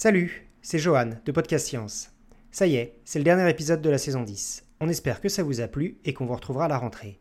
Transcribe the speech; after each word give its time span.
Salut, 0.00 0.48
c'est 0.62 0.78
Johan 0.78 1.10
de 1.24 1.32
Podcast 1.32 1.66
Science. 1.66 2.12
Ça 2.52 2.68
y 2.68 2.76
est, 2.76 3.00
c'est 3.04 3.18
le 3.18 3.24
dernier 3.24 3.50
épisode 3.50 3.82
de 3.82 3.90
la 3.90 3.98
saison 3.98 4.22
10. 4.22 4.64
On 4.78 4.88
espère 4.88 5.20
que 5.20 5.28
ça 5.28 5.42
vous 5.42 5.60
a 5.60 5.66
plu 5.66 5.98
et 6.04 6.14
qu'on 6.14 6.24
vous 6.24 6.36
retrouvera 6.36 6.66
à 6.66 6.68
la 6.68 6.78
rentrée. 6.78 7.18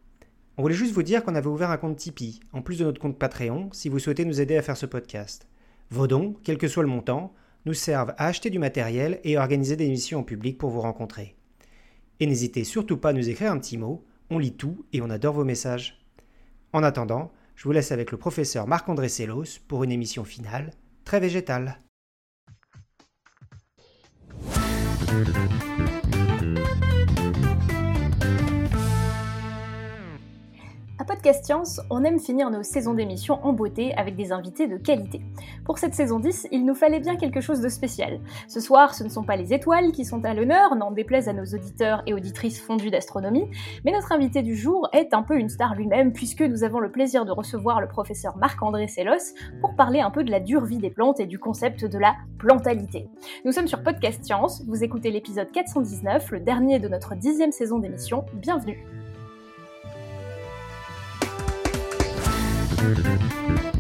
On 0.58 0.62
voulait 0.62 0.76
juste 0.76 0.94
vous 0.94 1.02
dire 1.02 1.24
qu'on 1.24 1.34
avait 1.34 1.48
ouvert 1.48 1.72
un 1.72 1.78
compte 1.78 1.98
Tipeee, 1.98 2.40
en 2.54 2.62
plus 2.62 2.78
de 2.78 2.84
notre 2.86 3.02
compte 3.02 3.18
Patreon, 3.18 3.70
si 3.74 3.90
vous 3.90 3.98
souhaitez 3.98 4.26
nous 4.26 4.42
aider 4.42 4.56
à 4.58 4.62
faire 4.62 4.78
ce 4.78 4.86
podcast. 4.86 5.48
Vos 5.90 6.06
dons, 6.06 6.36
quel 6.44 6.60
que 6.60 6.68
soit 6.68 6.84
le 6.84 6.90
montant, 6.90 7.34
nous 7.66 7.74
servent 7.74 8.14
à 8.20 8.28
acheter 8.28 8.52
du 8.52 8.60
matériel 8.60 9.22
et 9.24 9.40
organiser 9.40 9.76
des 9.76 9.88
émissions 9.88 10.20
en 10.20 10.24
public 10.24 10.60
pour 10.60 10.70
vous 10.70 10.82
rencontrer. 10.82 11.36
Et 12.20 12.28
n'hésitez 12.28 12.64
surtout 12.64 12.98
pas 12.98 13.10
à 13.10 13.14
nous 13.14 13.28
écrire 13.28 13.52
un 13.52 13.58
petit 13.58 13.80
mot, 13.80 14.06
on 14.30 14.38
lit 14.38 14.54
tout 14.54 14.86
et 14.94 15.02
on 15.02 15.10
adore 15.10 15.34
vos 15.34 15.46
messages. 15.46 16.06
En 16.74 16.84
attendant, 16.84 17.32
je 17.56 17.64
vous 17.64 17.72
laisse 17.72 17.92
avec 17.92 18.12
le 18.12 18.20
professeur 18.20 18.68
Marc-André 18.68 19.10
Sellos 19.10 19.62
pour 19.68 19.84
une 19.84 19.92
émission 19.92 20.24
finale, 20.24 20.70
très 21.06 21.20
végétale. 21.20 21.80
Thank 25.08 25.92
you. 25.92 25.97
Podcast 31.08 31.46
Science, 31.46 31.80
on 31.90 32.04
aime 32.04 32.20
finir 32.20 32.50
nos 32.50 32.64
saisons 32.64 32.94
d'émissions 32.94 33.40
en 33.42 33.54
beauté 33.54 33.94
avec 33.96 34.18
des 34.18 34.34
invités 34.34 34.68
de 34.68 34.76
qualité. 34.76 35.22
Pour 35.64 35.78
cette 35.78 35.94
saison 35.94 36.20
10, 36.20 36.50
il 36.52 36.66
nous 36.66 36.76
fallait 36.76 37.00
bien 37.00 37.16
quelque 37.16 37.40
chose 37.40 37.62
de 37.62 37.70
spécial. 37.70 38.20
Ce 38.50 38.60
soir, 38.60 38.94
ce 38.94 39.06
ne 39.06 39.10
sont 39.10 39.24
pas 39.24 39.38
les 39.38 39.54
étoiles 39.54 39.94
qui 39.94 40.04
sont 40.04 40.26
à 40.26 40.34
l'honneur, 40.34 40.76
n'en 40.76 40.92
déplaise 40.92 41.30
à 41.30 41.34
nos 41.34 41.46
auditeurs 41.46 42.04
et 42.08 42.14
auditrices 42.14 42.62
fondus 42.62 42.90
d'astronomie, 42.90 43.50
mais 43.86 43.94
notre 43.94 44.12
invité 44.12 44.42
du 44.42 44.58
jour 44.58 44.90
est 44.92 45.14
un 45.14 45.24
peu 45.24 45.38
une 45.40 45.48
star 45.48 45.76
lui-même 45.76 46.12
puisque 46.12 46.42
nous 46.42 46.66
avons 46.66 46.80
le 46.80 46.92
plaisir 46.92 47.24
de 47.24 47.32
recevoir 47.32 47.80
le 47.80 47.88
professeur 47.88 48.36
Marc-André 48.36 48.90
Sellos 48.90 49.34
pour 49.62 49.78
parler 49.78 50.02
un 50.02 50.12
peu 50.12 50.26
de 50.26 50.32
la 50.32 50.42
dure 50.42 50.66
vie 50.66 50.78
des 50.78 50.90
plantes 50.90 51.22
et 51.22 51.26
du 51.26 51.40
concept 51.40 51.86
de 51.86 51.98
la 51.98 52.16
plantalité. 52.38 53.08
Nous 53.46 53.54
sommes 53.54 53.68
sur 53.68 53.82
Podcast 53.82 54.26
Science, 54.26 54.62
vous 54.68 54.84
écoutez 54.84 55.10
l'épisode 55.10 55.52
419, 55.54 56.32
le 56.32 56.42
dernier 56.42 56.80
de 56.80 56.90
notre 56.90 57.16
dixième 57.16 57.54
saison 57.54 57.80
d'émission. 57.80 58.26
Bienvenue 58.34 58.86
Thank 62.78 63.76
you. 63.76 63.77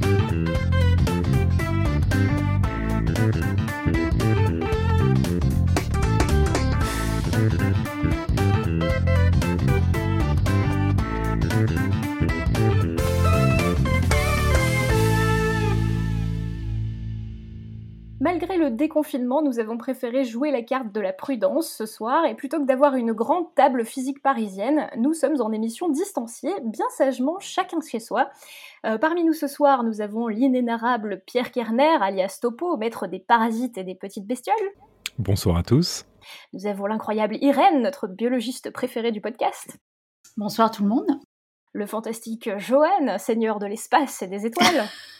Malgré 18.19 18.57
le 18.57 18.71
déconfinement, 18.71 19.43
nous 19.43 19.59
avons 19.59 19.77
préféré 19.77 20.23
jouer 20.23 20.49
la 20.49 20.63
carte 20.63 20.91
de 20.91 20.99
la 20.99 21.13
prudence 21.13 21.69
ce 21.69 21.85
soir 21.85 22.25
et 22.25 22.33
plutôt 22.33 22.59
que 22.59 22.65
d'avoir 22.65 22.95
une 22.95 23.13
grande 23.13 23.53
table 23.53 23.85
physique 23.85 24.23
parisienne, 24.23 24.89
nous 24.97 25.13
sommes 25.13 25.39
en 25.39 25.51
émission 25.51 25.87
distanciée, 25.87 26.53
bien 26.63 26.87
sagement 26.89 27.37
chacun 27.39 27.79
chez 27.79 27.99
soi. 27.99 28.31
Euh, 28.87 28.97
parmi 28.97 29.23
nous 29.23 29.33
ce 29.33 29.45
soir, 29.45 29.83
nous 29.83 30.01
avons 30.01 30.27
l'inénarrable 30.27 31.21
Pierre 31.27 31.51
Kerner, 31.51 31.97
alias 32.01 32.39
Topo, 32.41 32.75
maître 32.75 33.05
des 33.05 33.19
parasites 33.19 33.77
et 33.77 33.83
des 33.83 33.95
petites 33.95 34.25
bestioles. 34.25 34.55
Bonsoir 35.19 35.57
à 35.57 35.63
tous. 35.63 36.05
Nous 36.53 36.65
avons 36.65 36.87
l'incroyable 36.87 37.37
Irène, 37.41 37.83
notre 37.83 38.07
biologiste 38.07 38.71
préféré 38.71 39.11
du 39.11 39.21
podcast. 39.21 39.77
Bonsoir 40.37 40.71
tout 40.71 40.81
le 40.81 40.89
monde. 40.89 41.19
Le 41.71 41.85
fantastique 41.85 42.49
Johan, 42.57 43.19
seigneur 43.19 43.59
de 43.59 43.67
l'espace 43.67 44.23
et 44.23 44.27
des 44.27 44.47
étoiles. 44.47 44.85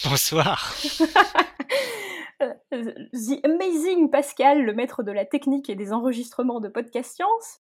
Bonsoir. 0.04 0.74
The 2.70 3.44
Amazing 3.44 4.10
Pascal, 4.10 4.62
le 4.62 4.72
maître 4.72 5.02
de 5.02 5.12
la 5.12 5.26
technique 5.26 5.68
et 5.68 5.74
des 5.74 5.92
enregistrements 5.92 6.60
de 6.60 6.68
Podcast 6.68 7.16
Science. 7.16 7.60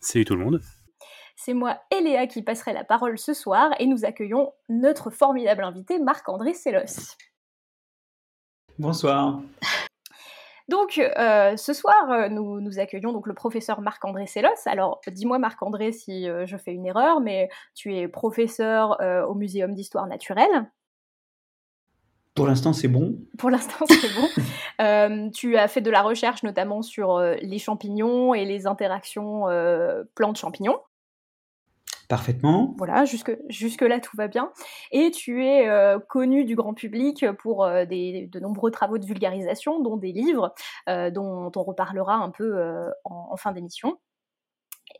Salut 0.00 0.24
tout 0.24 0.34
le 0.34 0.42
monde. 0.44 0.60
C'est 1.36 1.54
moi, 1.54 1.78
Eléa, 1.92 2.26
qui 2.26 2.42
passerai 2.42 2.72
la 2.72 2.82
parole 2.82 3.16
ce 3.16 3.32
soir 3.32 3.70
et 3.78 3.86
nous 3.86 4.04
accueillons 4.04 4.52
notre 4.68 5.10
formidable 5.10 5.62
invité, 5.62 6.00
Marc-André 6.00 6.52
Sellos. 6.52 7.14
Bonsoir. 8.78 9.40
Donc, 10.68 10.98
euh, 10.98 11.56
ce 11.56 11.72
soir, 11.72 12.10
euh, 12.10 12.28
nous, 12.28 12.60
nous, 12.60 12.80
accueillons 12.80 13.12
donc 13.12 13.28
le 13.28 13.34
professeur 13.34 13.80
Marc-André 13.82 14.26
Sellos. 14.26 14.66
Alors, 14.66 15.00
dis-moi, 15.06 15.38
Marc-André, 15.38 15.92
si 15.92 16.28
euh, 16.28 16.44
je 16.46 16.56
fais 16.56 16.72
une 16.72 16.86
erreur, 16.86 17.20
mais 17.20 17.48
tu 17.74 17.94
es 17.94 18.08
professeur 18.08 18.98
au 19.28 19.34
Muséum 19.34 19.74
d'histoire 19.74 20.08
naturelle. 20.08 20.68
Pour 22.40 22.48
l'instant, 22.48 22.72
c'est 22.72 22.88
bon. 22.88 23.18
Pour 23.36 23.50
l'instant, 23.50 23.84
c'est 23.86 24.14
bon. 24.14 24.26
Euh, 24.80 25.28
tu 25.28 25.58
as 25.58 25.68
fait 25.68 25.82
de 25.82 25.90
la 25.90 26.00
recherche 26.00 26.42
notamment 26.42 26.80
sur 26.80 27.18
euh, 27.18 27.34
les 27.42 27.58
champignons 27.58 28.32
et 28.32 28.46
les 28.46 28.66
interactions 28.66 29.46
euh, 29.46 30.04
plantes-champignons. 30.14 30.78
Parfaitement. 32.08 32.74
Voilà, 32.78 33.04
jusque, 33.04 33.36
jusque 33.50 33.82
là 33.82 34.00
tout 34.00 34.16
va 34.16 34.26
bien. 34.26 34.52
Et 34.90 35.10
tu 35.10 35.44
es 35.44 35.68
connu 36.08 36.46
du 36.46 36.56
grand 36.56 36.72
public 36.72 37.26
pour 37.40 37.68
des, 37.90 38.30
de 38.32 38.40
nombreux 38.40 38.70
travaux 38.70 38.96
de 38.96 39.04
vulgarisation, 39.04 39.80
dont 39.80 39.98
des 39.98 40.12
livres, 40.12 40.54
dont 40.86 41.52
on 41.54 41.62
reparlera 41.62 42.14
un 42.14 42.30
peu 42.30 42.58
en, 43.04 43.28
en 43.32 43.36
fin 43.36 43.52
d'émission. 43.52 43.98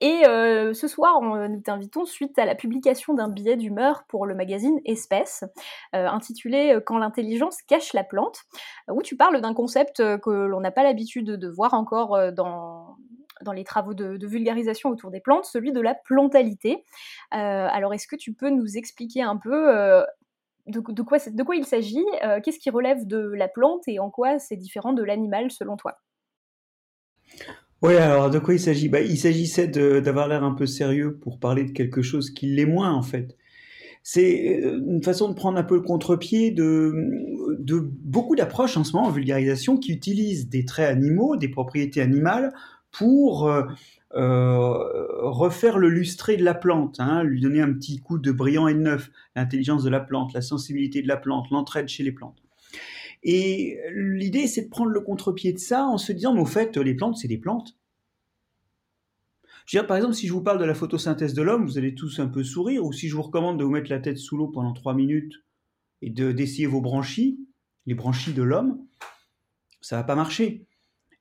Et 0.01 0.27
euh, 0.27 0.73
ce 0.73 0.89
soir, 0.89 1.21
nous 1.21 1.61
t'invitons 1.61 2.07
suite 2.07 2.39
à 2.39 2.47
la 2.47 2.55
publication 2.55 3.13
d'un 3.13 3.29
billet 3.29 3.57
d'humeur 3.57 4.05
pour 4.09 4.25
le 4.25 4.35
magazine 4.35 4.81
Espèce, 4.87 5.45
euh, 5.95 6.07
intitulé 6.07 6.73
euh, 6.73 6.81
Quand 6.81 6.99
l'intelligence 6.99 7.61
cache 7.63 7.93
la 7.93 8.03
plante, 8.03 8.45
où 8.91 9.03
tu 9.03 9.17
parles 9.17 9.41
d'un 9.43 9.53
concept 9.53 9.97
que 10.21 10.31
l'on 10.31 10.61
n'a 10.61 10.71
pas 10.71 10.85
l'habitude 10.85 11.27
de 11.27 11.49
voir 11.49 11.75
encore 11.75 12.33
dans, 12.33 12.97
les 13.53 13.65
travaux 13.65 13.93
de, 13.93 14.27
vulgarisation 14.27 14.89
autour 14.89 15.11
des 15.11 15.21
plantes, 15.21 15.45
celui 15.45 15.73
de 15.73 15.81
la 15.81 15.95
plantalité. 15.95 16.85
alors, 17.31 17.93
est-ce 17.93 18.07
que 18.07 18.17
tu 18.17 18.33
peux 18.33 18.51
nous 18.51 18.79
expliquer 18.79 19.23
un 19.23 19.37
peu 19.37 20.05
de 20.67 21.03
quoi 21.03 21.57
il 21.57 21.67
s'agit 21.67 22.05
Qu'est-ce 22.43 22.59
qui 22.59 22.71
relève 22.71 23.07
de 23.07 23.19
la 23.19 23.49
plante 23.49 23.87
et 23.87 23.99
en 23.99 24.11
quoi 24.11 24.39
c'est 24.39 24.57
différent 24.57 24.93
de 24.93 25.03
l'animal 25.03 25.51
selon 25.51 25.77
toi? 25.77 25.99
Oui, 27.83 27.95
alors 27.97 28.31
de 28.31 28.39
quoi 28.39 28.55
il 28.55 28.61
s'agit? 28.61 28.89
Bah, 28.89 29.01
Il 29.01 29.17
s'agissait 29.19 29.69
d'avoir 29.69 30.29
l'air 30.29 30.45
un 30.45 30.53
peu 30.53 30.67
sérieux 30.67 31.17
pour 31.17 31.39
parler 31.39 31.65
de 31.65 31.71
quelque 31.71 32.03
chose 32.03 32.31
qui 32.31 32.47
l'est 32.47 32.67
moins 32.67 32.93
en 32.93 33.03
fait. 33.03 33.37
C'est 34.03 34.61
euh, 34.65 34.79
une 34.87 35.03
façon 35.03 35.29
de 35.29 35.35
prendre 35.35 35.59
un 35.59 35.63
peu 35.63 35.77
le 35.77 35.83
contre-pied 35.83 36.51
de, 36.51 36.93
beaucoup 38.03 38.37
d'approches 38.37 38.77
en 38.77 38.85
ce 38.85 38.93
moment 38.93 39.09
en 39.09 39.11
vulgarisation 39.11 39.77
qui 39.77 39.93
utilisent 39.93 40.49
des 40.49 40.65
traits 40.65 40.91
animaux, 40.91 41.37
des 41.37 41.49
propriétés 41.49 42.01
animales 42.01 42.53
pour 42.93 43.49
euh, 43.49 43.63
euh, 44.15 44.73
refaire 45.21 45.79
le 45.79 45.89
lustré 45.89 46.37
de 46.37 46.45
la 46.45 46.55
plante, 46.55 46.97
hein, 46.99 47.23
lui 47.23 47.41
donner 47.41 47.61
un 47.61 47.73
petit 47.73 47.99
coup 48.01 48.19
de 48.19 48.33
brillant 48.33 48.69
et 48.69 48.75
de 48.75 48.81
neuf, 48.81 49.11
l'intelligence 49.37 49.85
de 49.85 49.91
la 49.91 50.01
plante, 50.01 50.33
la 50.33 50.43
sensibilité 50.43 51.03
de 51.03 51.09
la 51.09 51.17
plante, 51.17 51.51
l'entraide 51.51 51.89
chez 51.89 52.03
les 52.03 52.13
plantes. 52.13 52.43
Et 53.23 53.79
l'idée, 53.95 54.47
c'est 54.47 54.63
de 54.63 54.69
prendre 54.69 54.91
le 54.91 55.01
contre-pied 55.01 55.53
de 55.53 55.59
ça 55.59 55.85
en 55.85 55.99
se 55.99 56.13
disant, 56.13 56.35
mais 56.35 56.41
au 56.41 56.47
fait, 56.47 56.77
les 56.77 56.95
plantes, 56.95 57.17
c'est 57.19 57.29
des 57.29 57.39
plantes. 57.39 57.77
Je 59.67 59.77
veux 59.77 59.83
dire, 59.83 59.87
par 59.87 59.97
exemple, 59.97 60.15
si 60.15 60.27
je 60.27 60.33
vous 60.33 60.43
parle 60.43 60.59
de 60.59 60.65
la 60.65 60.75
photosynthèse 60.75 61.35
de 61.35 61.43
l'homme, 61.43 61.65
vous 61.65 61.79
allez 61.79 61.95
tous 61.95 62.19
un 62.19 62.27
peu 62.27 62.43
sourire, 62.43 62.85
ou 62.85 62.93
si 62.93 63.09
je 63.09 63.15
vous 63.15 63.23
recommande 63.23 63.59
de 63.59 63.65
vous 63.65 63.71
mettre 63.71 63.91
la 63.91 64.01
tête 64.01 64.19
sous 64.19 64.37
l'eau 64.37 64.49
pendant 64.49 64.73
trois 64.73 64.95
minutes 64.95 65.35
et 66.03 66.11
d'essayer 66.11 66.67
vos 66.67 66.81
branchies, 66.81 67.39
les 67.87 67.95
branchies 67.95 68.33
de 68.33 68.43
l'homme, 68.43 68.85
ça 69.81 69.97
va 69.97 70.03
pas 70.03 70.17
marcher. 70.17 70.67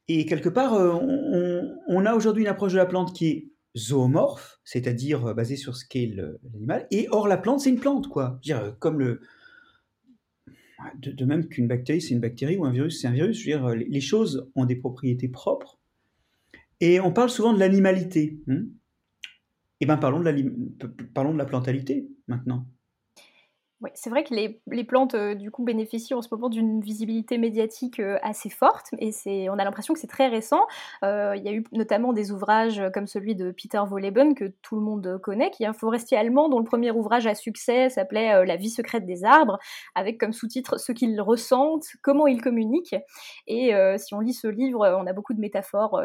Et 0.07 0.25
quelque 0.25 0.49
part, 0.49 0.73
euh, 0.73 1.61
on, 1.87 2.05
a 2.05 2.15
aujourd'hui 2.15 2.43
une 2.43 2.49
approche 2.49 2.71
de 2.71 2.77
la 2.77 2.85
plante 2.85 3.13
qui 3.13 3.27
est 3.27 3.51
zoomorphe, 3.77 4.59
c'est-à-dire 4.63 5.27
euh, 5.27 5.33
basée 5.33 5.55
sur 5.55 5.75
ce 5.75 5.85
qu'est 5.85 6.11
l'animal, 6.43 6.87
et 6.89 7.07
or 7.11 7.27
la 7.27 7.37
plante, 7.37 7.59
c'est 7.59 7.69
une 7.69 7.79
plante, 7.79 8.07
quoi. 8.07 8.39
Je 8.41 8.53
veux 8.53 8.59
dire, 8.59 8.79
comme 8.79 8.99
le, 8.99 9.21
de, 10.97 11.25
même 11.25 11.47
qu'une 11.47 11.67
bactérie, 11.67 12.01
c'est 12.01 12.13
une 12.13 12.19
bactérie 12.19 12.57
ou 12.57 12.65
un 12.65 12.71
virus, 12.71 13.01
c'est 13.01 13.07
un 13.07 13.11
virus. 13.11 13.37
Je 13.37 13.51
veux 13.51 13.57
dire, 13.57 13.87
les 13.89 14.01
choses 14.01 14.49
ont 14.55 14.65
des 14.65 14.75
propriétés 14.75 15.27
propres. 15.27 15.79
Et 16.79 16.99
on 16.99 17.11
parle 17.11 17.29
souvent 17.29 17.53
de 17.53 17.59
l'animalité. 17.59 18.39
Hein. 18.47 18.63
eh 19.81 19.85
bien, 19.85 19.97
parlons 19.97 20.21
de, 20.21 20.87
parlons 21.13 21.33
de 21.33 21.37
la 21.37 21.45
plantalité 21.45 22.07
maintenant. 22.27 22.67
Oui, 23.81 23.91
c'est 23.93 24.09
vrai 24.09 24.25
que 24.25 24.33
les, 24.33 24.59
les 24.69 24.83
plantes, 24.83 25.15
euh, 25.15 25.35
du 25.35 25.51
coup, 25.51 25.63
bénéficient 25.63 26.13
en 26.13 26.21
ce 26.21 26.27
moment 26.33 26.49
d'une 26.49 26.81
visibilité 26.81 27.37
médiatique 27.37 28.01
euh, 28.01 28.17
assez 28.23 28.49
forte, 28.49 28.87
et 28.99 29.49
on 29.49 29.53
a 29.53 29.63
l'impression 29.63 29.93
que 29.93 30.01
c'est 30.01 30.07
très 30.07 30.27
récent. 30.27 30.59
Euh, 31.05 31.33
il 31.37 31.43
y 31.43 31.47
a 31.47 31.53
eu 31.53 31.63
notamment 31.71 32.11
des 32.11 32.31
ouvrages 32.33 32.81
comme 32.93 33.07
celui 33.07 33.35
de 33.35 33.51
Peter 33.51 33.79
Wolleben, 33.89 34.35
que 34.35 34.51
tout 34.63 34.75
le 34.75 34.81
monde 34.81 35.17
connaît, 35.23 35.49
qui 35.51 35.63
est 35.63 35.65
un 35.65 35.71
forestier 35.71 36.17
allemand 36.17 36.49
dont 36.49 36.59
le 36.59 36.65
premier 36.65 36.91
ouvrage 36.91 37.25
à 37.25 37.35
succès 37.35 37.89
s'appelait 37.89 38.45
La 38.45 38.57
vie 38.57 38.69
secrète 38.69 39.05
des 39.05 39.23
arbres, 39.23 39.57
avec 39.95 40.19
comme 40.19 40.33
sous-titre 40.33 40.77
Ce 40.77 40.91
qu'ils 40.91 41.21
ressentent, 41.21 41.87
comment 42.01 42.27
ils 42.27 42.41
communiquent. 42.41 42.97
Et 43.47 43.71
si 43.97 44.13
on 44.13 44.19
lit 44.19 44.33
ce 44.33 44.47
livre, 44.47 44.85
on 44.99 45.07
a 45.07 45.13
beaucoup 45.13 45.33
de 45.33 45.39
métaphores 45.39 46.01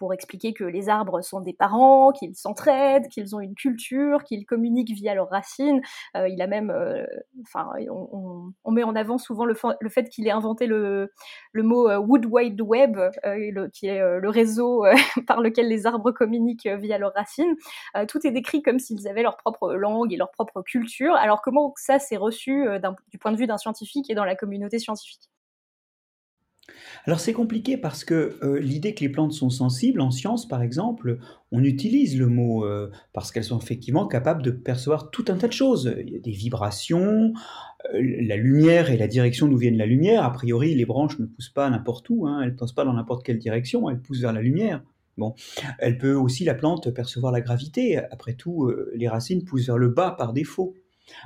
pour 0.00 0.14
expliquer 0.14 0.54
que 0.54 0.64
les 0.64 0.88
arbres 0.88 1.20
sont 1.20 1.40
des 1.40 1.52
parents, 1.52 2.10
qu'ils 2.10 2.34
s'entraident, 2.34 3.06
qu'ils 3.08 3.36
ont 3.36 3.40
une 3.40 3.54
culture, 3.54 4.24
qu'ils 4.24 4.46
communiquent 4.46 4.94
via 4.94 5.14
leurs 5.14 5.28
racines. 5.28 5.82
il 6.14 6.40
a 6.40 6.46
même, 6.46 6.72
enfin, 7.42 7.70
on, 8.64 8.70
met 8.72 8.82
en 8.82 8.96
avant 8.96 9.18
souvent 9.18 9.44
le, 9.44 9.54
fait 9.54 10.08
qu'il 10.08 10.26
ait 10.26 10.30
inventé 10.30 10.66
le, 10.66 11.12
le 11.52 11.62
mot 11.62 11.90
Wood 11.98 12.24
Wide 12.24 12.60
Web, 12.62 12.98
qui 13.74 13.88
est 13.88 14.00
le 14.00 14.28
réseau 14.30 14.86
par 15.26 15.42
lequel 15.42 15.68
les 15.68 15.86
arbres 15.86 16.12
communiquent 16.12 16.66
via 16.66 16.96
leurs 16.96 17.12
racines. 17.14 17.54
tout 18.08 18.26
est 18.26 18.32
décrit 18.32 18.62
comme 18.62 18.78
s'ils 18.78 19.06
avaient 19.06 19.22
leur 19.22 19.36
propre 19.36 19.74
langue 19.74 20.14
et 20.14 20.16
leur 20.16 20.30
propre 20.30 20.62
culture. 20.62 21.14
Alors 21.16 21.42
comment 21.42 21.74
ça 21.76 21.98
s'est 21.98 22.16
reçu 22.16 22.66
du 23.10 23.18
point 23.18 23.32
de 23.32 23.36
vue 23.36 23.46
d'un 23.46 23.58
scientifique 23.58 24.08
et 24.08 24.14
dans 24.14 24.24
la 24.24 24.34
communauté 24.34 24.78
scientifique? 24.78 25.29
Alors 27.06 27.20
c'est 27.20 27.32
compliqué 27.32 27.76
parce 27.76 28.04
que 28.04 28.38
euh, 28.42 28.60
l'idée 28.60 28.94
que 28.94 29.00
les 29.00 29.08
plantes 29.08 29.32
sont 29.32 29.50
sensibles, 29.50 30.00
en 30.00 30.10
science 30.10 30.46
par 30.46 30.62
exemple, 30.62 31.18
on 31.52 31.64
utilise 31.64 32.18
le 32.18 32.26
mot 32.26 32.64
euh, 32.64 32.90
parce 33.12 33.32
qu'elles 33.32 33.44
sont 33.44 33.58
effectivement 33.58 34.06
capables 34.06 34.42
de 34.42 34.50
percevoir 34.50 35.10
tout 35.10 35.24
un 35.28 35.36
tas 35.36 35.48
de 35.48 35.52
choses. 35.52 35.94
Il 36.00 36.10
y 36.12 36.16
a 36.16 36.20
des 36.20 36.30
vibrations, 36.30 37.32
euh, 37.94 38.02
la 38.22 38.36
lumière 38.36 38.90
et 38.90 38.96
la 38.96 39.08
direction 39.08 39.48
d'où 39.48 39.56
vient 39.56 39.70
la 39.70 39.86
lumière. 39.86 40.24
A 40.24 40.32
priori, 40.32 40.74
les 40.74 40.84
branches 40.84 41.18
ne 41.18 41.26
poussent 41.26 41.50
pas 41.50 41.68
n'importe 41.70 42.08
où, 42.10 42.26
hein, 42.26 42.40
elles 42.42 42.52
ne 42.52 42.56
poussent 42.56 42.74
pas 42.74 42.84
dans 42.84 42.94
n'importe 42.94 43.24
quelle 43.24 43.38
direction, 43.38 43.88
elles 43.88 44.00
poussent 44.00 44.20
vers 44.20 44.32
la 44.32 44.42
lumière. 44.42 44.82
Bon, 45.18 45.34
elle 45.78 45.98
peut 45.98 46.14
aussi 46.14 46.44
la 46.44 46.54
plante 46.54 46.90
percevoir 46.94 47.32
la 47.32 47.42
gravité. 47.42 47.98
Après 47.98 48.32
tout, 48.32 48.72
les 48.94 49.06
racines 49.06 49.44
poussent 49.44 49.66
vers 49.66 49.76
le 49.76 49.88
bas 49.88 50.12
par 50.12 50.32
défaut. 50.32 50.74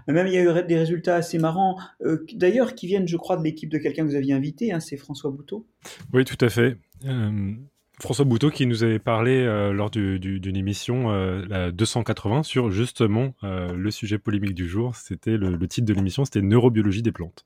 Même 0.08 0.26
il 0.26 0.32
y 0.32 0.38
a 0.38 0.42
eu 0.42 0.66
des 0.66 0.76
résultats 0.76 1.16
assez 1.16 1.38
marrants, 1.38 1.78
euh, 2.02 2.24
d'ailleurs, 2.34 2.74
qui 2.74 2.86
viennent, 2.86 3.08
je 3.08 3.16
crois, 3.16 3.36
de 3.36 3.42
l'équipe 3.42 3.70
de 3.70 3.78
quelqu'un 3.78 4.04
que 4.04 4.08
vous 4.08 4.16
aviez 4.16 4.34
invité, 4.34 4.72
hein, 4.72 4.80
c'est 4.80 4.96
François 4.96 5.30
Bouteau. 5.30 5.66
Oui, 6.12 6.24
tout 6.24 6.42
à 6.44 6.48
fait. 6.48 6.76
Euh, 7.04 7.52
François 8.00 8.24
Bouteau 8.24 8.50
qui 8.50 8.66
nous 8.66 8.82
avait 8.82 8.98
parlé 8.98 9.36
euh, 9.36 9.72
lors 9.72 9.90
d'une 9.90 10.56
émission, 10.56 11.10
la 11.10 11.70
280, 11.70 12.42
sur 12.42 12.70
justement 12.70 13.34
le 13.42 13.90
sujet 13.90 14.18
polémique 14.18 14.54
du 14.54 14.68
jour. 14.68 14.96
C'était 14.96 15.36
le, 15.36 15.56
le, 15.56 15.68
titre 15.68 15.86
de 15.86 15.94
l'émission, 15.94 16.24
c'était 16.24 16.42
Neurobiologie 16.42 17.02
des 17.02 17.12
plantes. 17.12 17.44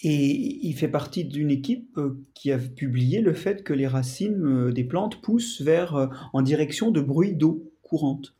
Et 0.00 0.66
il 0.66 0.74
fait 0.74 0.88
partie 0.88 1.24
d'une 1.24 1.50
équipe 1.50 1.98
qui 2.34 2.52
a 2.52 2.58
publié 2.58 3.20
le 3.20 3.32
fait 3.32 3.62
que 3.62 3.72
les 3.72 3.86
racines 3.86 4.70
des 4.70 4.84
plantes 4.84 5.22
poussent 5.22 5.62
vers, 5.62 6.10
en 6.32 6.42
direction 6.42 6.90
de 6.90 7.00
bruits 7.00 7.34
d'eau 7.34 7.72
courante. 7.82 8.34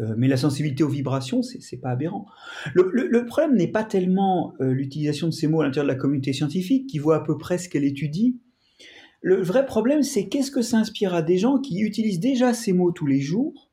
Euh, 0.00 0.14
mais 0.16 0.28
la 0.28 0.36
sensibilité 0.36 0.84
aux 0.84 0.88
vibrations, 0.88 1.42
c'est 1.42 1.76
pas 1.78 1.90
aberrant. 1.90 2.26
Le, 2.74 3.24
problème 3.26 3.56
n'est 3.56 3.70
pas 3.70 3.84
tellement 3.84 4.54
euh, 4.60 4.72
l'utilisation 4.72 5.26
de 5.26 5.32
ces 5.32 5.48
mots 5.48 5.60
à 5.60 5.64
l'intérieur 5.64 5.86
de 5.86 5.92
la 5.92 5.98
communauté 5.98 6.32
scientifique, 6.32 6.86
qui 6.86 6.98
voit 6.98 7.16
à 7.16 7.20
peu 7.20 7.36
près 7.36 7.58
ce 7.58 7.68
qu'elle 7.68 7.84
étudie. 7.84 8.38
Le 9.20 9.42
vrai 9.42 9.66
problème, 9.66 10.02
c'est 10.02 10.28
qu'est-ce 10.28 10.52
que 10.52 10.62
ça 10.62 10.78
inspire 10.78 11.14
à 11.14 11.22
des 11.22 11.38
gens 11.38 11.58
qui 11.58 11.80
utilisent 11.80 12.20
déjà 12.20 12.54
ces 12.54 12.72
mots 12.72 12.92
tous 12.92 13.06
les 13.06 13.20
jours, 13.20 13.70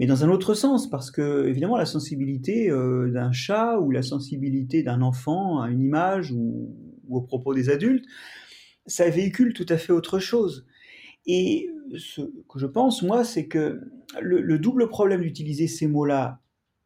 mais 0.00 0.06
dans 0.06 0.24
un 0.24 0.28
autre 0.28 0.54
sens, 0.54 0.90
parce 0.90 1.10
que 1.10 1.46
évidemment 1.46 1.76
la 1.76 1.86
sensibilité 1.86 2.68
euh, 2.70 3.10
d'un 3.10 3.32
chat 3.32 3.78
ou 3.78 3.90
la 3.90 4.02
sensibilité 4.02 4.82
d'un 4.82 5.00
enfant 5.00 5.62
à 5.62 5.70
une 5.70 5.80
image 5.80 6.32
ou, 6.32 6.74
ou 7.08 7.16
au 7.16 7.22
propos 7.22 7.54
des 7.54 7.70
adultes, 7.70 8.04
ça 8.86 9.08
véhicule 9.08 9.54
tout 9.54 9.66
à 9.68 9.78
fait 9.78 9.92
autre 9.92 10.18
chose. 10.18 10.66
Et 11.26 11.70
ce 11.96 12.22
que 12.48 12.58
je 12.58 12.66
pense, 12.66 13.02
moi, 13.02 13.24
c'est 13.24 13.46
que 13.46 13.80
le, 14.20 14.58
double 14.58 14.88
problème 14.88 15.22
d'utiliser 15.22 15.68
ces 15.68 15.86
mots-là 15.86 16.40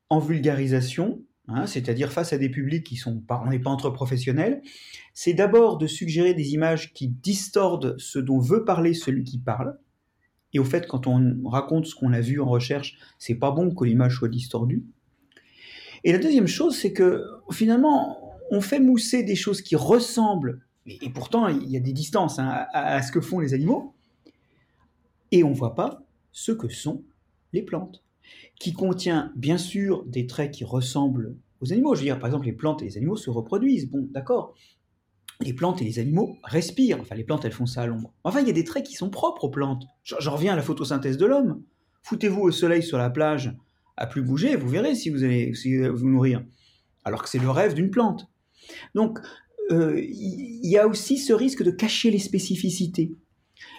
en 0.08 0.18
vulgarisation, 0.18 1.22
hein, 1.48 1.66
c'est-à-dire 1.66 2.12
face 2.12 2.32
à 2.32 2.38
des 2.38 2.48
publics 2.48 2.84
qui 2.84 2.96
sont 2.96 3.20
pas, 3.20 3.42
on 3.44 3.50
n'est 3.50 3.58
pas 3.58 3.70
entre 3.70 3.90
professionnels, 3.90 4.62
c'est 5.14 5.34
d'abord 5.34 5.78
de 5.78 5.86
suggérer 5.86 6.34
des 6.34 6.52
images 6.52 6.92
qui 6.92 7.08
distordent 7.08 7.96
ce 7.98 8.18
dont 8.18 8.38
veut 8.38 8.64
parler 8.64 8.94
celui 8.94 9.24
qui 9.24 9.38
parle. 9.38 9.78
Et 10.52 10.58
au 10.58 10.64
fait, 10.64 10.86
quand 10.86 11.06
on 11.06 11.36
raconte 11.44 11.86
ce 11.86 11.94
qu'on 11.94 12.12
a 12.12 12.20
vu 12.20 12.40
en 12.40 12.48
recherche, 12.48 12.98
c'est 13.18 13.36
pas 13.36 13.52
bon 13.52 13.72
que 13.74 13.84
l'image 13.84 14.16
soit 14.16 14.28
distordue. 14.28 14.84
Et 16.02 16.12
la 16.12 16.18
deuxième 16.18 16.48
chose, 16.48 16.76
c'est 16.76 16.92
que 16.92 17.24
finalement, 17.52 18.36
on 18.50 18.60
fait 18.60 18.80
mousser 18.80 19.22
des 19.22 19.36
choses 19.36 19.62
qui 19.62 19.76
ressemblent, 19.76 20.60
et, 20.86 21.10
pourtant 21.10 21.46
il 21.48 21.70
y 21.70 21.76
a 21.76 21.80
des 21.80 21.92
distances 21.92 22.38
hein, 22.38 22.66
à, 22.72 23.02
ce 23.02 23.12
que 23.12 23.20
font 23.20 23.38
les 23.38 23.54
animaux, 23.54 23.94
et 25.32 25.44
on 25.44 25.50
ne 25.50 25.54
voit 25.54 25.74
pas 25.74 26.02
ce 26.32 26.52
que 26.52 26.68
sont 26.68 27.04
les 27.52 27.62
plantes, 27.62 28.02
qui 28.58 28.72
contient 28.72 29.32
bien 29.36 29.58
sûr 29.58 30.04
des 30.06 30.26
traits 30.26 30.52
qui 30.52 30.64
ressemblent 30.64 31.36
aux 31.60 31.72
animaux. 31.72 31.94
Je 31.94 32.00
veux 32.00 32.06
dire, 32.06 32.18
par 32.18 32.28
exemple, 32.28 32.46
les 32.46 32.52
plantes 32.52 32.82
et 32.82 32.86
les 32.86 32.96
animaux 32.96 33.16
se 33.16 33.30
reproduisent. 33.30 33.90
Bon, 33.90 34.08
d'accord. 34.10 34.54
Les 35.40 35.54
plantes 35.54 35.80
et 35.80 35.84
les 35.84 35.98
animaux 35.98 36.36
respirent. 36.44 37.00
Enfin, 37.00 37.14
les 37.14 37.24
plantes, 37.24 37.44
elles 37.44 37.52
font 37.52 37.66
ça 37.66 37.82
à 37.82 37.86
l'ombre. 37.86 38.12
Enfin, 38.24 38.40
il 38.40 38.46
y 38.46 38.50
a 38.50 38.54
des 38.54 38.64
traits 38.64 38.86
qui 38.86 38.94
sont 38.94 39.10
propres 39.10 39.44
aux 39.44 39.50
plantes. 39.50 39.84
J'en 40.04 40.32
reviens 40.32 40.52
à 40.52 40.56
la 40.56 40.62
photosynthèse 40.62 41.16
de 41.16 41.26
l'homme. 41.26 41.62
Foutez-vous 42.02 42.42
au 42.42 42.50
soleil 42.50 42.82
sur 42.82 42.98
la 42.98 43.10
plage 43.10 43.54
à 43.96 44.06
plus 44.06 44.22
bouger, 44.22 44.56
vous 44.56 44.68
verrez 44.68 44.94
si 44.94 45.10
vous 45.10 45.24
allez 45.24 45.52
vous 45.90 46.08
nourrir. 46.08 46.42
Alors 47.04 47.22
que 47.22 47.28
c'est 47.28 47.38
le 47.38 47.50
rêve 47.50 47.74
d'une 47.74 47.90
plante. 47.90 48.28
Donc, 48.94 49.18
euh, 49.70 50.00
il 50.02 50.68
y 50.68 50.78
a 50.78 50.88
aussi 50.88 51.18
ce 51.18 51.32
risque 51.32 51.62
de 51.62 51.70
cacher 51.70 52.10
les 52.10 52.18
spécificités. 52.18 53.12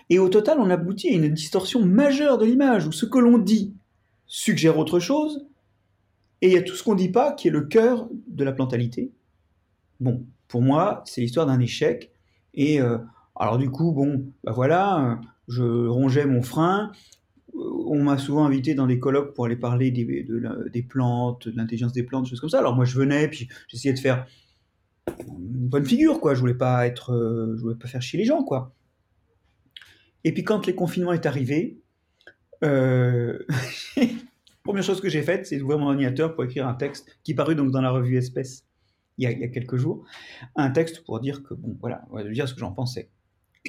Et 0.10 0.19
au 0.19 0.30
total, 0.30 0.60
on 0.60 0.69
aboutit 0.69 1.10
à 1.10 1.13
une 1.13 1.30
distorsion 1.30 1.86
majeure 1.86 2.38
de 2.38 2.45
l'image, 2.45 2.88
où 2.88 2.92
ce 2.92 3.06
que 3.06 3.19
l'on 3.19 3.38
dit 3.38 3.74
suggère 4.28 4.78
autre 4.78 5.00
chose, 5.00 5.45
et 6.42 6.48
il 6.48 6.54
y 6.54 6.57
a 6.57 6.62
tout 6.62 6.75
ce 6.75 6.83
qu'on 6.83 6.94
ne 6.94 7.00
dit 7.00 7.10
pas 7.10 7.33
qui 7.33 7.48
est 7.48 7.51
le 7.51 7.62
cœur 7.62 8.10
de 8.28 8.44
la 8.44 8.51
plantalité. 8.51 9.12
Bon, 10.00 10.25
pour 10.48 10.62
moi, 10.62 11.04
c'est 11.06 11.22
l'histoire 11.22 11.45
d'un 11.45 11.60
échec. 11.60 12.12
Et 12.54 12.81
euh, 12.81 12.98
alors 13.36 13.57
du 13.57 13.69
coup, 13.69 13.92
bon, 13.92 14.25
bah 14.44 14.51
voilà, 14.51 15.22
je 15.48 15.88
rongeais 15.88 16.25
mon 16.25 16.42
frein. 16.42 16.92
On 17.54 18.04
m'a 18.04 18.18
souvent 18.18 18.45
invité 18.45 18.74
dans 18.74 18.88
des 18.88 19.00
colloques 19.00 19.36
pour 19.36 19.45
aller 19.45 19.56
parler 19.56 19.92
des, 19.92 20.25
des 20.74 20.83
plantes, 20.83 21.48
de 21.48 21.56
l'intelligence 21.56 21.94
des 21.94 22.04
plantes, 22.04 22.24
des 22.24 22.30
choses 22.30 22.39
comme 22.39 22.50
ça. 22.50 22.60
Alors 22.60 22.75
moi, 22.75 22.86
je 22.86 22.98
venais, 22.98 23.28
puis 23.28 23.48
j'essayais 23.68 23.94
de 23.94 24.00
faire 24.00 24.25
une 25.19 25.68
bonne 25.68 25.86
figure, 25.86 26.19
quoi. 26.19 26.33
Je 26.33 26.39
voulais 26.39 26.54
pas 26.56 26.88
être, 26.88 27.13
euh, 27.13 27.54
je 27.57 27.62
voulais 27.62 27.75
pas 27.75 27.88
faire 27.88 28.01
chier 28.01 28.18
les 28.18 28.25
gens, 28.25 28.44
quoi. 28.44 28.74
Et 30.23 30.33
puis 30.33 30.44
quand 30.44 30.65
les 30.65 30.75
confinements 30.75 31.13
est 31.13 31.25
arrivé, 31.25 31.81
euh, 32.63 33.39
première 34.63 34.83
chose 34.83 35.01
que 35.01 35.09
j'ai 35.09 35.23
faite, 35.23 35.45
c'est 35.45 35.57
d'ouvrir 35.57 35.79
mon 35.79 35.88
ordinateur 35.88 36.35
pour 36.35 36.44
écrire 36.44 36.68
un 36.68 36.73
texte 36.73 37.18
qui 37.23 37.33
parut 37.33 37.56
donc 37.56 37.71
dans 37.71 37.81
la 37.81 37.91
revue 37.91 38.18
Espèce 38.18 38.65
il 39.18 39.29
y 39.29 39.44
a, 39.44 39.47
quelques 39.50 39.77
jours, 39.77 40.03
un 40.56 40.71
texte 40.71 41.03
pour 41.03 41.19
dire 41.19 41.44
que 41.44 41.53
bon 41.53 41.77
voilà, 41.79 42.03
dire 42.31 42.47
ce 42.47 42.53
que 42.53 42.59
j'en 42.59 42.71
pensais. 42.71 43.09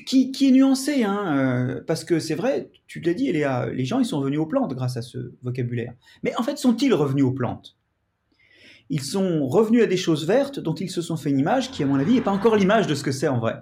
Qui, 0.06 0.32
qui, 0.32 0.48
est 0.48 0.52
nuancé, 0.52 1.04
hein, 1.04 1.36
euh, 1.36 1.80
parce 1.86 2.04
que 2.04 2.18
c'est 2.18 2.34
vrai, 2.34 2.70
tu 2.86 3.00
l'as 3.00 3.12
dit, 3.12 3.30
les 3.30 3.84
gens 3.84 3.98
ils 3.98 4.06
sont 4.06 4.22
venus 4.22 4.38
aux 4.38 4.46
plantes 4.46 4.72
grâce 4.72 4.96
à 4.96 5.02
ce 5.02 5.34
vocabulaire. 5.42 5.92
Mais 6.22 6.34
en 6.36 6.42
fait, 6.42 6.56
sont-ils 6.56 6.94
revenus 6.94 7.24
aux 7.24 7.32
plantes? 7.32 7.76
Ils 8.88 9.02
sont 9.02 9.46
revenus 9.46 9.82
à 9.82 9.86
des 9.86 9.98
choses 9.98 10.26
vertes 10.26 10.58
dont 10.58 10.74
ils 10.74 10.90
se 10.90 11.02
sont 11.02 11.18
fait 11.18 11.28
une 11.28 11.38
image 11.38 11.70
qui, 11.70 11.82
à 11.82 11.86
mon 11.86 11.96
avis, 11.96 12.14
n'est 12.14 12.22
pas 12.22 12.30
encore 12.30 12.56
l'image 12.56 12.86
de 12.86 12.94
ce 12.94 13.02
que 13.02 13.12
c'est 13.12 13.28
en 13.28 13.38
vrai. 13.38 13.56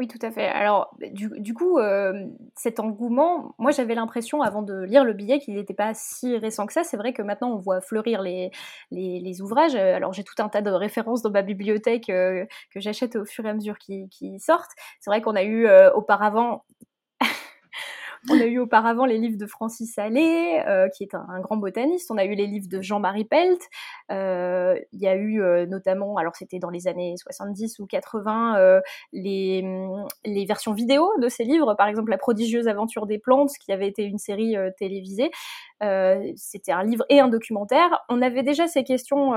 Oui, 0.00 0.08
tout 0.08 0.18
à 0.22 0.30
fait. 0.30 0.46
Alors, 0.46 0.96
du, 1.12 1.52
coup, 1.52 1.78
euh, 1.78 2.24
cet 2.56 2.80
engouement, 2.80 3.54
moi 3.58 3.70
j'avais 3.70 3.94
l'impression 3.94 4.40
avant 4.40 4.62
de 4.62 4.82
lire 4.84 5.04
le 5.04 5.12
billet 5.12 5.40
qu'il 5.40 5.56
n'était 5.56 5.74
pas 5.74 5.92
si 5.92 6.38
récent 6.38 6.64
que 6.64 6.72
ça. 6.72 6.84
C'est 6.84 6.96
vrai 6.96 7.12
que 7.12 7.20
maintenant 7.20 7.50
on 7.52 7.58
voit 7.58 7.82
fleurir 7.82 8.22
les, 8.22 9.42
ouvrages. 9.42 9.74
Alors, 9.74 10.14
j'ai 10.14 10.24
tout 10.24 10.42
un 10.42 10.48
tas 10.48 10.62
de 10.62 10.70
références 10.70 11.20
dans 11.20 11.30
ma 11.30 11.42
bibliothèque 11.42 12.08
euh, 12.08 12.46
que 12.72 12.80
j'achète 12.80 13.14
au 13.14 13.26
fur 13.26 13.44
et 13.44 13.50
à 13.50 13.52
mesure 13.52 13.76
qui, 13.76 14.08
sortent. 14.38 14.70
C'est 15.00 15.10
vrai 15.10 15.20
qu'on 15.20 15.36
a 15.36 15.42
eu 15.42 15.66
euh, 15.66 15.92
auparavant 15.92 16.64
on 18.28 18.38
a 18.38 18.44
eu 18.44 18.58
auparavant 18.58 19.06
les 19.06 19.18
livres 19.18 19.38
de 19.38 19.46
Francis 19.46 19.98
Allais, 19.98 20.66
euh, 20.66 20.88
qui 20.88 21.04
est 21.04 21.14
un, 21.14 21.40
grand 21.40 21.56
botaniste. 21.56 22.10
On 22.10 22.18
a 22.18 22.24
eu 22.24 22.34
les 22.34 22.46
livres 22.46 22.68
de 22.68 22.82
Jean-Marie 22.82 23.24
Pelt. 23.24 23.60
Euh, 24.10 24.78
il 24.92 25.00
y 25.00 25.06
a 25.06 25.14
eu 25.16 25.42
euh, 25.42 25.66
notamment, 25.66 26.16
alors 26.16 26.36
c'était 26.36 26.58
dans 26.58 26.70
les 26.70 26.86
années 26.86 27.14
70 27.16 27.78
ou 27.78 27.86
80, 27.86 28.80
les, 29.12 29.64
les 30.24 30.44
versions 30.44 30.72
vidéo 30.72 31.08
de 31.20 31.28
ces 31.28 31.44
livres. 31.44 31.74
Par 31.74 31.88
exemple, 31.88 32.10
La 32.10 32.18
prodigieuse 32.18 32.68
aventure 32.68 33.06
des 33.06 33.18
plantes, 33.18 33.52
qui 33.58 33.72
avait 33.72 33.88
été 33.88 34.04
une 34.04 34.18
série 34.18 34.56
télévisée. 34.76 35.30
c'était 36.36 36.72
un 36.72 36.84
livre 36.84 37.04
et 37.08 37.20
un 37.20 37.28
documentaire. 37.28 38.04
On 38.08 38.20
avait 38.20 38.42
déjà 38.42 38.66
ces 38.66 38.84
questions, 38.84 39.32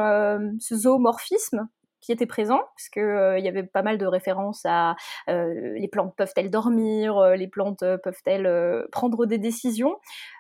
ce 0.59 0.75
zoomorphisme 0.75 1.67
qui 2.03 2.11
était 2.11 2.25
présent, 2.25 2.59
parce 2.75 2.89
que 2.89 2.99
euh, 2.99 3.39
y 3.39 3.47
avait 3.47 3.63
pas 3.63 3.81
mal 3.81 3.97
de 3.97 4.05
références 4.05 4.63
à 4.65 4.97
euh, 5.29 5.73
les 5.75 5.87
plantes 5.87 6.13
peuvent-elles 6.17 6.51
dormir, 6.51 7.17
euh, 7.17 7.35
les 7.35 7.47
plantes 7.47 7.79
peuvent-elles 8.03 8.85
prendre 8.91 9.25
des 9.25 9.37
décisions, 9.37 9.97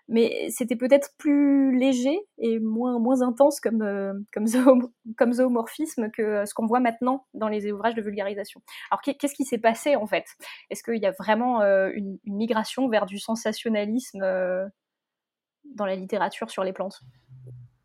mais 0.09 0.49
c'était 0.49 0.75
peut-être 0.75 1.11
plus 1.17 1.77
léger 1.77 2.19
et 2.37 2.59
moins 2.59 2.99
moins 2.99 3.21
intense 3.21 3.61
comme 3.61 4.25
comme, 4.33 4.45
comme 5.17 5.31
zoomorphisme 5.31 6.11
que 6.11 6.45
ce 6.45 6.53
qu'on 6.53 6.65
voit 6.65 6.81
maintenant 6.81 7.25
dans 7.33 7.47
les 7.47 7.71
ouvrages 7.71 7.95
de 7.95 8.01
vulgarisation. 8.01 8.61
Alors 8.91 9.01
qu'est-ce 9.01 9.33
qui 9.33 9.45
s'est 9.45 9.57
passé 9.57 9.95
en 9.95 10.05
fait? 10.05 10.25
Est-ce 10.69 10.83
qu'il 10.83 11.01
y 11.01 11.05
a 11.05 11.11
vraiment 11.11 11.61
une, 11.61 12.19
une, 12.25 12.35
migration 12.35 12.89
vers 12.89 13.05
du 13.05 13.19
sensationnalisme 13.19 14.19
dans 15.75 15.85
la 15.85 15.95
littérature 15.95 16.49
sur 16.49 16.65
les 16.65 16.73
plantes? 16.73 16.99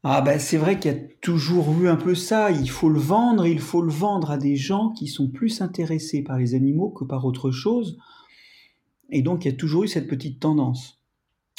Ah 0.05 0.21
ben 0.21 0.39
c'est 0.39 0.59
vrai 0.59 0.79
qu'il 0.79 0.93
y 0.93 0.95
a 0.95 0.99
toujours 1.21 1.73
eu 1.81 1.89
un 1.89 1.97
peu 1.97 2.15
ça, 2.15 2.51
il 2.51 2.71
faut 2.71 2.89
le 2.89 3.01
vendre, 3.01 3.47
il 3.47 3.59
faut 3.59 3.83
le 3.83 3.91
vendre 3.91 4.31
à 4.31 4.39
des 4.39 4.55
gens 4.55 4.91
qui 4.91 5.09
sont 5.09 5.29
plus 5.29 5.61
intéressés 5.61 6.23
par 6.23 6.39
les 6.39 6.55
animaux 6.55 6.91
que 6.91 7.05
par 7.05 7.25
autre 7.25 7.51
chose. 7.51 7.99
Et 9.11 9.23
donc, 9.23 9.45
il 9.45 9.51
y 9.51 9.55
a 9.55 9.57
toujours 9.57 9.85
eu 9.85 9.89
cette 9.89 10.07
petite 10.07 10.39
tendance. 10.39 11.03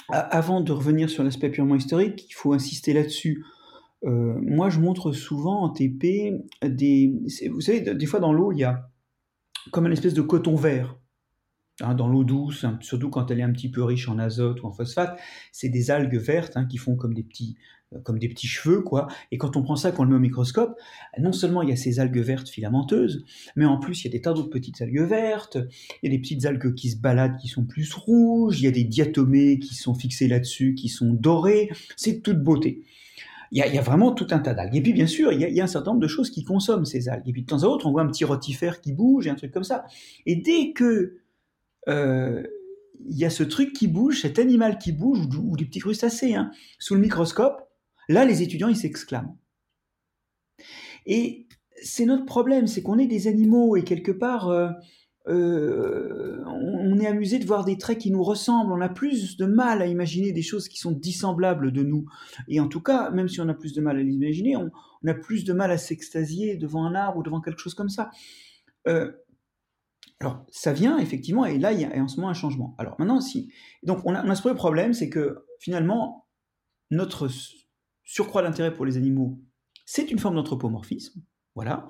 Avant 0.09 0.61
de 0.61 0.71
revenir 0.71 1.09
sur 1.09 1.23
l'aspect 1.23 1.49
purement 1.49 1.75
historique, 1.75 2.27
il 2.29 2.33
faut 2.33 2.53
insister 2.53 2.93
là-dessus. 2.93 3.43
Euh, 4.05 4.39
moi, 4.41 4.69
je 4.69 4.79
montre 4.79 5.11
souvent 5.11 5.63
en 5.63 5.69
TP 5.69 6.33
des. 6.63 7.13
Vous 7.51 7.61
savez, 7.61 7.81
des 7.81 8.05
fois 8.05 8.19
dans 8.19 8.33
l'eau, 8.33 8.51
il 8.51 8.59
y 8.59 8.63
a 8.63 8.89
comme 9.71 9.85
une 9.85 9.91
espèce 9.91 10.13
de 10.13 10.21
coton 10.21 10.55
vert. 10.55 10.97
Hein, 11.81 11.95
dans 11.95 12.07
l'eau 12.07 12.25
douce, 12.25 12.65
surtout 12.81 13.09
quand 13.09 13.31
elle 13.31 13.39
est 13.39 13.43
un 13.43 13.53
petit 13.53 13.71
peu 13.71 13.83
riche 13.83 14.09
en 14.09 14.19
azote 14.19 14.61
ou 14.63 14.67
en 14.67 14.71
phosphate, 14.71 15.17
c'est 15.53 15.69
des 15.69 15.91
algues 15.91 16.17
vertes 16.17 16.57
hein, 16.57 16.65
qui 16.65 16.77
font 16.77 16.97
comme 16.97 17.13
des 17.13 17.23
petits, 17.23 17.55
comme 18.03 18.19
des 18.19 18.29
petits 18.29 18.47
cheveux, 18.47 18.81
quoi. 18.81 19.07
Et 19.31 19.37
quand 19.37 19.57
on 19.57 19.63
prend 19.63 19.75
ça, 19.75 19.91
qu'on 19.91 20.03
le 20.03 20.09
met 20.09 20.15
au 20.15 20.19
microscope, 20.19 20.79
non 21.17 21.31
seulement 21.31 21.61
il 21.61 21.69
y 21.69 21.71
a 21.71 21.75
ces 21.75 21.99
algues 21.99 22.19
vertes 22.19 22.49
filamenteuses, 22.49 23.25
mais 23.55 23.65
en 23.65 23.79
plus 23.79 24.01
il 24.01 24.07
y 24.07 24.09
a 24.09 24.11
des 24.11 24.21
tas 24.21 24.33
d'autres 24.33 24.49
petites 24.49 24.81
algues 24.81 25.01
vertes, 25.01 25.57
il 26.03 26.11
y 26.11 26.13
a 26.13 26.15
des 26.15 26.21
petites 26.21 26.45
algues 26.45 26.75
qui 26.75 26.91
se 26.91 26.97
baladent, 26.97 27.37
qui 27.37 27.47
sont 27.47 27.65
plus 27.65 27.91
rouges, 27.93 28.61
il 28.61 28.65
y 28.65 28.67
a 28.67 28.71
des 28.71 28.83
diatomées 28.83 29.59
qui 29.59 29.75
sont 29.75 29.95
fixées 29.95 30.27
là-dessus, 30.27 30.75
qui 30.75 30.89
sont 30.89 31.13
dorées, 31.13 31.69
c'est 31.97 32.21
toute 32.21 32.43
beauté. 32.43 32.83
Il 33.51 33.57
y, 33.57 33.79
a, 33.79 33.81
vraiment 33.81 34.11
tout 34.11 34.27
un 34.29 34.37
tas 34.37 34.53
d'algues. 34.53 34.75
Et 34.75 34.81
puis 34.81 34.93
bien 34.93 35.07
sûr, 35.07 35.33
il 35.33 35.41
y, 35.41 35.59
a, 35.59 35.63
un 35.63 35.67
certain 35.67 35.89
nombre 35.89 36.03
de 36.03 36.07
choses 36.07 36.29
qui 36.29 36.43
consomment 36.43 36.85
ces 36.85 37.09
algues. 37.09 37.27
Et 37.27 37.31
puis 37.31 37.41
de 37.41 37.47
temps 37.47 37.63
à 37.63 37.65
autre, 37.65 37.87
on 37.87 37.91
voit 37.91 38.03
un 38.03 38.07
petit 38.07 38.23
rotifère 38.23 38.79
qui 38.79 38.93
bouge 38.93 39.25
et 39.25 39.31
un 39.31 39.35
truc 39.35 39.51
comme 39.51 39.63
ça. 39.63 39.85
Et 40.27 40.35
dès 40.35 40.71
que 40.71 41.17
euh, 41.87 42.43
il 43.07 43.17
y 43.17 43.25
a 43.25 43.29
ce 43.29 43.43
truc 43.43 43.73
qui 43.73 43.87
bouge, 43.87 44.21
cet 44.21 44.39
animal 44.39 44.77
qui 44.77 44.91
bouge, 44.91 45.19
ou, 45.35 45.55
des 45.55 45.65
petits 45.65 45.79
crustacés, 45.79 46.35
hein, 46.35 46.51
sous 46.77 46.95
le 46.95 47.01
microscope, 47.01 47.68
là, 48.09 48.25
les 48.25 48.41
étudiants, 48.41 48.67
ils 48.67 48.75
s'exclament. 48.75 49.37
Et 51.05 51.47
c'est 51.81 52.05
notre 52.05 52.25
problème, 52.25 52.67
c'est 52.67 52.81
qu'on 52.81 52.97
est 52.97 53.07
des 53.07 53.27
animaux 53.27 53.77
et 53.77 53.83
quelque 53.83 54.11
part, 54.11 54.49
euh, 54.49 54.69
euh, 55.27 56.43
on 56.45 56.99
est 56.99 57.07
amusé 57.07 57.39
de 57.39 57.45
voir 57.45 57.63
des 57.63 57.77
traits 57.77 57.99
qui 57.99 58.11
nous 58.11 58.23
ressemblent. 58.23 58.73
On 58.73 58.81
a 58.81 58.89
plus 58.89 59.37
de 59.37 59.45
mal 59.45 59.81
à 59.81 59.87
imaginer 59.87 60.31
des 60.33 60.41
choses 60.41 60.67
qui 60.67 60.77
sont 60.77 60.91
dissemblables 60.91 61.71
de 61.71 61.83
nous. 61.83 62.05
Et 62.47 62.59
en 62.59 62.67
tout 62.67 62.81
cas, 62.81 63.11
même 63.11 63.29
si 63.29 63.39
on 63.39 63.47
a 63.47 63.53
plus 63.53 63.73
de 63.73 63.81
mal 63.81 63.97
à 63.97 64.03
l'imaginer, 64.03 64.57
on, 64.57 64.69
a 65.07 65.13
plus 65.13 65.45
de 65.45 65.53
mal 65.53 65.71
à 65.71 65.77
s'extasier 65.77 66.57
devant 66.57 66.83
un 66.85 66.93
arbre 66.93 67.19
ou 67.19 67.23
devant 67.23 67.39
quelque 67.39 67.61
chose 67.61 67.73
comme 67.73 67.89
ça. 67.89 68.09
Alors, 70.21 70.45
ça 70.49 70.73
vient 70.73 70.97
effectivement, 70.97 71.45
et 71.45 71.57
là, 71.57 71.71
il 71.71 71.79
y 71.79 71.85
a 71.85 71.95
en 71.95 72.07
ce 72.09 72.17
moment 72.17 72.29
un 72.29 72.33
changement. 72.33 72.75
Alors, 72.77 72.95
maintenant, 72.99 73.21
si. 73.21 73.51
Donc, 73.83 74.01
on 74.03 74.13
a, 74.13 74.35
ce 74.35 74.41
premier 74.41 74.55
problème, 74.55 74.93
c'est 74.93 75.09
que 75.09 75.45
finalement, 75.59 76.27
notre 76.91 77.29
surcroît 78.09 78.41
d'intérêt 78.41 78.73
pour 78.73 78.85
les 78.85 78.97
animaux, 78.97 79.39
c'est 79.85 80.09
une 80.09 80.17
forme 80.17 80.35
d'anthropomorphisme. 80.35 81.21
Voilà. 81.53 81.87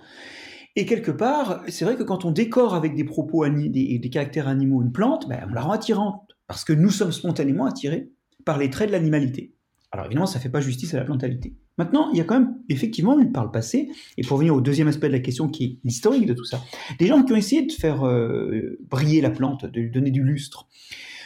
Et 0.76 0.86
quelque 0.86 1.12
part, 1.12 1.64
c'est 1.70 1.86
vrai 1.86 1.96
que 1.96 2.04
quand 2.04 2.26
on 2.26 2.32
décore 2.32 2.76
avec 2.76 2.94
des 2.94 3.06
propos, 3.06 3.48
des, 3.48 4.00
des 4.00 4.10
caractères 4.10 4.50
animaux 4.50 4.82
une 4.82 4.92
plante, 4.92 5.30
ben, 5.30 5.48
on 5.50 5.54
la 5.54 5.62
rend 5.62 5.72
attirante. 5.72 6.30
Parce 6.46 6.66
que 6.66 6.74
nous 6.74 6.90
sommes 6.90 7.14
spontanément 7.14 7.66
attirés 7.66 8.12
par 8.44 8.58
les 8.58 8.70
traits 8.70 8.90
de 8.90 8.92
l'animalité. 8.92 9.54
Alors 9.92 10.08
évidemment, 10.08 10.26
ça 10.26 10.40
ne 10.40 10.44
fait 10.44 10.50
pas 10.50 10.60
justice 10.60 10.94
à 10.94 10.98
la 10.98 11.06
plantalité. 11.06 11.56
Maintenant, 11.78 12.10
il 12.12 12.18
y 12.18 12.22
a 12.22 12.26
quand 12.26 12.38
même 12.38 12.58
effectivement 12.68 13.18
par 13.32 13.46
le 13.46 13.52
passé, 13.52 13.90
et 14.18 14.24
pour 14.24 14.38
venir 14.38 14.54
au 14.54 14.60
deuxième 14.60 14.90
aspect 14.90 15.08
de 15.08 15.14
la 15.14 15.20
question 15.20 15.48
qui 15.48 15.64
est 15.64 15.80
l'historique 15.86 16.26
de 16.26 16.34
tout 16.34 16.44
ça, 16.44 16.62
des 17.00 17.08
gens 17.08 17.24
qui 17.24 17.32
ont 17.32 17.38
essayé 17.38 17.66
de 17.66 17.72
faire 17.72 18.06
euh, 18.06 18.78
briller 18.90 19.22
la 19.22 19.30
plante, 19.30 19.66
de 19.66 19.80
lui 19.80 19.90
donner 19.90 20.12
du 20.12 20.22
lustre. 20.22 20.68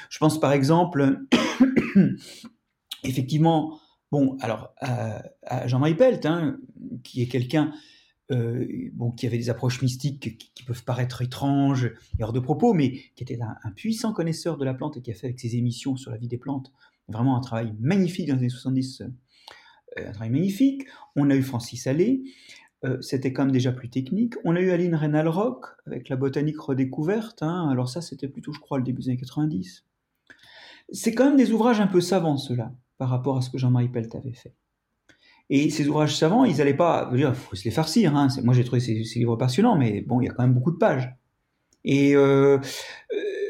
Je 0.10 0.20
pense 0.20 0.40
par 0.40 0.52
exemple, 0.52 1.22
effectivement, 3.04 3.80
bon, 4.13 4.38
alors 4.41 4.75
Jean-Marie 5.65 5.96
Pelt, 5.96 6.25
hein, 6.25 6.58
qui 7.03 7.24
est 7.24 7.27
quelqu'un 7.27 7.74
euh, 8.32 8.65
qui 9.17 9.27
avait 9.27 9.38
des 9.38 9.50
approches 9.50 9.82
mystiques 9.82 10.38
qui, 10.38 10.63
peuvent 10.63 10.86
paraître 10.86 11.22
étranges 11.22 11.91
et 12.17 12.24
hors 12.24 12.32
de 12.32 12.39
propos, 12.39 12.74
mais 12.74 12.91
qui 13.15 13.24
était 13.24 13.38
un, 13.41 13.72
puissant 13.72 14.13
connaisseur 14.13 14.58
de 14.58 14.63
la 14.63 14.74
plante 14.74 14.96
et 14.96 15.01
qui 15.01 15.12
a 15.12 15.13
fait 15.13 15.27
avec 15.27 15.39
ses 15.39 15.58
émissions 15.58 15.98
sur 15.98 16.10
la 16.10 16.17
vie 16.17 16.29
des 16.29 16.38
plantes 16.38 16.72
vraiment 17.10 17.36
un 17.36 17.41
travail 17.41 17.74
magnifique 17.82 18.29
dans 18.29 18.36
les 18.36 18.41
années 18.41 18.50
70 18.50 19.01
euh, 20.00 20.12
travail 20.13 20.29
magnifique. 20.29 20.84
On 21.17 21.29
a 21.29 21.36
eu 21.36 21.41
Francis 21.41 21.86
Allais, 21.86 22.22
euh, 22.86 23.01
c'était 23.01 23.34
quand 23.34 23.43
même 23.43 23.51
déjà 23.51 23.74
plus 23.74 23.89
technique. 23.89 24.36
On 24.46 24.55
a 24.55 24.62
eu 24.62 24.72
Aline 24.72 24.96
Reynal-Rock 24.96 25.65
avec 25.86 26.08
la 26.08 26.15
botanique 26.15 26.60
redécouverte. 26.60 27.43
Hein. 27.43 27.67
Alors 27.70 27.89
ça, 27.89 28.01
c'était 28.01 28.29
plutôt, 28.29 28.53
je 28.53 28.60
crois, 28.60 28.77
le 28.77 28.86
début 28.86 29.01
des 29.01 29.10
années 29.10 29.17
90. 29.17 29.86
C'est 30.93 31.13
quand 31.13 31.25
même 31.25 31.38
des 31.38 31.51
ouvrages 31.51 31.82
un 31.82 31.88
peu 31.88 32.00
savants, 32.00 32.38
ceux-là, 32.38 32.74
par 32.98 33.10
rapport 33.10 33.38
à 33.38 33.42
ce 33.42 33.50
que 33.50 33.58
Jean-Marie 33.58 33.90
Pelt 33.90 34.14
avait 34.16 34.34
fait. 34.34 34.56
Et 35.50 35.70
ces 35.70 35.88
ouvrages 35.88 36.16
savants, 36.16 36.46
ils 36.46 36.58
n'allaient 36.58 36.74
pas, 36.74 37.12
il 37.14 37.32
faut 37.34 37.56
se 37.56 37.66
les 37.66 37.72
farcir. 37.72 38.16
Hein. 38.16 38.28
Moi, 38.44 38.54
j'ai 38.54 38.64
trouvé 38.64 38.80
ces, 38.80 39.04
livres 39.16 39.36
passionnants, 39.36 39.78
mais 39.78 40.02
bon, 40.02 40.22
il 40.22 40.26
y 40.26 40.30
a 40.30 40.34
quand 40.34 40.44
même 40.44 40.54
beaucoup 40.54 40.72
de 40.72 40.78
pages. 40.78 41.14
Et 41.84 42.16
euh, 42.16 42.60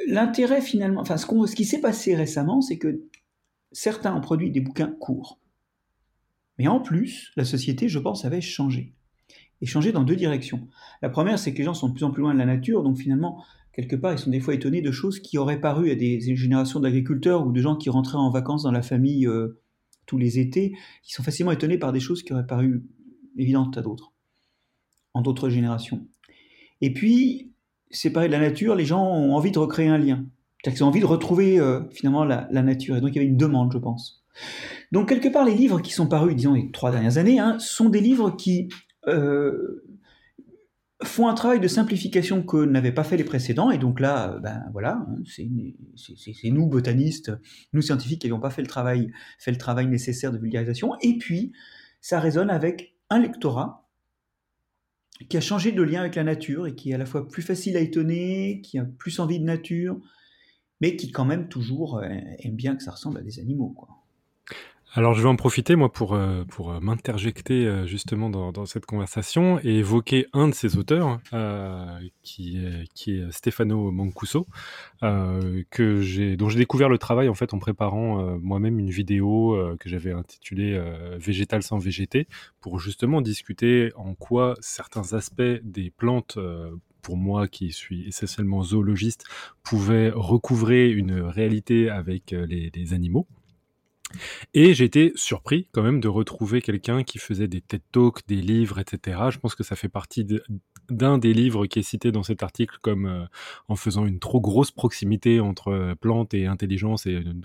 l'intérêt 0.08 0.62
finalement, 0.62 1.02
enfin, 1.02 1.18
ce, 1.18 1.28
ce 1.28 1.56
qui 1.56 1.66
s'est 1.66 1.82
passé 1.82 2.16
récemment, 2.16 2.62
c'est 2.62 2.78
que 2.78 3.04
certains 3.72 4.16
ont 4.16 4.22
produit 4.22 4.52
des 4.52 4.60
bouquins 4.60 4.92
courts. 5.00 5.40
Mais 6.58 6.68
en 6.68 6.80
plus, 6.80 7.32
la 7.36 7.46
société, 7.46 7.90
je 7.90 8.00
pense, 8.00 8.26
avait 8.26 8.42
changé. 8.42 8.94
Et 9.62 9.66
changé 9.66 9.92
dans 9.92 10.04
deux 10.04 10.16
directions. 10.16 10.68
La 11.02 11.10
première, 11.10 11.40
c'est 11.40 11.54
que 11.54 11.60
les 11.60 11.64
gens 11.64 11.74
sont 11.74 11.90
de 11.90 11.94
plus 11.94 12.04
en 12.04 12.12
plus 12.12 12.22
loin 12.22 12.34
de 12.34 12.40
la 12.40 12.46
nature, 12.46 12.84
donc 12.84 12.98
finalement, 12.98 13.44
quelque 13.74 13.96
part, 13.96 14.14
ils 14.14 14.20
sont 14.20 14.30
des 14.30 14.40
fois 14.40 14.54
étonnés 14.54 14.82
de 14.82 14.92
choses 14.92 15.20
qui 15.20 15.38
auraient 15.38 15.60
paru 15.60 15.92
à 15.92 15.96
des 15.96 16.36
générations 16.36 16.80
d'agriculteurs 16.80 17.46
ou 17.46 17.52
de 17.52 17.60
gens 17.60 17.76
qui 17.76 17.90
rentraient 17.90 18.18
en 18.18 18.30
vacances 18.30 18.64
dans 18.64 18.72
la 18.72 18.82
famille 18.82 19.28
euh, 19.28 19.60
tous 20.06 20.18
les 20.18 20.40
étés. 20.40 20.74
Ils 21.08 21.14
sont 21.14 21.24
facilement 21.24 21.52
étonnés 21.52 21.78
par 21.78 21.92
des 21.92 22.00
choses 22.00 22.24
qui 22.24 22.34
auraient 22.34 22.48
paru 22.48 22.84
évidentes 23.38 23.78
à 23.78 23.82
d'autres, 23.82 24.14
en 25.14 25.22
d'autres 25.22 25.50
générations. 25.50 26.08
Et 26.82 26.94
puis, 26.94 27.52
séparés 27.90 28.28
de 28.28 28.34
la 28.34 28.40
nature, 28.40 28.76
les 28.76 28.86
gens 28.86 29.04
ont 29.04 29.34
envie 29.34 29.52
de 29.52 29.60
recréer 29.60 29.88
un 29.88 29.98
lien. 29.98 30.26
C'est-à-dire 30.64 30.78
qu'ils 30.78 30.84
ont 30.86 30.90
envie 30.90 31.00
de 31.02 31.06
retrouver 31.06 31.60
euh, 31.60 31.82
finalement 31.92 32.24
la, 32.24 32.48
nature. 32.50 32.96
Et 32.96 33.02
donc 33.02 33.12
il 33.12 33.16
y 33.16 33.20
avait 33.20 33.28
une 33.28 33.38
demande, 33.38 33.72
je 33.74 33.78
pense. 33.78 34.24
Donc 34.92 35.10
quelque 35.10 35.30
part, 35.30 35.46
les 35.46 35.56
livres 35.56 35.82
qui 35.82 35.92
sont 35.92 36.08
parus, 36.08 36.36
disons, 36.36 36.54
les 36.54 36.72
trois 36.72 36.92
dernières 36.92 37.18
années, 37.18 37.40
hein, 37.40 37.58
sont 37.60 37.90
des 37.90 38.00
livres 38.00 38.32
qui 38.32 38.70
euh, 39.08 39.84
font 41.06 41.28
un 41.28 41.34
travail 41.34 41.60
de 41.60 41.68
simplification 41.68 42.44
que 42.44 42.66
n'avaient 42.66 42.92
pas 42.92 43.04
fait 43.04 43.18
les 43.18 43.24
précédents. 43.24 43.72
Et 43.72 43.78
donc 43.78 44.00
là, 44.00 44.40
ben 44.42 44.64
voilà, 44.72 45.06
hein, 45.08 45.24
c'est 45.26 46.50
nous, 46.50 46.68
botanistes, 46.68 47.32
nous 47.74 47.82
scientifiques, 47.82 48.22
qui 48.22 48.28
n'avions 48.28 48.40
pas 48.42 48.50
fait 48.50 48.62
le, 48.62 48.68
travail, 48.68 49.12
fait 49.40 49.52
le 49.52 49.58
travail 49.58 49.88
nécessaire 49.88 50.32
de 50.32 50.38
vulgarisation. 50.38 50.94
Et 51.02 51.18
puis, 51.18 51.54
ça 52.02 52.20
résonne 52.20 52.50
avec 52.50 52.96
un 53.10 53.20
lectorat 53.20 53.90
qui 55.30 55.38
a 55.38 55.42
changé 55.42 55.72
de 55.72 55.82
lien 55.82 56.02
avec 56.02 56.16
la 56.16 56.24
nature 56.24 56.68
et 56.68 56.76
qui 56.76 56.92
est 56.92 56.96
à 56.96 56.98
la 56.98 57.06
fois 57.06 57.28
plus 57.28 57.42
facile 57.44 57.78
à 57.78 57.80
étonner, 57.80 58.62
qui 58.62 58.78
a 58.80 58.86
plus 58.86 59.20
envie 59.20 59.40
de 59.40 59.46
nature, 59.46 60.00
mais 60.82 60.96
qui 60.96 61.12
quand 61.12 61.26
même 61.26 61.48
toujours 61.48 61.98
euh, 61.98 62.08
aime 62.40 62.56
bien 62.56 62.76
que 62.76 62.84
ça 62.84 62.92
ressemble 62.92 63.20
à 63.20 63.22
des 63.22 63.40
animaux. 63.40 63.76
Alors 64.96 65.16
je 65.16 65.24
vais 65.24 65.28
en 65.28 65.36
profiter 65.36 65.76
moi 65.76 65.92
pour, 65.92 66.14
euh, 66.14 66.44
pour 66.46 66.72
euh, 66.72 66.80
m'interjecter 66.80 67.88
justement 67.88 68.30
dans, 68.30 68.66
cette 68.66 68.86
conversation 68.86 69.60
et 69.64 69.80
évoquer 69.80 70.28
un 70.34 70.48
de 70.48 70.54
ces 70.54 70.78
auteurs 70.78 71.20
qui, 72.22 72.58
est, 72.58 72.88
qui 72.94 73.18
est 73.18 73.32
Stefano 73.32 73.92
Mancuso 73.92 74.46
que 75.02 76.02
j'ai 76.02 76.38
dont 76.38 76.50
j'ai 76.50 76.60
découvert 76.60 76.90
le 76.90 76.98
travail 76.98 77.28
en 77.30 77.34
fait 77.34 77.54
en 77.54 77.60
préparant 77.60 78.38
moi-même 78.40 78.80
une 78.80 78.90
vidéo 78.90 79.58
que 79.80 79.90
j'avais 79.90 80.12
intitulée 80.12 80.82
Végétal 81.18 81.64
sans 81.64 81.78
végété 81.78 82.28
pour 82.62 82.80
justement 82.80 83.22
discuter 83.22 83.92
en 83.96 84.14
quoi 84.14 84.54
certains 84.62 85.14
aspects 85.14 85.42
des 85.64 85.90
plantes 85.90 86.38
pour 87.04 87.18
moi 87.18 87.48
qui 87.48 87.72
suis 87.72 88.08
essentiellement 88.08 88.64
zoologiste, 88.64 89.26
pouvait 89.62 90.10
recouvrer 90.10 90.90
une 90.90 91.22
réalité 91.22 91.90
avec 91.90 92.34
euh, 92.34 92.48
les, 92.48 92.94
animaux. 92.94 93.28
Et 94.54 94.70
été 94.72 95.12
surpris 95.16 95.70
quand 95.72 95.84
même 95.84 96.00
de 96.00 96.08
retrouver 96.08 96.62
quelqu'un 96.62 97.04
qui 97.04 97.18
faisait 97.18 97.48
des 97.48 97.62
TED 97.62 97.82
Talks, 97.92 98.28
des 98.28 98.42
livres, 98.42 98.80
etc. 98.80 99.30
Je 99.30 99.40
pense 99.40 99.56
que 99.56 99.64
ça 99.64 99.76
fait 99.76 99.90
partie 99.90 100.26
de, 100.26 100.44
d'un 100.90 101.18
des 101.18 101.34
livres 101.34 101.66
qui 101.66 101.80
est 101.80 101.84
cité 101.84 102.12
dans 102.12 102.24
cet 102.24 102.44
article 102.44 102.78
comme 102.82 103.06
euh, 103.06 103.26
en 103.68 103.76
faisant 103.76 104.06
une 104.06 104.20
trop 104.20 104.42
grosse 104.42 104.72
proximité 104.72 105.40
entre 105.40 105.70
euh, 105.70 105.96
plantes 105.96 106.34
et 106.34 106.46
intelligence 106.46 107.06
et 107.06 107.14
une, 107.14 107.42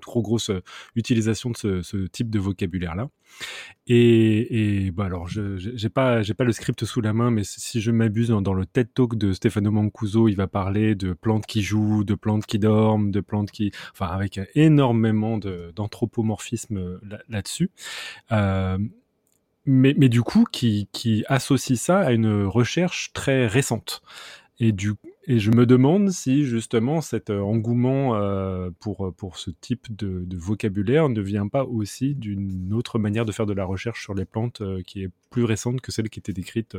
trop, 0.00 0.22
grosse 0.22 0.50
euh, 0.50 0.62
utilisation 0.96 1.50
de 1.50 1.82
ce, 1.82 2.06
type 2.06 2.30
de 2.30 2.38
vocabulaire-là. 2.38 3.08
Et, 3.86 4.90
bah 4.92 5.06
alors, 5.06 5.26
je 5.26 5.56
j'ai 5.56 5.88
pas 5.88 6.22
j'ai 6.22 6.34
pas 6.34 6.44
le 6.44 6.52
script 6.52 6.84
sous 6.84 7.00
la 7.00 7.12
main, 7.12 7.30
mais 7.30 7.44
si 7.44 7.80
je 7.80 7.90
m'abuse 7.90 8.28
dans, 8.28 8.54
le 8.54 8.66
TED 8.66 8.92
Talk 8.92 9.16
de 9.16 9.32
Stefano 9.32 9.70
Mancuso, 9.70 10.28
il 10.28 10.36
va 10.36 10.46
parler 10.48 10.94
de 10.94 11.12
plantes 11.14 11.46
qui 11.46 11.62
jouent, 11.62 12.04
de 12.04 12.14
plantes 12.14 12.46
qui 12.46 12.58
dorment, 12.58 13.10
de 13.10 13.20
plantes 13.20 13.50
qui, 13.50 13.72
enfin, 13.92 14.06
avec 14.06 14.38
énormément 14.54 15.38
d'anthropomorphisme 15.38 17.00
là-dessus 17.28 17.70
mais, 19.64 19.94
du 19.94 20.22
coup, 20.22 20.44
qui, 20.50 20.88
associe 21.28 21.78
ça 21.78 22.00
à 22.00 22.12
une 22.12 22.44
recherche 22.44 23.12
très 23.12 23.46
récente. 23.46 24.02
Et, 24.60 24.74
je 25.28 25.50
me 25.50 25.66
demande 25.66 26.10
si 26.10 26.44
justement 26.44 27.00
cet 27.00 27.30
euh, 27.30 27.40
engouement 27.40 28.16
euh, 28.16 28.70
pour, 28.80 29.38
ce 29.38 29.50
type 29.50 29.94
de, 29.94 30.26
vocabulaire 30.36 31.08
ne 31.08 31.20
vient 31.20 31.46
pas 31.46 31.64
aussi 31.64 32.14
d'une 32.14 32.72
autre 32.74 32.98
manière 32.98 33.24
de 33.24 33.30
faire 33.30 33.46
de 33.46 33.52
la 33.52 33.64
recherche 33.64 34.02
sur 34.02 34.14
les 34.14 34.24
plantes 34.24 34.60
euh, 34.60 34.82
qui 34.82 35.04
est 35.04 35.10
plus 35.30 35.44
récente 35.44 35.80
que 35.80 35.92
celle 35.92 36.10
qui 36.10 36.18
était 36.18 36.32
décrite 36.32 36.76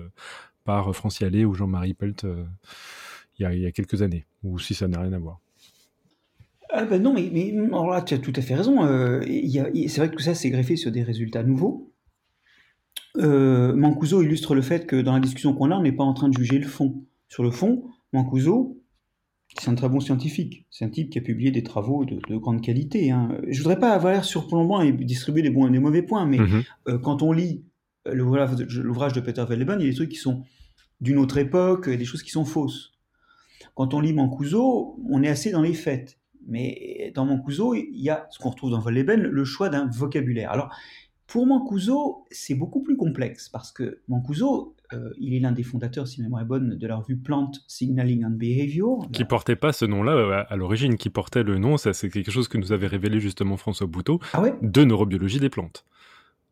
par 0.65 0.93
Francialet 0.93 1.45
ou 1.45 1.53
Jean-Marie 1.53 1.93
Pelt 1.93 2.25
il 3.39 3.61
y, 3.61 3.65
a, 3.65 3.71
quelques 3.71 4.01
années, 4.01 4.25
ou 4.43 4.59
si 4.59 4.75
ça 4.75 4.87
n'a 4.87 5.01
rien 5.01 5.13
à 5.13 5.17
voir. 5.17 5.39
ah 6.69 6.85
ben 6.85 7.01
non, 7.01 7.13
mais, 7.13 7.51
alors 7.67 7.89
là, 7.89 8.01
tu 8.01 8.13
as 8.13 8.19
tout 8.19 8.33
à 8.35 8.41
fait 8.41 8.55
raison. 8.55 8.81
C'est 9.23 9.97
vrai 9.97 10.11
que 10.11 10.21
ça, 10.21 10.35
c'est 10.35 10.51
greffé 10.51 10.75
sur 10.75 10.91
des 10.91 11.03
résultats 11.03 11.43
nouveaux. 11.43 11.92
Euh, 13.17 13.75
Mancuso 13.75 14.21
illustre 14.21 14.55
le 14.55 14.61
fait 14.61 14.87
que 14.87 14.95
dans 14.95 15.13
la 15.13 15.19
discussion 15.19 15.53
qu'on 15.53 15.71
a, 15.71 15.75
on 15.75 15.83
n'est 15.83 15.91
pas 15.91 16.03
en 16.03 16.13
train 16.13 16.29
de 16.29 16.33
juger 16.33 16.57
le 16.59 16.67
fond. 16.67 17.03
Sur 17.27 17.43
le 17.43 17.51
fond, 17.51 17.83
Mancuso, 18.11 18.81
c'est 19.59 19.69
un 19.69 19.75
très 19.75 19.89
bon 19.89 19.99
scientifique. 19.99 20.65
C'est 20.71 20.85
un 20.85 20.89
type 20.89 21.09
qui 21.09 21.19
a 21.19 21.21
publié 21.21 21.51
des 21.51 21.63
travaux 21.63 22.05
de, 22.05 22.19
grande 22.37 22.61
qualité. 22.61 23.11
Hein. 23.11 23.37
Je 23.47 23.59
voudrais 23.59 23.79
pas 23.79 23.91
avoir 23.91 24.13
l'air 24.13 24.25
surplombant 24.25 24.81
et 24.81 24.91
distribuer 24.91 25.43
des 25.43 25.51
bons 25.51 25.67
et 25.67 25.71
des 25.71 25.79
mauvais 25.79 26.01
points, 26.01 26.25
mais 26.25 26.39
mhm. 26.39 26.63
euh, 26.87 26.97
quand 26.97 27.21
on 27.21 27.31
lit 27.31 27.63
l'ouvrage 28.05 29.13
de 29.13 29.19
Peter 29.21 29.45
Welleben, 29.47 29.79
il 29.79 29.85
y 29.85 29.87
a 29.87 29.91
des 29.91 29.95
trucs 29.95 30.09
qui 30.09 30.17
sont 30.17 30.43
d'une 30.99 31.17
autre 31.17 31.37
époque, 31.37 31.89
des 31.89 32.05
choses 32.05 32.23
qui 32.23 32.31
sont 32.31 32.45
fausses. 32.45 32.93
Quand 33.75 33.93
on 33.93 33.99
lit 33.99 34.13
Mancuso, 34.13 34.99
on 35.09 35.23
est 35.23 35.29
assez 35.29 35.51
dans 35.51 35.61
les 35.61 35.73
faits. 35.73 36.19
Mais 36.45 37.11
dans 37.15 37.25
Mancuso, 37.25 37.73
il 37.73 38.01
y 38.01 38.09
a 38.09 38.27
ce 38.29 38.39
qu'on 38.39 38.49
retrouve 38.49 38.71
dans 38.71 38.81
Welleben, 38.81 39.21
le 39.21 39.45
choix 39.45 39.69
d'un 39.69 39.89
vocabulaire. 39.89 40.51
Alors, 40.51 40.69
pour 41.33 41.47
Mancuso, 41.47 42.27
c'est 42.29 42.53
beaucoup 42.53 42.83
plus 42.83 42.95
complexe 42.95 43.49
parce 43.49 43.71
que 43.71 44.01
Mancuso, 44.07 44.75
euh, 44.93 45.09
il 45.17 45.33
est 45.33 45.39
l'un 45.39 45.51
des 45.51 45.63
fondateurs, 45.63 46.07
si 46.07 46.21
ma 46.21 46.25
mémoire 46.25 46.43
est 46.43 46.45
bonne, 46.45 46.77
de 46.77 46.87
la 46.87 46.97
revue 46.97 47.17
Plant 47.17 47.51
Signaling 47.67 48.23
and 48.23 48.35
Behavior. 48.37 49.09
Qui 49.11 49.25
portait 49.25 49.55
pas 49.55 49.73
ce 49.73 49.85
nom-là 49.85 50.11
euh, 50.11 50.43
à 50.47 50.55
l'origine, 50.55 50.95
qui 50.95 51.09
portait 51.09 51.41
le 51.41 51.57
nom, 51.57 51.77
ça 51.77 51.91
c'est 51.91 52.11
quelque 52.11 52.29
chose 52.29 52.47
que 52.47 52.59
nous 52.59 52.71
avait 52.71 52.85
révélé 52.85 53.19
justement 53.19 53.57
François 53.57 53.87
Bouteau, 53.87 54.19
ah 54.33 54.43
de 54.61 54.83
neurobiologie 54.83 55.39
des 55.39 55.49
plantes. 55.49 55.85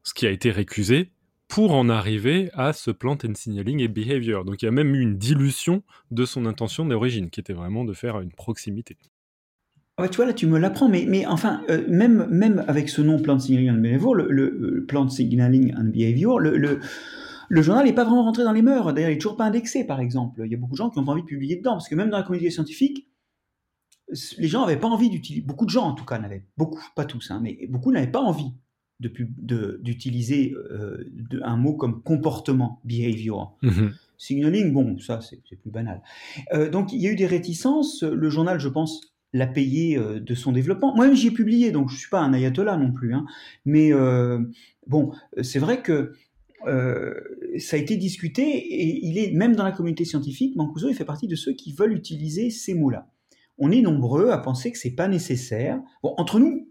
Ce 0.02 0.16
qui 0.16 0.26
a 0.26 0.32
été 0.32 0.50
récusé 0.50 1.12
pour 1.48 1.76
en 1.76 1.88
arriver 1.88 2.50
à 2.56 2.74
ce 2.74 2.90
Plant 2.90 3.20
and 3.24 3.36
Signaling 3.36 3.88
and 3.88 3.92
Behavior. 3.92 4.46
Donc 4.46 4.64
il 4.64 4.66
y 4.66 4.68
a 4.68 4.72
même 4.72 4.96
eu 4.96 5.02
une 5.02 5.20
dilution 5.20 5.84
de 6.10 6.26
son 6.26 6.48
intention 6.48 6.88
d'origine, 6.88 7.30
qui 7.30 7.40
était 7.40 7.54
vraiment 7.54 7.86
de 7.86 7.94
faire 7.94 8.20
une 8.20 8.32
proximité. 8.32 8.98
Ouais, 10.00 10.10
tu 10.10 10.18
vois, 10.18 10.26
là, 10.26 10.34
tu 10.34 10.48
me 10.48 10.58
l'apprends, 10.58 10.90
mais, 10.90 11.06
mais 11.08 11.26
enfin, 11.26 11.62
euh, 11.70 11.86
même, 11.88 12.26
même 12.30 12.64
avec 12.68 12.90
ce 12.90 13.02
nom 13.02 13.20
Plant 13.20 13.40
Signaling 13.40 13.72
and 13.72 13.82
Behavior, 13.82 14.16
le, 14.16 14.28
le, 14.30 14.86
Plant 14.86 15.10
Signaling 15.10 15.76
and 15.76 15.90
Behavior, 15.94 16.40
le, 16.40 16.58
le, 16.58 16.80
le 17.50 17.62
journal 17.62 17.86
n'est 17.86 17.94
pas 17.94 18.06
vraiment 18.06 18.24
rentré 18.24 18.44
dans 18.44 18.54
les 18.54 18.62
mœurs. 18.62 18.94
D'ailleurs, 18.94 19.10
il 19.10 19.14
n'est 19.14 19.20
toujours 19.20 19.38
pas 19.38 19.46
indexé, 19.46 19.86
par 19.86 20.00
exemple. 20.00 20.42
Il 20.46 20.52
y 20.52 20.56
a 20.56 20.58
beaucoup 20.58 20.74
de 20.74 20.78
gens 20.78 20.90
qui 20.90 20.98
n'ont 20.98 21.06
pas 21.06 21.12
envie 21.12 21.22
de 21.22 21.28
publier 21.28 21.58
dedans, 21.58 21.74
parce 21.74 21.90
que 21.90 21.96
même 21.96 22.10
dans 22.10 22.18
la 22.18 22.24
communauté 22.24 22.50
scientifique, 22.50 23.12
les 24.38 24.48
gens 24.48 24.62
n'avaient 24.62 24.80
pas 24.80 24.88
envie 24.88 25.10
d'utiliser, 25.10 25.46
beaucoup 25.46 25.66
de 25.66 25.70
gens 25.70 25.84
en 25.84 25.94
tout 25.94 26.06
cas 26.06 26.20
n'avaient, 26.20 26.46
beaucoup, 26.58 26.82
pas 26.96 27.06
tous, 27.06 27.32
hein, 27.32 27.40
mais 27.42 27.68
beaucoup 27.70 27.92
n'avaient 27.92 28.12
pas 28.12 28.22
envie 28.22 28.54
d'utiliser 29.00 30.54
euh, 30.72 31.10
un 31.44 31.58
mot 31.58 31.74
comme 31.74 32.04
comportement, 32.04 32.82
behavior. 32.84 33.58
Mm-hmm. 33.64 33.92
Signaling, 34.18 34.74
bon, 34.74 35.00
ça 35.00 35.22
c'est 35.22 35.42
plus 35.60 35.72
banal. 35.72 36.04
Euh, 36.54 36.70
donc 36.70 36.94
il 36.94 37.02
y 37.02 37.08
a 37.08 37.12
eu 37.12 37.16
des 37.16 37.26
réticences. 37.26 38.04
Le 38.04 38.30
journal, 38.30 38.60
je 38.60 38.70
pense, 38.70 39.11
l'a 39.34 39.48
payé 39.48 39.98
euh, 39.98 40.20
de 40.20 40.36
son 40.36 40.52
développement. 40.52 40.96
Moi-même, 40.96 41.16
j'y 41.16 41.28
ai 41.28 41.32
publié, 41.32 41.72
donc 41.72 41.90
je 41.90 41.96
ne 41.96 42.00
suis 42.00 42.10
pas 42.10 42.20
un 42.20 42.34
ayatollah 42.34 42.78
non 42.78 42.92
plus. 42.92 43.14
Hein. 43.14 43.26
Mais 43.66 43.94
euh, 43.94 44.40
bon, 44.88 45.14
c'est 45.42 45.60
vrai 45.60 45.82
que 45.82 46.14
euh, 46.68 47.14
ça 47.58 47.78
a 47.78 47.80
été 47.80 47.98
discuté 47.98 48.44
et 48.44 49.06
il 49.06 49.18
est 49.18 49.32
même 49.32 49.56
dans 49.56 49.64
la 49.64 49.72
communauté 49.72 50.06
scientifique, 50.06 50.56
Mancuso, 50.56 50.90
il 50.90 50.96
fait 50.96 51.06
partie 51.06 51.28
de 51.28 51.36
ceux 51.36 51.54
qui 51.54 51.74
veulent 51.74 51.94
utiliser 51.94 52.50
ces 52.50 52.74
mots-là. 52.74 53.10
On 53.58 53.72
est 53.72 53.82
nombreux 53.82 54.30
à 54.30 54.38
penser 54.38 54.72
que 54.72 54.78
c'est 54.78 54.92
pas 54.96 55.08
nécessaire. 55.08 55.80
Bon, 56.04 56.14
entre 56.18 56.40
nous, 56.40 56.68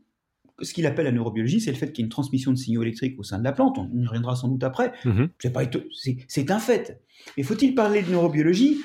ce 0.60 0.74
qu'il 0.74 0.86
appelle 0.86 1.06
la 1.06 1.12
neurobiologie, 1.12 1.60
c'est 1.60 1.70
le 1.70 1.76
fait 1.76 1.92
qu'il 1.92 2.02
y 2.02 2.04
ait 2.04 2.06
une 2.06 2.10
transmission 2.10 2.52
de 2.52 2.56
signaux 2.56 2.82
électriques 2.82 3.18
au 3.18 3.22
sein 3.22 3.38
de 3.38 3.44
la 3.44 3.52
plante. 3.52 3.78
On 3.78 3.90
y 3.96 4.06
reviendra 4.06 4.36
sans 4.36 4.48
doute 4.48 4.62
après. 4.62 4.92
Mm 5.04 5.26
C'est 6.28 6.50
un 6.50 6.58
fait. 6.58 7.02
Mais 7.36 7.42
faut-il 7.42 7.74
parler 7.74 8.02
de 8.02 8.10
neurobiologie? 8.10 8.78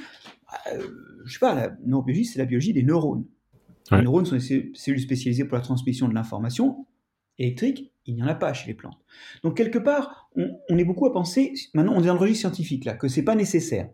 Je 0.71 0.81
Je 1.25 1.33
sais 1.33 1.39
pas. 1.39 1.53
La 1.53 1.75
neurobiologie, 1.85 2.25
c'est 2.25 2.39
la 2.39 2.45
biologie 2.45 2.73
des 2.73 2.83
neurones. 2.83 3.25
Les 3.91 4.01
neurones 4.01 4.25
sont 4.25 4.35
des 4.35 4.71
cellules 4.73 4.99
spécialisées 4.99 5.45
pour 5.45 5.55
la 5.55 5.63
transmission 5.63 6.07
de 6.07 6.13
l'information 6.13 6.87
électrique. 7.37 7.91
Il 8.05 8.15
n'y 8.15 8.23
en 8.23 8.27
a 8.27 8.35
pas 8.35 8.53
chez 8.53 8.67
les 8.67 8.73
plantes. 8.73 8.99
Donc 9.43 9.57
quelque 9.57 9.79
part, 9.79 10.29
on, 10.35 10.77
est 10.77 10.83
beaucoup 10.83 11.05
à 11.05 11.13
penser, 11.13 11.53
maintenant 11.73 11.93
on 11.95 12.01
est 12.01 12.07
dans 12.07 12.13
le 12.13 12.19
registre 12.19 12.41
scientifique 12.41 12.85
là, 12.85 12.93
que 12.93 13.07
c'est 13.07 13.23
pas 13.23 13.35
nécessaire. 13.35 13.89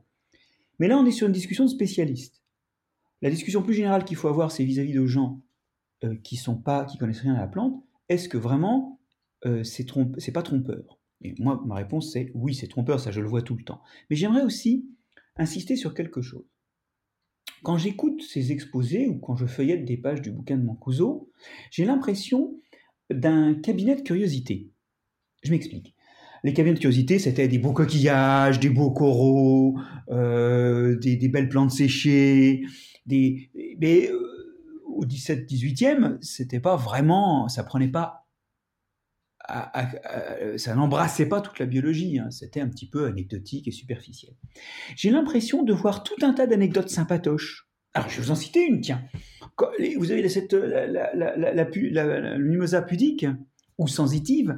Mais 0.80 0.88
là, 0.88 0.98
on 0.98 1.06
est 1.06 1.12
sur 1.12 1.28
une 1.28 1.34
discussion 1.34 1.66
de 1.66 1.70
spécialistes. 1.70 2.42
La 3.22 3.30
discussion 3.30 3.62
plus 3.62 3.74
générale 3.74 4.04
qu'il 4.04 4.18
faut 4.18 4.28
avoir, 4.28 4.52
c'est 4.52 4.64
vis-à-vis 4.64 4.94
de 4.94 5.06
gens 5.06 5.42
euh, 6.04 6.16
qui 6.24 6.38
sont 6.38 6.62
connaissent 7.00 7.22
rien 7.22 7.36
à 7.36 7.42
la 7.42 7.48
plante. 7.48 7.84
Est-ce 8.10 8.28
que 8.28 8.38
vraiment 8.38 9.00
euh, 9.46 9.64
c'est 9.64 9.86
c'est 10.18 10.32
pas 10.32 10.42
trompeur? 10.42 11.00
Et 11.22 11.36
moi, 11.38 11.62
ma 11.66 11.76
réponse 11.76 12.12
c'est 12.12 12.32
oui, 12.34 12.56
c'est 12.56 12.68
trompeur. 12.68 13.00
Ça, 13.00 13.12
je 13.12 13.22
le 13.22 13.28
vois 13.28 13.44
tout 13.44 13.56
le 13.56 13.64
temps. 13.64 13.82
Mais 14.10 14.16
j'aimerais 14.16 14.44
aussi 14.44 14.90
insister 15.38 15.76
sur 15.76 15.94
quelque 15.94 16.22
chose. 16.22 16.46
Quand 17.64 17.78
j'écoute 17.78 18.24
ces 18.24 18.52
exposés 18.52 19.08
ou 19.08 19.20
quand 19.20 19.36
je 19.36 19.46
feuillette 19.46 19.86
des 19.86 19.98
pages 19.98 20.22
du 20.22 20.32
bouquin 20.32 20.58
de 20.58 20.64
Mancuso, 20.64 21.30
j'ai 21.70 21.86
l'impression 21.86 22.56
d'un 23.12 23.54
cabinet 23.54 23.96
de 23.96 24.02
curiosité. 24.02 24.72
Je 25.44 25.52
m'explique. 25.52 25.96
Les 26.44 26.54
cabinets 26.54 26.76
de 26.76 26.80
curiosité, 26.80 27.20
c'était 27.20 27.48
des 27.48 27.60
beaux 27.60 27.74
coquillages, 27.74 28.60
des 28.60 28.70
beaux 28.70 28.92
coraux, 28.92 29.80
euh, 30.10 30.98
des, 30.98 31.28
belles 31.28 31.50
plantes 31.50 31.72
séchées, 31.72 32.64
mais 33.06 34.10
euh, 34.10 34.42
au 34.88 35.06
17-18e, 35.06 36.18
c'était 36.22 36.60
pas 36.60 36.76
vraiment, 36.76 37.48
ça 37.48 37.64
prenait 37.64 37.90
pas 37.90 38.21
ça 40.58 40.76
n'embrassait 40.76 41.28
pas 41.28 41.42
toute 41.42 41.60
la 41.60 41.66
biologie, 41.66 42.20
hein. 42.20 42.30
c'était 42.32 42.62
un 42.62 42.70
petit 42.70 42.90
peu 42.90 43.06
anecdotique 43.06 43.68
et 43.68 43.72
superficiel. 43.72 44.34
J'ai 44.96 45.10
l'impression 45.10 45.64
de 45.64 45.74
voir 45.74 46.04
tout 46.04 46.16
un 46.22 46.34
tas 46.34 46.48
d'anecdotes 46.48 46.90
sympatoches. 46.90 47.68
Alors, 47.94 48.10
je 48.10 48.18
vais 48.18 48.24
vous 48.24 48.32
en 48.32 48.36
citer 48.36 48.66
une, 48.66 48.82
tiens. 48.82 49.04
Vous 49.98 50.12
avez 50.12 50.28
cette, 50.30 50.54
la, 50.54 52.38
mimosa 52.38 52.82
pudique, 52.82 53.26
ou 53.78 53.88
sensitive, 53.88 54.58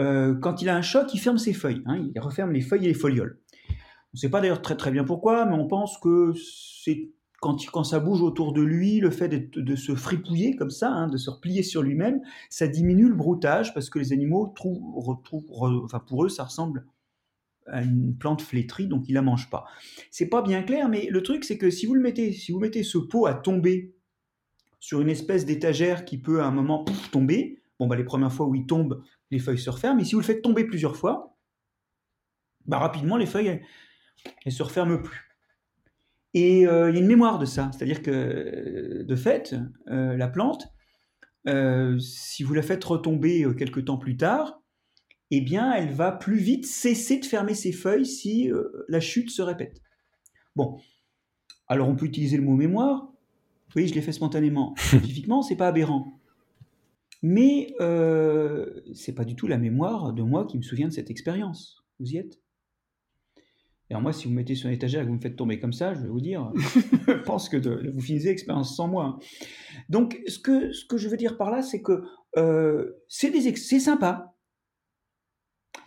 euh, 0.00 0.34
quand 0.40 0.62
il 0.62 0.68
a 0.68 0.76
un 0.76 0.82
choc, 0.82 1.12
il 1.12 1.18
ferme 1.18 1.38
ses 1.38 1.52
feuilles. 1.52 1.82
Hein. 1.86 2.08
il 2.14 2.20
referme 2.20 2.52
les 2.52 2.60
feuilles 2.60 2.84
et 2.84 2.88
les 2.88 2.94
folioles. 2.94 3.40
On 3.70 4.14
ne 4.14 4.18
sait 4.18 4.30
pas 4.30 4.40
d'ailleurs 4.40 4.62
très 4.62 4.76
très 4.76 4.90
bien 4.90 5.04
pourquoi, 5.04 5.44
mais 5.44 5.54
on 5.54 5.66
pense 5.66 5.98
que 5.98 6.32
c'est 6.82 7.10
quand, 7.40 7.84
ça 7.84 8.00
bouge 8.00 8.22
autour 8.22 8.52
de 8.52 8.62
lui, 8.62 8.98
le 8.98 9.10
fait 9.10 9.28
de 9.28 9.76
se 9.76 9.94
fripouiller 9.94 10.56
comme 10.56 10.70
ça, 10.70 10.90
hein, 10.90 11.08
de 11.08 11.16
se 11.16 11.30
replier 11.30 11.62
sur 11.62 11.82
lui-même, 11.82 12.20
ça 12.50 12.66
diminue 12.66 13.08
le 13.08 13.14
broutage 13.14 13.74
parce 13.74 13.90
que 13.90 13.98
les 13.98 14.12
animaux 14.12 14.52
trouvent, 14.54 14.82
pour 15.22 16.24
eux, 16.24 16.28
ça 16.28 16.44
ressemble 16.44 16.86
à 17.66 17.82
une 17.82 18.16
plante 18.16 18.42
flétrie, 18.42 18.86
donc 18.86 19.08
ils 19.08 19.12
la 19.12 19.22
mangent 19.22 19.50
pas. 19.50 19.66
C'est 20.10 20.28
pas 20.28 20.42
bien 20.42 20.62
clair, 20.62 20.88
mais 20.88 21.06
le 21.10 21.22
truc 21.22 21.44
c'est 21.44 21.58
que 21.58 21.70
si 21.70 21.86
vous 21.86 21.94
le 21.94 22.00
mettez, 22.00 22.32
si 22.32 22.50
vous 22.50 22.58
mettez 22.58 22.82
ce 22.82 22.98
pot 22.98 23.26
à 23.26 23.34
tomber 23.34 23.94
sur 24.80 25.00
une 25.00 25.10
espèce 25.10 25.44
d'étagère 25.44 26.04
qui 26.04 26.18
peut 26.18 26.40
à 26.40 26.46
un 26.46 26.50
moment 26.50 26.84
tomber, 27.12 27.60
bon 27.78 27.86
bah 27.86 27.96
les 27.96 28.04
premières 28.04 28.32
fois 28.32 28.46
où 28.46 28.54
il 28.54 28.66
tombe, 28.66 29.02
les 29.30 29.38
feuilles 29.38 29.58
se 29.58 29.70
referment, 29.70 29.98
mais 29.98 30.04
si 30.04 30.14
vous 30.14 30.20
le 30.20 30.26
faites 30.26 30.42
tomber 30.42 30.64
plusieurs 30.64 30.96
fois, 30.96 31.36
bah 32.66 32.78
rapidement 32.78 33.16
les 33.16 33.26
feuilles 33.26 33.48
elles, 33.48 33.62
elles 34.44 34.52
se 34.52 34.62
referment 34.62 35.02
plus. 35.02 35.27
Et 36.34 36.66
euh, 36.66 36.90
il 36.90 36.94
y 36.94 36.98
a 36.98 37.00
une 37.00 37.06
mémoire 37.06 37.38
de 37.38 37.46
ça, 37.46 37.70
c'est-à-dire 37.72 38.02
que 38.02 39.02
de 39.02 39.16
fait, 39.16 39.54
euh, 39.90 40.16
la 40.16 40.28
plante, 40.28 40.68
euh, 41.46 41.98
si 41.98 42.42
vous 42.42 42.54
la 42.54 42.62
faites 42.62 42.84
retomber 42.84 43.46
quelques 43.56 43.86
temps 43.86 43.96
plus 43.96 44.16
tard, 44.16 44.62
eh 45.30 45.40
bien, 45.40 45.72
elle 45.72 45.90
va 45.90 46.12
plus 46.12 46.38
vite 46.38 46.66
cesser 46.66 47.18
de 47.18 47.24
fermer 47.24 47.54
ses 47.54 47.72
feuilles 47.72 48.06
si 48.06 48.50
la 48.88 49.00
chute 49.00 49.30
se 49.30 49.42
répète. 49.42 49.82
Bon, 50.56 50.78
alors 51.66 51.88
on 51.88 51.96
peut 51.96 52.06
utiliser 52.06 52.36
le 52.36 52.42
mot 52.42 52.56
mémoire. 52.56 53.12
Oui, 53.76 53.86
je 53.86 53.94
l'ai 53.94 54.00
fait 54.00 54.12
spontanément. 54.12 54.74
Scientifiquement, 54.78 55.42
c'est 55.42 55.56
pas 55.56 55.68
aberrant. 55.68 56.18
Mais 57.22 57.74
euh, 57.80 58.80
c'est 58.94 59.14
pas 59.14 59.24
du 59.24 59.34
tout 59.34 59.48
la 59.48 59.58
mémoire 59.58 60.12
de 60.12 60.22
moi 60.22 60.46
qui 60.46 60.56
me 60.56 60.62
souvient 60.62 60.88
de 60.88 60.92
cette 60.92 61.10
expérience. 61.10 61.84
Vous 61.98 62.12
y 62.12 62.16
êtes? 62.16 62.40
Alors 63.90 64.02
moi, 64.02 64.12
si 64.12 64.26
vous 64.26 64.34
mettez 64.34 64.54
sur 64.54 64.68
une 64.68 64.74
étagère 64.74 65.00
et 65.00 65.04
que 65.04 65.08
vous 65.08 65.16
me 65.16 65.20
faites 65.20 65.36
tomber 65.36 65.58
comme 65.58 65.72
ça, 65.72 65.94
je 65.94 66.00
vais 66.00 66.08
vous 66.08 66.20
dire, 66.20 66.52
je 67.06 67.22
pense 67.22 67.48
que 67.48 67.56
vous 67.90 68.00
finissez 68.00 68.28
l'expérience 68.28 68.76
sans 68.76 68.86
moi. 68.86 69.18
Donc, 69.88 70.20
ce 70.26 70.38
que, 70.38 70.72
ce 70.72 70.84
que 70.84 70.98
je 70.98 71.08
veux 71.08 71.16
dire 71.16 71.38
par 71.38 71.50
là, 71.50 71.62
c'est 71.62 71.80
que 71.80 72.02
euh, 72.36 72.92
c'est 73.08 73.80
sympa. 73.80 74.36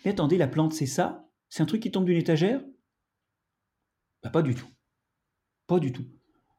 Mais 0.03 0.11
attendez, 0.11 0.37
la 0.37 0.47
plante, 0.47 0.73
c'est 0.73 0.87
ça? 0.87 1.29
C'est 1.49 1.61
un 1.61 1.67
truc 1.67 1.81
qui 1.81 1.91
tombe 1.91 2.05
d'une 2.05 2.17
étagère? 2.17 2.63
Bah, 4.23 4.31
Pas 4.31 4.41
du 4.41 4.55
tout. 4.55 4.67
Pas 5.67 5.79
du 5.79 5.91
tout. 5.91 6.05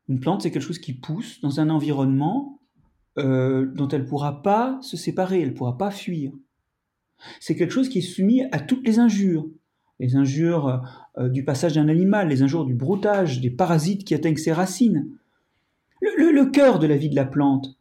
Une 0.08 0.20
plante, 0.20 0.42
c'est 0.42 0.50
quelque 0.50 0.62
chose 0.62 0.78
qui 0.78 0.94
pousse 0.94 1.40
dans 1.40 1.58
un 1.58 1.70
environnement 1.70 2.60
euh, 3.18 3.66
dont 3.74 3.88
elle 3.88 4.02
ne 4.02 4.08
pourra 4.08 4.42
pas 4.42 4.78
se 4.80 4.96
séparer, 4.96 5.40
elle 5.40 5.50
ne 5.50 5.54
pourra 5.54 5.76
pas 5.76 5.90
fuir. 5.90 6.32
C'est 7.40 7.56
quelque 7.56 7.72
chose 7.72 7.88
qui 7.88 7.98
est 7.98 8.02
soumis 8.02 8.42
à 8.52 8.60
toutes 8.60 8.86
les 8.86 8.98
injures, 8.98 9.46
les 10.02 10.16
injures 10.16 10.82
euh, 11.16 11.28
du 11.28 11.44
passage 11.44 11.74
d'un 11.74 11.88
animal, 11.88 12.28
les 12.28 12.42
injures 12.42 12.64
du 12.64 12.74
broutage, 12.74 13.40
des 13.40 13.50
parasites 13.50 14.04
qui 14.04 14.14
atteignent 14.14 14.36
ses 14.36 14.52
racines. 14.52 15.08
Le, 16.00 16.44
cœur 16.46 16.80
de 16.80 16.88
la 16.88 16.96
vie 16.96 17.08
de 17.08 17.14
la 17.14 17.24
plante, 17.24 17.78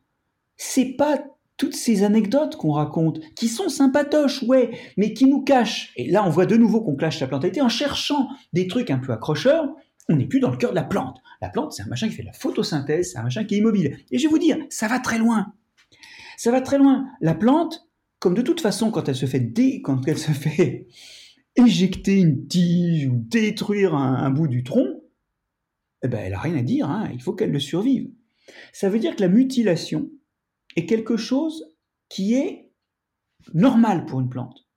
c'est 0.55 0.93
pas 0.95 1.19
toutes 1.57 1.75
ces 1.75 2.03
anecdotes 2.03 2.55
qu'on 2.55 2.71
raconte, 2.71 3.19
qui 3.35 3.47
sont 3.47 3.69
sympatoches, 3.69 4.43
ouais, 4.43 4.69
mais 4.97 5.13
qui 5.13 5.25
nous 5.25 5.41
cachent. 5.41 5.91
Et 5.97 6.11
là, 6.11 6.23
on 6.25 6.29
voit 6.29 6.45
de 6.45 6.55
nouveau 6.55 6.81
qu'on 6.81 6.95
clash 6.95 7.19
la 7.19 7.27
plantalité 7.27 7.59
en 7.61 7.69
cherchant 7.69 8.29
des 8.53 8.67
trucs 8.67 8.91
un 8.91 8.99
peu 8.99 9.11
accrocheurs, 9.11 9.73
On 10.07 10.15
n'est 10.15 10.27
plus 10.27 10.39
dans 10.39 10.51
le 10.51 10.57
cœur 10.57 10.71
de 10.71 10.75
la 10.75 10.83
plante. 10.83 11.17
La 11.41 11.49
plante, 11.49 11.73
c'est 11.73 11.81
un 11.81 11.87
machin 11.87 12.07
qui 12.07 12.13
fait 12.13 12.21
de 12.21 12.27
la 12.27 12.33
photosynthèse, 12.33 13.11
c'est 13.11 13.17
un 13.17 13.23
machin 13.23 13.43
qui 13.43 13.55
est 13.55 13.57
immobile. 13.57 13.97
Et 14.11 14.19
je 14.19 14.27
vais 14.27 14.29
vous 14.29 14.39
dire, 14.39 14.57
ça 14.69 14.87
va 14.87 14.99
très 14.99 15.17
loin. 15.17 15.53
Ça 16.37 16.51
va 16.51 16.61
très 16.61 16.77
loin. 16.77 17.07
La 17.19 17.33
plante, 17.33 17.87
comme 18.19 18.35
de 18.35 18.43
toute 18.43 18.61
façon, 18.61 18.91
quand 18.91 19.09
elle 19.09 19.15
se 19.15 19.25
fait 19.25 19.39
dé, 19.39 19.81
quand 19.81 20.07
elle 20.07 20.19
se 20.19 20.31
fait 20.31 20.87
éjecter 21.55 22.19
une 22.19 22.47
tige 22.47 23.07
ou 23.07 23.15
détruire 23.15 23.95
un, 23.95 24.29
bout 24.29 24.47
du 24.47 24.63
tronc, 24.63 25.01
eh 26.03 26.07
ben, 26.07 26.19
elle 26.19 26.33
a 26.33 26.39
rien 26.39 26.57
à 26.57 26.61
dire. 26.61 26.89
Hein. 26.89 27.09
il 27.13 27.21
faut 27.21 27.33
qu'elle 27.33 27.51
le 27.51 27.59
survive. 27.59 28.09
Ça 28.73 28.89
veut 28.89 28.99
dire 28.99 29.15
que 29.15 29.21
la 29.21 29.27
mutilation 29.27 30.09
est 30.75 30.85
quelque 30.85 31.17
chose 31.17 31.75
qui 32.09 32.33
est 32.33 32.71
normal 33.53 34.05
pour 34.05 34.19
une 34.19 34.29
plante. 34.29 34.67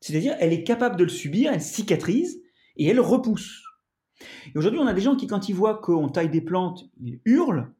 C'est-à-dire, 0.00 0.36
elle 0.38 0.52
est 0.52 0.64
capable 0.64 0.96
de 0.96 1.04
le 1.04 1.10
subir, 1.10 1.52
elle 1.52 1.62
cicatrise 1.62 2.42
et 2.76 2.86
elle 2.86 3.00
repousse. 3.00 3.62
Et 4.46 4.58
aujourd'hui, 4.58 4.80
on 4.80 4.86
a 4.86 4.94
des 4.94 5.00
gens 5.00 5.16
qui, 5.16 5.26
quand 5.26 5.48
ils 5.48 5.54
voient 5.54 5.78
qu'on 5.78 6.08
taille 6.08 6.30
des 6.30 6.40
plantes, 6.40 6.84
ils 7.00 7.20
hurlent. 7.24 7.72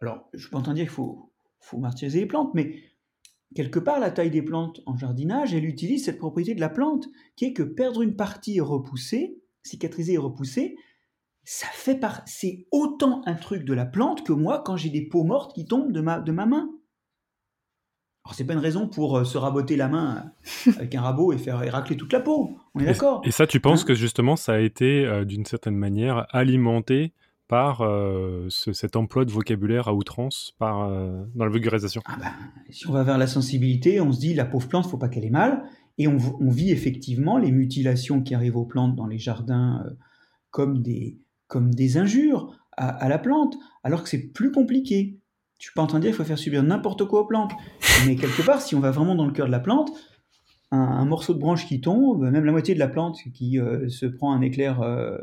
Alors, 0.00 0.28
je 0.32 0.38
ne 0.38 0.40
suis 0.42 0.50
pas 0.50 0.58
en 0.58 0.62
train 0.62 0.72
de 0.72 0.78
dire 0.78 0.86
qu'il 0.86 0.94
faut, 0.94 1.32
faut 1.60 1.78
martyriser 1.78 2.20
les 2.20 2.26
plantes, 2.26 2.52
mais 2.54 2.82
quelque 3.54 3.78
part, 3.78 3.98
la 3.98 4.10
taille 4.10 4.30
des 4.30 4.42
plantes 4.42 4.80
en 4.86 4.96
jardinage, 4.96 5.54
elle 5.54 5.64
utilise 5.64 6.04
cette 6.04 6.18
propriété 6.18 6.54
de 6.54 6.60
la 6.60 6.68
plante, 6.68 7.06
qui 7.36 7.46
est 7.46 7.52
que 7.52 7.62
perdre 7.62 8.02
une 8.02 8.16
partie 8.16 8.58
et 8.58 8.60
repousser, 8.60 9.38
cicatriser 9.62 10.14
et 10.14 10.18
repousser, 10.18 10.76
ça 11.44 11.66
fait 11.72 11.96
par... 11.96 12.22
c'est 12.26 12.66
autant 12.70 13.22
un 13.26 13.34
truc 13.34 13.64
de 13.64 13.74
la 13.74 13.86
plante 13.86 14.24
que 14.24 14.32
moi 14.32 14.62
quand 14.64 14.76
j'ai 14.76 14.90
des 14.90 15.08
peaux 15.08 15.24
mortes 15.24 15.54
qui 15.54 15.64
tombent 15.64 15.92
de 15.92 16.00
ma, 16.00 16.20
de 16.20 16.32
ma 16.32 16.46
main. 16.46 16.70
Alors 18.24 18.34
c'est 18.34 18.44
pas 18.44 18.52
une 18.52 18.60
raison 18.60 18.86
pour 18.86 19.16
euh, 19.16 19.24
se 19.24 19.38
raboter 19.38 19.76
la 19.76 19.88
main 19.88 20.32
avec 20.76 20.94
un 20.94 21.00
rabot 21.00 21.32
et 21.32 21.38
faire 21.38 21.58
racler 21.72 21.96
toute 21.96 22.12
la 22.12 22.20
peau. 22.20 22.58
On 22.74 22.80
est 22.80 22.84
d'accord. 22.84 23.22
Et 23.24 23.30
ça, 23.30 23.46
tu 23.46 23.60
penses 23.60 23.82
hein 23.82 23.86
que 23.86 23.94
justement, 23.94 24.36
ça 24.36 24.52
a 24.52 24.58
été 24.58 25.06
euh, 25.06 25.24
d'une 25.24 25.46
certaine 25.46 25.74
manière 25.74 26.26
alimenté 26.30 27.14
par 27.50 27.82
euh, 27.82 28.48
cet 28.48 28.96
emploi 28.96 29.26
de 29.26 29.30
vocabulaire 29.30 29.88
à 29.88 29.94
outrance 29.94 30.54
par, 30.58 30.88
dans 31.34 31.44
la 31.44 31.50
vulgarisation 31.50 32.00
ah 32.06 32.16
ben, 32.18 32.32
Si 32.70 32.88
on 32.88 32.92
va 32.92 33.02
vers 33.02 33.18
la 33.18 33.26
sensibilité, 33.26 34.00
on 34.00 34.12
se 34.12 34.20
dit 34.20 34.34
la 34.34 34.44
pauvre 34.44 34.68
plante, 34.68 34.86
faut 34.86 34.96
pas 34.96 35.08
qu'elle 35.08 35.24
ait 35.24 35.30
mal. 35.30 35.64
Et 35.98 36.06
on, 36.06 36.16
vit 36.16 36.70
effectivement 36.70 37.36
les 37.36 37.50
mutilations 37.50 38.22
qui 38.22 38.34
arrivent 38.34 38.56
aux 38.56 38.64
plantes 38.64 38.96
dans 38.96 39.06
les 39.06 39.18
jardins 39.18 39.84
comme, 40.50 40.80
des, 40.80 41.18
comme 41.48 41.74
des 41.74 41.98
injures 41.98 42.56
à, 42.76 42.88
à 42.88 43.08
la 43.08 43.18
plante, 43.18 43.56
alors 43.84 44.04
que 44.04 44.08
c'est 44.08 44.32
plus 44.32 44.52
compliqué. 44.52 45.18
Je 45.58 45.66
suis 45.66 45.74
pas 45.74 45.82
en 45.82 45.86
train 45.86 45.98
de 45.98 46.04
dire 46.04 46.12
qu'il 46.12 46.16
faut 46.16 46.24
faire 46.24 46.38
subir 46.38 46.62
n'importe 46.62 47.04
quoi 47.04 47.20
aux 47.20 47.26
plantes. 47.26 47.52
Mais 48.06 48.16
quelque 48.16 48.40
part, 48.40 48.62
si 48.62 48.74
on 48.74 48.80
va 48.80 48.92
vraiment 48.92 49.14
dans 49.14 49.26
le 49.26 49.32
cœur 49.32 49.46
de 49.46 49.52
la 49.52 49.60
plante, 49.60 49.90
un, 50.70 51.04
morceau 51.04 51.34
de 51.34 51.38
branche 51.38 51.66
qui 51.66 51.80
tombe, 51.80 52.30
même 52.30 52.44
la 52.44 52.52
moitié 52.52 52.74
de 52.74 52.78
la 52.78 52.88
plante 52.88 53.18
qui 53.34 53.58
euh, 53.58 53.88
se 53.88 54.06
prend 54.06 54.32
un 54.32 54.40
éclair 54.40 54.80
euh, 54.82 55.16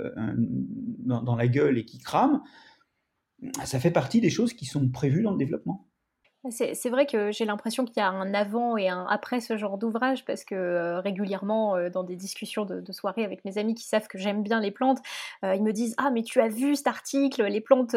dans, 1.05 1.35
la 1.35 1.47
gueule 1.47 1.77
et 1.77 1.85
qui 1.85 1.99
crame, 1.99 2.41
ça 3.63 3.79
fait 3.79 3.91
partie 3.91 4.19
des 4.19 4.29
choses 4.29 4.53
qui 4.53 4.65
sont 4.65 4.89
prévues 4.89 5.23
dans 5.23 5.31
le 5.31 5.37
développement. 5.37 5.87
C'est 6.51 6.89
vrai 6.89 7.05
que 7.05 7.31
j'ai 7.31 7.45
l'impression 7.45 7.85
qu'il 7.85 7.97
y 7.97 7.99
a 7.99 8.09
un 8.09 8.33
avant 8.33 8.77
et 8.77 8.89
un 8.89 9.05
après 9.09 9.39
ce 9.39 9.57
genre 9.57 9.77
d'ouvrage 9.77 10.25
parce 10.25 10.43
que 10.43 10.55
euh, 10.55 10.99
régulièrement 10.99 11.75
euh, 11.75 11.89
dans 11.89 12.03
des 12.03 12.15
discussions 12.15 12.65
de, 12.65 12.91
soirée 12.91 13.23
avec 13.23 13.43
mes 13.45 13.57
amis 13.57 13.75
qui 13.75 13.85
savent 13.85 14.07
que 14.07 14.17
j'aime 14.17 14.43
bien 14.43 14.59
les 14.59 14.71
plantes, 14.71 14.99
euh, 15.43 15.55
ils 15.55 15.63
me 15.63 15.73
disent 15.73 15.95
ah 15.97 16.09
mais 16.11 16.23
tu 16.23 16.39
as 16.41 16.47
vu 16.47 16.75
cet 16.75 16.87
article, 16.87 17.43
les 17.43 17.61
plantes 17.61 17.95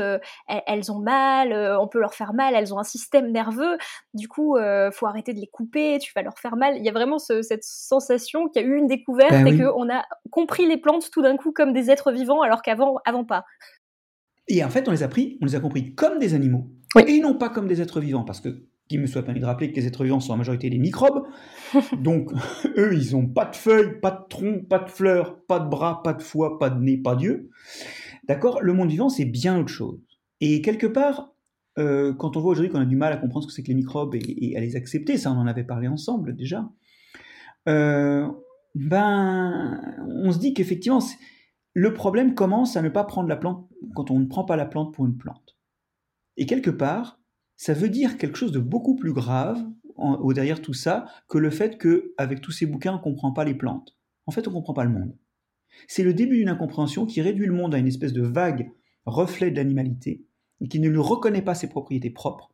elles, 0.48 0.92
ont 0.92 0.98
mal, 0.98 1.52
on 1.78 1.88
peut 1.88 2.00
leur 2.00 2.14
faire 2.14 2.32
mal, 2.32 2.54
elles 2.54 2.74
ont 2.74 2.78
un 2.78 2.84
système 2.84 3.30
nerveux, 3.30 3.78
du 4.14 4.28
coup 4.28 4.56
faut 4.92 5.06
arrêter 5.06 5.32
de 5.32 5.40
les 5.40 5.46
couper, 5.46 5.98
tu 6.00 6.12
vas 6.14 6.22
leur 6.22 6.38
faire 6.38 6.56
mal. 6.56 6.76
Il 6.76 6.84
y 6.84 6.88
a 6.88 6.92
vraiment 6.92 7.18
cette 7.18 7.64
sensation 7.64 8.48
qu'il 8.48 8.62
y 8.62 8.64
a 8.64 8.68
eu 8.68 8.76
une 8.76 8.86
découverte 8.86 9.30
ben 9.30 9.46
et 9.46 9.58
qu'on 9.58 9.88
a 9.90 10.04
compris 10.30 10.66
les 10.66 10.76
plantes 10.76 11.10
tout 11.10 11.22
d'un 11.22 11.36
coup 11.36 11.52
comme 11.52 11.72
des 11.72 11.90
êtres 11.90 12.12
vivants 12.12 12.42
alors 12.42 12.62
qu'avant 12.62 12.96
avant 13.04 13.24
pas. 13.24 13.44
Et 14.48 14.64
en 14.64 14.70
fait 14.70 14.88
on 14.88 14.90
les 14.90 15.02
a 15.02 15.08
pris, 15.08 15.38
on 15.40 15.46
les 15.46 15.54
a 15.54 15.60
compris 15.60 15.94
comme 15.94 16.18
des 16.18 16.34
animaux 16.34 16.66
et 16.98 17.20
non 17.20 17.34
pas 17.34 17.48
comme 17.48 17.68
des 17.68 17.80
êtres 17.80 18.00
vivants, 18.00 18.24
parce 18.24 18.40
que 18.40 18.64
qui 18.90 18.98
me 18.98 19.06
soit 19.06 19.22
permis 19.22 19.38
de 19.38 19.46
rappeler 19.46 19.70
que 19.70 19.76
les 19.76 19.86
êtres 19.86 20.02
vivants 20.02 20.18
sont 20.18 20.32
en 20.32 20.36
majorité 20.36 20.68
des 20.68 20.78
microbes. 20.78 21.22
Donc, 21.98 22.32
eux, 22.76 22.92
ils 22.92 23.12
n'ont 23.12 23.28
pas 23.28 23.44
de 23.44 23.54
feuilles, 23.54 24.00
pas 24.00 24.10
de 24.10 24.28
tronc, 24.28 24.64
pas 24.68 24.80
de 24.80 24.90
fleurs, 24.90 25.40
pas 25.44 25.60
de 25.60 25.68
bras, 25.68 26.02
pas 26.02 26.12
de 26.12 26.22
foie, 26.22 26.58
pas 26.58 26.70
de 26.70 26.80
nez, 26.80 26.96
pas 26.96 27.14
d'yeux. 27.14 27.50
D'accord? 28.26 28.60
Le 28.60 28.72
monde 28.72 28.90
vivant, 28.90 29.08
c'est 29.08 29.24
bien 29.24 29.56
autre 29.58 29.68
chose. 29.72 30.00
Et 30.40 30.60
quelque 30.60 30.88
part, 30.88 31.32
euh, 31.78 32.12
quand 32.14 32.36
on 32.36 32.40
voit 32.40 32.50
aujourd'hui 32.50 32.72
qu'on 32.72 32.80
a 32.80 32.84
du 32.84 32.96
mal 32.96 33.12
à 33.12 33.16
comprendre 33.16 33.44
ce 33.44 33.48
que 33.48 33.54
c'est 33.54 33.62
que 33.62 33.68
les 33.68 33.74
microbes 33.74 34.16
et, 34.16 34.56
à 34.56 34.60
les 34.60 34.74
accepter, 34.74 35.16
ça, 35.18 35.30
on 35.30 35.36
en 35.36 35.46
avait 35.46 35.62
parlé 35.62 35.86
ensemble 35.86 36.34
déjà, 36.34 36.68
euh, 37.68 38.26
ben, 38.74 39.80
on 40.08 40.32
se 40.32 40.38
dit 40.38 40.52
qu'effectivement, 40.52 41.00
le 41.74 41.94
problème 41.94 42.34
commence 42.34 42.76
à 42.76 42.82
ne 42.82 42.88
pas 42.88 43.04
prendre 43.04 43.28
la 43.28 43.36
plante 43.36 43.68
quand 43.94 44.10
on 44.10 44.18
ne 44.18 44.26
prend 44.26 44.44
pas 44.44 44.56
la 44.56 44.66
plante 44.66 44.92
pour 44.92 45.06
une 45.06 45.16
plante. 45.16 45.59
Et 46.40 46.46
quelque 46.46 46.70
part, 46.70 47.20
ça 47.56 47.74
veut 47.74 47.90
dire 47.90 48.16
quelque 48.16 48.38
chose 48.38 48.50
de 48.50 48.58
beaucoup 48.58 48.96
plus 48.96 49.12
grave 49.12 49.62
au 49.96 50.32
derrière 50.32 50.62
tout 50.62 50.72
ça 50.72 51.04
que 51.28 51.36
le 51.36 51.50
fait 51.50 51.78
qu'avec 51.78 52.40
tous 52.40 52.52
ces 52.52 52.64
bouquins, 52.64 52.94
on 52.94 52.96
ne 52.96 53.02
comprend 53.02 53.32
pas 53.32 53.44
les 53.44 53.54
plantes. 53.54 53.94
En 54.24 54.32
fait, 54.32 54.48
on 54.48 54.50
ne 54.50 54.56
comprend 54.56 54.72
pas 54.72 54.84
le 54.84 54.90
monde. 54.90 55.14
C'est 55.86 56.02
le 56.02 56.14
début 56.14 56.38
d'une 56.38 56.48
incompréhension 56.48 57.04
qui 57.04 57.20
réduit 57.20 57.46
le 57.46 57.52
monde 57.52 57.74
à 57.74 57.78
une 57.78 57.86
espèce 57.86 58.14
de 58.14 58.22
vague 58.22 58.72
reflet 59.04 59.50
de 59.50 59.56
l'animalité 59.56 60.24
et 60.62 60.68
qui 60.68 60.80
ne 60.80 60.88
lui 60.88 60.98
reconnaît 60.98 61.42
pas 61.42 61.54
ses 61.54 61.68
propriétés 61.68 62.08
propres, 62.08 62.50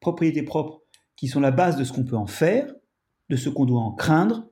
propriétés 0.00 0.42
propres 0.42 0.82
qui 1.14 1.28
sont 1.28 1.40
la 1.40 1.52
base 1.52 1.76
de 1.76 1.84
ce 1.84 1.92
qu'on 1.92 2.04
peut 2.04 2.16
en 2.16 2.26
faire, 2.26 2.74
de 3.28 3.36
ce 3.36 3.48
qu'on 3.48 3.66
doit 3.66 3.80
en 3.80 3.92
craindre 3.92 4.48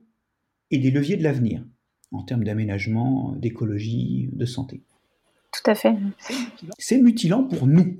et 0.71 0.77
des 0.77 0.91
leviers 0.91 1.17
de 1.17 1.23
l'avenir 1.23 1.65
en 2.13 2.23
termes 2.23 2.45
d'aménagement, 2.45 3.33
d'écologie, 3.35 4.29
de 4.31 4.45
santé. 4.45 4.81
Tout 5.51 5.69
à 5.69 5.75
fait. 5.75 5.95
C'est 6.77 7.01
mutilant 7.01 7.43
pour 7.43 7.67
nous. 7.67 7.97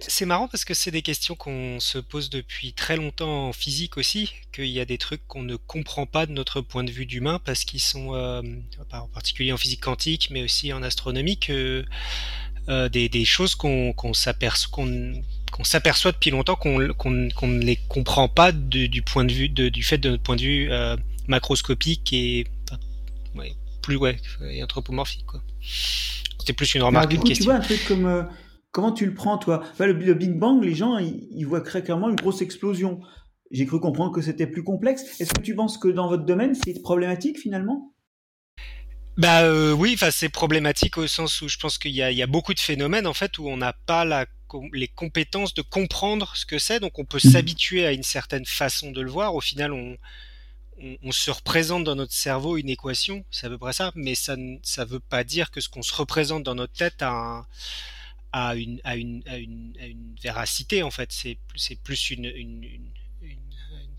C'est 0.00 0.26
marrant 0.26 0.48
parce 0.48 0.64
que 0.64 0.74
c'est 0.74 0.90
des 0.90 1.02
questions 1.02 1.34
qu'on 1.34 1.78
se 1.80 1.98
pose 1.98 2.30
depuis 2.30 2.72
très 2.72 2.96
longtemps 2.96 3.48
en 3.48 3.52
physique 3.52 3.96
aussi, 3.96 4.32
qu'il 4.52 4.66
y 4.66 4.80
a 4.80 4.84
des 4.84 4.98
trucs 4.98 5.26
qu'on 5.26 5.42
ne 5.42 5.56
comprend 5.56 6.06
pas 6.06 6.26
de 6.26 6.32
notre 6.32 6.60
point 6.60 6.84
de 6.84 6.90
vue 6.90 7.06
d'humain 7.06 7.40
parce 7.44 7.64
qu'ils 7.64 7.80
sont, 7.80 8.14
euh, 8.14 8.42
en 8.92 9.08
particulier 9.08 9.52
en 9.52 9.56
physique 9.56 9.80
quantique, 9.80 10.28
mais 10.30 10.42
aussi 10.42 10.72
en 10.72 10.82
astronomie, 10.82 11.38
que, 11.38 11.84
euh, 12.68 12.88
des, 12.88 13.24
choses 13.24 13.54
qu'on 13.54 13.94
s'aperçoit 14.14 16.12
depuis 16.12 16.30
longtemps, 16.30 16.56
qu'on 16.56 16.78
ne 16.78 17.64
les 17.64 17.76
comprend 17.88 18.28
pas 18.28 18.52
du 18.52 19.02
point 19.02 19.24
de 19.24 19.32
vue 19.32 19.48
du 19.48 19.82
fait 19.82 19.98
de 19.98 20.10
notre 20.10 20.22
point 20.22 20.36
de 20.36 20.42
vue 20.42 20.70
euh, 20.70 20.96
macroscopique 21.26 22.12
et 22.12 22.46
plus 23.82 23.96
ouais, 23.96 24.18
et 24.50 24.62
anthropomorphique. 24.62 25.24
C'était 26.38 26.52
plus 26.52 26.74
une 26.74 26.82
remarque 26.82 27.10
qu'une 27.10 27.24
question. 27.24 27.44
Tu 27.44 27.50
vois 27.50 27.58
un 27.58 27.60
truc 27.60 27.82
comme 27.86 28.28
Comment 28.72 28.92
tu 28.92 29.06
le 29.06 29.14
prends, 29.14 29.38
toi? 29.38 29.62
Le, 29.78 30.14
Big 30.14 30.38
Bang, 30.38 30.62
les 30.62 30.74
gens, 30.74 30.98
ils, 30.98 31.44
voient 31.44 31.60
très 31.60 31.82
clairement 31.82 32.08
une 32.08 32.16
grosse 32.16 32.40
explosion. 32.40 33.00
J'ai 33.50 33.66
cru 33.66 33.80
comprendre 33.80 34.12
que 34.12 34.22
c'était 34.22 34.46
plus 34.46 34.62
complexe. 34.62 35.20
Est-ce 35.20 35.34
que 35.34 35.40
tu 35.40 35.56
penses 35.56 35.76
que 35.76 35.88
dans 35.88 36.08
votre 36.08 36.24
domaine, 36.24 36.54
c'est 36.54 36.80
problématique 36.80 37.38
finalement? 37.38 37.92
Bah 39.16 39.42
euh, 39.42 39.72
oui, 39.72 39.92
enfin 39.94 40.10
c'est 40.12 40.28
problématique 40.28 40.96
au 40.96 41.06
sens 41.06 41.42
où 41.42 41.48
je 41.48 41.58
pense 41.58 41.78
qu'il 41.78 41.90
y, 41.90 42.22
a 42.22 42.26
beaucoup 42.26 42.54
de 42.54 42.60
phénomènes 42.60 43.08
en 43.08 43.12
fait 43.12 43.38
où 43.38 43.48
on 43.48 43.56
n'a 43.56 43.72
pas 43.72 44.04
la, 44.04 44.24
les 44.72 44.88
compétences 44.88 45.52
de 45.52 45.62
comprendre 45.62 46.32
ce 46.36 46.46
que 46.46 46.58
c'est, 46.58 46.80
donc 46.80 46.98
on 46.98 47.04
peut 47.04 47.18
mmh. 47.22 47.30
s'habituer 47.30 47.86
à 47.86 47.92
une 47.92 48.04
certaine 48.04 48.46
façon 48.46 48.92
de 48.92 49.00
le 49.02 49.10
voir. 49.10 49.34
Au 49.34 49.40
final, 49.40 49.72
on, 49.72 49.98
on, 51.02 51.12
se 51.12 51.30
représente 51.30 51.84
dans 51.84 51.96
notre 51.96 52.14
cerveau 52.14 52.56
une 52.56 52.68
équation, 52.70 53.24
c'est 53.30 53.46
à 53.46 53.50
peu 53.50 53.58
près 53.58 53.72
ça, 53.72 53.92
mais 53.94 54.14
ça 54.14 54.36
ne 54.36 54.84
veut 54.84 55.00
pas 55.00 55.24
dire 55.24 55.50
que 55.50 55.60
ce 55.60 55.68
qu'on 55.68 55.82
se 55.82 55.94
représente 55.94 56.44
dans 56.44 56.54
notre 56.54 56.72
tête 56.72 57.02
a 57.02 57.10
un, 57.10 57.46
à 58.32 58.54
une, 58.54 58.80
à 58.84 58.96
une, 58.96 59.22
à 59.26 59.36
une, 59.38 59.72
à 59.80 59.86
une 59.86 60.14
véracité 60.22 60.82
en 60.82 60.90
fait. 60.90 61.12
C'est 61.12 61.76
plus 61.82 62.10
une, 62.10 62.26
une, 62.26 62.64
une, 62.64 62.90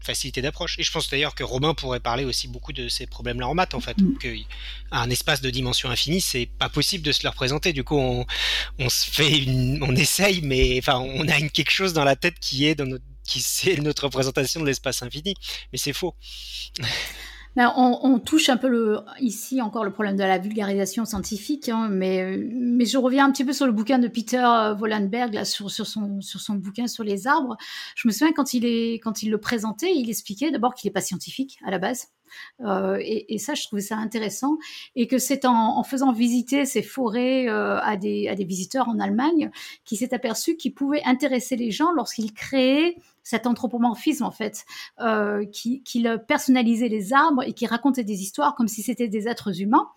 facilité 0.04 0.42
d'approche. 0.42 0.80
Et 0.80 0.84
je 0.84 0.92
pense 0.92 1.10
d'ailleurs 1.10 1.36
que 1.36 1.44
Romain 1.44 1.74
pourrait 1.74 2.00
parler 2.00 2.26
aussi 2.26 2.48
beaucoup 2.48 2.74
de 2.74 2.90
ces 2.90 3.06
problèmes-là 3.08 3.48
en 3.48 3.54
maths 3.54 3.74
en 3.74 3.80
fait. 3.80 3.98
Mm. 3.98 4.18
Que 4.18 4.36
un 4.92 5.10
espace 5.10 5.42
de 5.42 5.50
dimension 5.50 5.90
infinie, 5.90 6.22
c'est 6.22 6.46
pas 6.46 6.70
possible 6.70 7.06
de 7.06 7.12
se 7.12 7.24
le 7.24 7.30
représenter. 7.30 7.74
Du 7.74 7.84
coup, 7.84 7.98
on, 7.98 8.26
on 8.80 8.90
se 8.90 9.10
fait 9.10 9.38
une, 9.38 9.82
on 9.84 9.96
essaye, 9.96 10.42
mais 10.42 10.78
enfin, 10.80 10.98
on 10.98 11.28
a 11.28 11.38
une, 11.40 11.50
quelque 11.50 11.72
chose 11.72 11.94
dans 11.94 12.04
la 12.04 12.16
tête 12.16 12.40
qui 12.40 12.66
est 12.66 12.76
dans 12.76 12.86
notre, 12.86 13.06
qui 13.24 13.42
c'est 13.42 13.78
notre 13.78 14.06
représentation 14.06 14.62
de 14.62 14.66
l'espace 14.66 15.02
infini, 15.04 15.36
mais 15.72 15.78
c'est 15.78 15.94
faux. 15.94 16.16
On, 17.58 18.20
touche 18.20 18.50
un 18.50 18.58
peu 18.58 18.68
le, 18.68 19.00
ici 19.20 19.62
encore 19.62 19.84
le 19.84 19.92
problème 19.92 20.16
de 20.16 20.24
la 20.24 20.38
vulgarisation 20.38 21.06
scientifique, 21.06 21.70
hein, 21.70 21.90
mais, 21.90 22.38
mais 22.54 22.86
je 22.86 22.98
reviens 22.98 23.26
un 23.26 23.32
petit 23.32 23.44
peu 23.44 23.54
sur 23.54 23.66
le 23.66 23.72
bouquin 23.72 24.00
de 24.00 24.08
Peter 24.08 24.46
Wollenberg, 24.78 25.34
là, 25.34 25.46
sur, 25.46 25.70
sur, 25.70 25.86
son, 25.86 26.22
sur 26.22 26.40
son 26.40 26.56
bouquin 26.56 26.88
sur 26.88 27.04
les 27.04 27.28
arbres. 27.28 27.58
Je 27.96 28.08
me 28.08 28.14
souviens 28.14 28.34
quand 28.34 28.54
il, 28.54 28.66
est, 28.66 29.00
quand 29.00 29.24
il 29.24 29.32
le 29.32 29.38
présentait, 29.38 29.94
il 29.94 30.10
expliquait 30.10 30.52
d'abord 30.52 30.74
qu'il 30.74 30.88
n'est 30.88 30.94
pas 30.94 31.02
scientifique 31.02 31.60
à 31.66 31.72
la 31.72 31.80
base. 31.80 32.08
Euh, 32.62 32.98
et, 33.02 33.38
ça, 33.38 33.54
je 33.54 33.64
trouvais 33.64 33.82
ça 33.82 33.98
intéressant. 33.98 34.58
Et 34.96 35.08
que 35.08 35.18
c'est 35.18 35.46
en, 35.46 35.84
faisant 35.84 36.12
visiter 36.12 36.66
ces 36.66 36.84
forêts 36.84 37.48
euh, 37.48 37.80
à, 37.82 37.98
des, 37.98 38.28
à 38.28 38.36
des 38.36 38.46
visiteurs 38.46 38.90
en 38.90 39.00
Allemagne 39.00 39.52
qu'il 39.86 39.98
s'est 39.98 40.14
aperçu 40.14 40.56
qu'il 40.56 40.74
pouvait 40.74 41.02
intéresser 41.06 41.56
les 41.56 41.72
gens 41.72 41.92
lorsqu'il 41.92 42.34
créait 42.34 42.96
cet 43.24 43.48
anthropomorphisme 43.48 44.24
en 44.24 44.32
fait, 44.32 44.66
euh, 45.00 45.46
personnalisait 46.28 46.88
les 46.88 47.14
arbres 47.14 47.44
et 47.44 47.54
qui 47.54 47.66
racontait 47.66 48.04
des 48.04 48.22
histoires 48.22 48.56
comme 48.56 48.68
si 48.68 48.82
c'était 48.82 49.08
des 49.08 49.28
êtres 49.28 49.62
humains. 49.62 49.90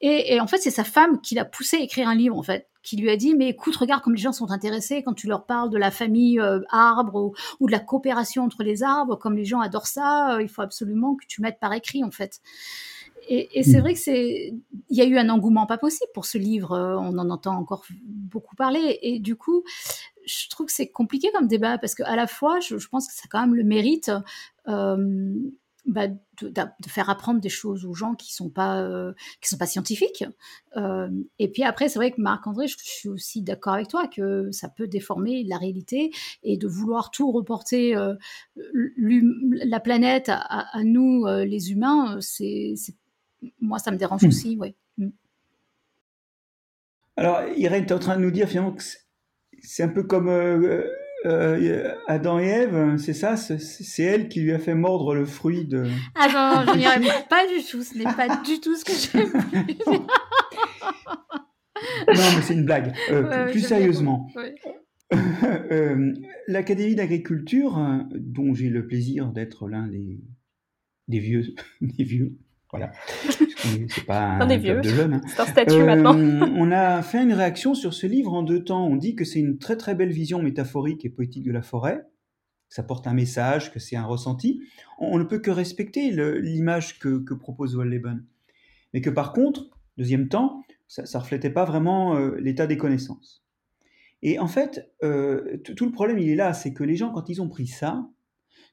Et, 0.00 0.40
en 0.40 0.46
fait, 0.46 0.58
c'est 0.58 0.70
sa 0.70 0.84
femme 0.84 1.20
qui 1.20 1.34
l'a 1.34 1.44
poussé 1.44 1.76
à 1.76 1.80
écrire 1.80 2.08
un 2.08 2.14
livre 2.14 2.36
en 2.36 2.42
fait, 2.42 2.68
qui 2.84 2.96
lui 2.96 3.10
a 3.10 3.16
dit 3.16 3.34
mais 3.34 3.48
écoute, 3.48 3.74
regarde 3.74 4.02
comme 4.02 4.14
les 4.14 4.20
gens 4.20 4.32
sont 4.32 4.52
intéressés 4.52 5.02
quand 5.02 5.14
tu 5.14 5.26
leur 5.26 5.46
parles 5.46 5.70
de 5.70 5.78
la 5.78 5.90
famille 5.90 6.38
euh, 6.38 6.60
arbre 6.68 7.32
ou, 7.58 7.66
de 7.66 7.72
la 7.72 7.80
coopération 7.80 8.44
entre 8.44 8.62
les 8.62 8.84
arbres, 8.84 9.16
comme 9.16 9.36
les 9.36 9.44
gens 9.44 9.60
adorent 9.60 9.88
ça, 9.88 10.36
euh, 10.36 10.42
il 10.42 10.48
faut 10.48 10.62
absolument 10.62 11.16
que 11.16 11.24
tu 11.26 11.42
mettes 11.42 11.58
par 11.58 11.72
écrit 11.72 12.04
en 12.04 12.12
fait. 12.12 12.40
Et, 13.26 13.62
c'est 13.62 13.78
hmm. 13.78 13.80
vrai 13.80 13.94
que 13.94 14.00
c'est, 14.00 14.52
il 14.90 14.96
y 14.96 15.00
a 15.00 15.06
eu 15.06 15.16
un 15.16 15.30
engouement 15.30 15.64
pas 15.64 15.78
possible 15.78 16.10
pour 16.12 16.26
ce 16.26 16.36
livre. 16.36 16.76
On 17.00 17.16
en 17.16 17.30
entend 17.30 17.56
encore 17.56 17.86
beaucoup 18.04 18.54
parler. 18.54 18.98
Et 19.00 19.18
du 19.18 19.34
coup, 19.34 19.64
je 20.26 20.48
trouve 20.50 20.66
que 20.66 20.72
c'est 20.72 20.88
compliqué 20.88 21.30
comme 21.32 21.46
débat 21.46 21.78
parce 21.78 21.94
qu'à 21.94 22.16
la 22.16 22.26
fois, 22.26 22.60
je, 22.60 22.74
pense 22.88 23.08
que 23.08 23.14
ça 23.14 23.22
a 23.24 23.28
quand 23.30 23.40
même 23.40 23.54
le 23.54 23.64
mérite 23.64 24.10
euh, 24.68 25.34
bah, 25.86 26.08
de, 26.08 26.52
faire 26.86 27.10
apprendre 27.10 27.40
des 27.40 27.50
choses 27.50 27.84
aux 27.84 27.92
gens 27.92 28.14
qui 28.14 28.32
sont 28.32 28.48
pas 28.48 28.80
euh, 28.80 29.12
qui 29.42 29.48
sont 29.48 29.58
pas 29.58 29.66
scientifiques. 29.66 30.24
Euh, 30.76 31.10
et 31.38 31.48
puis 31.48 31.62
après, 31.62 31.88
c'est 31.88 31.98
vrai 31.98 32.10
que 32.10 32.20
Marc 32.20 32.46
André, 32.46 32.68
je, 32.68 32.76
suis 32.78 33.08
aussi 33.08 33.42
d'accord 33.42 33.74
avec 33.74 33.88
toi 33.88 34.08
que 34.08 34.50
ça 34.50 34.68
peut 34.68 34.86
déformer 34.86 35.44
la 35.44 35.58
réalité 35.58 36.10
et 36.42 36.56
de 36.56 36.66
vouloir 36.66 37.10
tout 37.10 37.30
reporter 37.30 37.94
la 38.56 39.80
planète 39.80 40.30
à, 40.30 40.82
nous 40.84 41.26
les 41.26 41.72
humains, 41.72 42.18
c'est 42.20 42.74
moi 43.60 43.78
ça 43.78 43.90
me 43.90 43.98
dérange 43.98 44.22
hmm. 44.22 44.28
aussi, 44.28 44.56
ouais. 44.56 44.74
Hmm. 44.96 45.10
Alors, 47.16 47.42
Irène, 47.56 47.84
tu 47.84 47.90
es 47.90 47.96
en 47.96 47.98
train 47.98 48.16
de 48.16 48.22
nous 48.22 48.30
dire 48.30 48.48
finalement 48.48 48.72
que 48.72 48.82
c'est 49.62 49.82
un 49.82 49.88
peu 49.88 50.02
comme 50.02 50.28
euh, 51.24 51.58
euh, 51.60 51.94
Adam 52.06 52.38
et 52.38 52.46
Ève, 52.46 52.96
c'est 52.98 53.14
ça 53.14 53.36
C'est 53.36 54.02
elle 54.02 54.28
qui 54.28 54.40
lui 54.40 54.52
a 54.52 54.58
fait 54.58 54.74
mordre 54.74 55.14
le 55.14 55.24
fruit 55.24 55.64
de. 55.64 55.86
Ah 56.14 56.28
non, 56.66 56.72
je 56.72 56.78
n'y 56.78 56.86
arrive 56.86 57.10
pas 57.28 57.46
du 57.46 57.64
tout. 57.64 57.82
Ce 57.82 57.96
n'est 57.96 58.04
pas 58.04 58.42
du 58.42 58.60
tout 58.60 58.76
ce 58.76 58.84
que 58.84 58.92
j'ai 58.92 59.24
non, 62.08 62.22
mais 62.36 62.42
c'est 62.42 62.54
une 62.54 62.64
blague. 62.64 62.94
Euh, 63.10 63.50
plus 63.50 63.60
sérieusement. 63.60 64.30
L'Académie 66.48 66.94
d'agriculture, 66.94 67.78
dont 68.14 68.54
j'ai 68.54 68.68
le 68.68 68.86
plaisir 68.86 69.32
d'être 69.32 69.68
l'un 69.68 69.86
des, 69.88 70.20
des 71.08 71.18
vieux, 71.18 71.54
des 71.80 72.04
vieux, 72.04 72.36
voilà. 72.76 72.92
C'est 73.88 74.04
pas 74.04 74.20
un, 74.20 74.56
vieux. 74.56 74.80
de 74.80 74.88
jeunes. 74.88 75.14
Hein. 75.14 75.20
C'est 75.26 75.40
un 75.40 75.46
statut 75.46 75.74
euh, 75.74 75.86
maintenant. 75.86 76.16
on 76.56 76.70
a 76.70 77.02
fait 77.02 77.22
une 77.22 77.32
réaction 77.32 77.74
sur 77.74 77.94
ce 77.94 78.06
livre 78.06 78.32
en 78.34 78.42
deux 78.42 78.64
temps. 78.64 78.86
On 78.86 78.96
dit 78.96 79.14
que 79.14 79.24
c'est 79.24 79.38
une 79.38 79.58
très 79.58 79.76
très 79.76 79.94
belle 79.94 80.12
vision 80.12 80.42
métaphorique 80.42 81.04
et 81.04 81.08
poétique 81.08 81.44
de 81.44 81.52
la 81.52 81.62
forêt. 81.62 82.02
Ça 82.68 82.82
porte 82.82 83.06
un 83.06 83.14
message, 83.14 83.72
que 83.72 83.78
c'est 83.78 83.96
un 83.96 84.04
ressenti. 84.04 84.60
On, 84.98 85.18
ne 85.18 85.24
peut 85.24 85.38
que 85.38 85.50
respecter 85.50 86.10
l'image 86.40 86.98
que, 86.98 87.22
que, 87.22 87.32
propose 87.32 87.76
Walleben. 87.76 88.24
Mais 88.92 89.00
que 89.00 89.10
par 89.10 89.32
contre, 89.32 89.70
deuxième 89.96 90.28
temps, 90.28 90.62
ça 90.88 91.02
ne 91.02 91.22
reflétait 91.22 91.50
pas 91.50 91.64
vraiment 91.64 92.16
euh, 92.16 92.36
l'état 92.40 92.66
des 92.66 92.76
connaissances. 92.76 93.44
Et 94.22 94.38
en 94.38 94.48
fait, 94.48 94.90
euh, 95.02 95.58
tout 95.76 95.84
le 95.84 95.92
problème, 95.92 96.18
il 96.18 96.28
est 96.28 96.34
là, 96.34 96.52
c'est 96.52 96.72
que 96.72 96.82
les 96.82 96.96
gens, 96.96 97.10
quand 97.10 97.28
ils 97.28 97.40
ont 97.40 97.48
pris 97.48 97.66
ça, 97.66 98.08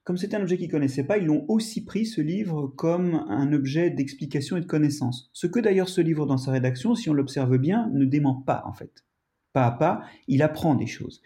comme 0.04 0.18
c'était 0.18 0.36
un 0.36 0.42
objet 0.42 0.58
qu'ils 0.58 0.68
ne 0.68 0.72
connaissaient 0.72 1.06
pas, 1.06 1.18
ils 1.18 1.26
l'ont 1.26 1.46
aussi 1.48 1.86
pris, 1.86 2.06
ce 2.06 2.22
livre, 2.22 2.68
comme 2.76 3.24
un 3.30 3.54
objet 3.54 3.92
d'explication 3.92 4.58
et 4.58 4.62
de 4.62 4.66
connaissance. 4.66 5.30
Ce 5.34 5.48
que 5.48 5.60
d'ailleurs 5.60 5.90
ce 5.90 6.02
livre, 6.02 6.26
dans 6.26 6.38
sa 6.38 6.52
rédaction, 6.52 6.96
si 6.96 7.10
on 7.10 7.14
l'observe 7.14 7.58
bien, 7.58 7.90
ne 7.94 8.06
dément 8.06 8.36
pas, 8.36 8.64
en 8.66 8.74
fait. 8.74 9.06
Pas 9.54 9.66
à 9.66 9.72
pas, 9.72 10.02
il 10.28 10.42
apprend 10.42 10.76
des 10.76 10.88
choses. 10.88 11.22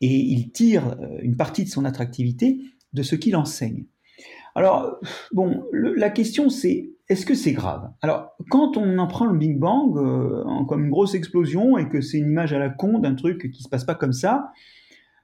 Et 0.00 0.16
il 0.16 0.52
tire 0.52 0.96
euh, 1.00 1.18
une 1.22 1.36
partie 1.36 1.64
de 1.64 1.68
son 1.68 1.84
attractivité 1.84 2.60
de 2.92 3.02
ce 3.02 3.16
qu'il 3.16 3.36
enseigne. 3.36 3.86
Alors, 4.54 5.00
bon, 5.32 5.64
la 5.72 6.10
question 6.10 6.48
c'est, 6.48 6.92
est-ce 7.08 7.26
que 7.26 7.34
c'est 7.34 7.52
grave? 7.52 7.90
Alors, 8.00 8.30
quand 8.50 8.76
on 8.76 8.98
en 8.98 9.06
prend 9.08 9.26
le 9.26 9.36
Big 9.36 9.58
Bang 9.58 9.98
euh, 9.98 10.64
comme 10.68 10.84
une 10.84 10.90
grosse 10.90 11.14
explosion 11.14 11.76
et 11.76 11.88
que 11.88 12.00
c'est 12.00 12.18
une 12.18 12.30
image 12.30 12.52
à 12.52 12.58
la 12.58 12.70
con 12.70 13.00
d'un 13.00 13.16
truc 13.16 13.50
qui 13.50 13.62
se 13.62 13.68
passe 13.68 13.84
pas 13.84 13.96
comme 13.96 14.12
ça, 14.12 14.52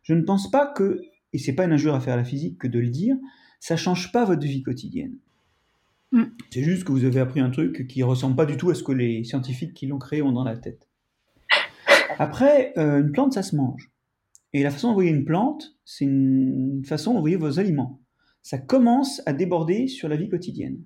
je 0.03 0.15
ne 0.15 0.23
pense 0.23 0.51
pas 0.51 0.67
que 0.67 1.01
et 1.33 1.39
c'est 1.39 1.55
pas 1.55 1.65
une 1.65 1.73
injure 1.73 1.95
à 1.95 2.01
faire 2.01 2.15
à 2.15 2.17
la 2.17 2.25
physique 2.25 2.59
que 2.59 2.69
de 2.69 2.79
le 2.79 2.89
dire, 2.89 3.17
ça 3.61 3.77
change 3.77 4.13
pas 4.13 4.25
votre 4.25 4.43
vie 4.43 4.63
quotidienne. 4.63 5.17
Mm. 6.13 6.25
C'est 6.51 6.63
juste 6.63 6.85
que 6.85 6.93
vous 6.93 7.05
avez 7.05 7.21
appris 7.21 7.41
un 7.41 7.51
truc 7.51 7.87
qui 7.87 8.03
ressemble 8.03 8.37
pas 8.37 8.47
du 8.47 8.57
tout 8.57 8.71
à 8.71 8.75
ce 8.75 8.83
que 8.83 8.93
les 8.93 9.25
scientifiques 9.25 9.75
qui 9.75 9.87
l'ont 9.87 9.99
créé 9.99 10.23
ont 10.23 10.33
dans 10.33 10.45
la 10.45 10.57
tête. 10.57 10.89
Après, 12.19 12.73
euh, 12.77 13.01
une 13.01 13.13
plante, 13.13 13.33
ça 13.33 13.43
se 13.43 13.57
mange. 13.57 13.91
Et 14.53 14.63
la 14.63 14.71
façon 14.71 14.89
d'envoyer 14.89 15.11
une 15.11 15.25
plante, 15.25 15.77
c'est 15.85 16.05
une 16.05 16.83
façon 16.85 17.15
d'envoyer 17.15 17.37
vos 17.37 17.59
aliments. 17.61 18.01
Ça 18.43 18.59
commence 18.59 19.23
à 19.27 19.33
déborder 19.33 19.87
sur 19.87 20.09
la 20.09 20.17
vie 20.17 20.29
quotidienne. 20.29 20.83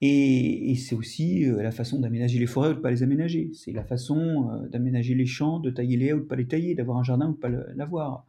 Et, 0.00 0.74
c'est 0.76 0.96
aussi 0.96 1.44
euh, 1.44 1.62
la 1.62 1.70
façon 1.70 2.00
d'aménager 2.00 2.40
les 2.40 2.46
forêts 2.46 2.70
ou 2.70 2.72
de 2.72 2.78
ne 2.78 2.82
pas 2.82 2.90
les 2.90 3.04
aménager. 3.04 3.50
C'est 3.52 3.70
la 3.70 3.84
façon 3.84 4.50
euh, 4.50 4.68
d'aménager 4.68 5.14
les 5.14 5.26
champs, 5.26 5.60
de 5.60 5.70
tailler 5.70 5.96
les 5.96 6.06
haies 6.06 6.12
ou 6.12 6.18
de 6.18 6.22
ne 6.22 6.28
pas 6.28 6.34
les 6.34 6.48
tailler, 6.48 6.74
d'avoir 6.74 6.98
un 6.98 7.04
jardin 7.04 7.26
ou 7.26 7.32
de 7.32 7.36
ne 7.36 7.40
pas 7.40 7.72
l'avoir. 7.76 8.26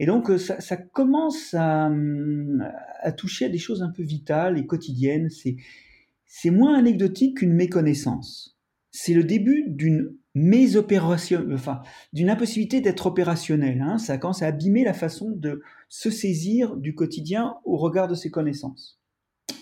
Et 0.00 0.06
donc, 0.06 0.30
euh, 0.30 0.38
ça, 0.38 0.76
commence 0.76 1.54
hum, 1.54 2.64
à, 3.02 3.12
toucher 3.12 3.46
à 3.46 3.48
des 3.48 3.58
choses 3.58 3.82
un 3.82 3.90
peu 3.90 4.02
vitales 4.02 4.58
et 4.58 4.66
quotidiennes. 4.66 5.28
C'est, 5.30 6.50
moins 6.50 6.78
anecdotique 6.78 7.38
qu'une 7.38 7.52
méconnaissance. 7.52 8.56
C'est 8.90 9.14
le 9.14 9.24
début 9.24 9.64
d'une 9.68 10.14
mésopération, 10.34 11.44
enfin, 11.52 11.82
d'une 12.12 12.30
impossibilité 12.30 12.80
d'être 12.80 13.06
opérationnel. 13.06 13.82
Hein. 13.82 13.98
Ça 13.98 14.18
commence 14.18 14.42
à 14.42 14.46
abîmer 14.46 14.84
la 14.84 14.94
façon 14.94 15.30
de 15.30 15.62
se 15.88 16.10
saisir 16.10 16.76
du 16.76 16.94
quotidien 16.94 17.54
au 17.64 17.76
regard 17.76 18.08
de 18.08 18.14
ses 18.14 18.30
connaissances. 18.30 19.00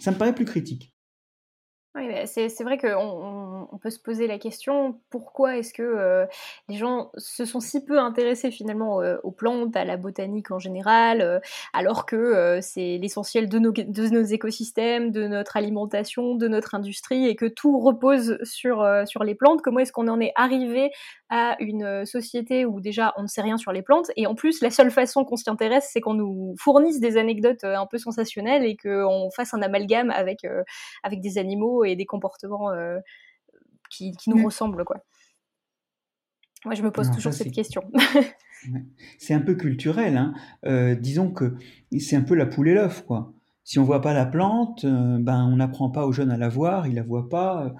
Ça 0.00 0.10
me 0.10 0.16
paraît 0.16 0.34
plus 0.34 0.44
critique. 0.44 0.95
C'est 2.26 2.62
vrai 2.62 2.76
qu'on 2.76 3.68
on 3.72 3.78
peut 3.78 3.90
se 3.90 3.98
poser 3.98 4.26
la 4.26 4.38
question 4.38 5.00
pourquoi 5.10 5.56
est-ce 5.56 5.72
que 5.72 5.82
euh, 5.82 6.26
les 6.68 6.76
gens 6.76 7.10
se 7.16 7.44
sont 7.44 7.60
si 7.60 7.84
peu 7.84 7.98
intéressés 7.98 8.50
finalement 8.50 9.00
euh, 9.00 9.16
aux 9.22 9.30
plantes, 9.30 9.76
à 9.76 9.84
la 9.84 9.96
botanique 9.96 10.50
en 10.50 10.58
général, 10.58 11.20
euh, 11.20 11.40
alors 11.72 12.06
que 12.06 12.58
c'est 12.60 12.98
l'essentiel 12.98 13.48
de 13.48 13.58
nos, 13.58 13.72
écosystèmes, 14.24 15.10
de 15.10 15.26
notre 15.26 15.56
alimentation, 15.56 16.34
de 16.34 16.48
notre 16.48 16.74
industrie 16.74 17.26
et 17.26 17.36
que 17.36 17.46
tout 17.46 17.78
repose 17.78 18.38
sur, 18.42 18.84
les 19.24 19.34
plantes? 19.34 19.62
Comment 19.62 19.80
est-ce 19.80 19.92
qu'on 19.92 20.08
en 20.08 20.20
est 20.20 20.32
arrivé 20.36 20.90
à 21.30 21.56
une 21.60 22.04
société 22.04 22.64
où 22.64 22.80
déjà 22.80 23.12
on 23.16 23.22
ne 23.22 23.26
sait 23.26 23.42
rien 23.42 23.56
sur 23.56 23.72
les 23.72 23.82
plantes 23.82 24.10
et 24.16 24.26
en 24.26 24.34
plus 24.34 24.60
la 24.62 24.70
seule 24.70 24.92
façon 24.92 25.24
qu'on 25.24 25.34
s'y 25.34 25.50
intéresse 25.50 25.90
c'est 25.92 26.00
qu'on 26.00 26.14
nous 26.14 26.54
fournisse 26.56 27.00
des 27.00 27.16
anecdotes 27.16 27.64
un 27.64 27.86
peu 27.86 27.98
sensationnelles 27.98 28.64
et 28.64 28.76
qu'on 28.76 29.30
fasse 29.34 29.52
un 29.52 29.62
amalgame 29.62 30.10
avec 30.10 30.40
des 31.20 31.38
animaux 31.38 31.84
et 31.92 31.96
des 31.96 32.06
comportements 32.06 32.70
euh, 32.70 32.98
qui, 33.90 34.14
nous 34.26 34.38
mm. 34.38 34.44
ressemblent, 34.44 34.84
quoi. 34.84 34.98
Moi, 36.64 36.74
je 36.74 36.82
me 36.82 36.90
pose 36.90 37.10
toujours 37.10 37.32
cette 37.32 37.52
question. 37.52 37.82
c'est 39.18 39.34
un 39.34 39.40
peu 39.40 39.54
culturel. 39.54 40.16
Hein. 40.16 40.34
Euh, 40.64 40.94
disons 40.96 41.30
que 41.30 41.54
c'est 41.98 42.16
un 42.16 42.22
peu 42.22 42.34
la 42.34 42.46
poule 42.46 42.68
et 42.68 42.74
l'œuf, 42.74 43.04
quoi. 43.04 43.32
Si 43.62 43.78
on 43.78 43.84
voit 43.84 44.00
pas 44.00 44.14
la 44.14 44.26
plante, 44.26 44.84
euh, 44.84 45.18
ben 45.18 45.44
on 45.44 45.56
n'apprend 45.56 45.90
pas 45.90 46.06
aux 46.06 46.12
jeunes 46.12 46.30
à 46.30 46.36
la 46.36 46.48
voir, 46.48 46.86
ils 46.86 46.94
la 46.94 47.02
voient 47.02 47.28
pas. 47.28 47.74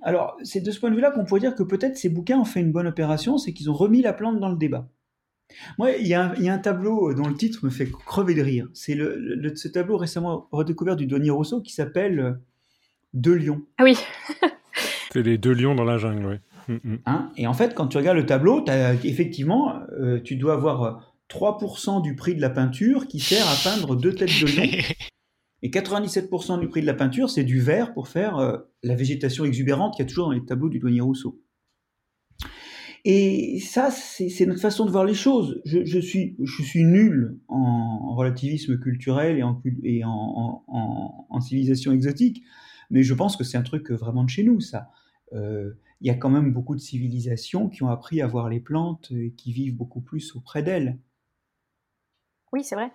alors, 0.00 0.36
c'est 0.42 0.60
de 0.60 0.70
ce 0.70 0.80
point 0.80 0.90
de 0.90 0.94
vue-là 0.94 1.10
qu'on 1.10 1.24
pourrait 1.24 1.40
dire 1.40 1.54
que 1.54 1.62
peut-être 1.62 1.96
ces 1.98 2.08
bouquins 2.08 2.38
ont 2.38 2.44
fait 2.44 2.60
une 2.60 2.72
bonne 2.72 2.86
opération, 2.86 3.36
c'est 3.36 3.52
qu'ils 3.52 3.70
ont 3.70 3.74
remis 3.74 4.02
la 4.02 4.12
plante 4.12 4.40
dans 4.40 4.48
le 4.48 4.56
débat. 4.56 4.88
Moi, 5.78 5.92
il 5.92 6.06
y, 6.06 6.14
a 6.14 6.32
un 6.32 6.58
tableau 6.58 7.12
dont 7.14 7.28
le 7.28 7.34
titre 7.34 7.64
me 7.64 7.70
fait 7.70 7.90
crever 7.90 8.34
de 8.34 8.42
rire. 8.42 8.68
C'est 8.74 8.94
le, 8.94 9.52
ce 9.54 9.68
tableau 9.68 9.96
récemment 9.96 10.48
redécouvert 10.52 10.96
du 10.96 11.06
douanier 11.06 11.30
Rousseau 11.30 11.60
qui 11.60 11.72
s'appelle 11.72 12.38
deux 13.14 13.34
lions. 13.34 13.62
Ah 13.78 13.84
oui. 13.84 13.96
c'est 15.12 15.22
les 15.22 15.38
deux 15.38 15.52
lions 15.52 15.74
dans 15.74 15.84
la 15.84 15.98
jungle, 15.98 16.26
oui. 16.26 16.36
Mm, 16.68 16.92
mm. 16.92 16.98
Hein, 17.06 17.30
et 17.36 17.46
en 17.46 17.54
fait, 17.54 17.74
quand 17.74 17.88
tu 17.88 17.96
regardes 17.96 18.18
le 18.18 18.26
tableau, 18.26 18.64
effectivement, 19.04 19.74
euh, 19.98 20.20
tu 20.22 20.36
dois 20.36 20.54
avoir 20.54 21.14
3% 21.28 22.02
du 22.02 22.14
prix 22.14 22.34
de 22.34 22.40
la 22.40 22.50
peinture 22.50 23.06
qui 23.06 23.20
sert 23.20 23.46
à 23.48 23.54
peindre 23.64 23.96
deux 23.96 24.14
têtes 24.14 24.40
de 24.40 24.46
lion. 24.46 24.82
Et 25.64 25.70
97% 25.70 26.58
du 26.58 26.68
prix 26.68 26.80
de 26.80 26.86
la 26.86 26.94
peinture, 26.94 27.30
c'est 27.30 27.44
du 27.44 27.60
verre 27.60 27.94
pour 27.94 28.08
faire 28.08 28.36
euh, 28.38 28.58
la 28.82 28.96
végétation 28.96 29.44
exubérante 29.44 29.94
qu'il 29.94 30.04
y 30.04 30.06
a 30.06 30.08
toujours 30.08 30.26
dans 30.26 30.32
les 30.32 30.44
tableaux 30.44 30.68
du 30.68 30.80
douanier 30.80 31.00
Rousseau. 31.00 31.40
Et 33.04 33.58
ça, 33.58 33.90
c'est 33.90 34.46
notre 34.46 34.60
façon 34.60 34.84
de 34.86 34.90
voir 34.90 35.04
les 35.04 35.14
choses. 35.14 35.60
Je, 35.64 35.98
suis, 35.98 36.36
je 36.40 36.62
suis 36.62 36.84
nul 36.84 37.40
en, 37.48 38.14
relativisme 38.14 38.78
culturel 38.78 39.38
et 39.38 39.42
en, 39.42 39.60
et 39.82 40.02
en 40.04 41.40
civilisation 41.40 41.92
exotique. 41.92 42.42
Mais 42.92 43.02
je 43.02 43.14
pense 43.14 43.36
que 43.36 43.42
c'est 43.42 43.56
un 43.56 43.62
truc 43.62 43.90
vraiment 43.90 44.22
de 44.22 44.28
chez 44.28 44.44
nous, 44.44 44.60
ça. 44.60 44.90
Euh, 45.32 45.72
il 46.02 46.08
y 46.08 46.10
a 46.10 46.14
quand 46.14 46.28
même 46.28 46.52
beaucoup 46.52 46.74
de 46.74 46.80
civilisations 46.80 47.68
qui 47.68 47.82
ont 47.82 47.88
appris 47.88 48.20
à 48.20 48.26
voir 48.26 48.48
les 48.50 48.60
plantes 48.60 49.10
et 49.12 49.32
qui 49.32 49.52
vivent 49.52 49.76
beaucoup 49.76 50.02
plus 50.02 50.36
auprès 50.36 50.62
d'elles. 50.62 50.98
Oui, 52.52 52.62
c'est 52.64 52.74
vrai. 52.74 52.92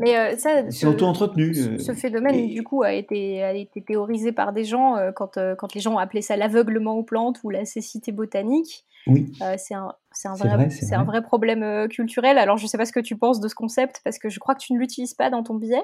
Mais 0.00 0.16
euh, 0.16 0.36
ça, 0.36 0.68
c'est 0.70 0.86
auto-entretenu. 0.86 1.54
Ce, 1.54 1.92
phénomène, 1.92 2.48
du 2.48 2.64
coup, 2.64 2.82
a 2.82 2.92
été, 2.92 3.44
a 3.44 3.52
été 3.52 3.80
théorisé 3.80 4.32
par 4.32 4.52
des 4.52 4.64
gens 4.64 4.96
quand, 5.14 5.38
quand 5.56 5.72
les 5.72 5.80
gens 5.80 5.94
ont 5.94 5.98
appelé 5.98 6.20
ça 6.20 6.36
l'aveuglement 6.36 6.94
aux 6.94 7.04
plantes 7.04 7.38
ou 7.44 7.50
la 7.50 7.64
cécité 7.64 8.10
botanique. 8.10 8.84
Oui. 9.06 9.32
c'est 9.56 9.74
un, 9.74 9.94
un, 10.24 10.34
vrai, 10.34 10.68
un 10.92 11.04
vrai 11.04 11.22
problème 11.22 11.88
culturel. 11.88 12.36
Alors, 12.36 12.58
je 12.58 12.64
ne 12.64 12.68
sais 12.68 12.76
pas 12.76 12.84
ce 12.84 12.92
que 12.92 13.00
tu 13.00 13.16
penses 13.16 13.40
de 13.40 13.48
ce 13.48 13.54
concept, 13.54 14.00
parce 14.04 14.18
que 14.18 14.28
je 14.28 14.38
crois 14.38 14.54
que 14.54 14.60
tu 14.60 14.74
ne 14.74 14.78
l'utilises 14.78 15.14
pas 15.14 15.30
dans 15.30 15.42
ton 15.42 15.54
billet. 15.54 15.82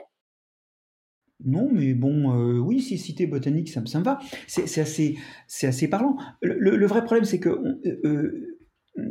Non, 1.44 1.68
mais 1.70 1.94
bon, 1.94 2.32
euh, 2.32 2.58
oui, 2.58 2.80
c'est 2.80 2.96
cité 2.96 3.26
botanique, 3.26 3.68
ça, 3.68 3.80
me 3.80 4.04
va. 4.04 4.18
C'est 4.46 4.80
assez, 4.80 5.18
assez 5.62 5.88
parlant. 5.88 6.16
Le, 6.42 6.86
vrai 6.86 7.04
problème, 7.04 7.24
c'est 7.24 7.40
que 7.40 7.48
euh, 7.48 8.00
euh, 8.04 8.58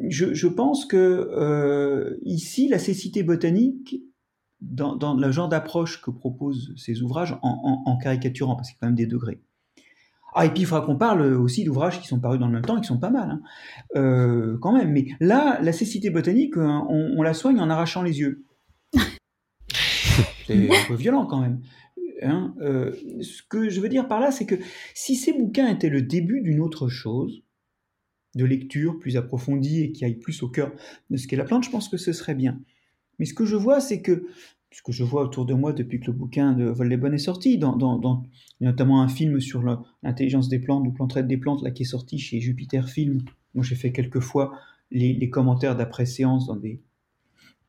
je, 0.10 0.48
pense 0.48 0.86
que 0.86 2.18
ici, 2.24 2.68
la 2.70 2.80
cécité 2.80 3.24
botanique, 3.24 4.02
dans, 4.62 5.16
le 5.16 5.32
genre 5.32 5.50
d'approche 5.50 6.02
que 6.02 6.12
proposent 6.12 6.74
ces 6.78 7.02
ouvrages, 7.02 7.38
en, 7.42 7.98
caricaturant, 8.02 8.56
parce 8.56 8.70
qu'il 8.70 8.76
y 8.76 8.80
a 8.80 8.82
quand 8.82 8.88
même 8.88 8.96
des 8.96 9.08
degrés. 9.08 9.42
Ah, 10.36 10.46
et 10.46 10.50
puis 10.50 10.62
il 10.62 10.66
faudra 10.66 10.86
qu'on 10.86 10.96
parle 10.96 11.22
aussi 11.36 11.64
d'ouvrages 11.64 12.02
qui 12.02 12.08
sont 12.08 12.20
parus 12.20 12.40
dans 12.40 12.48
le 12.48 12.54
même 12.54 12.66
temps 12.66 12.78
et 12.78 12.82
qui 12.82 12.88
sont 12.88 13.00
pas 13.00 13.12
mal, 13.12 13.40
hein. 13.96 14.58
quand 14.62 14.74
même. 14.74 14.92
Mais 14.92 15.08
là, 15.20 15.60
la 15.62 15.72
cécité 15.72 16.10
botanique, 16.10 16.58
on 16.58 17.22
la 17.22 17.34
soigne 17.34 17.60
en 17.60 17.70
arrachant 17.70 18.02
les 18.02 18.20
yeux. 18.20 18.44
C'est 20.48 20.70
un 20.70 20.88
peu 20.88 20.96
violent 20.96 21.26
quand 21.26 21.40
même. 21.40 21.62
Hein, 22.24 22.54
euh, 22.62 22.92
ce 23.22 23.42
que 23.44 23.70
je 23.70 23.82
veux 23.82 23.90
dire 23.90 24.08
par 24.08 24.20
là, 24.20 24.32
c'est 24.32 24.46
que 24.46 24.56
si 24.94 25.16
ces 25.16 25.34
bouquins 25.34 25.68
étaient 25.68 25.90
le 25.90 26.02
début 26.02 26.42
d'une 26.42 26.62
autre 26.62 26.88
chose, 26.88 27.44
de 28.36 28.46
lecture 28.46 28.98
plus 28.98 29.18
approfondie 29.18 29.84
et 29.84 29.92
qui 29.92 30.06
aille 30.06 30.18
plus 30.18 30.42
au 30.42 30.50
cœur 30.50 30.72
de 31.10 31.18
ce 31.18 31.28
qu'est 31.28 31.36
la 31.36 31.44
plante, 31.44 31.66
je 31.66 31.70
pense 31.70 31.88
que 31.88 31.98
ce 31.98 32.14
serait 32.14 32.34
bien. 32.34 32.60
Mais 33.20 33.26
ce 33.26 33.34
que 33.34 33.46
je 33.46 33.56
vois, 33.56 33.80
c'est 33.80 34.02
que, 34.02 34.26
ce 34.74 34.82
que 34.82 34.92
je 34.92 35.04
vois 35.04 35.24
autour 35.24 35.46
de 35.46 35.54
moi 35.54 35.72
depuis 35.72 36.00
que 36.00 36.08
le 36.08 36.14
bouquin 36.14 36.54
de 36.54 36.66
Vol 36.66 36.92
est 36.92 37.18
sorti, 37.20 37.60
notamment 38.60 39.02
un 39.02 39.08
film 39.08 39.40
sur 39.40 39.62
l'intelligence 40.02 40.50
des 40.50 40.60
plantes, 40.60 40.88
ou 40.88 40.92
Plantraide 40.92 41.28
des 41.28 41.38
plantes, 41.38 41.62
là, 41.62 41.72
qui 41.72 41.84
est 41.84 41.86
sorti 41.86 42.18
chez 42.18 42.42
Jupiter 42.42 42.90
Film, 42.90 43.24
dont 43.54 43.62
j'ai 43.62 43.76
fait 43.76 43.92
quelques 43.92 44.20
fois 44.20 44.52
les, 44.90 45.30
commentaires 45.30 45.76
d'après-séance 45.76 46.48
dans 46.48 46.56
des, 46.56 46.82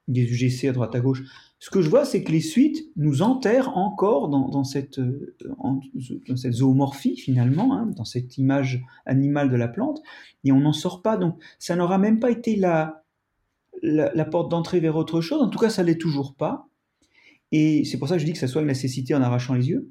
UGC 0.08 0.68
à 0.68 0.72
droite 0.72 0.94
à 0.94 1.00
gauche. 1.00 1.22
Ce 1.58 1.70
que 1.70 1.82
je 1.82 1.90
vois, 1.90 2.06
c'est 2.06 2.24
que 2.24 2.32
les 2.32 2.40
suites 2.40 2.90
nous 2.96 3.22
enterrent 3.22 3.76
encore 3.76 4.28
dans, 4.28 4.64
cette, 4.64 4.98
euh, 4.98 5.34
cette 6.36 6.54
zoomorphie, 6.54 7.16
finalement, 7.16 7.76
hein, 7.76 7.86
dans 7.96 8.04
cette 8.04 8.38
image 8.38 8.82
animale 9.04 9.50
de 9.50 9.56
la 9.56 9.68
plante, 9.68 10.02
et 10.44 10.52
on 10.52 10.60
n'en 10.60 10.72
sort 10.72 11.02
pas. 11.02 11.18
Donc, 11.18 11.36
ça 11.58 11.76
n'aura 11.76 11.98
même 11.98 12.18
pas 12.18 12.30
été 12.30 12.56
la, 12.56 13.04
la, 13.82 14.24
porte 14.24 14.50
d'entrée 14.50 14.80
vers 14.80 14.96
autre 14.96 15.20
chose. 15.20 15.42
En 15.42 15.48
tout 15.48 15.58
cas, 15.58 15.70
ça 15.70 15.82
ne 15.82 15.88
l'est 15.88 16.00
toujours 16.00 16.34
pas. 16.34 16.68
Et 17.56 17.84
c'est 17.84 17.98
pour 17.98 18.08
ça 18.08 18.16
que 18.16 18.20
je 18.20 18.26
dis 18.26 18.32
que 18.32 18.38
ça 18.38 18.48
soigne 18.48 18.66
la 18.66 18.74
cécité 18.74 19.14
en 19.14 19.22
arrachant 19.22 19.54
les 19.54 19.68
yeux. 19.68 19.88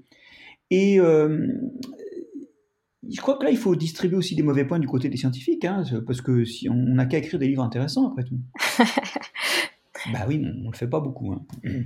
Et 0.70 1.00
euh, 1.00 1.48
je 3.10 3.22
crois 3.22 3.38
que 3.38 3.46
là, 3.46 3.52
il 3.52 3.58
faut 3.58 3.74
distribuer 3.78 4.18
aussi 4.18 4.36
des 4.36 4.44
mauvais 4.44 4.66
points 4.66 4.80
du 4.80 4.88
côté 4.88 5.08
des 5.08 5.16
scientifiques, 5.16 5.64
hein, 5.64 5.82
parce 6.06 6.20
que 6.20 6.44
si 6.44 6.68
on 6.68 6.76
n'a 6.76 7.06
qu'à 7.06 7.20
écrire 7.20 7.40
des 7.40 7.48
livres 7.48 7.64
intéressants, 7.64 8.10
après 8.10 8.26
tout. 8.26 8.40
Bah 10.12 10.26
oui, 10.28 10.44
on 10.44 10.66
ne 10.66 10.70
le 10.70 10.76
fait 10.76 10.90
pas 10.90 11.00
beaucoup. 11.00 11.32
Hein. 11.32 11.46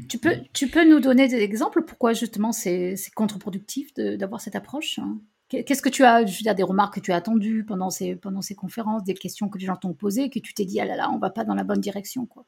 Tu, 0.09 0.17
peux, 0.17 0.33
tu 0.51 0.69
peux 0.69 0.89
nous 0.89 0.99
donner 0.99 1.27
des 1.27 1.37
exemples 1.37 1.83
pourquoi 1.83 2.13
justement 2.13 2.51
c'est 2.51 2.95
contre-productif 3.13 3.93
d'avoir 3.93 4.41
cette 4.41 4.55
approche 4.55 4.97
hein? 4.97 5.19
Qu'est-ce 5.49 5.83
que 5.83 5.89
tu 5.89 6.03
as, 6.03 6.25
je 6.25 6.35
veux 6.35 6.43
dire, 6.43 6.55
des 6.55 6.63
remarques 6.63 6.95
que 6.95 6.99
tu 6.99 7.11
as 7.13 7.15
attendues 7.15 7.63
pendant 7.63 7.89
ces, 7.89 8.15
pendant 8.15 8.41
ces 8.41 8.53
conférences, 8.53 9.03
des 9.03 9.13
questions 9.13 9.47
que 9.47 9.57
les 9.57 9.65
gens 9.65 9.77
t'ont 9.77 9.93
posées, 9.93 10.29
que 10.29 10.39
tu 10.39 10.53
t'es 10.53 10.65
dit, 10.65 10.79
ah 10.81 10.85
là 10.85 10.97
là, 10.97 11.09
on 11.13 11.19
va 11.19 11.29
pas 11.29 11.45
dans 11.45 11.53
la 11.53 11.63
bonne 11.63 11.79
direction, 11.79 12.25
quoi? 12.25 12.43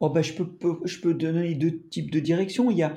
Oh 0.00 0.10
bah, 0.10 0.22
je, 0.22 0.32
peux, 0.32 0.48
je 0.84 1.00
peux 1.00 1.14
donner 1.14 1.54
deux 1.54 1.78
types 1.88 2.10
de 2.10 2.20
directions. 2.20 2.70
Il 2.70 2.78
y 2.78 2.82
a 2.82 2.94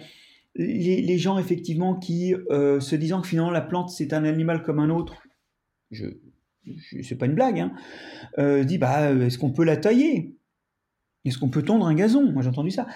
les, 0.56 1.02
les 1.02 1.18
gens, 1.18 1.38
effectivement, 1.38 1.96
qui, 1.96 2.34
euh, 2.52 2.80
se 2.80 2.96
disant 2.96 3.22
que 3.22 3.28
finalement 3.28 3.52
la 3.52 3.62
plante, 3.62 3.90
c'est 3.90 4.14
un 4.14 4.26
animal 4.26 4.64
comme 4.64 4.80
un 4.80 4.90
autre, 4.90 5.16
je, 5.92 6.06
c'est 7.02 7.18
pas 7.18 7.26
une 7.26 7.36
blague, 7.36 7.60
hein, 7.60 7.74
euh, 8.38 8.64
dit, 8.64 8.78
bah, 8.78 9.12
est-ce 9.12 9.38
qu'on 9.38 9.52
peut 9.52 9.64
la 9.64 9.78
tailler? 9.78 10.36
Est-ce 11.26 11.38
qu'on 11.38 11.50
peut 11.50 11.64
tondre 11.64 11.86
un 11.86 11.94
gazon? 11.94 12.32
Moi 12.32 12.42
j'ai 12.42 12.50
entendu 12.50 12.72
ça. 12.72 12.88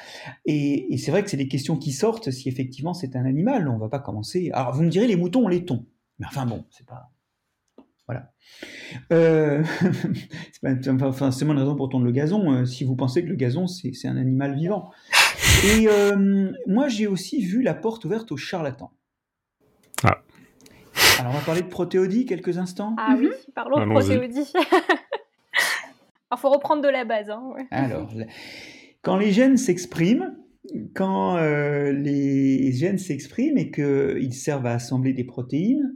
Et, 0.46 0.98
c'est 0.98 1.12
vrai 1.12 1.24
que 1.24 1.30
c'est 1.30 1.38
des 1.38 1.48
questions 1.50 1.78
qui 1.78 1.92
sortent 1.92 2.32
si 2.32 2.48
effectivement 2.48 2.94
c'est 2.94 3.16
un 3.16 3.26
animal. 3.26 3.68
On 3.68 3.78
va 3.78 3.90
pas 3.90 4.00
commencer. 4.00 4.50
Alors 4.54 4.74
vous 4.74 4.84
me 4.84 4.90
direz 4.90 5.08
les 5.08 5.18
moutons 5.18 5.44
on 5.44 5.48
les 5.50 5.66
tond. 5.66 5.86
Mais 6.20 6.26
enfin 6.26 6.46
bon, 6.46 6.66
c'est 6.70 6.86
pas. 6.86 7.12
Voilà. 8.08 8.32
Euh... 9.12 9.64
c'est 10.62 10.98
pas 10.98 11.12
forcément 11.12 11.54
une 11.54 11.60
raison 11.60 11.76
pour 11.76 11.90
tondre 11.90 12.06
le 12.06 12.12
gazon 12.12 12.52
euh, 12.52 12.66
si 12.66 12.84
vous 12.84 12.96
pensez 12.96 13.24
que 13.24 13.30
le 13.30 13.36
gazon 13.36 13.68
c'est 13.68 14.08
un 14.08 14.18
animal 14.18 14.56
vivant. 14.56 14.92
Et 15.66 15.88
euh, 15.88 16.52
moi 16.68 16.88
j'ai 16.90 17.08
aussi 17.08 17.42
vu 17.42 17.62
la 17.62 17.74
porte 17.74 18.06
ouverte 18.06 18.32
aux 18.32 18.38
charlatans. 18.38 18.92
Ah. 20.04 20.22
Alors 21.20 21.34
on 21.34 21.38
va 21.38 21.46
parler 21.46 21.62
de 21.62 21.68
protéodie 21.68 22.26
quelques 22.26 22.58
instants. 22.58 22.96
Ah 22.98 23.16
oui, 23.18 23.30
parlons 23.56 23.86
de 23.86 23.90
protéodie. 23.90 24.52
Il 26.36 26.40
faut 26.40 26.50
reprendre 26.50 26.82
de 26.82 26.90
la 26.90 27.06
base. 27.06 27.30
Hein, 27.30 27.54
Alors, 27.70 28.12
quand 29.04 29.18
les 29.18 29.32
gènes 29.32 29.58
s'expriment, 29.58 30.36
quand 30.96 31.38
euh, 31.38 31.92
les 31.92 32.72
gènes 32.72 32.98
s'expriment 32.98 33.58
et 33.58 33.70
qu'ils 33.70 34.34
servent 34.34 34.66
à 34.66 34.74
assembler 34.74 35.14
des 35.14 35.26
protéines, 35.26 35.96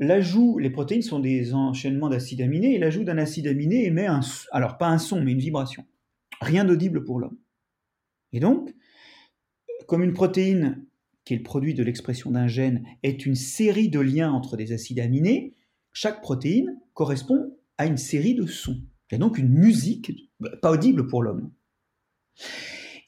les 0.00 0.70
protéines 0.70 1.02
sont 1.02 1.18
des 1.18 1.54
enchaînements 1.54 2.08
d'acides 2.08 2.40
aminés, 2.40 2.74
et 2.74 2.78
l'ajout 2.78 3.04
d'un 3.04 3.18
acide 3.18 3.46
aminé 3.46 3.84
émet 3.86 4.06
un, 4.06 4.20
alors 4.52 4.78
pas 4.78 4.88
un 4.88 4.98
son, 4.98 5.22
mais 5.22 5.32
une 5.32 5.38
vibration. 5.38 5.84
Rien 6.40 6.64
d'audible 6.64 7.04
pour 7.04 7.18
l'homme. 7.18 7.38
Et 8.32 8.40
donc, 8.40 8.74
comme 9.86 10.02
une 10.02 10.12
protéine, 10.12 10.84
qui 11.24 11.34
est 11.34 11.38
le 11.38 11.42
produit 11.42 11.74
de 11.74 11.82
l'expression 11.82 12.30
d'un 12.30 12.46
gène, 12.46 12.84
est 13.02 13.26
une 13.26 13.34
série 13.34 13.88
de 13.88 14.00
liens 14.00 14.30
entre 14.30 14.56
des 14.56 14.72
acides 14.72 15.00
aminés, 15.00 15.54
chaque 15.92 16.20
protéine 16.20 16.78
correspond 16.94 17.56
à 17.76 17.86
une 17.86 17.96
série 17.96 18.34
de 18.34 18.46
sons. 18.46 18.80
Il 19.10 19.14
y 19.14 19.16
a 19.16 19.18
donc 19.18 19.38
une 19.38 19.48
musique 19.48 20.12
pas 20.62 20.70
audible 20.70 21.06
pour 21.06 21.22
l'homme. 21.22 21.50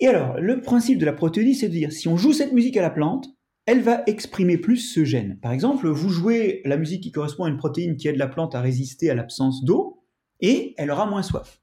Et 0.00 0.06
alors, 0.06 0.40
le 0.40 0.60
principe 0.60 0.98
de 0.98 1.04
la 1.04 1.12
protéodie, 1.12 1.54
c'est 1.54 1.68
de 1.68 1.74
dire, 1.74 1.92
si 1.92 2.08
on 2.08 2.16
joue 2.16 2.32
cette 2.32 2.52
musique 2.52 2.76
à 2.76 2.82
la 2.82 2.90
plante, 2.90 3.28
elle 3.66 3.82
va 3.82 4.02
exprimer 4.06 4.58
plus 4.58 4.78
ce 4.78 5.04
gène. 5.04 5.38
Par 5.40 5.52
exemple, 5.52 5.88
vous 5.88 6.08
jouez 6.08 6.62
la 6.64 6.76
musique 6.76 7.02
qui 7.02 7.12
correspond 7.12 7.44
à 7.44 7.48
une 7.48 7.56
protéine 7.56 7.96
qui 7.96 8.08
aide 8.08 8.16
la 8.16 8.26
plante 8.26 8.54
à 8.54 8.60
résister 8.60 9.10
à 9.10 9.14
l'absence 9.14 9.64
d'eau, 9.64 10.02
et 10.40 10.74
elle 10.78 10.90
aura 10.90 11.06
moins 11.06 11.22
soif. 11.22 11.60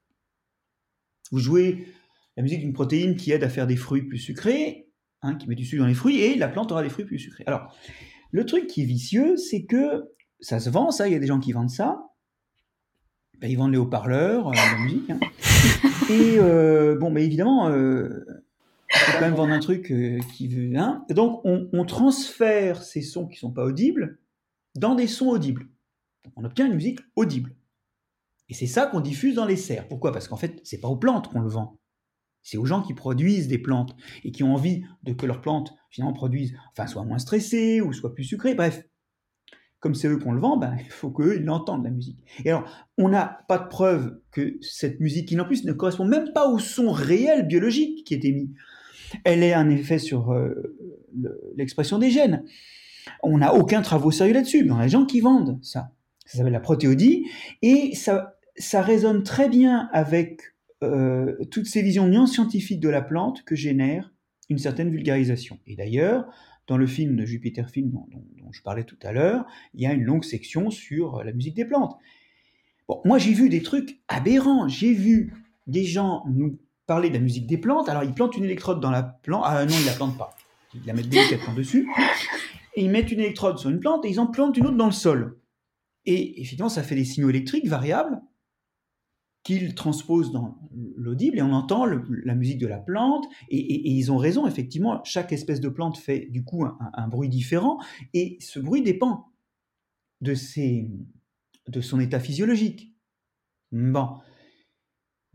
Vous 1.31 1.39
jouez 1.39 1.87
la 2.37 2.43
musique 2.43 2.61
d'une 2.61 2.73
protéine 2.73 3.15
qui 3.15 3.31
aide 3.31 3.43
à 3.43 3.49
faire 3.49 3.67
des 3.67 3.75
fruits 3.75 4.03
plus 4.03 4.19
sucrés, 4.19 4.89
hein, 5.21 5.35
qui 5.35 5.47
met 5.47 5.55
du 5.55 5.65
sucre 5.65 5.81
dans 5.81 5.87
les 5.87 5.93
fruits, 5.93 6.19
et 6.21 6.35
la 6.35 6.47
plante 6.47 6.71
aura 6.71 6.83
des 6.83 6.89
fruits 6.89 7.05
plus 7.05 7.19
sucrés. 7.19 7.43
Alors, 7.47 7.75
le 8.31 8.45
truc 8.45 8.67
qui 8.67 8.83
est 8.83 8.85
vicieux, 8.85 9.35
c'est 9.37 9.65
que 9.65 10.05
ça 10.39 10.59
se 10.59 10.69
vend, 10.69 10.91
ça, 10.91 11.07
il 11.07 11.13
y 11.13 11.15
a 11.15 11.19
des 11.19 11.27
gens 11.27 11.39
qui 11.39 11.51
vendent 11.51 11.69
ça, 11.69 12.07
bah, 13.39 13.47
ils 13.47 13.57
vendent 13.57 13.71
les 13.71 13.77
haut-parleurs, 13.77 14.49
euh, 14.49 14.53
la 14.53 14.77
musique. 14.79 15.09
Hein. 15.09 15.19
Et 16.09 16.37
euh, 16.39 16.95
bon, 16.95 17.11
mais 17.11 17.23
évidemment, 17.25 17.69
euh, 17.69 18.25
faut 18.97 19.11
quand 19.13 19.21
même 19.21 19.35
vendre 19.35 19.53
un 19.53 19.59
truc 19.59 19.93
qui 20.33 20.47
veut. 20.47 20.77
Hein. 20.77 21.05
donc, 21.09 21.41
on, 21.43 21.85
transfère 21.85 22.83
ces 22.83 23.01
sons 23.01 23.27
qui 23.27 23.37
sont 23.37 23.51
pas 23.51 23.63
audibles 23.63 24.19
dans 24.75 24.95
des 24.95 25.07
sons 25.07 25.29
audibles. 25.29 25.67
on 26.35 26.43
obtient 26.43 26.67
une 26.67 26.75
musique 26.75 26.99
audible. 27.15 27.55
Et 28.49 28.53
c'est 28.53 28.67
ça 28.67 28.85
qu'on 28.85 29.01
diffuse 29.01 29.35
dans 29.35 29.45
les 29.45 29.57
serres. 29.57 29.87
Pourquoi? 29.87 30.11
Parce 30.11 30.27
qu'en 30.27 30.37
fait, 30.37 30.61
c'est 30.63 30.79
pas 30.79 30.87
aux 30.87 30.95
plantes 30.95 31.27
qu'on 31.29 31.41
le 31.41 31.49
vend. 31.49 31.79
C'est 32.43 32.57
aux 32.57 32.65
gens 32.65 32.81
qui 32.81 32.93
produisent 32.93 33.49
des 33.49 33.57
plantes 33.57 33.95
et 34.23 34.31
qui 34.31 34.43
ont 34.43 34.53
envie 34.53 34.83
de 35.03 35.11
que 35.11 35.25
leurs 35.25 35.41
plantes 35.41 35.75
finalement 35.89 36.13
produisent, 36.13 36.55
enfin, 36.71 36.87
soient 36.87 37.03
moins 37.03 37.19
stressées 37.19 37.81
ou 37.81 37.91
soient 37.91 38.13
plus 38.13 38.23
sucrées. 38.23 38.55
Bref, 38.55 38.83
comme 39.79 39.95
c'est 39.95 40.07
eux 40.07 40.17
qu'on 40.17 40.31
le 40.31 40.39
vend, 40.39 40.57
ben, 40.57 40.77
il 40.79 40.89
faut 40.89 41.11
qu'eux, 41.11 41.37
l'entendent, 41.39 41.83
la 41.83 41.91
musique. 41.91 42.19
Et 42.45 42.49
alors, 42.49 42.69
on 42.97 43.09
n'a 43.09 43.41
pas 43.47 43.57
de 43.57 43.67
preuve 43.67 44.21
que 44.31 44.57
cette 44.61 44.99
musique, 45.01 45.27
qui 45.27 45.39
en 45.39 45.45
plus 45.45 45.65
ne 45.65 45.73
correspond 45.73 46.05
même 46.05 46.31
pas 46.33 46.47
au 46.47 46.57
son 46.57 46.89
réel 46.91 47.47
biologique 47.47 48.05
qui 48.05 48.13
est 48.13 48.23
émis, 48.23 48.53
elle 49.23 49.43
ait 49.43 49.53
un 49.53 49.69
effet 49.69 49.99
sur 49.99 50.31
euh, 50.31 50.75
l'expression 51.55 51.99
des 51.99 52.09
gènes. 52.09 52.43
On 53.23 53.37
n'a 53.37 53.53
aucun 53.53 53.81
travaux 53.81 54.11
sérieux 54.11 54.33
là-dessus, 54.33 54.63
mais 54.63 54.71
on 54.71 54.79
a 54.79 54.83
des 54.83 54.89
gens 54.89 55.05
qui 55.05 55.21
vendent 55.21 55.59
ça. 55.61 55.91
Ça 56.25 56.39
s'appelle 56.39 56.53
la 56.53 56.59
protéodie, 56.59 57.25
et 57.61 57.95
ça, 57.95 58.37
ça 58.57 58.81
résonne 58.81 59.23
très 59.23 59.47
bien 59.47 59.89
avec 59.93 60.41
euh, 60.83 61.37
toutes 61.49 61.67
ces 61.67 61.81
visions 61.81 62.07
non 62.07 62.27
scientifiques 62.27 62.81
de 62.81 62.89
la 62.89 63.01
plante 63.01 63.43
que 63.43 63.55
génère 63.55 64.13
une 64.49 64.57
certaine 64.57 64.89
vulgarisation. 64.89 65.59
Et 65.65 65.75
d'ailleurs, 65.75 66.27
dans 66.67 66.77
le 66.77 66.85
film 66.85 67.15
de 67.15 67.25
Jupiter 67.25 67.69
Film 67.69 67.91
dont, 67.91 68.07
je 68.51 68.61
parlais 68.61 68.83
tout 68.83 68.97
à 69.03 69.11
l'heure, 69.11 69.45
il 69.73 69.81
y 69.81 69.87
a 69.87 69.93
une 69.93 70.03
longue 70.03 70.23
section 70.23 70.69
sur 70.69 71.23
la 71.23 71.31
musique 71.31 71.55
des 71.55 71.65
plantes. 71.65 71.95
Bon, 72.87 73.01
moi 73.05 73.17
j'ai 73.17 73.33
vu 73.33 73.49
des 73.49 73.61
trucs 73.61 74.01
aberrants. 74.07 74.67
J'ai 74.67 74.93
vu 74.93 75.33
des 75.65 75.83
gens 75.83 76.23
nous 76.29 76.59
parler 76.87 77.09
de 77.09 77.13
la 77.13 77.19
musique 77.19 77.45
des 77.45 77.57
plantes. 77.57 77.89
Alors 77.89 78.03
ils 78.03 78.13
plantent 78.13 78.35
une 78.35 78.45
électrode 78.45 78.79
dans 78.79 78.89
la 78.89 79.03
plante. 79.03 79.43
Ah 79.45 79.63
non, 79.65 79.75
ils 79.79 79.85
la 79.85 79.93
plantent 79.93 80.17
pas. 80.17 80.35
Ils 80.73 80.85
la 80.85 80.93
mettent 80.93 81.09
délicatement 81.09 81.53
dessus. 81.53 81.87
Et 82.75 82.83
ils 82.83 82.89
mettent 82.89 83.11
une 83.11 83.19
électrode 83.19 83.59
sur 83.59 83.69
une 83.69 83.79
plante 83.79 84.05
et 84.05 84.09
ils 84.09 84.19
en 84.19 84.27
plantent 84.27 84.57
une 84.57 84.67
autre 84.67 84.77
dans 84.77 84.87
le 84.87 84.91
sol. 84.91 85.39
Et 86.05 86.41
effectivement, 86.41 86.69
ça 86.69 86.83
fait 86.83 86.95
des 86.95 87.05
signaux 87.05 87.29
électriques 87.29 87.67
variables. 87.67 88.19
qu'il 89.43 89.75
transpose 89.75 90.31
dans 90.31 90.57
l'audible 90.95 91.37
et 91.37 91.41
on 91.41 91.53
entend 91.53 91.85
la 91.85 92.35
musique 92.35 92.57
de 92.57 92.67
la 92.67 92.79
plante 92.79 93.25
et, 93.49 93.91
ils 93.91 94.11
ont 94.11 94.17
raison 94.17 94.45
effectivement 94.45 95.01
chaque 95.05 95.31
espèce 95.31 95.61
de 95.61 95.69
plante 95.69 95.97
fait 95.97 96.27
du 96.29 96.43
coup 96.43 96.65
un, 96.65 97.07
bruit 97.07 97.29
différent 97.29 97.79
et 98.13 98.37
ce 98.41 98.59
bruit 98.59 98.81
dépend 98.81 99.31
de, 100.19 100.33
ses, 100.33 100.89
de 101.67 101.81
son 101.81 101.99
état 101.99 102.19
physiologique. 102.19 102.93
Bon, 103.71 104.17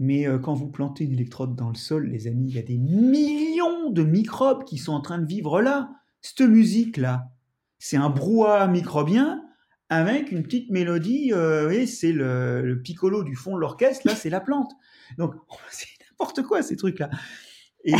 mais 0.03 0.27
euh, 0.27 0.41
quand 0.41 0.55
vous 0.55 0.69
plantez 0.69 1.05
une 1.05 1.13
électrode 1.13 1.55
dans 1.55 1.69
le 1.69 1.77
sol, 1.77 2.09
les 2.09 2.27
amis, 2.27 2.49
il 2.49 2.57
y 2.57 2.59
a 2.59 2.63
des 2.63 2.77
millions 2.77 3.89
de 3.91 4.03
microbes 4.03 4.65
qui 4.65 4.77
sont 4.77 4.93
en 4.93 5.01
train 5.01 5.19
de 5.19 5.27
vivre 5.27 5.63
là. 5.63 5.91
Cette 6.21 6.41
musique 6.41 6.97
là, 6.97 7.31
c'est 7.79 7.97
un 7.97 8.11
brouhaha 8.11 8.67
microbien 8.67 9.45
avec 9.89 10.33
une 10.33 10.43
petite 10.43 10.71
mélodie, 10.71 11.33
euh, 11.33 11.87
c'est 11.87 12.11
le, 12.11 12.81
piccolo 12.83 13.23
du 13.23 13.37
fond 13.37 13.55
de 13.55 13.61
l'orchestre, 13.61 14.09
là 14.09 14.17
c'est 14.17 14.29
la 14.29 14.41
plante. 14.41 14.73
Donc 15.19 15.35
c'est 15.71 15.87
n'importe 16.11 16.43
quoi 16.43 16.63
ces 16.63 16.75
trucs-là. 16.75 17.09
Et 17.85 17.93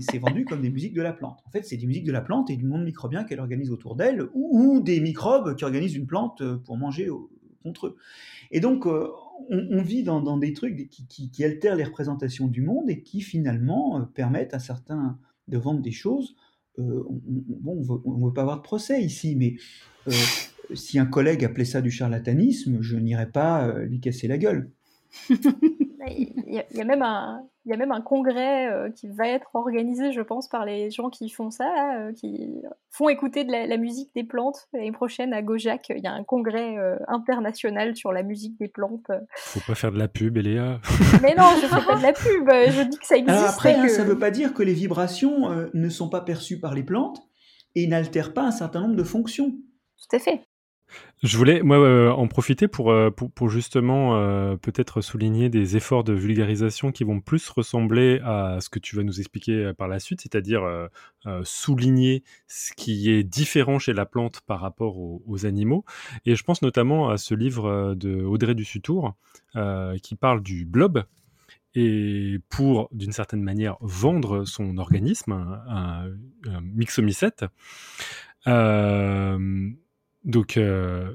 c'est 0.00 0.18
vendu 0.18 0.44
comme 0.44 0.62
des 0.62 0.70
musiques 0.70 0.94
de 0.94 1.02
la 1.02 1.12
plante. 1.12 1.40
En 1.44 1.50
fait, 1.50 1.62
c'est 1.62 1.76
des 1.76 1.86
musiques 1.86 2.04
de 2.04 2.12
la 2.12 2.20
plante 2.20 2.50
et 2.50 2.56
du 2.56 2.66
monde 2.66 2.84
microbien 2.84 3.24
qu'elle 3.24 3.40
organise 3.40 3.70
autour 3.70 3.96
d'elle, 3.96 4.28
ou, 4.32 4.80
des 4.80 5.00
microbes 5.00 5.56
qui 5.56 5.64
organisent 5.64 5.94
une 5.94 6.06
plante 6.06 6.40
euh, 6.40 6.56
pour 6.56 6.76
manger 6.76 7.08
contre 7.62 7.88
eux. 7.88 7.96
Et 8.50 8.60
donc, 8.60 8.86
euh, 8.86 9.08
on, 9.50 9.82
vit 9.82 10.02
dans, 10.02 10.36
des 10.36 10.52
trucs 10.52 10.88
qui, 10.88 11.44
altèrent 11.44 11.76
les 11.76 11.84
représentations 11.84 12.48
du 12.48 12.62
monde 12.62 12.90
et 12.90 13.02
qui 13.02 13.20
finalement 13.20 14.04
permettent 14.14 14.54
à 14.54 14.58
certains 14.58 15.18
de 15.48 15.58
vendre 15.58 15.80
des 15.80 15.92
choses. 15.92 16.36
bon, 16.76 17.82
on 18.04 18.18
ne 18.18 18.26
veut 18.26 18.32
pas 18.32 18.42
avoir 18.42 18.58
de 18.58 18.62
procès 18.62 19.02
ici, 19.02 19.36
mais 19.36 19.56
si 20.74 20.98
un 20.98 21.06
collègue 21.06 21.44
appelait 21.44 21.64
ça 21.64 21.80
du 21.80 21.90
charlatanisme, 21.90 22.78
je 22.80 22.96
n'irais 22.96 23.30
pas 23.30 23.66
euh, 23.66 23.84
lui 23.84 24.00
casser 24.00 24.28
la 24.28 24.38
gueule. 24.38 24.70
il, 25.30 26.32
y 26.46 26.80
a, 26.80 26.84
même 26.84 27.02
un, 27.02 27.42
il 27.68 27.70
y 27.70 27.74
a 27.74 27.76
même 27.76 27.92
un 27.92 28.00
congrès 28.00 28.72
euh, 28.72 28.88
qui 28.90 29.08
va 29.08 29.28
être 29.28 29.50
organisé, 29.52 30.10
je 30.10 30.22
pense, 30.22 30.48
par 30.48 30.64
les 30.64 30.90
gens 30.90 31.10
qui 31.10 31.28
font 31.28 31.50
ça, 31.50 31.98
euh, 31.98 32.12
qui 32.14 32.62
font 32.90 33.10
écouter 33.10 33.44
de 33.44 33.52
la, 33.52 33.76
musique 33.76 34.08
des 34.14 34.24
plantes. 34.24 34.68
L'année 34.72 34.90
prochaine, 34.90 35.34
à 35.34 35.42
Gojac, 35.42 35.90
il 35.90 36.02
y 36.02 36.06
a 36.06 36.12
un 36.12 36.24
congrès 36.24 36.76
international 37.08 37.94
sur 37.94 38.10
la 38.10 38.22
musique 38.22 38.58
des 38.58 38.68
plantes. 38.68 39.10
Faut 39.36 39.60
pas 39.66 39.74
faire 39.74 39.92
de 39.92 39.98
la 39.98 40.08
pub, 40.08 40.38
Eléa. 40.38 40.80
Mais 41.22 41.34
non, 41.34 41.44
je 41.60 41.66
fais 41.66 41.86
pas 41.86 41.96
de 41.96 42.02
la 42.02 42.12
pub. 42.14 42.48
Je 42.48 42.88
dis 42.88 42.98
que 42.98 43.06
ça 43.06 43.16
existe. 43.16 43.44
après, 43.46 43.74
hein, 43.74 43.88
ça 43.88 44.02
ne 44.02 44.08
veut 44.08 44.18
pas 44.18 44.30
dire 44.30 44.54
que 44.54 44.62
les 44.62 44.72
vibrations 44.72 45.68
ne 45.72 45.88
sont 45.90 46.08
pas 46.08 46.22
perçues 46.22 46.58
par 46.58 46.74
les 46.74 46.82
plantes 46.82 47.22
et 47.74 47.86
n'altèrent 47.86 48.32
pas 48.32 48.44
un 48.44 48.50
certain 48.50 48.80
nombre 48.80 48.96
de 48.96 49.04
fonctions. 49.04 49.50
Tout 49.50 50.16
à 50.16 50.18
fait. 50.18 50.47
Je 51.24 51.36
voulais 51.36 51.62
moi 51.62 51.78
euh, 51.78 52.10
en 52.10 52.28
profiter 52.28 52.68
pour, 52.68 52.92
euh, 52.92 53.10
pour, 53.10 53.48
justement 53.48 54.16
euh, 54.16 54.56
peut-être 54.56 55.00
souligner 55.00 55.48
des 55.48 55.76
efforts 55.76 56.04
de 56.04 56.12
vulgarisation 56.12 56.92
qui 56.92 57.02
vont 57.02 57.20
plus 57.20 57.48
ressembler 57.48 58.20
à 58.22 58.58
ce 58.60 58.68
que 58.68 58.78
tu 58.78 58.94
vas 58.94 59.02
nous 59.02 59.18
expliquer 59.18 59.72
par 59.76 59.88
la 59.88 59.98
suite, 59.98 60.20
c'est-à-dire 60.20 60.62
souligner 61.42 62.22
ce 62.46 62.72
qui 62.72 63.10
est 63.10 63.24
différent 63.24 63.78
chez 63.78 63.92
la 63.92 64.06
plante 64.06 64.40
par 64.42 64.60
rapport 64.60 64.98
aux, 64.98 65.46
animaux. 65.46 65.84
Et 66.24 66.34
je 66.34 66.42
pense 66.42 66.62
notamment 66.62 67.10
à 67.10 67.16
ce 67.16 67.34
livre 67.34 67.94
de 67.94 68.22
Audrey 68.22 68.54
Dussutour 68.54 69.14
qui 70.02 70.14
parle 70.14 70.42
du 70.42 70.64
blob, 70.64 71.04
et 71.74 72.38
pour, 72.48 72.88
d'une 72.92 73.12
certaine 73.12 73.42
manière, 73.42 73.76
vendre 73.80 74.44
son 74.44 74.78
organisme, 74.78 75.32
un, 75.32 76.10
un 76.46 76.60
mixomycète. 76.60 77.44
Euh, 78.46 79.70
donc, 80.24 80.56
euh, 80.56 81.14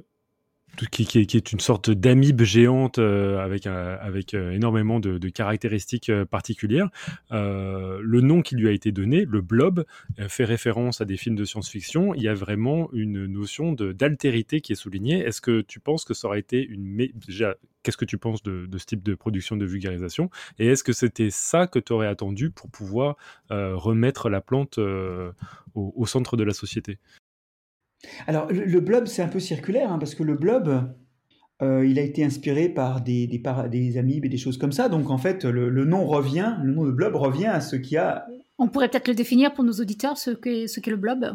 qui, 0.91 1.04
est 1.04 1.51
une 1.51 1.60
sorte 1.60 1.91
d'amibe 1.91 2.41
géante 2.41 2.97
euh, 2.97 3.38
avec, 3.38 3.68
euh, 3.68 4.51
énormément 4.51 4.99
de, 4.99 5.30
caractéristiques 5.30 6.12
particulières. 6.26 6.89
le 7.32 8.22
nom 8.22 8.41
qui 8.41 8.56
lui 8.56 8.68
a 8.68 8.72
été 8.72 8.91
donné, 8.91 9.26
le 9.26 9.41
blob, 9.41 9.86
fait 10.28 10.45
référence 10.45 11.01
à 11.01 11.06
des 11.06 11.18
films 11.18 11.36
de 11.36 11.45
science-fiction. 11.45 12.16
Il 12.16 12.24
y 12.24 12.28
a 12.28 12.34
vraiment 12.34 12.89
une 12.93 13.26
notion 13.26 13.74
d'altérité 13.74 14.62
qui 14.62 14.72
est 14.74 14.76
soulignée. 14.76 15.20
Est-ce 15.20 15.41
que 15.41 15.62
tu 15.62 15.80
penses 15.80 16.06
que 16.06 16.14
ça 16.14 16.28
aurait 16.28 16.39
été 16.39 16.66
une... 16.66 17.08
Déjà, 17.28 17.56
qu'est-ce 17.84 17.97
que 17.97 18.06
tu 18.06 18.18
penses 18.18 18.41
de, 18.41 18.68
ce 18.78 18.86
type 18.86 19.04
de 19.04 19.14
production 19.16 19.58
de 19.58 19.66
vulgarisation? 19.66 20.30
Et 20.58 20.68
est-ce 20.68 20.84
que 20.84 20.93
c'était 20.93 21.30
ça 21.30 21.68
que 21.68 21.80
tu 21.80 21.93
aurais 21.93 22.08
attendu 22.08 22.49
pour 22.49 22.70
pouvoir 22.72 23.16
remettre 23.49 24.30
la 24.30 24.41
plante 24.41 24.80
au 25.76 26.06
centre 26.06 26.36
de 26.36 26.43
la 26.43 26.54
société? 26.54 26.97
Alors, 28.28 28.47
le, 28.51 28.80
blob, 28.80 29.06
c'est 29.06 29.22
un 29.22 29.28
peu 29.28 29.39
circulaire, 29.39 29.91
hein, 29.91 29.99
parce 29.99 30.16
que 30.16 30.24
le 30.24 30.36
blob, 30.36 30.93
euh, 31.62 31.86
il 31.86 31.99
a 31.99 32.01
été 32.01 32.24
inspiré 32.24 32.70
par 32.70 33.01
des, 33.01 33.28
des, 33.28 33.41
des, 33.70 33.97
amibes 33.97 34.26
et 34.26 34.30
des 34.30 34.38
choses 34.38 34.58
comme 34.58 34.72
ça. 34.72 34.89
Donc, 34.89 35.10
en 35.10 35.18
fait, 35.18 35.45
le, 35.45 35.86
nom 35.86 36.06
revient, 36.06 36.56
le 36.64 36.74
nom 36.74 36.84
de 36.84 36.91
blob 36.91 37.16
revient 37.16 37.47
à 37.47 37.62
ce 37.62 37.76
qui 37.76 37.97
a. 37.97 38.26
On 38.58 38.68
pourrait 38.68 38.89
peut-être 38.89 39.08
le 39.08 39.16
définir 39.16 39.54
pour 39.54 39.64
nos 39.64 39.74
auditeurs, 39.74 40.18
ce 40.18 40.32
qu'est 40.32 40.68
ce 40.68 40.80
le 40.89 40.97
blob. 40.97 41.26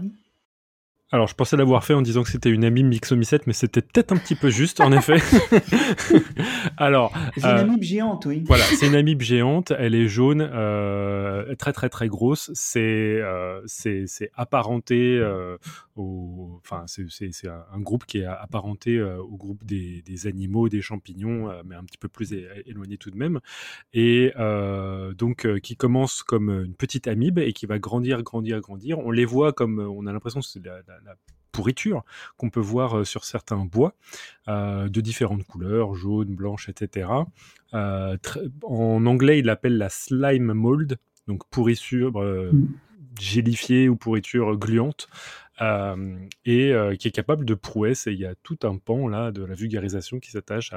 Alors, 1.11 1.27
je 1.27 1.35
pensais 1.35 1.57
l'avoir 1.57 1.85
fait 1.85 1.95
en 1.95 2.03
disant 2.03 2.23
que 2.23 2.29
c'était 2.29 2.51
une 2.51 2.65
amie 2.65 2.83
mixomycète, 2.83 3.47
mais 3.47 3.55
c'était 3.55 3.81
peut-être 3.81 4.13
un 4.13 4.19
petit 4.19 4.35
peu 4.35 4.51
juste, 4.51 4.81
en 4.81 4.93
effet. 4.99 5.17
Alors, 6.77 7.13
c'est 7.35 7.45
une 7.45 7.57
euh, 7.57 7.61
amibe 7.61 7.83
géante, 7.83 8.27
oui. 8.27 8.45
Voilà, 8.47 8.65
c'est 8.65 8.89
une 8.89 8.95
amibe 8.95 9.23
géante. 9.23 9.73
Elle 9.79 9.95
est 9.95 10.07
jaune, 10.07 10.47
euh, 10.53 11.55
très 11.55 11.73
très 11.73 11.89
très 11.89 12.09
grosse. 12.09 12.51
C'est 12.53 12.81
euh, 12.81 13.63
c'est 13.65 14.31
apparenté 14.35 15.17
euh, 15.19 15.57
au, 15.99 16.61
enfin 16.65 16.85
c'est 16.87 17.49
un 17.49 17.81
groupe 17.81 18.07
qui 18.07 18.19
est 18.19 18.25
apparenté 18.25 18.99
euh, 18.99 19.19
au 19.19 19.37
groupe 19.37 19.65
des, 19.65 20.03
des 20.03 20.27
animaux, 20.27 20.69
des 20.69 20.81
champignons, 20.81 21.53
mais 21.65 21.75
un 21.75 21.85
petit 21.85 21.99
peu 21.99 22.09
plus 22.09 22.33
éloigné 22.67 22.97
tout 22.97 23.11
de 23.11 23.17
même. 23.17 23.41
Et 23.93 24.33
donc 25.17 25.47
qui 25.61 25.77
commence 25.77 26.23
comme 26.23 26.51
une 26.51 26.75
petite 26.75 27.09
amibe 27.09 27.39
et 27.39 27.53
qui 27.53 27.67
va 27.67 27.79
grandir, 27.79 28.23
grandir, 28.23 28.61
grandir. 28.61 28.99
On 28.99 29.11
les 29.11 29.25
voit 29.25 29.53
comme, 29.53 29.79
on 29.81 30.07
a 30.07 30.13
l'impression 30.13 30.41
que 30.41 30.47
c'est 30.47 30.65
la 30.65 30.79
la, 30.87 31.17
pourriture 31.59 32.05
qu'on 32.37 32.51
peut 32.51 32.61
voir 32.61 32.99
euh, 32.99 33.05
sur 33.05 33.25
certains 33.25 33.65
bois 33.65 33.95
euh, 34.47 34.89
de 34.89 35.01
différentes 35.01 35.45
couleurs, 35.45 35.95
jaune, 35.95 36.35
blanche, 36.37 36.69
etc. 36.69 37.11
Euh, 37.75 38.17
en 38.63 39.05
anglais, 39.07 39.41
il 39.41 39.47
l'appelle 39.47 39.77
la 39.77 39.89
slime 39.89 40.53
mold, 40.53 40.99
donc 41.27 41.43
pourriture 41.51 42.23
mm. 42.23 42.69
gélifiée 43.19 43.89
ou 43.89 43.97
pourriture 43.97 44.57
gluante. 44.57 45.09
Et 45.61 46.73
qui 46.99 47.09
est 47.09 47.13
capable 47.13 47.45
de 47.45 47.55
prouesse. 47.55 48.07
Et 48.07 48.13
il 48.13 48.19
y 48.19 48.27
a 48.27 48.35
tout 48.43 48.59
un 48.63 48.77
pan 48.77 49.09
là 49.09 49.33
de 49.33 49.45
la 49.45 49.55
vulgarisation 49.55 50.21
qui 50.21 50.31
s'attache 50.31 50.73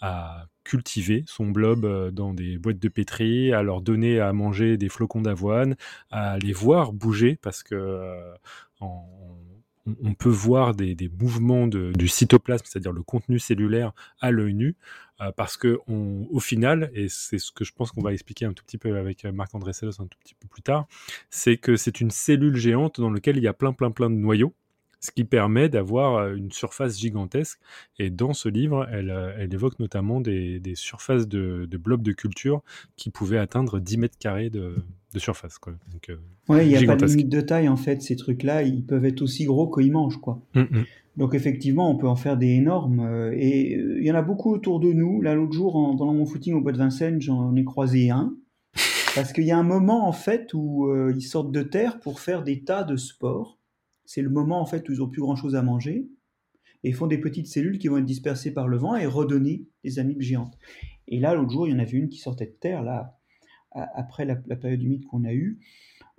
à, 0.00 0.46
cultiver 0.64 1.22
son 1.28 1.46
blob 1.46 2.10
dans 2.10 2.34
des 2.34 2.58
boîtes 2.58 2.80
de 2.80 2.88
pétri, 2.88 3.52
à 3.52 3.62
leur 3.62 3.82
donner 3.82 4.18
à 4.18 4.32
manger 4.32 4.76
des 4.76 4.88
flocons 4.88 5.22
d'avoine, 5.22 5.76
à 6.10 6.38
les 6.38 6.52
voir 6.52 6.92
bouger 6.92 7.38
parce 7.40 7.62
que 7.62 8.34
en, 8.80 9.06
on 10.02 10.14
peut 10.14 10.28
voir 10.30 10.74
des, 10.74 10.96
mouvements 11.20 11.66
du 11.66 12.08
cytoplasme, 12.08 12.64
c'est-à-dire 12.66 12.92
le 12.92 13.02
contenu 13.02 13.38
cellulaire, 13.38 13.92
à 14.20 14.30
l'œil 14.30 14.54
nu, 14.54 14.76
euh, 15.20 15.32
parce 15.32 15.56
que 15.56 15.78
au 15.86 16.40
final, 16.40 16.90
et 16.92 17.08
c'est 17.08 17.38
ce 17.38 17.52
que 17.52 17.64
je 17.64 17.72
pense 17.72 17.90
qu'on 17.90 18.02
va 18.02 18.12
expliquer 18.12 18.44
un 18.44 18.52
tout 18.52 18.64
petit 18.64 18.78
peu 18.78 18.96
avec 18.98 19.24
euh, 19.24 19.32
Marc-André 19.32 19.72
Sellos 19.72 20.00
un 20.00 20.06
tout 20.06 20.18
petit 20.18 20.34
peu 20.34 20.46
plus 20.48 20.62
tard, 20.62 20.86
c'est 21.30 21.56
que 21.56 21.76
c'est 21.76 22.00
une 22.00 22.10
cellule 22.10 22.56
géante 22.56 23.00
dans 23.00 23.10
laquelle 23.10 23.36
il 23.36 23.42
y 23.42 23.48
a 23.48 23.54
plein, 23.54 23.72
plein, 23.72 23.90
plein 23.90 24.10
de 24.10 24.16
noyaux, 24.16 24.54
ce 25.00 25.10
qui 25.10 25.24
permet 25.24 25.68
d'avoir 25.68 26.32
une 26.32 26.50
surface 26.52 26.98
gigantesque. 26.98 27.58
Et 27.98 28.10
dans 28.10 28.32
ce 28.32 28.48
livre, 28.48 28.86
elle, 28.90 29.52
évoque 29.52 29.78
notamment 29.78 30.20
des, 30.20 30.60
surfaces 30.74 31.28
de, 31.28 31.66
de, 31.70 31.76
blobs 31.76 32.02
de 32.02 32.12
culture 32.12 32.62
qui 32.96 33.10
pouvaient 33.10 33.38
atteindre 33.38 33.78
10 33.78 33.98
mètres 33.98 34.18
carrés 34.18 34.50
de, 34.50 34.76
surface. 35.18 35.58
Quoi. 35.58 35.74
Euh, 36.10 36.16
ouais, 36.50 36.66
il 36.66 36.68
n'y 36.68 36.76
a 36.76 36.86
pas 36.86 36.96
de 36.96 37.06
limite 37.06 37.30
de 37.30 37.40
taille 37.40 37.68
en 37.68 37.76
fait. 37.76 38.02
Ces 38.02 38.16
trucs-là, 38.16 38.62
ils 38.62 38.84
peuvent 38.84 39.06
être 39.06 39.22
aussi 39.22 39.44
gros 39.44 39.70
qu'ils 39.70 39.90
mangent. 39.90 40.20
Quoi. 40.20 40.42
Mm, 40.54 40.60
mm. 40.60 40.84
Donc 41.16 41.34
effectivement, 41.34 41.90
on 41.90 41.96
peut 41.96 42.08
en 42.08 42.16
faire 42.16 42.36
des 42.36 42.48
énormes. 42.48 43.00
Euh, 43.00 43.32
et 43.34 43.72
il 43.72 44.04
y 44.04 44.12
en 44.12 44.14
a 44.14 44.22
beaucoup 44.22 44.52
autour 44.52 44.78
de 44.78 44.92
nous. 44.92 45.22
Là, 45.22 45.34
l'autre 45.34 45.54
jour, 45.54 45.76
en, 45.76 45.94
dans 45.94 46.12
mon 46.12 46.26
footing 46.26 46.54
au 46.54 46.60
bois 46.60 46.72
de 46.72 46.78
Vincennes, 46.78 47.20
j'en 47.22 47.56
ai 47.56 47.64
croisé 47.64 48.10
un. 48.10 48.36
Parce 49.14 49.32
qu'il 49.32 49.44
y 49.44 49.52
a 49.52 49.56
un 49.56 49.62
moment 49.62 50.06
en 50.06 50.12
fait 50.12 50.52
où 50.52 50.94
ils 51.08 51.22
sortent 51.22 51.52
de 51.52 51.62
terre 51.62 51.98
pour 52.00 52.20
faire 52.20 52.42
des 52.42 52.62
tas 52.62 52.84
de 52.84 52.96
sport. 52.96 53.55
C'est 54.06 54.22
le 54.22 54.30
moment 54.30 54.60
en 54.60 54.66
fait 54.66 54.88
où 54.88 54.92
ils 54.92 54.98
n'ont 54.98 55.08
plus 55.08 55.22
grand-chose 55.22 55.54
à 55.54 55.62
manger. 55.62 56.08
Et 56.84 56.92
font 56.92 57.06
des 57.06 57.18
petites 57.18 57.48
cellules 57.48 57.78
qui 57.78 57.88
vont 57.88 57.98
être 57.98 58.04
dispersées 58.04 58.52
par 58.52 58.68
le 58.68 58.76
vent 58.76 58.94
et 58.94 59.06
redonner 59.06 59.66
des 59.82 59.98
amibes 59.98 60.20
géantes. 60.20 60.56
Et 61.08 61.18
là, 61.18 61.34
l'autre 61.34 61.50
jour, 61.50 61.66
il 61.66 61.72
y 61.72 61.74
en 61.74 61.80
avait 61.80 61.96
une 61.96 62.08
qui 62.08 62.18
sortait 62.18 62.46
de 62.46 62.56
terre, 62.60 62.82
là, 62.82 63.18
après 63.72 64.24
la, 64.24 64.36
période 64.36 64.82
humide 64.82 65.04
qu'on 65.06 65.24
a 65.24 65.32
eue, 65.32 65.58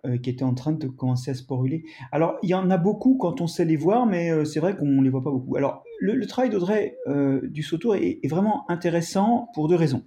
euh, 0.06 0.18
qui 0.18 0.30
était 0.30 0.44
en 0.44 0.54
train 0.54 0.72
de 0.72 0.88
commencer 0.88 1.32
à 1.32 1.34
sporuler. 1.34 1.84
Alors, 2.12 2.38
il 2.44 2.50
y 2.50 2.54
en 2.54 2.70
a 2.70 2.78
beaucoup 2.78 3.18
quand 3.18 3.42
on 3.42 3.48
sait 3.48 3.66
les 3.66 3.76
voir, 3.76 4.06
mais 4.06 4.32
euh, 4.32 4.46
c'est 4.46 4.60
vrai 4.60 4.76
qu'on 4.76 4.86
ne 4.86 5.04
les 5.04 5.10
voit 5.10 5.24
pas 5.24 5.32
beaucoup. 5.32 5.56
Alors, 5.56 5.84
le, 6.00 6.26
travail 6.28 6.50
d'Audrey 6.50 6.98
euh, 7.08 7.42
du 7.48 7.64
Sautour 7.64 7.96
est, 7.96 8.20
vraiment 8.28 8.70
intéressant 8.70 9.50
pour 9.54 9.68
deux 9.68 9.76
raisons. 9.76 10.06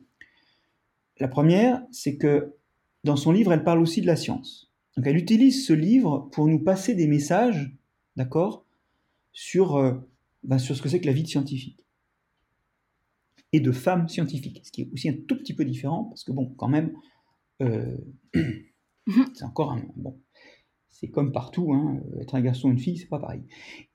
La 1.19 1.29
première, 1.29 1.83
c'est 1.91 2.17
que 2.17 2.55
dans 3.05 3.17
son 3.17 3.33
livre, 3.33 3.53
elle 3.53 3.65
parle 3.65 3.81
aussi 3.81 4.01
de 4.01 4.07
la 4.07 4.17
science. 4.17 4.70
Donc, 5.01 5.07
elle 5.07 5.17
utilise 5.17 5.67
ce 5.67 5.73
livre 5.73 6.29
pour 6.31 6.47
nous 6.47 6.59
passer 6.59 6.95
des 6.95 7.07
messages, 7.07 7.75
d'accord, 8.17 8.67
sur, 9.33 9.99
ben, 10.43 10.59
sur 10.59 10.77
ce 10.77 10.83
que 10.83 10.91
c'est 10.91 11.01
que 11.01 11.07
la 11.07 11.15
vie 11.15 11.23
de 11.23 11.29
scientifique. 11.29 11.87
et 13.55 13.61
de 13.61 13.73
femmes 13.73 14.11
scientifiques, 14.11 14.61
ce 14.63 14.71
qui 14.71 14.83
est 14.83 14.91
aussi 14.93 15.09
un 15.09 15.15
tout 15.27 15.39
petit 15.39 15.55
peu 15.55 15.65
différent, 15.65 16.05
parce 16.05 16.23
que 16.23 16.33
bon, 16.33 16.53
quand 16.59 16.69
même, 16.69 16.93
euh, 17.63 17.97
c'est 19.33 19.45
encore 19.45 19.73
un... 19.73 19.81
Bon, 19.97 20.21
c'est 20.91 21.09
comme 21.09 21.33
partout, 21.33 21.73
hein, 21.73 21.99
être 22.21 22.35
un 22.35 22.43
garçon 22.43 22.69
ou 22.69 22.73
une 22.73 22.79
fille, 22.79 22.99
c'est 22.99 23.09
pas 23.09 23.19
pareil. 23.19 23.41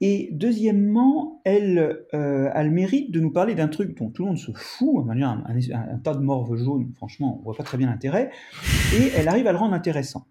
Et 0.02 0.30
deuxièmement, 0.32 1.40
elle 1.46 2.08
euh, 2.16 2.50
a 2.52 2.64
le 2.64 2.72
mérite 2.72 3.12
de 3.12 3.20
nous 3.20 3.32
parler 3.32 3.54
d'un 3.54 3.68
truc 3.68 3.96
dont 3.96 4.10
tout 4.10 4.24
le 4.24 4.30
monde 4.30 4.40
se 4.40 4.52
fout, 4.54 5.06
un, 5.08 5.22
un, 5.22 5.44
un, 5.46 6.00
tas 6.00 6.16
de 6.16 6.22
morves 6.22 6.56
jaunes, 6.56 6.92
franchement, 6.96 7.38
on 7.40 7.44
voit 7.44 7.54
pas 7.54 7.64
très 7.64 7.78
bien 7.78 7.92
l'intérêt, 7.92 8.32
et 8.98 9.12
elle 9.16 9.28
arrive 9.28 9.46
à 9.46 9.52
le 9.52 9.60
rendre 9.60 9.76
intéressant. 9.76 10.26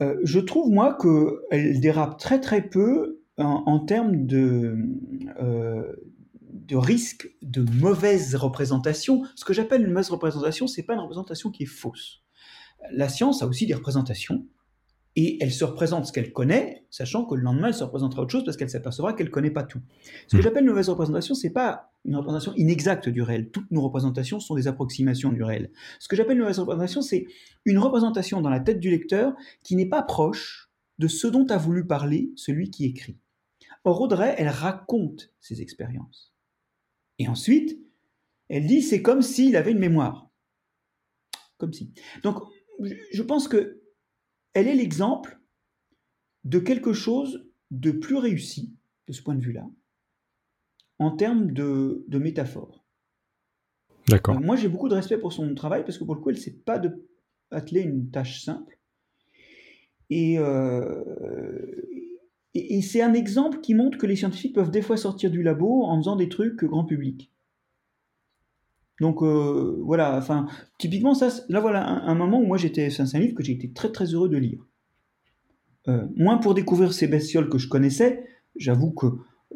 Euh, 0.00 0.16
je 0.24 0.40
trouve, 0.40 0.70
moi, 0.70 0.96
qu'elle 1.00 1.80
dérape 1.80 2.18
très 2.18 2.40
très 2.40 2.62
peu 2.62 3.20
en, 3.38 3.80
termes 3.80 4.26
de, 4.26 4.76
euh, 5.40 5.92
de 6.52 6.76
risque 6.76 7.28
de 7.42 7.64
mauvaise 7.80 8.34
représentation. 8.34 9.24
Ce 9.34 9.44
que 9.44 9.52
j'appelle 9.52 9.82
une 9.82 9.90
mauvaise 9.90 10.10
représentation, 10.10 10.66
c'est 10.66 10.82
pas 10.82 10.94
une 10.94 11.00
représentation 11.00 11.50
qui 11.50 11.64
est 11.64 11.66
fausse. 11.66 12.22
La 12.92 13.08
science 13.08 13.42
a 13.42 13.46
aussi 13.46 13.66
des 13.66 13.74
représentations, 13.74 14.46
et 15.14 15.42
elle 15.42 15.52
se 15.52 15.64
représente 15.64 16.06
ce 16.06 16.12
qu'elle 16.12 16.32
connaît, 16.32 16.86
sachant 16.90 17.26
que 17.26 17.34
le 17.34 17.42
lendemain, 17.42 17.68
elle 17.68 17.74
se 17.74 17.84
représentera 17.84 18.22
autre 18.22 18.32
chose 18.32 18.44
parce 18.44 18.56
qu'elle 18.56 18.70
s'apercevra 18.70 19.12
qu'elle 19.12 19.26
ne 19.26 19.32
connaît 19.32 19.50
pas 19.50 19.62
tout. 19.62 19.80
Ce 20.26 20.36
que 20.36 20.40
hmm. 20.40 20.44
j'appelle 20.44 20.62
une 20.62 20.70
mauvaise 20.70 20.88
représentation, 20.88 21.34
c'est 21.34 21.50
pas 21.50 21.92
une 22.04 22.16
représentation 22.16 22.54
inexacte 22.56 23.08
du 23.10 23.20
réel. 23.20 23.50
Toutes 23.50 23.70
nos 23.70 23.82
représentations 23.82 24.40
sont 24.40 24.54
des 24.54 24.68
approximations 24.68 25.30
du 25.30 25.42
réel. 25.42 25.70
Ce 25.98 26.08
que 26.08 26.16
j'appelle 26.16 26.36
une 26.36 26.42
mauvaise 26.42 26.58
représentation, 26.58 27.02
c'est 27.02 27.26
une 27.66 27.78
représentation 27.78 28.40
dans 28.40 28.48
la 28.48 28.60
tête 28.60 28.80
du 28.80 28.90
lecteur 28.90 29.34
qui 29.62 29.76
n'est 29.76 29.88
pas 29.88 30.02
proche 30.02 30.70
de 30.98 31.08
ce 31.08 31.26
dont 31.26 31.46
a 31.48 31.58
voulu 31.58 31.86
parler 31.86 32.30
celui 32.36 32.70
qui 32.70 32.86
écrit. 32.86 33.18
Or, 33.84 34.00
Audrey, 34.00 34.34
elle 34.38 34.48
raconte 34.48 35.30
ses 35.40 35.60
expériences. 35.60 36.32
Et 37.18 37.28
ensuite, 37.28 37.78
elle 38.48 38.66
dit 38.66 38.80
c'est 38.80 39.02
comme 39.02 39.20
s'il 39.20 39.56
avait 39.56 39.72
une 39.72 39.78
mémoire. 39.78 40.30
Comme 41.58 41.72
si. 41.72 41.92
Donc, 42.22 42.42
je 43.12 43.22
pense 43.22 43.46
que 43.46 43.81
elle 44.54 44.68
est 44.68 44.74
l'exemple 44.74 45.40
de 46.44 46.58
quelque 46.58 46.92
chose 46.92 47.46
de 47.70 47.90
plus 47.90 48.16
réussi, 48.16 48.74
de 49.06 49.12
ce 49.12 49.22
point 49.22 49.34
de 49.34 49.40
vue-là, 49.40 49.68
en 50.98 51.10
termes 51.10 51.52
de, 51.52 52.04
métaphore. 52.10 52.84
D'accord. 54.08 54.40
moi, 54.40 54.56
j'ai 54.56 54.68
beaucoup 54.68 54.88
de 54.88 54.94
respect 54.94 55.18
pour 55.18 55.32
son 55.32 55.54
travail 55.54 55.84
parce 55.84 55.96
que 55.96 56.04
pour 56.04 56.14
le 56.14 56.20
coup, 56.20 56.30
elle 56.30 56.36
ne 56.36 56.40
sait 56.40 56.56
pas 56.64 56.78
de 56.78 57.06
atteler 57.50 57.82
une 57.82 58.10
tâche 58.10 58.42
simple. 58.42 58.78
Et, 60.10 60.38
euh, 60.38 61.02
et, 62.54 62.82
c'est 62.82 63.00
un 63.00 63.14
exemple 63.14 63.60
qui 63.60 63.74
montre 63.74 63.96
que 63.96 64.06
les 64.06 64.16
scientifiques 64.16 64.54
peuvent 64.54 64.70
des 64.70 64.82
fois 64.82 64.96
sortir 64.96 65.30
du 65.30 65.42
labo 65.42 65.84
en 65.84 65.96
faisant 65.98 66.16
des 66.16 66.28
trucs 66.28 66.64
grand 66.64 66.84
public. 66.84 67.32
Donc 69.02 69.20
euh, 69.20 69.78
voilà, 69.80 70.16
enfin, 70.16 70.46
typiquement, 70.78 71.12
ça, 71.12 71.28
là 71.48 71.58
voilà 71.58 71.84
un, 71.84 72.14
moment 72.14 72.40
où 72.40 72.46
moi 72.46 72.56
j'étais, 72.56 72.88
c'est 72.88 73.02
un 73.02 73.18
livre 73.18 73.34
que 73.34 73.42
j'ai 73.42 73.52
été 73.52 73.72
très 73.72 73.90
très 73.90 74.04
heureux 74.04 74.28
de 74.28 74.36
lire. 74.36 74.60
Euh, 75.88 76.06
moins 76.14 76.38
pour 76.38 76.54
découvrir 76.54 76.92
ces 76.92 77.08
bestioles 77.08 77.48
que 77.48 77.58
je 77.58 77.66
connaissais, 77.66 78.24
j'avoue 78.54 78.92
que 78.92 79.06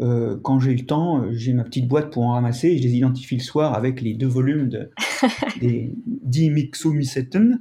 euh, 0.01 0.37
quand 0.43 0.59
j'ai 0.59 0.75
le 0.75 0.85
temps, 0.85 1.31
j'ai 1.31 1.53
ma 1.53 1.63
petite 1.63 1.87
boîte 1.87 2.13
pour 2.13 2.25
en 2.25 2.33
ramasser 2.33 2.71
et 2.71 2.79
je 2.79 2.83
les 2.83 2.97
identifie 2.97 3.37
le 3.37 3.43
soir 3.43 3.75
avec 3.75 4.01
les 4.01 4.15
deux 4.15 4.27
volumes 4.27 4.69
de, 4.69 4.91
des 5.61 5.95
Die 6.07 6.51
Mixumisseten, 6.51 7.61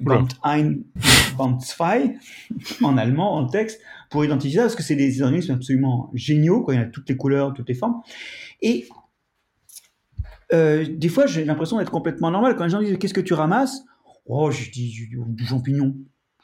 Band 0.00 0.28
1, 0.44 0.74
Band 1.38 1.58
2, 1.80 2.84
en 2.84 2.98
allemand, 2.98 3.34
en 3.34 3.46
texte, 3.46 3.80
pour 4.10 4.26
identifier 4.26 4.58
ça, 4.58 4.64
parce 4.64 4.76
que 4.76 4.82
c'est 4.82 4.94
des 4.94 5.22
organismes 5.22 5.54
absolument 5.54 6.10
géniaux, 6.12 6.60
quand 6.64 6.72
il 6.72 6.78
y 6.78 6.82
a 6.82 6.84
toutes 6.84 7.08
les 7.08 7.16
couleurs, 7.16 7.54
toutes 7.54 7.70
les 7.70 7.74
formes. 7.74 8.02
Et 8.60 8.86
euh, 10.52 10.84
des 10.88 11.08
fois, 11.08 11.26
j'ai 11.26 11.44
l'impression 11.44 11.78
d'être 11.78 11.90
complètement 11.90 12.30
normal. 12.30 12.56
Quand 12.56 12.64
les 12.64 12.70
gens 12.70 12.80
disent 12.80 12.98
Qu'est-ce 12.98 13.14
que 13.14 13.20
tu 13.20 13.34
ramasses? 13.34 13.84
Oh, 14.26 14.50
je 14.50 14.70
dis 14.70 15.08
du 15.10 15.46
champignon. 15.46 15.94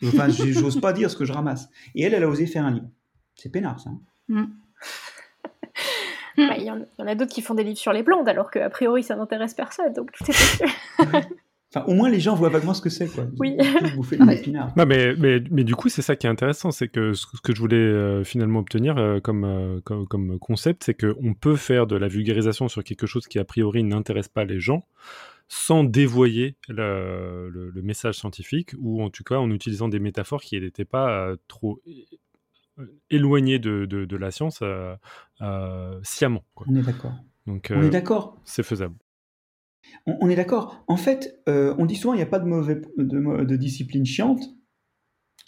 Enfin, 0.05 0.28
j'ose 0.30 0.80
pas 0.80 0.92
dire 0.92 1.11
ce 1.11 1.16
que 1.16 1.24
je 1.24 1.32
ramasse. 1.32 1.68
Et 1.94 2.02
elle, 2.02 2.14
elle 2.14 2.24
a 2.24 2.28
osé 2.28 2.46
faire 2.46 2.64
un 2.64 2.72
livre. 2.72 2.88
C'est 3.36 3.50
peinard, 3.50 3.80
ça. 3.80 3.90
Hein. 3.90 4.00
Mm. 4.28 4.44
Bah, 6.36 6.57
il 6.59 6.64
y, 6.64 6.70
en, 6.70 6.80
a 6.98 7.14
d'autres 7.14 7.32
qui 7.32 7.42
font 7.42 7.55
des 7.55 7.62
livres 7.62 7.78
sur 7.78 7.92
les 7.92 8.02
plantes, 8.02 8.26
alors 8.26 8.50
qu'a 8.50 8.68
priori, 8.68 9.05
ça 9.05 9.14
n'intéresse 9.14 9.55
personne. 9.55 9.92
Donc, 9.92 10.11
tout 10.11 10.24
est 10.24 10.26
possible. 10.26 11.28
Enfin, 11.75 11.87
au 11.91 11.95
moins, 11.95 12.09
les 12.09 12.20
gens 12.20 12.37
voient 12.37 12.51
vaguement 12.51 12.72
ce 12.72 12.81
que 12.81 12.91
c'est, 12.91 13.09
quoi. 13.09 13.27
Oui. 13.41 13.57
non, 14.77 14.87
mais, 14.87 15.16
mais, 15.16 15.43
mais, 15.51 15.64
du 15.64 15.75
coup, 15.75 15.89
c'est 15.89 16.03
ça 16.03 16.14
qui 16.14 16.27
est 16.27 16.31
intéressant, 16.31 16.70
c'est 16.70 16.87
que 16.87 17.14
ce 17.14 17.27
que 17.43 17.53
je 17.53 17.61
voulais 17.61 17.77
euh, 17.77 18.22
finalement 18.22 18.61
obtenir 18.61 18.97
euh, 18.97 19.18
comme, 19.18 19.45
euh, 19.45 19.81
comme, 19.83 20.07
comme, 20.07 20.39
concept, 20.39 20.85
c'est 20.85 20.95
qu'on 20.95 21.35
peut 21.35 21.57
faire 21.57 21.89
de 21.89 21.97
la 21.97 22.07
vulgarisation 22.07 22.68
sur 22.68 22.85
quelque 22.85 23.07
chose 23.07 23.27
qui, 23.27 23.41
a 23.41 23.45
priori, 23.45 23.83
n'intéresse 23.83 24.29
pas 24.29 24.45
les 24.45 24.61
gens, 24.61 24.87
sans 25.49 25.83
dévoyer 25.83 26.57
le, 26.68 27.51
le, 27.51 27.83
message 27.83 28.18
scientifique, 28.18 28.70
ou 28.79 29.03
en 29.03 29.11
tout 29.11 29.25
cas 29.25 29.39
en 29.39 29.51
utilisant 29.51 29.89
des 29.89 29.99
métaphores 29.99 30.43
qui 30.43 30.61
n'étaient 30.61 30.85
pas 30.85 31.35
trop 31.49 31.83
éloignées 33.11 33.59
de, 33.59 33.85
de, 33.85 34.05
de, 34.05 34.16
la 34.16 34.31
science 34.31 34.62
sciemment. 36.03 36.45
Quoi. 36.55 36.66
On 36.70 36.77
est 36.77 36.83
d'accord. 36.83 37.14
Donc, 37.47 37.72
on 37.75 37.83
est 37.83 37.91
d'accord. 37.91 38.39
C'est 38.45 38.62
faisable. 38.62 38.95
On, 40.07 40.28
est 40.28 40.36
d'accord. 40.36 40.84
En 40.86 40.97
fait, 40.97 41.40
euh, 41.49 41.74
on 41.78 41.86
dit 41.86 41.97
souvent 41.97 42.14
il 42.14 42.18
n'y 42.18 42.22
a 42.22 42.26
pas 42.26 42.38
de, 42.38 42.47
mauvais, 42.47 42.80
de, 42.97 43.57
discipline 43.57 44.05
chiante, 44.05 44.42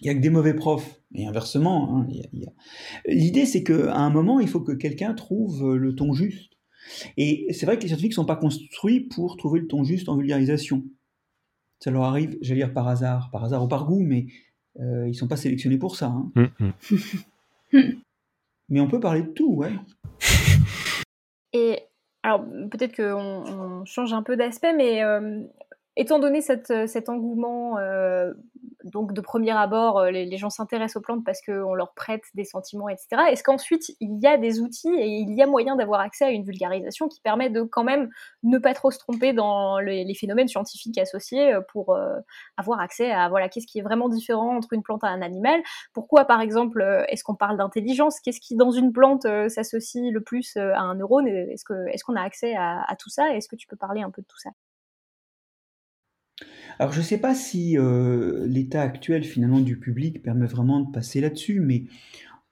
il 0.01 0.05
n'y 0.05 0.11
a 0.11 0.15
que 0.15 0.21
des 0.21 0.31
mauvais 0.31 0.55
profs. 0.55 1.01
Et 1.15 1.27
inversement, 1.27 1.97
hein, 1.97 2.09
l'idée 3.07 3.47
c'est 3.47 3.63
qu'à 3.63 3.95
un 3.95 4.11
moment, 4.11 4.41
il 4.41 4.49
faut 4.49 4.61
que 4.61 4.73
quelqu'un 4.73 5.15
trouve 5.15 5.77
le 5.77 5.95
ton 5.95 6.13
juste. 6.13 6.53
Et 7.17 7.47
c'est 7.53 7.67
vrai 7.67 7.77
que 7.77 7.83
les 7.83 7.89
scientifiques 7.89 8.13
ne 8.13 8.17
sont 8.17 8.25
pas 8.25 8.37
construits 8.37 9.01
pour 9.01 9.37
trouver 9.37 9.61
le 9.61 9.67
ton 9.67 9.85
juste 9.85 10.09
en 10.09 10.17
vulgarisation. 10.17 10.85
Ça 11.81 11.91
leur 11.91 12.05
arrive, 12.05 12.39
j'allais 12.41 12.61
dire 12.61 12.73
par 12.73 12.89
hasard, 12.89 13.31
par 13.31 13.45
hasard 13.45 13.65
ou 13.65 13.69
par 13.69 13.87
goût, 13.87 14.03
mais 14.03 14.27
euh, 14.81 15.05
ils 15.07 15.11
ne 15.11 15.17
sont 15.17 15.29
pas 15.29 15.37
sélectionnés 15.37 15.79
pour 15.79 15.97
ça. 15.97 16.07
Hein. 16.07 16.33
Hum, 16.37 16.73
hum. 17.73 17.83
mais 18.69 18.81
on 18.81 18.89
peut 18.89 19.01
parler 19.01 19.23
de 19.23 19.29
tout, 19.29 19.55
ouais. 19.55 19.73
Et 21.53 21.79
alors 22.27 22.45
peut-être 22.73 22.97
qu'on 22.97 23.85
change 23.85 24.13
un 24.13 24.25
peu 24.25 24.37
d'aspect, 24.37 24.73
mais 24.73 25.05
euh, 25.05 25.43
étant 25.97 26.19
donné 26.19 26.41
cet 26.41 27.09
engouement 27.09 27.79
euh, 27.79 28.33
donc 28.87 29.13
de 29.13 29.21
premier 29.21 29.51
abord, 29.51 29.99
euh, 29.99 30.11
les, 30.11 30.37
gens 30.37 30.51
s'intéressent 30.51 30.97
aux 30.97 31.01
plantes 31.01 31.25
parce 31.25 31.41
qu'on 31.43 31.75
leur 31.75 31.95
prête 31.95 32.23
des 32.35 32.45
sentiments, 32.45 32.89
etc. 32.89 33.23
Est-ce 33.31 33.43
qu'ensuite 33.43 33.91
il 34.01 34.19
y 34.21 34.27
a 34.27 34.37
des 34.37 34.61
outils 34.61 34.95
et 34.95 35.07
il 35.07 35.35
y 35.35 35.43
a 35.43 35.47
moyen 35.47 35.77
d'avoir 35.77 36.01
accès 36.01 36.25
à 36.25 36.31
une 36.31 36.45
vulgarisation 36.45 37.09
qui 37.09 37.21
permet 37.21 37.51
de 37.51 37.63
quand 37.63 37.85
même 37.85 38.11
ne 38.43 38.59
pas 38.59 38.75
trop 38.75 38.91
se 38.91 38.99
tromper 38.99 39.33
dans 39.33 39.79
les, 39.79 40.07
phénomènes 40.15 40.49
scientifiques 40.49 40.99
associés 40.99 41.53
euh, 41.53 41.61
pour 41.73 41.95
euh, 41.95 42.19
avoir 42.57 42.81
accès 42.81 43.11
à 43.11 43.29
voilà 43.29 43.49
qu'est-ce 43.49 43.67
qui 43.67 43.79
est 43.79 43.83
vraiment 43.83 44.09
différent 44.09 44.57
entre 44.57 44.73
une 44.73 44.83
plante 44.83 45.05
et 45.05 45.09
un 45.09 45.23
animal? 45.23 45.61
Pourquoi 45.93 46.25
par 46.25 46.41
exemple 46.41 46.83
est-ce 47.09 47.25
qu'on 47.25 47.35
parle 47.35 47.59
d'intelligence? 47.59 48.21
Qu'est-ce 48.21 48.41
qui 48.41 48.57
dans 48.57 48.71
une 48.71 48.93
plante 48.93 49.27
s'associe 49.49 50.13
le 50.13 50.21
plus 50.21 50.57
à 50.57 50.81
un 50.81 50.95
neurone? 50.95 51.27
Est-ce 51.27 51.65
qu'on 52.05 52.17
a 52.17 52.23
accès 52.23 52.55
à 52.57 52.97
tout 52.99 53.11
ça? 53.11 53.35
Est-ce 53.35 53.49
que 53.49 53.57
tu 53.57 53.67
peux 53.67 53.77
parler 53.77 54.03
un 54.03 54.11
peu 54.11 54.23
de 54.23 54.27
tout 54.27 54.39
ça? 54.39 54.51
Alors 56.79 56.93
je 56.93 56.99
ne 56.99 57.05
sais 57.05 57.19
pas 57.19 57.35
si 57.35 57.79
euh, 57.79 58.47
l'état 58.47 58.83
actuel 58.83 59.25
finalement 59.25 59.61
du 59.61 59.79
public 59.79 60.23
permet 60.23 60.47
vraiment 60.47 60.81
de 60.81 60.91
passer 60.93 61.21
là-dessus, 61.21 61.61
mais 61.61 61.85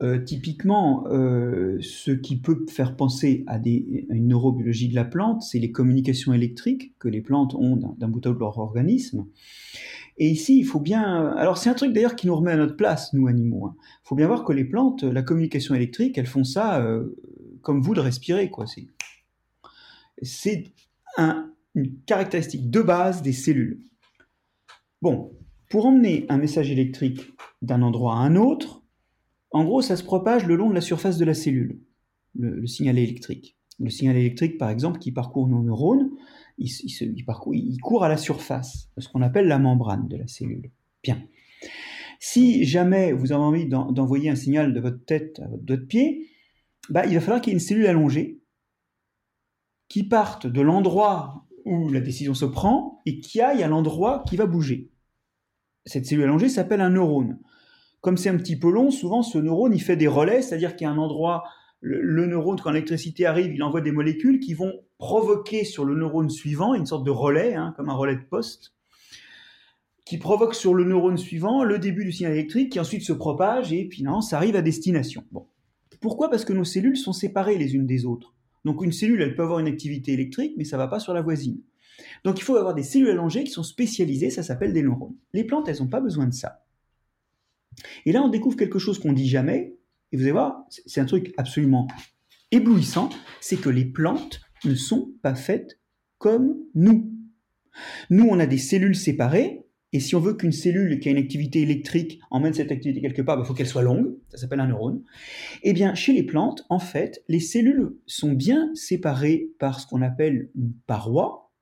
euh, 0.02 0.18
typiquement, 0.18 1.06
euh, 1.08 1.78
ce 1.80 2.10
qui 2.10 2.36
peut 2.36 2.64
faire 2.68 2.96
penser 2.96 3.44
à, 3.46 3.58
une 3.58 4.28
neurobiologie 4.28 4.88
de 4.88 4.94
la 4.94 5.04
plante, 5.04 5.42
c'est 5.42 5.58
les 5.58 5.70
communications 5.70 6.32
électriques 6.32 6.94
que 6.98 7.08
les 7.08 7.20
plantes 7.20 7.54
ont 7.54 7.76
d'un 7.98 8.08
bout 8.08 8.24
à 8.24 8.30
l'autre 8.30 8.38
de 8.38 8.44
leur 8.44 8.58
organisme. 8.58 9.26
Et 10.16 10.28
ici, 10.28 10.58
il 10.58 10.64
faut 10.64 10.80
bien... 10.80 11.28
Alors 11.36 11.58
c'est 11.58 11.70
un 11.70 11.74
truc 11.74 11.92
d'ailleurs 11.92 12.16
qui 12.16 12.26
nous 12.26 12.36
remet 12.36 12.52
à 12.52 12.56
notre 12.56 12.76
place, 12.76 13.12
nous 13.12 13.28
animaux. 13.28 13.66
Il 13.66 13.68
hein. 13.68 13.76
faut 14.04 14.14
bien 14.14 14.26
voir 14.26 14.44
que 14.44 14.52
les 14.52 14.64
plantes, 14.64 15.02
la 15.02 15.22
communication 15.22 15.74
électrique, 15.74 16.16
elles 16.18 16.26
font 16.26 16.44
ça 16.44 16.84
comme 17.62 17.80
vous 17.80 17.94
de 17.94 18.00
respirer. 18.00 18.50
C'est 20.22 20.72
un, 21.16 21.53
une 21.74 22.00
caractéristique 22.06 22.70
de 22.70 22.82
base 22.82 23.22
des 23.22 23.32
cellules. 23.32 23.82
Bon, 25.02 25.32
pour 25.70 25.86
emmener 25.86 26.26
un 26.28 26.38
message 26.38 26.70
électrique 26.70 27.20
d'un 27.62 27.82
endroit 27.82 28.14
à 28.14 28.18
un 28.18 28.36
autre, 28.36 28.82
en 29.50 29.64
gros, 29.64 29.82
ça 29.82 29.96
se 29.96 30.04
propage 30.04 30.46
le 30.46 30.56
long 30.56 30.68
de 30.68 30.74
la 30.74 30.80
surface 30.80 31.18
de 31.18 31.24
la 31.24 31.34
cellule, 31.34 31.80
le, 32.34 32.66
signal 32.66 32.98
électrique. 32.98 33.56
Le 33.78 33.90
signal 33.90 34.16
électrique, 34.16 34.58
par 34.58 34.70
exemple, 34.70 34.98
qui 34.98 35.12
parcourt 35.12 35.48
nos 35.48 35.62
neurones, 35.62 36.10
il, 36.58 37.80
court 37.82 38.04
à 38.04 38.08
la 38.08 38.16
surface, 38.16 38.90
ce 38.98 39.08
qu'on 39.08 39.22
appelle 39.22 39.46
la 39.46 39.58
membrane 39.58 40.08
de 40.08 40.16
la 40.16 40.26
cellule. 40.26 40.70
Bien. 41.02 41.22
Si 42.20 42.64
jamais 42.64 43.12
vous 43.12 43.32
avez 43.32 43.42
envie 43.42 43.66
d'envoyer 43.66 44.30
un 44.30 44.36
signal 44.36 44.72
de 44.72 44.80
votre 44.80 45.04
tête 45.04 45.40
à 45.40 45.48
votre 45.48 45.86
pied, 45.86 46.28
bah, 46.90 47.06
il 47.06 47.14
va 47.14 47.20
falloir 47.20 47.40
qu'il 47.40 47.52
y 47.52 47.54
ait 47.54 47.58
une 47.58 47.64
cellule 47.64 47.86
allongée 47.86 48.40
qui 49.88 50.02
parte 50.02 50.46
de 50.46 50.60
l'endroit 50.60 51.43
où 51.64 51.90
la 51.90 52.00
décision 52.00 52.34
se 52.34 52.44
prend 52.44 53.02
et 53.06 53.20
qui 53.20 53.40
aille 53.40 53.62
à 53.62 53.68
l'endroit 53.68 54.22
qui 54.28 54.36
va 54.36 54.46
bouger. 54.46 54.90
Cette 55.86 56.06
cellule 56.06 56.24
allongée 56.24 56.48
s'appelle 56.48 56.80
un 56.80 56.90
neurone. 56.90 57.38
Comme 58.00 58.16
c'est 58.16 58.28
un 58.28 58.36
petit 58.36 58.58
peu 58.58 58.70
long, 58.70 58.90
souvent 58.90 59.22
ce 59.22 59.38
neurone 59.38 59.74
il 59.74 59.80
fait 59.80 59.96
des 59.96 60.08
relais, 60.08 60.42
c'est-à-dire 60.42 60.76
qu'il 60.76 60.86
y 60.86 60.88
a 60.88 60.92
un 60.92 60.98
endroit 60.98 61.44
le, 61.84 62.26
neurone, 62.26 62.58
quand 62.58 62.70
l'électricité 62.70 63.26
arrive, 63.26 63.52
il 63.52 63.62
envoie 63.62 63.82
des 63.82 63.92
molécules 63.92 64.40
qui 64.40 64.54
vont 64.54 64.72
provoquer 64.96 65.64
sur 65.64 65.84
le 65.84 65.94
neurone 65.94 66.30
suivant 66.30 66.74
une 66.74 66.86
sorte 66.86 67.04
de 67.04 67.10
relais, 67.10 67.54
hein, 67.54 67.74
comme 67.76 67.90
un 67.90 67.94
relais 67.94 68.16
de 68.16 68.22
poste, 68.22 68.72
qui 70.06 70.16
provoque 70.16 70.54
sur 70.54 70.72
le 70.72 70.84
neurone 70.84 71.18
suivant 71.18 71.62
le 71.62 71.78
début 71.78 72.06
du 72.06 72.12
signal 72.12 72.32
électrique, 72.32 72.72
qui 72.72 72.80
ensuite 72.80 73.02
se 73.02 73.12
propage, 73.12 73.72
et 73.72 73.86
puis 73.86 74.02
non, 74.02 74.22
ça 74.22 74.38
arrive 74.38 74.56
à 74.56 74.62
destination. 74.62 75.24
Bon. 75.30 75.46
Pourquoi? 76.00 76.30
Parce 76.30 76.46
que 76.46 76.54
nos 76.54 76.64
cellules 76.64 76.96
sont 76.96 77.12
séparées 77.12 77.58
les 77.58 77.74
unes 77.74 77.86
des 77.86 78.06
autres. 78.06 78.34
Donc 78.64 78.82
une 78.82 78.92
cellule, 78.92 79.20
elle 79.22 79.34
peut 79.34 79.42
avoir 79.42 79.58
une 79.58 79.66
activité 79.66 80.12
électrique, 80.12 80.54
mais 80.56 80.64
ça 80.64 80.76
ne 80.76 80.82
va 80.82 80.88
pas 80.88 81.00
sur 81.00 81.14
la 81.14 81.22
voisine. 81.22 81.60
Donc 82.24 82.38
il 82.38 82.42
faut 82.42 82.56
avoir 82.56 82.74
des 82.74 82.82
cellules 82.82 83.10
allongées 83.10 83.44
qui 83.44 83.50
sont 83.50 83.62
spécialisées, 83.62 84.30
ça 84.30 84.42
s'appelle 84.42 84.72
des 84.72 84.82
neurones. 84.82 85.16
Les 85.32 85.44
plantes, 85.44 85.68
elles 85.68 85.80
n'ont 85.80 85.88
pas 85.88 86.00
besoin 86.00 86.26
de 86.26 86.34
ça. 86.34 86.64
Et 88.06 88.12
là, 88.12 88.22
on 88.22 88.28
découvre 88.28 88.56
quelque 88.56 88.78
chose 88.78 88.98
qu'on 88.98 89.12
dit 89.12 89.28
jamais, 89.28 89.76
et 90.12 90.16
vous 90.16 90.22
allez 90.22 90.32
voir, 90.32 90.64
c'est 90.68 91.00
un 91.00 91.06
truc 91.06 91.34
absolument 91.36 91.88
éblouissant, 92.50 93.10
c'est 93.40 93.60
que 93.60 93.68
les 93.68 93.84
plantes 93.84 94.40
ne 94.64 94.74
sont 94.74 95.12
pas 95.22 95.34
faites 95.34 95.80
comme 96.18 96.56
nous. 96.74 97.10
Nous, 98.10 98.26
on 98.28 98.38
a 98.38 98.46
des 98.46 98.58
cellules 98.58 98.96
séparées, 98.96 99.63
et 99.94 100.00
si 100.00 100.16
on 100.16 100.20
veut 100.20 100.34
qu'une 100.34 100.50
cellule 100.50 100.98
qui 100.98 101.08
a 101.08 101.12
une 101.12 101.18
activité 101.18 101.62
électrique 101.62 102.18
emmène 102.32 102.52
cette 102.52 102.72
activité 102.72 103.00
quelque 103.00 103.22
part, 103.22 103.36
il 103.36 103.42
bah, 103.42 103.44
faut 103.44 103.54
qu'elle 103.54 103.68
soit 103.68 103.82
longue, 103.82 104.16
ça 104.28 104.38
s'appelle 104.38 104.58
un 104.58 104.66
neurone. 104.66 105.04
Eh 105.62 105.72
bien, 105.72 105.94
chez 105.94 106.12
les 106.12 106.24
plantes, 106.24 106.66
en 106.68 106.80
fait, 106.80 107.22
les 107.28 107.38
cellules 107.38 107.94
sont 108.04 108.32
bien 108.32 108.72
séparées 108.74 109.50
par 109.60 109.78
ce 109.78 109.86
qu'on 109.86 110.02
appelle 110.02 110.50
une 110.56 110.72
paroi. 110.88 111.52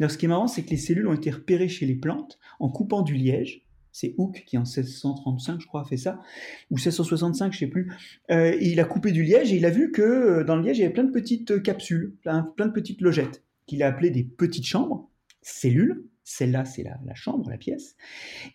Alors, 0.00 0.10
ce 0.10 0.16
qui 0.16 0.24
est 0.24 0.28
marrant, 0.28 0.46
c'est 0.46 0.62
que 0.62 0.70
les 0.70 0.78
cellules 0.78 1.06
ont 1.06 1.12
été 1.12 1.30
repérées 1.30 1.68
chez 1.68 1.84
les 1.84 1.94
plantes 1.94 2.38
en 2.58 2.70
coupant 2.70 3.02
du 3.02 3.16
liège. 3.16 3.66
C'est 3.92 4.14
Hooke 4.16 4.44
qui 4.46 4.56
en 4.56 4.62
1635, 4.62 5.60
je 5.60 5.66
crois, 5.66 5.82
a 5.82 5.84
fait 5.84 5.98
ça, 5.98 6.22
ou 6.70 6.76
1665, 6.76 7.52
je 7.52 7.58
sais 7.58 7.66
plus. 7.66 7.92
Euh, 8.30 8.56
il 8.62 8.80
a 8.80 8.84
coupé 8.84 9.12
du 9.12 9.24
liège 9.24 9.52
et 9.52 9.56
il 9.56 9.66
a 9.66 9.70
vu 9.70 9.92
que 9.92 10.00
euh, 10.00 10.44
dans 10.44 10.56
le 10.56 10.62
liège, 10.62 10.78
il 10.78 10.80
y 10.80 10.84
avait 10.84 10.94
plein 10.94 11.04
de 11.04 11.12
petites 11.12 11.62
capsules, 11.62 12.16
plein, 12.22 12.44
plein 12.56 12.64
de 12.64 12.72
petites 12.72 13.02
logettes, 13.02 13.44
qu'il 13.66 13.82
a 13.82 13.88
appelées 13.88 14.08
des 14.08 14.24
petites 14.24 14.64
chambres, 14.64 15.10
cellules. 15.42 16.06
Celle-là, 16.24 16.64
c'est 16.64 16.84
la, 16.84 17.14
chambre, 17.14 17.50
la 17.50 17.58
pièce. 17.58 17.96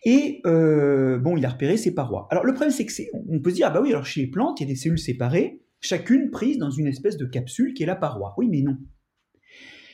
Et 0.04 0.40
euh, 0.46 1.18
bon, 1.18 1.36
il 1.36 1.44
a 1.44 1.50
repéré 1.50 1.76
ses 1.76 1.94
parois. 1.94 2.26
Alors 2.30 2.44
le 2.44 2.54
problème, 2.54 2.72
c'est 2.72 2.86
que 2.86 2.92
on 3.28 3.40
peut 3.40 3.50
se 3.50 3.56
dire, 3.56 3.66
ah 3.68 3.70
bah 3.70 3.80
oui, 3.82 3.90
alors 3.90 4.06
chez 4.06 4.22
les 4.22 4.26
plantes, 4.26 4.60
il 4.60 4.64
y 4.64 4.66
a 4.66 4.72
des 4.72 4.76
cellules 4.76 4.98
séparées, 4.98 5.62
chacune 5.80 6.30
prise 6.30 6.58
dans 6.58 6.70
une 6.70 6.86
espèce 6.86 7.16
de 7.16 7.26
capsule 7.26 7.74
qui 7.74 7.82
est 7.82 7.86
la 7.86 7.96
paroi. 7.96 8.34
Oui, 8.38 8.48
mais 8.48 8.62
non. 8.62 8.78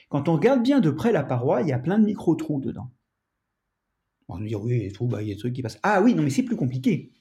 Quand 0.08 0.28
on 0.28 0.34
regarde 0.34 0.62
bien 0.62 0.80
de 0.80 0.90
près 0.90 1.12
la 1.12 1.24
paroi, 1.24 1.62
il 1.62 1.68
y 1.68 1.72
a 1.72 1.78
plein 1.78 1.98
de 1.98 2.04
micro-trous 2.04 2.60
dedans. 2.60 2.90
On 4.28 4.38
va 4.38 4.46
dire, 4.46 4.62
oui, 4.62 4.78
des 4.78 4.92
trous, 4.92 5.06
bah, 5.06 5.22
il 5.22 5.28
y 5.28 5.30
a 5.32 5.34
des 5.34 5.40
trucs 5.40 5.52
qui 5.52 5.62
passent. 5.62 5.80
Ah 5.82 6.00
oui, 6.02 6.14
non, 6.14 6.22
mais 6.22 6.30
c'est 6.30 6.44
plus 6.44 6.56
compliqué. 6.56 7.12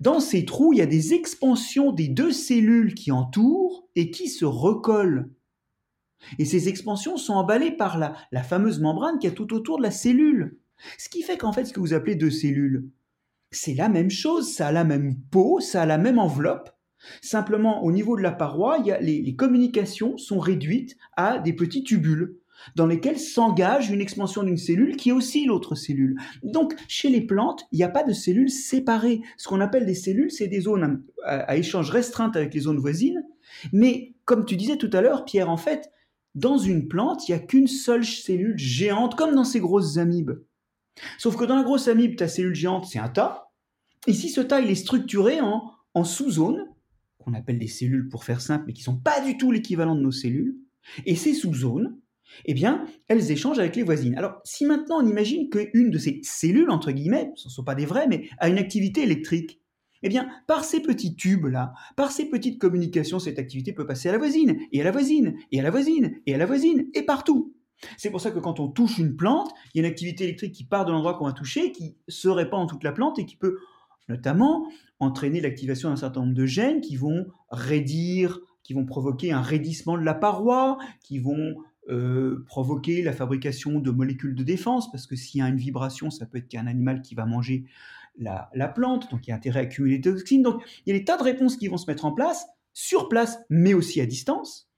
Dans 0.00 0.20
ces 0.20 0.44
trous, 0.44 0.72
il 0.72 0.78
y 0.78 0.82
a 0.82 0.86
des 0.86 1.12
expansions 1.12 1.92
des 1.92 2.08
deux 2.08 2.32
cellules 2.32 2.94
qui 2.94 3.12
entourent 3.12 3.88
et 3.94 4.10
qui 4.10 4.28
se 4.28 4.44
recollent. 4.44 5.30
Et 6.38 6.44
ces 6.44 6.68
expansions 6.68 7.16
sont 7.16 7.34
emballées 7.34 7.70
par 7.70 7.98
la, 7.98 8.42
fameuse 8.42 8.80
membrane 8.80 9.18
qui 9.18 9.26
est 9.26 9.34
tout 9.34 9.54
autour 9.54 9.78
de 9.78 9.82
la 9.82 9.90
cellule. 9.90 10.58
Ce 10.98 11.08
qui 11.08 11.22
fait 11.22 11.38
qu'en 11.38 11.52
fait, 11.52 11.64
ce 11.64 11.72
que 11.72 11.80
vous 11.80 11.94
appelez 11.94 12.16
deux 12.16 12.30
cellules, 12.30 12.88
c'est 13.50 13.74
la 13.74 13.88
même 13.88 14.10
chose, 14.10 14.52
ça 14.52 14.68
a 14.68 14.72
la 14.72 14.84
même 14.84 15.16
peau, 15.30 15.60
ça 15.60 15.82
a 15.82 15.86
la 15.86 15.98
même 15.98 16.18
enveloppe. 16.18 16.70
Simplement, 17.22 17.84
au 17.84 17.92
niveau 17.92 18.16
de 18.16 18.22
la 18.22 18.32
paroi, 18.32 18.78
y 18.84 18.90
a, 18.90 19.00
les, 19.00 19.22
les 19.22 19.36
communications 19.36 20.16
sont 20.16 20.38
réduites 20.38 20.96
à 21.16 21.38
des 21.38 21.52
petits 21.52 21.84
tubules 21.84 22.38
dans 22.74 22.86
lesquels 22.86 23.18
s'engage 23.18 23.90
une 23.90 24.00
expansion 24.00 24.42
d'une 24.42 24.56
cellule 24.56 24.96
qui 24.96 25.10
est 25.10 25.12
aussi 25.12 25.44
l'autre 25.44 25.74
cellule. 25.74 26.16
Donc, 26.42 26.74
chez 26.88 27.08
les 27.08 27.20
plantes, 27.20 27.66
il 27.72 27.76
n'y 27.76 27.84
a 27.84 27.88
pas 27.88 28.02
de 28.02 28.12
cellules 28.12 28.50
séparées. 28.50 29.20
Ce 29.36 29.48
qu'on 29.48 29.60
appelle 29.60 29.86
des 29.86 29.94
cellules, 29.94 30.30
c'est 30.30 30.48
des 30.48 30.62
zones 30.62 31.02
à, 31.24 31.36
à, 31.40 31.56
échange 31.56 31.90
restreinte 31.90 32.36
avec 32.36 32.54
les 32.54 32.60
zones 32.60 32.78
voisines. 32.78 33.24
Mais, 33.72 34.14
comme 34.24 34.44
tu 34.44 34.56
disais 34.56 34.76
tout 34.76 34.90
à 34.92 35.00
l'heure, 35.00 35.24
Pierre, 35.24 35.50
en 35.50 35.56
fait, 35.56 35.90
dans 36.36 36.58
une 36.58 36.86
plante, 36.86 37.28
il 37.28 37.32
n'y 37.32 37.38
a 37.38 37.42
qu'une 37.42 37.66
seule 37.66 38.04
cellule 38.04 38.58
géante, 38.58 39.16
comme 39.16 39.34
dans 39.34 39.44
ces 39.44 39.58
grosses 39.58 39.96
amibes. 39.96 40.32
Sauf 41.18 41.34
que 41.36 41.44
dans 41.44 41.56
la 41.56 41.62
grosse 41.62 41.88
amibe, 41.88 42.16
ta 42.16 42.28
cellule 42.28 42.54
géante, 42.54 42.86
c'est 42.86 42.98
un 42.98 43.08
tas. 43.08 43.50
Ici, 44.06 44.28
ce 44.28 44.42
tas, 44.42 44.60
il 44.60 44.70
est 44.70 44.76
structuré 44.76 45.40
en, 45.40 46.04
sous-zones, 46.04 46.66
qu'on 47.18 47.32
appelle 47.32 47.58
des 47.58 47.66
cellules 47.66 48.08
pour 48.08 48.22
faire 48.22 48.42
simple, 48.42 48.64
mais 48.66 48.74
qui 48.74 48.82
ne 48.82 48.84
sont 48.84 48.98
pas 48.98 49.20
du 49.22 49.38
tout 49.38 49.50
l'équivalent 49.50 49.94
de 49.94 50.02
nos 50.02 50.12
cellules. 50.12 50.56
Et 51.06 51.16
ces 51.16 51.32
sous-zones, 51.32 51.98
eh 52.44 52.52
bien, 52.52 52.86
elles 53.08 53.30
échangent 53.30 53.58
avec 53.58 53.74
les 53.74 53.82
voisines. 53.82 54.16
Alors, 54.16 54.40
si 54.44 54.66
maintenant 54.66 55.02
on 55.02 55.06
imagine 55.06 55.48
qu'une 55.48 55.90
de 55.90 55.98
ces 55.98 56.20
cellules, 56.22 56.70
entre 56.70 56.92
guillemets, 56.92 57.32
ce 57.36 57.48
ne 57.48 57.52
sont 57.52 57.64
pas 57.64 57.74
des 57.74 57.86
vraies, 57.86 58.08
mais 58.08 58.28
a 58.38 58.50
une 58.50 58.58
activité 58.58 59.02
électrique, 59.02 59.62
eh 60.02 60.08
bien, 60.08 60.28
par 60.46 60.64
ces 60.64 60.80
petits 60.80 61.16
tubes-là, 61.16 61.72
par 61.96 62.10
ces 62.10 62.28
petites 62.28 62.58
communications, 62.58 63.18
cette 63.18 63.38
activité 63.38 63.72
peut 63.72 63.86
passer 63.86 64.08
à 64.08 64.12
la 64.12 64.18
voisine, 64.18 64.58
et 64.72 64.80
à 64.80 64.84
la 64.84 64.90
voisine, 64.90 65.36
et 65.52 65.60
à 65.60 65.62
la 65.62 65.70
voisine, 65.70 66.18
et 66.26 66.34
à 66.34 66.38
la 66.38 66.46
voisine, 66.46 66.86
et 66.94 67.02
partout. 67.02 67.54
C'est 67.96 68.10
pour 68.10 68.20
ça 68.20 68.30
que 68.30 68.38
quand 68.38 68.60
on 68.60 68.68
touche 68.68 68.98
une 68.98 69.16
plante, 69.16 69.50
il 69.74 69.78
y 69.78 69.80
a 69.80 69.86
une 69.86 69.90
activité 69.90 70.24
électrique 70.24 70.52
qui 70.52 70.64
part 70.64 70.84
de 70.84 70.92
l'endroit 70.92 71.14
qu'on 71.14 71.26
va 71.26 71.32
toucher, 71.32 71.72
qui 71.72 71.96
se 72.08 72.28
répand 72.28 72.60
dans 72.60 72.66
toute 72.66 72.84
la 72.84 72.92
plante 72.92 73.18
et 73.18 73.26
qui 73.26 73.36
peut 73.36 73.58
notamment 74.08 74.66
entraîner 75.00 75.40
l'activation 75.40 75.90
d'un 75.90 75.96
certain 75.96 76.20
nombre 76.20 76.34
de 76.34 76.46
gènes 76.46 76.80
qui 76.80 76.96
vont 76.96 77.26
raidir, 77.50 78.40
qui 78.62 78.72
vont 78.72 78.86
provoquer 78.86 79.32
un 79.32 79.42
raidissement 79.42 79.98
de 79.98 80.02
la 80.02 80.14
paroi, 80.14 80.78
qui 81.02 81.18
vont 81.18 81.54
euh, 81.88 82.44
provoquer 82.46 83.02
la 83.02 83.12
fabrication 83.12 83.78
de 83.78 83.90
molécules 83.90 84.34
de 84.34 84.42
défense, 84.42 84.90
parce 84.90 85.06
que 85.06 85.16
s'il 85.16 85.40
y 85.40 85.42
a 85.42 85.48
une 85.48 85.56
vibration, 85.56 86.10
ça 86.10 86.26
peut 86.26 86.38
être 86.38 86.48
qu'un 86.48 86.66
animal 86.66 87.02
qui 87.02 87.14
va 87.14 87.26
manger 87.26 87.64
la, 88.18 88.68
plante, 88.68 89.10
donc 89.10 89.26
il 89.26 89.30
y 89.30 89.32
a 89.32 89.36
intérêt 89.36 89.60
à 89.60 89.62
accumuler 89.64 89.98
des 89.98 90.10
toxines. 90.10 90.42
Donc 90.42 90.62
il 90.84 90.92
y 90.92 90.96
a 90.96 90.98
des 90.98 91.04
tas 91.04 91.16
de 91.16 91.22
réponses 91.22 91.56
qui 91.56 91.68
vont 91.68 91.76
se 91.76 91.90
mettre 91.90 92.04
en 92.04 92.12
place, 92.12 92.46
sur 92.72 93.08
place, 93.08 93.38
mais 93.50 93.74
aussi 93.74 94.00
à 94.00 94.06
distance. 94.06 94.70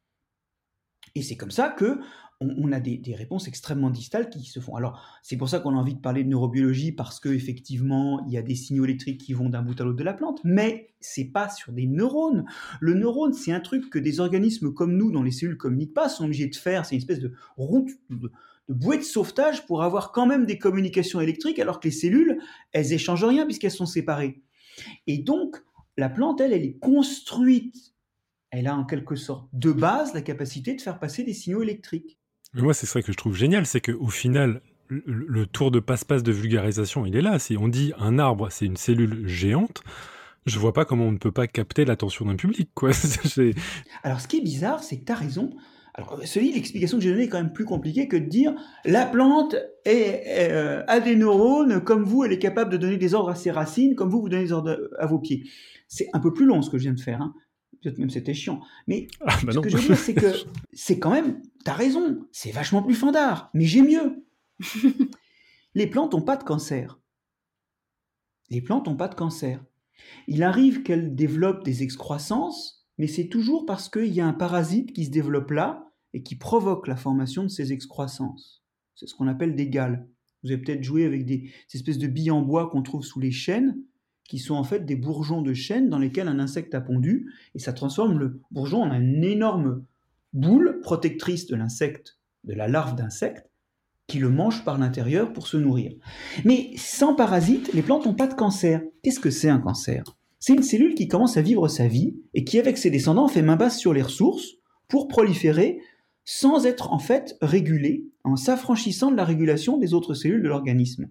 Et 1.14 1.22
c'est 1.22 1.36
comme 1.36 1.50
ça 1.50 1.70
que 1.70 2.00
on, 2.40 2.70
a 2.70 2.78
des, 2.78 3.14
réponses 3.16 3.48
extrêmement 3.48 3.90
distales 3.90 4.30
qui 4.30 4.44
se 4.44 4.60
font. 4.60 4.76
Alors, 4.76 5.02
c'est 5.22 5.36
pour 5.36 5.48
ça 5.48 5.58
qu'on 5.58 5.74
a 5.74 5.78
envie 5.78 5.96
de 5.96 6.00
parler 6.00 6.22
de 6.22 6.28
neurobiologie, 6.28 6.92
parce 6.92 7.18
qu'effectivement, 7.18 8.24
il 8.26 8.32
y 8.32 8.38
a 8.38 8.42
des 8.42 8.54
signaux 8.54 8.84
électriques 8.84 9.20
qui 9.20 9.32
vont 9.32 9.48
d'un 9.48 9.62
bout 9.62 9.80
à 9.80 9.84
l'autre 9.84 9.98
de 9.98 10.04
la 10.04 10.14
plante, 10.14 10.40
mais 10.44 10.94
c'est 11.00 11.24
pas 11.24 11.48
sur 11.48 11.72
des 11.72 11.86
neurones. 11.86 12.44
Le 12.80 12.94
neurone, 12.94 13.32
c'est 13.32 13.50
un 13.50 13.58
truc 13.58 13.90
que 13.90 13.98
des 13.98 14.20
organismes 14.20 14.72
comme 14.72 14.96
nous, 14.96 15.10
dont 15.10 15.24
les 15.24 15.32
cellules 15.32 15.56
communiquent 15.56 15.94
pas, 15.94 16.08
sont 16.08 16.26
obligés 16.26 16.46
de 16.46 16.54
faire. 16.54 16.86
C'est 16.86 16.94
une 16.94 17.00
espèce 17.00 17.18
de 17.18 17.32
route, 17.56 17.90
de, 18.10 18.30
de 18.68 18.74
bouée 18.74 18.98
de 18.98 19.02
sauvetage 19.02 19.66
pour 19.66 19.82
avoir 19.82 20.12
quand 20.12 20.26
même 20.26 20.46
des 20.46 20.58
communications 20.58 21.20
électriques, 21.20 21.58
alors 21.58 21.80
que 21.80 21.88
les 21.88 21.92
cellules, 21.92 22.40
elles 22.72 22.92
échangent 22.92 23.24
rien 23.24 23.44
puisqu'elles 23.44 23.70
sont 23.70 23.86
séparées. 23.86 24.42
Et 25.06 25.18
donc, 25.18 25.56
la 25.96 26.08
plante, 26.08 26.40
elle, 26.40 26.52
elle 26.52 26.64
est 26.64 26.78
construite. 26.78 27.94
Elle 28.50 28.66
a 28.66 28.76
en 28.76 28.84
quelque 28.84 29.16
sorte 29.16 29.48
de 29.52 29.72
base 29.72 30.14
la 30.14 30.22
capacité 30.22 30.74
de 30.74 30.80
faire 30.80 30.98
passer 30.98 31.24
des 31.24 31.34
signaux 31.34 31.62
électriques. 31.62 32.18
Mais 32.54 32.62
moi, 32.62 32.72
c'est 32.72 32.86
ça 32.86 33.02
que 33.02 33.12
je 33.12 33.16
trouve 33.16 33.36
génial, 33.36 33.66
c'est 33.66 33.80
qu'au 33.80 34.08
final, 34.08 34.62
le, 34.88 35.46
tour 35.46 35.70
de 35.70 35.80
passe-passe 35.80 36.22
de 36.22 36.32
vulgarisation, 36.32 37.04
il 37.04 37.14
est 37.16 37.20
là. 37.20 37.38
Si 37.38 37.56
on 37.56 37.68
dit 37.68 37.92
un 37.98 38.18
arbre, 38.18 38.48
c'est 38.50 38.64
une 38.64 38.76
cellule 38.76 39.26
géante, 39.26 39.82
je 40.46 40.58
vois 40.58 40.72
pas 40.72 40.84
comment 40.84 41.04
on 41.04 41.12
ne 41.12 41.18
peut 41.18 41.32
pas 41.32 41.46
capter 41.46 41.84
l'attention 41.84 42.24
d'un 42.24 42.36
public. 42.36 42.70
Quoi. 42.74 42.90
Alors, 44.02 44.20
ce 44.20 44.28
qui 44.28 44.38
est 44.38 44.42
bizarre, 44.42 44.82
c'est 44.82 44.98
que 44.98 45.04
tu 45.04 45.12
as 45.12 45.16
raison. 45.16 45.50
Alors, 45.98 46.20
celui, 46.24 46.52
l'explication 46.52 46.98
que 46.98 47.02
j'ai 47.02 47.10
donnée 47.10 47.24
est 47.24 47.28
quand 47.28 47.42
même 47.42 47.52
plus 47.52 47.64
compliquée 47.64 48.06
que 48.06 48.16
de 48.16 48.26
dire 48.26 48.54
la 48.84 49.04
plante 49.04 49.56
est, 49.84 50.52
euh, 50.52 50.84
a 50.86 51.00
des 51.00 51.16
neurones, 51.16 51.82
comme 51.82 52.04
vous, 52.04 52.22
elle 52.22 52.32
est 52.32 52.38
capable 52.38 52.70
de 52.70 52.76
donner 52.76 52.98
des 52.98 53.14
ordres 53.14 53.30
à 53.30 53.34
ses 53.34 53.50
racines, 53.50 53.96
comme 53.96 54.08
vous, 54.08 54.20
vous 54.20 54.28
donnez 54.28 54.44
des 54.44 54.52
ordres 54.52 54.78
à 55.00 55.06
vos 55.06 55.18
pieds. 55.18 55.50
C'est 55.88 56.08
un 56.12 56.20
peu 56.20 56.32
plus 56.32 56.46
long 56.46 56.62
ce 56.62 56.70
que 56.70 56.78
je 56.78 56.84
viens 56.84 56.92
de 56.92 57.00
faire. 57.00 57.20
Hein. 57.20 57.34
Peut-être 57.82 57.98
même 57.98 58.10
c'était 58.10 58.32
chiant. 58.32 58.60
Mais 58.86 59.08
ah, 59.26 59.36
bah 59.42 59.52
ce 59.52 59.58
que 59.58 59.68
je 59.68 59.76
veux 59.76 59.82
dire, 59.82 59.96
c'est 59.96 60.14
que 60.14 60.32
c'est 60.72 61.00
quand 61.00 61.10
même, 61.10 61.42
t'as 61.64 61.72
raison, 61.72 62.20
c'est 62.30 62.52
vachement 62.52 62.84
plus 62.84 62.94
fandard, 62.94 63.50
mais 63.52 63.64
j'ai 63.64 63.82
mieux. 63.82 64.24
Les 65.74 65.88
plantes 65.88 66.12
n'ont 66.12 66.22
pas 66.22 66.36
de 66.36 66.44
cancer. 66.44 67.00
Les 68.50 68.60
plantes 68.60 68.86
n'ont 68.86 68.96
pas 68.96 69.08
de 69.08 69.16
cancer. 69.16 69.64
Il 70.28 70.44
arrive 70.44 70.84
qu'elles 70.84 71.16
développent 71.16 71.64
des 71.64 71.82
excroissances, 71.82 72.86
mais 72.98 73.08
c'est 73.08 73.26
toujours 73.26 73.66
parce 73.66 73.88
qu'il 73.88 74.14
y 74.14 74.20
a 74.20 74.26
un 74.28 74.32
parasite 74.32 74.92
qui 74.92 75.04
se 75.04 75.10
développe 75.10 75.50
là, 75.50 75.87
et 76.14 76.22
qui 76.22 76.36
provoque 76.36 76.86
la 76.86 76.96
formation 76.96 77.42
de 77.42 77.48
ces 77.48 77.72
excroissances. 77.72 78.62
C'est 78.94 79.06
ce 79.06 79.14
qu'on 79.14 79.28
appelle 79.28 79.54
des 79.54 79.68
galles. 79.68 80.06
Vous 80.42 80.50
avez 80.50 80.60
peut-être 80.60 80.82
joué 80.82 81.04
avec 81.04 81.24
des 81.24 81.50
espèces 81.72 81.98
de 81.98 82.06
billes 82.06 82.30
en 82.30 82.42
bois 82.42 82.70
qu'on 82.70 82.82
trouve 82.82 83.04
sous 83.04 83.20
les 83.20 83.30
chênes, 83.30 83.76
qui 84.24 84.38
sont 84.38 84.54
en 84.54 84.64
fait 84.64 84.84
des 84.84 84.96
bourgeons 84.96 85.42
de 85.42 85.54
chêne 85.54 85.88
dans 85.88 85.98
lesquels 85.98 86.28
un 86.28 86.38
insecte 86.38 86.74
a 86.74 86.80
pondu, 86.80 87.32
et 87.54 87.58
ça 87.58 87.72
transforme 87.72 88.18
le 88.18 88.40
bourgeon 88.50 88.82
en 88.82 88.92
une 88.92 89.24
énorme 89.24 89.84
boule 90.32 90.80
protectrice 90.82 91.46
de 91.46 91.56
l'insecte, 91.56 92.18
de 92.44 92.54
la 92.54 92.68
larve 92.68 92.94
d'insecte, 92.94 93.50
qui 94.06 94.18
le 94.18 94.30
mange 94.30 94.64
par 94.64 94.78
l'intérieur 94.78 95.32
pour 95.32 95.46
se 95.46 95.56
nourrir. 95.56 95.92
Mais 96.44 96.70
sans 96.76 97.14
parasites, 97.14 97.72
les 97.74 97.82
plantes 97.82 98.06
n'ont 98.06 98.14
pas 98.14 98.26
de 98.26 98.34
cancer. 98.34 98.82
Qu'est-ce 99.02 99.20
que 99.20 99.30
c'est 99.30 99.50
un 99.50 99.58
cancer? 99.58 100.02
C'est 100.38 100.54
une 100.54 100.62
cellule 100.62 100.94
qui 100.94 101.08
commence 101.08 101.36
à 101.36 101.42
vivre 101.42 101.68
sa 101.68 101.88
vie 101.88 102.16
et 102.32 102.44
qui, 102.44 102.58
avec 102.58 102.78
ses 102.78 102.90
descendants, 102.90 103.28
fait 103.28 103.42
main 103.42 103.56
basse 103.56 103.78
sur 103.78 103.92
les 103.92 104.02
ressources 104.02 104.54
pour 104.88 105.08
proliférer 105.08 105.80
sans 106.30 106.66
être 106.66 106.92
en 106.92 106.98
fait 106.98 107.38
régulé, 107.40 108.04
en 108.22 108.36
s'affranchissant 108.36 109.10
de 109.10 109.16
la 109.16 109.24
régulation 109.24 109.78
des 109.78 109.94
autres 109.94 110.12
cellules 110.12 110.42
de 110.42 110.48
l'organisme. 110.48 111.08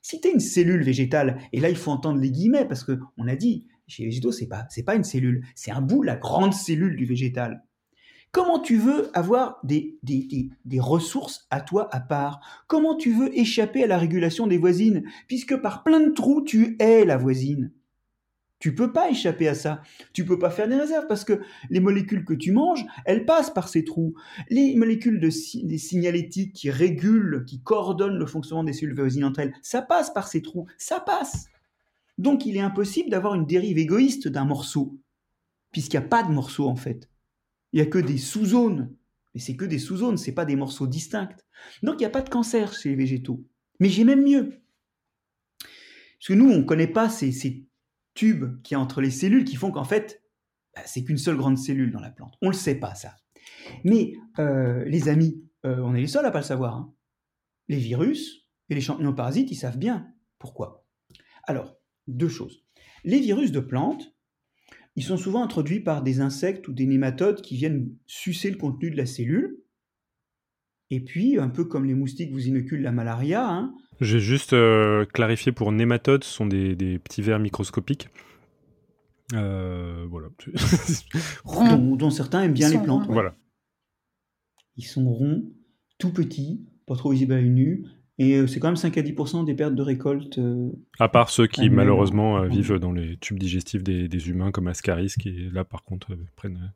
Si 0.00 0.20
tu 0.20 0.28
une 0.28 0.38
cellule 0.38 0.84
végétale, 0.84 1.40
et 1.52 1.58
là 1.58 1.70
il 1.70 1.76
faut 1.76 1.90
entendre 1.90 2.20
les 2.20 2.30
guillemets, 2.30 2.64
parce 2.64 2.84
qu'on 2.84 3.26
a 3.26 3.34
dit, 3.34 3.66
Chez 3.88 4.04
les 4.04 4.30
c'est 4.30 4.46
pas, 4.46 4.68
pas 4.86 4.94
une 4.94 5.02
cellule, 5.02 5.44
c'est 5.56 5.72
un 5.72 5.80
bout, 5.80 6.04
la 6.04 6.14
grande 6.14 6.54
cellule 6.54 6.94
du 6.94 7.04
végétal. 7.04 7.64
Comment 8.30 8.60
tu 8.60 8.76
veux 8.76 9.10
avoir 9.12 9.58
des, 9.64 9.98
des, 10.04 10.28
des, 10.64 10.80
ressources 10.80 11.48
à 11.50 11.60
toi 11.60 11.88
à 11.92 11.98
part? 11.98 12.64
Comment 12.68 12.94
tu 12.94 13.12
veux 13.12 13.36
échapper 13.36 13.82
à 13.82 13.88
la 13.88 13.98
régulation 13.98 14.46
des 14.46 14.58
voisines? 14.58 15.02
Puisque 15.26 15.56
par 15.56 15.82
plein 15.82 15.98
de 15.98 16.12
trous, 16.12 16.42
tu 16.42 16.76
es 16.78 17.04
la 17.04 17.16
voisine. 17.16 17.72
Tu 18.64 18.74
peux 18.74 18.94
pas 18.94 19.10
échapper 19.10 19.46
à 19.46 19.52
ça. 19.52 19.82
Tu 20.14 20.24
peux 20.24 20.38
pas 20.38 20.48
faire 20.48 20.66
des 20.66 20.76
réserves 20.76 21.06
parce 21.06 21.22
que 21.26 21.38
les 21.68 21.80
molécules 21.80 22.24
que 22.24 22.32
tu 22.32 22.50
manges, 22.50 22.86
elles 23.04 23.26
passent 23.26 23.52
par 23.52 23.68
ces 23.68 23.84
trous. 23.84 24.14
Les 24.48 24.74
molécules 24.74 25.20
de 25.20 25.28
des 25.66 25.76
signalétiques 25.76 26.54
qui 26.54 26.70
régulent, 26.70 27.44
qui 27.46 27.60
coordonnent 27.60 28.16
le 28.16 28.24
fonctionnement 28.24 28.64
des 28.64 28.72
cellules 28.72 28.96
voisines 28.96 29.26
entre 29.26 29.40
elles, 29.40 29.52
ça 29.60 29.82
passe 29.82 30.14
par 30.14 30.28
ces 30.28 30.40
trous. 30.40 30.64
Ça 30.78 30.98
passe. 30.98 31.48
Donc 32.16 32.46
il 32.46 32.56
est 32.56 32.60
impossible 32.60 33.10
d'avoir 33.10 33.34
une 33.34 33.44
dérive 33.44 33.76
égoïste 33.76 34.28
d'un 34.28 34.46
morceau, 34.46 34.98
puisqu'il 35.70 35.98
n'y 35.98 36.06
a 36.06 36.08
pas 36.08 36.22
de 36.22 36.32
morceau 36.32 36.66
en 36.66 36.76
fait. 36.76 37.10
Il 37.74 37.82
n'y 37.82 37.86
a 37.86 37.90
que 37.90 37.98
des 37.98 38.16
sous-zones. 38.16 38.96
Mais 39.34 39.42
c'est 39.42 39.56
que 39.56 39.66
des 39.66 39.78
sous-zones, 39.78 40.16
c'est 40.16 40.32
pas 40.32 40.46
des 40.46 40.56
morceaux 40.56 40.86
distincts. 40.86 41.36
Donc 41.82 41.96
il 41.96 41.98
n'y 41.98 42.06
a 42.06 42.08
pas 42.10 42.22
de 42.22 42.30
cancer 42.30 42.72
chez 42.72 42.88
les 42.88 42.96
végétaux. 42.96 43.44
Mais 43.78 43.90
j'ai 43.90 44.04
même 44.04 44.24
mieux. 44.24 44.62
Parce 45.58 46.28
que 46.28 46.32
nous, 46.32 46.50
on 46.50 46.60
ne 46.60 46.62
connaît 46.62 46.86
pas 46.86 47.10
ces 47.10 47.30
tubes 48.14 48.60
qui 48.62 48.74
a 48.74 48.80
entre 48.80 49.00
les 49.00 49.10
cellules 49.10 49.44
qui 49.44 49.56
font 49.56 49.70
qu'en 49.70 49.84
fait, 49.84 50.22
bah, 50.74 50.82
c'est 50.86 51.04
qu'une 51.04 51.18
seule 51.18 51.36
grande 51.36 51.58
cellule 51.58 51.92
dans 51.92 52.00
la 52.00 52.10
plante. 52.10 52.34
On 52.42 52.46
ne 52.46 52.52
le 52.52 52.56
sait 52.56 52.76
pas, 52.76 52.94
ça. 52.94 53.16
Mais 53.84 54.14
euh, 54.38 54.84
les 54.84 55.08
amis, 55.08 55.42
euh, 55.66 55.78
on 55.80 55.94
est 55.94 56.00
les 56.00 56.06
seuls 56.06 56.26
à 56.26 56.30
pas 56.30 56.40
le 56.40 56.44
savoir. 56.44 56.76
Hein. 56.76 56.94
Les 57.68 57.78
virus 57.78 58.46
et 58.68 58.74
les 58.74 58.80
champignons 58.80 59.14
parasites, 59.14 59.50
ils 59.50 59.56
savent 59.56 59.78
bien. 59.78 60.08
Pourquoi 60.38 60.86
Alors, 61.44 61.76
deux 62.06 62.28
choses. 62.28 62.64
Les 63.04 63.20
virus 63.20 63.52
de 63.52 63.60
plantes, 63.60 64.14
ils 64.96 65.04
sont 65.04 65.16
souvent 65.16 65.42
introduits 65.42 65.80
par 65.80 66.02
des 66.02 66.20
insectes 66.20 66.68
ou 66.68 66.72
des 66.72 66.86
nématodes 66.86 67.42
qui 67.42 67.56
viennent 67.56 67.94
sucer 68.06 68.50
le 68.50 68.56
contenu 68.56 68.90
de 68.90 68.96
la 68.96 69.06
cellule. 69.06 69.60
Et 70.90 71.00
puis, 71.00 71.38
un 71.38 71.48
peu 71.48 71.64
comme 71.64 71.84
les 71.84 71.94
moustiques 71.94 72.30
vous 72.30 72.46
inoculent 72.46 72.82
la 72.82 72.92
malaria. 72.92 73.48
Hein. 73.48 73.74
J'ai 74.00 74.20
juste 74.20 74.52
euh, 74.52 75.04
clarifié 75.06 75.52
pour 75.52 75.72
nématodes, 75.72 76.24
ce 76.24 76.32
sont 76.32 76.46
des, 76.46 76.98
petits 76.98 77.22
vers 77.22 77.38
microscopiques. 77.38 78.08
Euh, 79.32 80.06
voilà. 80.10 80.28
dont, 81.96 82.10
certains 82.10 82.42
aiment 82.42 82.52
bien 82.52 82.68
les 82.68 82.78
plantes. 82.78 83.06
Voilà. 83.08 83.34
Ils 84.76 84.84
sont 84.84 85.04
ronds, 85.08 85.44
tout 85.98 86.12
petits, 86.12 86.66
pas 86.86 86.96
trop 86.96 87.10
visibles 87.10 87.32
à 87.32 87.40
l'œil 87.40 87.50
nu, 87.50 87.84
et 88.18 88.36
euh, 88.36 88.46
c'est 88.46 88.60
quand 88.60 88.68
même 88.68 88.76
5 88.76 88.96
à 88.96 89.02
10% 89.02 89.44
des 89.44 89.54
pertes 89.54 89.74
de 89.74 89.82
récolte. 89.82 90.38
Euh, 90.38 90.70
à 91.00 91.08
part 91.08 91.30
ceux 91.30 91.48
qui, 91.48 91.68
malheureusement, 91.68 92.38
euh, 92.38 92.46
vivent 92.46 92.78
dans 92.78 92.92
les 92.92 93.16
tubes 93.16 93.38
digestifs 93.38 93.82
des, 93.82 94.28
humains, 94.28 94.52
comme 94.52 94.68
Ascaris, 94.68 95.14
qui, 95.18 95.48
là, 95.52 95.64
par 95.64 95.82
contre, 95.82 96.16
prennent 96.36 96.72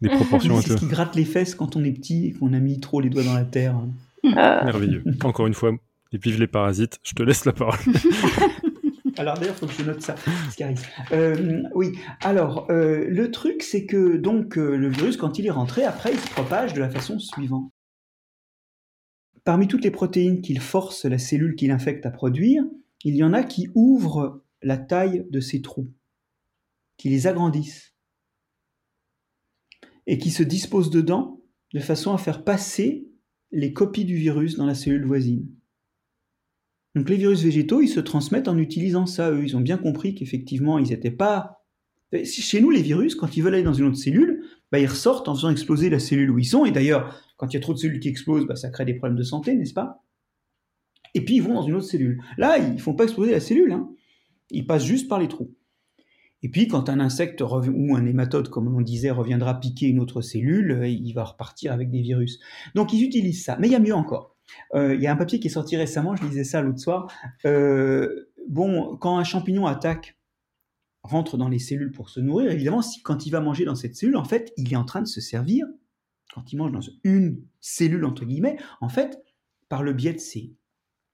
des 0.00 0.08
proportions. 0.16 0.60
c'est 0.60 0.74
ce 0.74 0.76
qui 0.76 0.86
gratte 0.86 1.16
les 1.16 1.24
fesses 1.24 1.56
quand 1.56 1.74
on 1.74 1.82
est 1.82 1.92
petit 1.92 2.26
et 2.26 2.32
qu'on 2.32 2.52
a 2.52 2.60
mis 2.60 2.78
trop 2.78 3.00
les 3.00 3.10
doigts 3.10 3.24
dans 3.24 3.34
la 3.34 3.44
terre. 3.44 3.80
Merveilleux. 4.22 5.02
Encore 5.24 5.48
une 5.48 5.54
fois, 5.54 5.72
et 6.16 6.18
vive 6.18 6.40
les 6.40 6.46
parasites. 6.46 6.98
Je 7.02 7.14
te 7.14 7.22
laisse 7.22 7.44
la 7.44 7.52
parole. 7.52 7.78
Alors 9.18 9.38
d'ailleurs, 9.38 9.54
il 9.56 9.58
faut 9.58 9.66
que 9.66 9.72
je 9.72 9.82
note 9.82 10.02
ça, 10.02 10.14
Ascaris. 10.46 10.76
oui, 11.74 11.92
alors 12.20 12.66
le 12.68 13.30
truc, 13.30 13.62
c'est 13.62 13.86
que 13.86 14.18
donc 14.18 14.56
le 14.56 14.88
virus, 14.90 15.16
quand 15.16 15.38
il 15.38 15.46
est 15.46 15.50
rentré, 15.50 15.84
après, 15.84 16.12
il 16.12 16.18
se 16.18 16.28
propage 16.28 16.74
de 16.74 16.80
la 16.80 16.90
façon 16.90 17.18
suivante. 17.18 17.72
Parmi 19.42 19.68
toutes 19.68 19.84
les 19.84 19.90
protéines 19.90 20.42
qu'il 20.42 20.60
force 20.60 21.06
la 21.06 21.16
cellule 21.16 21.54
qu'il 21.54 21.70
infecte 21.70 22.04
à 22.04 22.10
produire, 22.10 22.64
il 23.04 23.16
y 23.16 23.24
en 23.24 23.32
a 23.32 23.42
qui 23.42 23.70
ouvrent 23.74 24.42
la 24.60 24.76
taille 24.76 25.24
de 25.30 25.40
ces 25.40 25.62
trous, 25.62 25.90
qui 26.98 27.08
les 27.08 27.26
agrandissent, 27.26 27.94
et 30.06 30.18
qui 30.18 30.30
se 30.30 30.42
disposent 30.42 30.90
dedans 30.90 31.40
de 31.72 31.80
façon 31.80 32.12
à 32.12 32.18
faire 32.18 32.44
passer 32.44 33.08
les 33.50 33.72
copies 33.72 34.04
du 34.04 34.16
virus 34.16 34.56
dans 34.56 34.66
la 34.66 34.74
cellule 34.74 35.06
voisine. 35.06 35.48
Donc 36.96 37.10
les 37.10 37.16
virus 37.16 37.42
végétaux, 37.42 37.82
ils 37.82 37.88
se 37.88 38.00
transmettent 38.00 38.48
en 38.48 38.56
utilisant 38.56 39.04
ça, 39.04 39.30
eux. 39.30 39.44
Ils 39.44 39.54
ont 39.54 39.60
bien 39.60 39.76
compris 39.76 40.14
qu'effectivement, 40.14 40.78
ils 40.78 40.88
n'étaient 40.88 41.10
pas... 41.10 41.62
Chez 42.24 42.62
nous, 42.62 42.70
les 42.70 42.80
virus, 42.80 43.14
quand 43.14 43.36
ils 43.36 43.42
veulent 43.42 43.52
aller 43.52 43.62
dans 43.62 43.74
une 43.74 43.84
autre 43.84 43.98
cellule, 43.98 44.42
bah, 44.72 44.78
ils 44.78 44.86
ressortent 44.86 45.28
en 45.28 45.34
faisant 45.34 45.50
exploser 45.50 45.90
la 45.90 45.98
cellule 45.98 46.30
où 46.30 46.38
ils 46.38 46.46
sont. 46.46 46.64
Et 46.64 46.70
d'ailleurs, 46.70 47.20
quand 47.36 47.52
il 47.52 47.54
y 47.54 47.56
a 47.58 47.60
trop 47.60 47.74
de 47.74 47.78
cellules 47.78 48.00
qui 48.00 48.08
explosent, 48.08 48.46
bah, 48.46 48.56
ça 48.56 48.70
crée 48.70 48.86
des 48.86 48.94
problèmes 48.94 49.18
de 49.18 49.22
santé, 49.22 49.54
n'est-ce 49.54 49.74
pas? 49.74 50.02
Et 51.12 51.22
puis 51.22 51.36
ils 51.36 51.42
vont 51.42 51.54
dans 51.54 51.62
une 51.62 51.74
autre 51.74 51.84
cellule. 51.84 52.22
Là, 52.38 52.56
ils 52.56 52.74
ne 52.74 52.78
font 52.78 52.94
pas 52.94 53.04
exploser 53.04 53.32
la 53.32 53.40
cellule, 53.40 53.72
hein. 53.72 53.90
ils 54.50 54.66
passent 54.66 54.84
juste 54.84 55.08
par 55.08 55.18
les 55.18 55.28
trous. 55.28 55.54
Et 56.42 56.48
puis 56.48 56.66
quand 56.66 56.88
un 56.88 57.00
insecte 57.00 57.42
ou 57.42 57.94
un 57.94 58.06
hématode, 58.06 58.48
comme 58.48 58.74
on 58.74 58.80
disait, 58.80 59.10
reviendra 59.10 59.60
piquer 59.60 59.86
une 59.86 60.00
autre 60.00 60.22
cellule, 60.22 60.70
euh, 60.72 60.88
il 60.88 61.12
va 61.12 61.24
repartir 61.24 61.72
avec 61.72 61.90
des 61.90 62.00
virus. 62.00 62.38
Donc 62.74 62.92
ils 62.92 63.02
utilisent 63.02 63.44
ça. 63.44 63.56
Mais 63.58 63.68
il 63.68 63.72
y 63.72 63.76
a 63.76 63.80
mieux 63.80 63.94
encore. 63.94 64.35
Euh, 64.74 64.94
il 64.94 65.00
y 65.00 65.06
a 65.06 65.12
un 65.12 65.16
papier 65.16 65.40
qui 65.40 65.48
est 65.48 65.50
sorti 65.50 65.76
récemment, 65.76 66.16
je 66.16 66.24
lisais 66.24 66.44
ça 66.44 66.60
l'autre 66.60 66.78
soir. 66.78 67.12
Euh, 67.44 68.30
bon, 68.48 68.96
quand 68.96 69.18
un 69.18 69.24
champignon 69.24 69.66
attaque 69.66 70.18
rentre 71.02 71.36
dans 71.36 71.48
les 71.48 71.58
cellules 71.58 71.92
pour 71.92 72.10
se 72.10 72.20
nourrir, 72.20 72.50
évidemment, 72.50 72.82
si, 72.82 73.02
quand 73.02 73.26
il 73.26 73.30
va 73.30 73.40
manger 73.40 73.64
dans 73.64 73.76
cette 73.76 73.94
cellule, 73.94 74.16
en 74.16 74.24
fait, 74.24 74.52
il 74.56 74.72
est 74.72 74.76
en 74.76 74.84
train 74.84 75.02
de 75.02 75.06
se 75.06 75.20
servir 75.20 75.66
quand 76.34 76.52
il 76.52 76.56
mange 76.56 76.72
dans 76.72 76.80
une 77.02 77.42
cellule, 77.60 78.04
entre 78.04 78.24
guillemets, 78.24 78.58
en 78.80 78.88
fait, 78.88 79.22
par 79.68 79.82
le 79.82 79.92
biais 79.92 80.12
de 80.12 80.18
ces, 80.18 80.54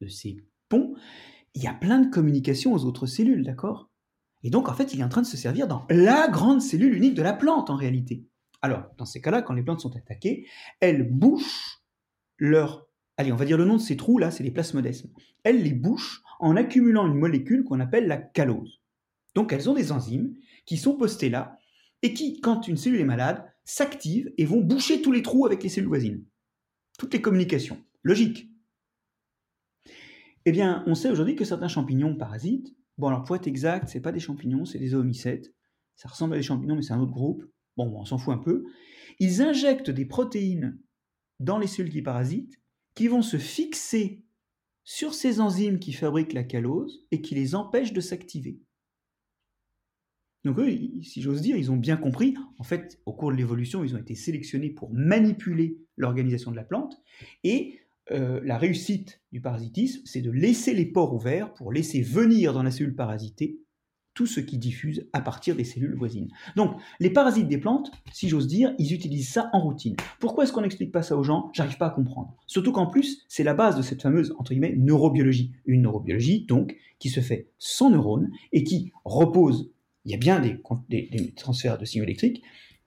de 0.00 0.08
ces 0.08 0.36
ponts, 0.68 0.94
il 1.54 1.62
y 1.62 1.66
a 1.66 1.74
plein 1.74 2.00
de 2.00 2.10
communications 2.10 2.72
aux 2.72 2.84
autres 2.84 3.06
cellules, 3.06 3.44
d'accord? 3.44 3.90
Et 4.42 4.50
donc, 4.50 4.68
en 4.68 4.74
fait, 4.74 4.94
il 4.94 5.00
est 5.00 5.04
en 5.04 5.08
train 5.08 5.22
de 5.22 5.26
se 5.26 5.36
servir 5.36 5.68
dans 5.68 5.86
la 5.90 6.26
grande 6.28 6.60
cellule 6.60 6.94
unique 6.94 7.14
de 7.14 7.22
la 7.22 7.34
plante, 7.34 7.70
en 7.70 7.76
réalité. 7.76 8.26
Alors, 8.62 8.84
dans 8.96 9.04
ces 9.04 9.20
cas-là, 9.20 9.42
quand 9.42 9.54
les 9.54 9.62
plantes 9.62 9.80
sont 9.80 9.94
attaquées, 9.96 10.48
elles 10.80 11.08
bouchent 11.08 11.82
leur... 12.38 12.88
Allez, 13.16 13.32
on 13.32 13.36
va 13.36 13.44
dire 13.44 13.58
le 13.58 13.64
nom 13.64 13.76
de 13.76 13.82
ces 13.82 13.96
trous-là, 13.96 14.30
c'est 14.30 14.42
les 14.42 14.50
plasmodesmes. 14.50 15.10
Elles 15.44 15.62
les 15.62 15.74
bouchent 15.74 16.22
en 16.40 16.56
accumulant 16.56 17.06
une 17.06 17.18
molécule 17.18 17.64
qu'on 17.64 17.80
appelle 17.80 18.06
la 18.06 18.16
calose. 18.16 18.80
Donc, 19.34 19.52
elles 19.52 19.68
ont 19.70 19.74
des 19.74 19.92
enzymes 19.92 20.34
qui 20.66 20.76
sont 20.76 20.96
postées 20.96 21.30
là 21.30 21.58
et 22.02 22.14
qui, 22.14 22.40
quand 22.40 22.68
une 22.68 22.76
cellule 22.76 23.00
est 23.00 23.04
malade, 23.04 23.44
s'activent 23.64 24.32
et 24.38 24.44
vont 24.44 24.60
boucher 24.60 25.02
tous 25.02 25.12
les 25.12 25.22
trous 25.22 25.46
avec 25.46 25.62
les 25.62 25.68
cellules 25.68 25.88
voisines. 25.88 26.24
Toutes 26.98 27.14
les 27.14 27.20
communications. 27.20 27.82
Logique. 28.02 28.50
Eh 30.44 30.52
bien, 30.52 30.82
on 30.86 30.94
sait 30.94 31.10
aujourd'hui 31.10 31.36
que 31.36 31.44
certains 31.44 31.68
champignons 31.68 32.16
parasites, 32.16 32.74
bon 32.98 33.08
alors 33.08 33.22
pour 33.22 33.36
être 33.36 33.46
exact, 33.46 33.88
c'est 33.88 34.00
pas 34.00 34.10
des 34.10 34.18
champignons, 34.18 34.64
c'est 34.64 34.78
des 34.78 34.94
oomycètes. 34.94 35.54
Ça 35.94 36.08
ressemble 36.08 36.34
à 36.34 36.36
des 36.36 36.42
champignons, 36.42 36.74
mais 36.74 36.82
c'est 36.82 36.94
un 36.94 37.00
autre 37.00 37.12
groupe. 37.12 37.44
Bon, 37.76 37.92
on 37.96 38.04
s'en 38.04 38.18
fout 38.18 38.34
un 38.34 38.38
peu. 38.38 38.64
Ils 39.20 39.40
injectent 39.40 39.90
des 39.90 40.04
protéines 40.04 40.78
dans 41.38 41.58
les 41.58 41.66
cellules 41.66 41.92
qui 41.92 42.02
parasitent, 42.02 42.60
qui 42.94 43.08
vont 43.08 43.22
se 43.22 43.36
fixer 43.36 44.24
sur 44.84 45.14
ces 45.14 45.40
enzymes 45.40 45.78
qui 45.78 45.92
fabriquent 45.92 46.32
la 46.32 46.44
calose 46.44 47.06
et 47.10 47.20
qui 47.20 47.34
les 47.34 47.54
empêchent 47.54 47.92
de 47.92 48.00
s'activer. 48.00 48.60
Donc 50.44 50.58
eux, 50.58 50.68
si 51.02 51.22
j'ose 51.22 51.40
dire, 51.40 51.56
ils 51.56 51.70
ont 51.70 51.76
bien 51.76 51.96
compris, 51.96 52.34
en 52.58 52.64
fait, 52.64 53.00
au 53.06 53.12
cours 53.12 53.30
de 53.30 53.36
l'évolution, 53.36 53.84
ils 53.84 53.94
ont 53.94 53.98
été 53.98 54.16
sélectionnés 54.16 54.70
pour 54.70 54.92
manipuler 54.92 55.78
l'organisation 55.96 56.50
de 56.50 56.56
la 56.56 56.64
plante, 56.64 57.00
et 57.44 57.78
euh, 58.10 58.40
la 58.44 58.58
réussite 58.58 59.22
du 59.30 59.40
parasitisme, 59.40 60.02
c'est 60.04 60.20
de 60.20 60.32
laisser 60.32 60.74
les 60.74 60.86
pores 60.86 61.14
ouverts 61.14 61.54
pour 61.54 61.72
laisser 61.72 62.02
venir 62.02 62.52
dans 62.52 62.64
la 62.64 62.72
cellule 62.72 62.96
parasitée 62.96 63.61
tout 64.14 64.26
ce 64.26 64.40
qui 64.40 64.58
diffuse 64.58 65.08
à 65.12 65.20
partir 65.20 65.56
des 65.56 65.64
cellules 65.64 65.96
voisines. 65.96 66.28
Donc, 66.56 66.76
les 67.00 67.10
parasites 67.10 67.48
des 67.48 67.58
plantes, 67.58 67.90
si 68.12 68.28
j'ose 68.28 68.46
dire, 68.46 68.74
ils 68.78 68.92
utilisent 68.92 69.30
ça 69.30 69.50
en 69.52 69.60
routine. 69.60 69.96
Pourquoi 70.20 70.44
est-ce 70.44 70.52
qu'on 70.52 70.60
n'explique 70.62 70.92
pas 70.92 71.02
ça 71.02 71.16
aux 71.16 71.22
gens? 71.22 71.50
J'arrive 71.54 71.78
pas 71.78 71.86
à 71.86 71.90
comprendre. 71.90 72.34
Surtout 72.46 72.72
qu'en 72.72 72.86
plus, 72.86 73.24
c'est 73.28 73.44
la 73.44 73.54
base 73.54 73.76
de 73.76 73.82
cette 73.82 74.02
fameuse, 74.02 74.34
entre 74.38 74.52
guillemets, 74.52 74.74
neurobiologie. 74.76 75.52
Une 75.66 75.82
neurobiologie, 75.82 76.44
donc, 76.46 76.76
qui 76.98 77.08
se 77.08 77.20
fait 77.20 77.48
sans 77.58 77.90
neurones 77.90 78.30
et 78.52 78.64
qui 78.64 78.92
repose 79.04 79.72
il 80.04 80.10
y 80.10 80.14
a 80.14 80.18
bien 80.18 80.40
des, 80.40 81.34
transferts 81.36 81.78
de 81.78 81.84
signaux 81.84 82.04
électriques, 82.04 82.42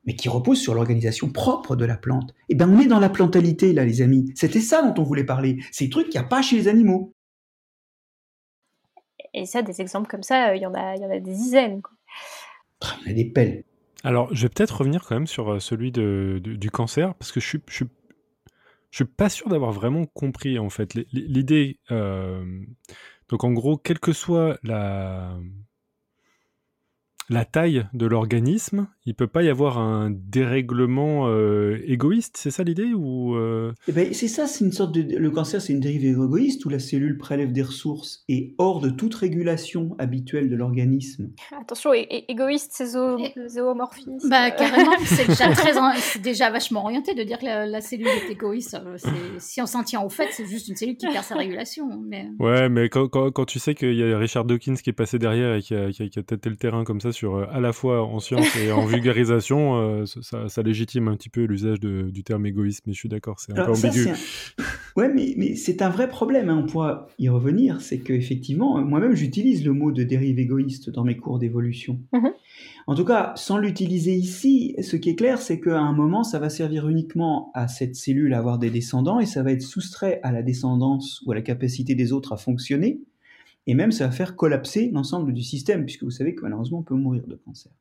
mais 0.06 0.16
qui 0.16 0.30
reposent 0.30 0.60
sur 0.60 0.76
l'organisation 0.76 1.30
propre 1.30 1.76
de 1.76 1.86
la 1.86 1.98
plante. 1.98 2.34
Eh 2.50 2.56
bien, 2.56 2.70
on 2.70 2.80
est 2.80 2.88
dans 2.88 3.00
la 3.00 3.10
plantalité, 3.10 3.74
là, 3.74 3.86
les 3.86 4.02
amis. 4.02 4.32
C'était 4.36 4.60
ça 4.60 4.84
dont 4.84 5.02
on 5.02 5.06
voulait 5.06 5.24
parler. 5.24 5.58
Ces 5.72 5.90
trucs 5.90 6.10
qu'il 6.10 6.20
n'y 6.20 6.26
a 6.26 6.30
pas 6.30 6.42
chez 6.42 6.58
les 6.58 6.68
animaux. 6.68 7.15
Et 9.38 9.46
ça, 9.46 9.62
des 9.62 9.82
exemples 9.82 10.08
comme 10.10 10.24
ça, 10.24 10.50
euh, 10.50 10.56
il 10.56 10.62
y, 10.62 10.66
en 10.66 10.74
a, 10.74 10.96
y 10.96 11.06
en 11.06 11.10
a 11.10 11.20
des 11.20 11.32
dizaines. 11.32 11.82
Il 13.02 13.08
y 13.08 13.12
a 13.12 13.14
des 13.14 13.26
pelles. 13.26 13.66
Alors, 14.06 14.34
je 14.34 14.44
vais 14.44 14.50
peut-être 14.50 14.78
revenir 14.78 15.04
quand 15.04 15.16
même 15.16 15.28
sur 15.28 15.52
euh, 15.52 15.60
celui 15.60 15.92
de, 15.92 16.40
du 16.42 16.72
cancer, 16.72 17.14
parce 17.16 17.34
que 17.34 17.42
je 17.42 17.48
suis, 17.48 17.62
je 17.68 17.74
suis, 17.74 17.86
je 18.92 18.96
suis 18.96 19.06
pas 19.06 19.28
sûr 19.28 19.50
d'avoir 19.50 19.74
vraiment 19.74 20.06
compris, 20.06 20.58
en 20.58 20.70
fait, 20.70 20.94
l'idée. 21.12 21.80
Euh, 21.92 22.46
donc, 23.28 23.44
en 23.44 23.52
gros, 23.52 23.76
quelle 23.76 24.00
que 24.00 24.14
soit 24.14 24.58
la, 24.64 25.38
la 27.28 27.44
taille 27.44 27.88
de 27.92 28.06
l'organisme, 28.06 28.88
il 29.08 29.14
peut 29.14 29.28
pas 29.28 29.44
y 29.44 29.50
avoir 29.50 29.78
un 29.78 30.10
dérèglement 30.10 31.28
euh, 31.28 31.80
égoïste, 31.86 32.38
c'est 32.38 32.50
ça 32.50 32.64
l'idée 32.64 32.94
ou 32.96 33.36
euh? 33.36 33.72
Eh 33.88 33.92
ben, 33.92 34.12
c'est 34.14 34.28
ça, 34.28 34.48
c'est 34.48 34.66
une 34.66 34.72
sorte 34.72 34.94
de 34.94 35.18
le 35.18 35.30
cancer, 35.30 35.62
c'est 35.62 35.74
une 35.74 35.80
dérive 35.80 36.06
égoïste 36.06 36.66
où 36.66 36.70
la 36.70 36.80
cellule 36.80 37.20
prélève 37.20 37.52
des 37.52 37.62
ressources 37.62 38.24
et 38.28 38.56
hors 38.58 38.82
de 38.82 38.90
toute 38.90 39.14
régulation 39.14 39.96
habituelle 40.00 40.50
de 40.50 40.56
l'organisme. 40.56 41.30
Attention, 41.60 41.92
égoïste, 41.94 42.72
c'est 42.74 42.88
zoomorphisme. 42.88 44.28
Bah 44.28 44.50
carrément, 44.58 44.92
c'est 45.06 45.28
déjà 45.28 45.50
très, 45.50 45.74
c'est 46.00 46.22
déjà 46.22 46.50
vachement 46.50 46.84
orienté 46.84 47.14
de 47.14 47.22
dire 47.22 47.38
que 47.38 47.46
la, 47.46 47.82
cellule 47.82 48.08
est 48.08 48.32
égoïste. 48.32 48.78
Si 49.38 49.62
on 49.62 49.68
s'en 49.68 49.84
tient 49.84 50.02
au 50.02 50.10
fait, 50.10 50.30
c'est 50.32 50.48
juste 50.48 50.68
une 50.68 50.76
cellule 50.76 50.98
qui 50.98 51.06
perd 51.08 51.24
sa 51.24 51.36
régulation. 51.36 51.88
Mais... 52.08 52.28
Ouais, 52.40 52.70
mais 52.70 52.90
quand, 52.90 53.08
quand, 53.08 53.46
tu 53.46 53.60
sais 53.60 53.76
qu'il 53.76 53.94
y 53.94 54.04
a 54.04 54.18
Richard 54.18 54.46
Dawkins 54.46 54.76
qui 54.76 54.90
est 54.90 54.94
passé 54.94 55.20
derrière 55.20 55.54
et 55.54 55.62
qui 55.62 55.76
a, 55.76 55.92
qui 55.92 56.02
a, 56.04 56.24
tâté 56.24 56.50
le 56.50 56.56
terrain 56.56 56.84
comme 56.84 57.02
ça 57.02 57.12
sur 57.12 57.38
à 57.38 57.60
la 57.60 57.72
fois 57.72 58.04
en 58.04 58.20
science 58.20 58.56
et 58.56 58.72
en 58.72 58.86
vulgarisation, 58.96 60.02
euh, 60.02 60.06
ça, 60.06 60.62
légitime 60.62 61.08
un 61.08 61.16
petit 61.16 61.30
peu 61.30 61.44
l'usage 61.44 61.80
du 61.80 62.24
terme 62.24 62.46
égoïsme, 62.46 62.84
mais 62.88 62.94
je 62.94 63.00
suis 63.00 63.10
d'accord, 63.10 63.40
c'est 63.40 63.58
un 63.58 63.66
peu 63.66 63.72
ambigu. 63.72 64.10
Ouais, 64.96 65.12
mais, 65.14 65.34
mais 65.36 65.56
c'est 65.56 65.82
un 65.82 65.90
vrai 65.90 66.08
problème, 66.08 66.50
hein, 66.50 66.64
on 66.64 66.68
pourra 66.68 67.08
y 67.20 67.28
revenir, 67.28 67.82
c'est 67.82 68.00
qu'effectivement, 68.00 68.82
moi-même 68.82 69.14
j'utilise 69.14 69.66
le 69.66 69.74
mot 69.74 69.92
de 69.92 70.04
dérive 70.04 70.40
égoïste 70.40 70.90
dans 70.90 71.04
mes 71.04 71.18
cours 71.18 71.38
d'évolution. 71.38 72.00
Mhm. 72.14 72.32
En 72.88 72.94
tout 72.94 73.04
cas, 73.04 73.34
sans 73.36 73.58
l'utiliser 73.58 74.14
ici, 74.14 74.76
ce 74.82 74.96
qui 74.96 75.10
est 75.10 75.16
clair, 75.16 75.40
c'est 75.40 75.60
qu'à 75.60 75.80
un 75.80 75.92
moment, 75.92 76.24
ça 76.24 76.38
va 76.38 76.50
servir 76.50 76.88
uniquement 76.88 77.52
à 77.56 77.68
cette 77.68 77.96
cellule 77.96 78.34
à 78.34 78.38
avoir 78.38 78.60
des 78.60 78.70
descendants 78.70 79.20
et 79.20 79.26
ça 79.26 79.42
va 79.42 79.52
être 79.52 79.64
soustrait 79.64 80.20
à 80.22 80.32
la 80.32 80.44
descendance 80.44 81.24
ou 81.26 81.32
à 81.32 81.36
la 81.36 81.42
capacité 81.42 81.96
des 81.96 82.14
autres 82.14 82.34
à 82.34 82.38
fonctionner. 82.38 83.02
Et 83.68 83.74
même, 83.74 83.92
ça 83.92 84.06
va 84.06 84.12
faire 84.12 84.36
collapser 84.36 84.92
l'ensemble 84.94 85.34
du 85.34 85.42
système, 85.42 85.86
puisque 85.86 86.04
vous 86.04 86.12
savez 86.12 86.36
que 86.36 86.44
malheureusement, 86.44 86.80
on 86.80 86.84
peut 86.84 86.96
mourir 86.96 87.26
de 87.26 87.36
cancer. 87.36 87.72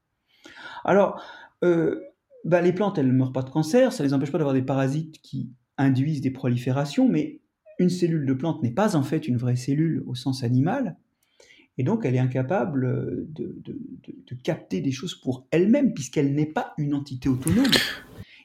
Alors, 0.85 1.22
euh, 1.64 2.01
bah, 2.45 2.61
les 2.61 2.72
plantes, 2.72 2.99
elles 2.99 3.07
ne 3.07 3.12
meurent 3.12 3.32
pas 3.32 3.43
de 3.43 3.51
cancer, 3.51 3.93
ça 3.93 4.03
ne 4.03 4.09
les 4.09 4.14
empêche 4.14 4.30
pas 4.30 4.39
d'avoir 4.39 4.55
des 4.55 4.62
parasites 4.62 5.20
qui 5.22 5.51
induisent 5.78 6.20
des 6.20 6.30
proliférations, 6.30 7.09
mais 7.09 7.41
une 7.78 7.91
cellule 7.91 8.26
de 8.26 8.35
plante 8.35 8.62
n'est 8.62 8.70
pas 8.70 8.97
en 8.97 9.03
fait 9.03 9.26
une 9.26 9.37
vraie 9.37 9.57
cellule 9.57 10.05
au 10.07 10.14
sens 10.14 10.45
animal, 10.45 10.97
et 11.78 11.82
donc 11.82 12.05
elle 12.05 12.14
est 12.14 12.20
incapable 12.20 13.26
de, 13.32 13.57
capter 14.43 14.82
des 14.82 14.93
choses 14.93 15.14
pour 15.14 15.47
elle-même, 15.51 15.95
puisqu'elle 15.95 16.35
n'est 16.35 16.53
pas 16.53 16.74
une 16.76 16.95
entité 16.95 17.28
autonome, 17.30 17.64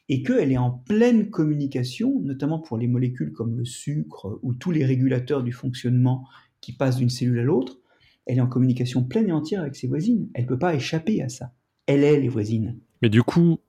et 0.08 0.24
qu'elle 0.24 0.52
est 0.52 0.58
en 0.58 0.72
pleine 0.72 1.30
communication, 1.30 2.20
notamment 2.22 2.60
pour 2.60 2.78
les 2.78 2.88
molécules 2.88 3.34
comme 3.34 3.58
le 3.58 3.66
sucre 3.66 4.40
ou 4.42 4.54
tous 4.54 4.72
les 4.72 4.86
régulateurs 4.86 5.44
du 5.44 5.52
fonctionnement 5.52 6.26
qui 6.62 6.74
passent 6.74 6.98
d'une 6.98 7.10
cellule 7.10 7.40
à 7.40 7.44
l'autre, 7.44 7.80
elle 8.26 8.38
est 8.38 8.42
en 8.42 8.48
communication 8.48 9.04
pleine 9.04 9.28
et 9.28 9.34
entière 9.34 9.62
avec 9.62 9.76
ses 9.76 9.88
voisines, 9.88 10.30
elle 10.34 10.44
ne 10.44 10.48
peut 10.48 10.60
pas 10.60 10.74
échapper 10.74 11.22
à 11.22 11.30
ça 11.30 11.54
elle 11.90 12.04
est 12.04 12.20
les 12.20 12.30
voisines. 12.30 12.78
Mais 13.02 13.10
du 13.10 13.24
coup, 13.24 13.60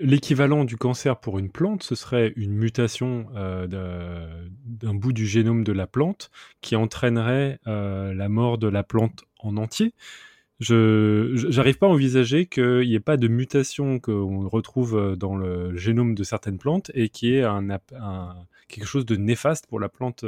l'équivalent 0.00 0.64
du 0.64 0.78
cancer 0.78 1.20
pour 1.20 1.38
une 1.38 1.50
plante, 1.50 1.82
ce 1.82 1.94
serait 1.94 2.32
une 2.36 2.54
mutation 2.54 3.26
euh, 3.36 3.66
d'un 4.64 4.94
bout 4.94 5.12
du 5.12 5.26
génome 5.26 5.62
de 5.62 5.72
la 5.72 5.86
plante 5.86 6.30
qui 6.62 6.76
entraînerait 6.76 7.58
euh, 7.66 8.14
la 8.14 8.30
mort 8.30 8.56
de 8.56 8.68
la 8.68 8.82
plante 8.82 9.24
en 9.38 9.58
entier. 9.58 9.92
Je 10.60 11.54
n'arrive 11.54 11.76
pas 11.76 11.86
à 11.86 11.90
envisager 11.90 12.46
qu'il 12.46 12.88
n'y 12.88 12.94
ait 12.94 13.00
pas 13.00 13.18
de 13.18 13.28
mutation 13.28 14.00
qu'on 14.00 14.48
retrouve 14.48 14.96
euh, 14.96 15.14
dans 15.14 15.36
le 15.36 15.76
génome 15.76 16.14
de 16.14 16.24
certaines 16.24 16.56
plantes 16.56 16.90
et 16.94 17.10
qui 17.10 17.34
est 17.34 17.42
un, 17.42 17.66
quelque 18.68 18.86
chose 18.86 19.04
de 19.04 19.16
néfaste 19.16 19.66
pour 19.66 19.78
la 19.78 19.90
plante 19.90 20.24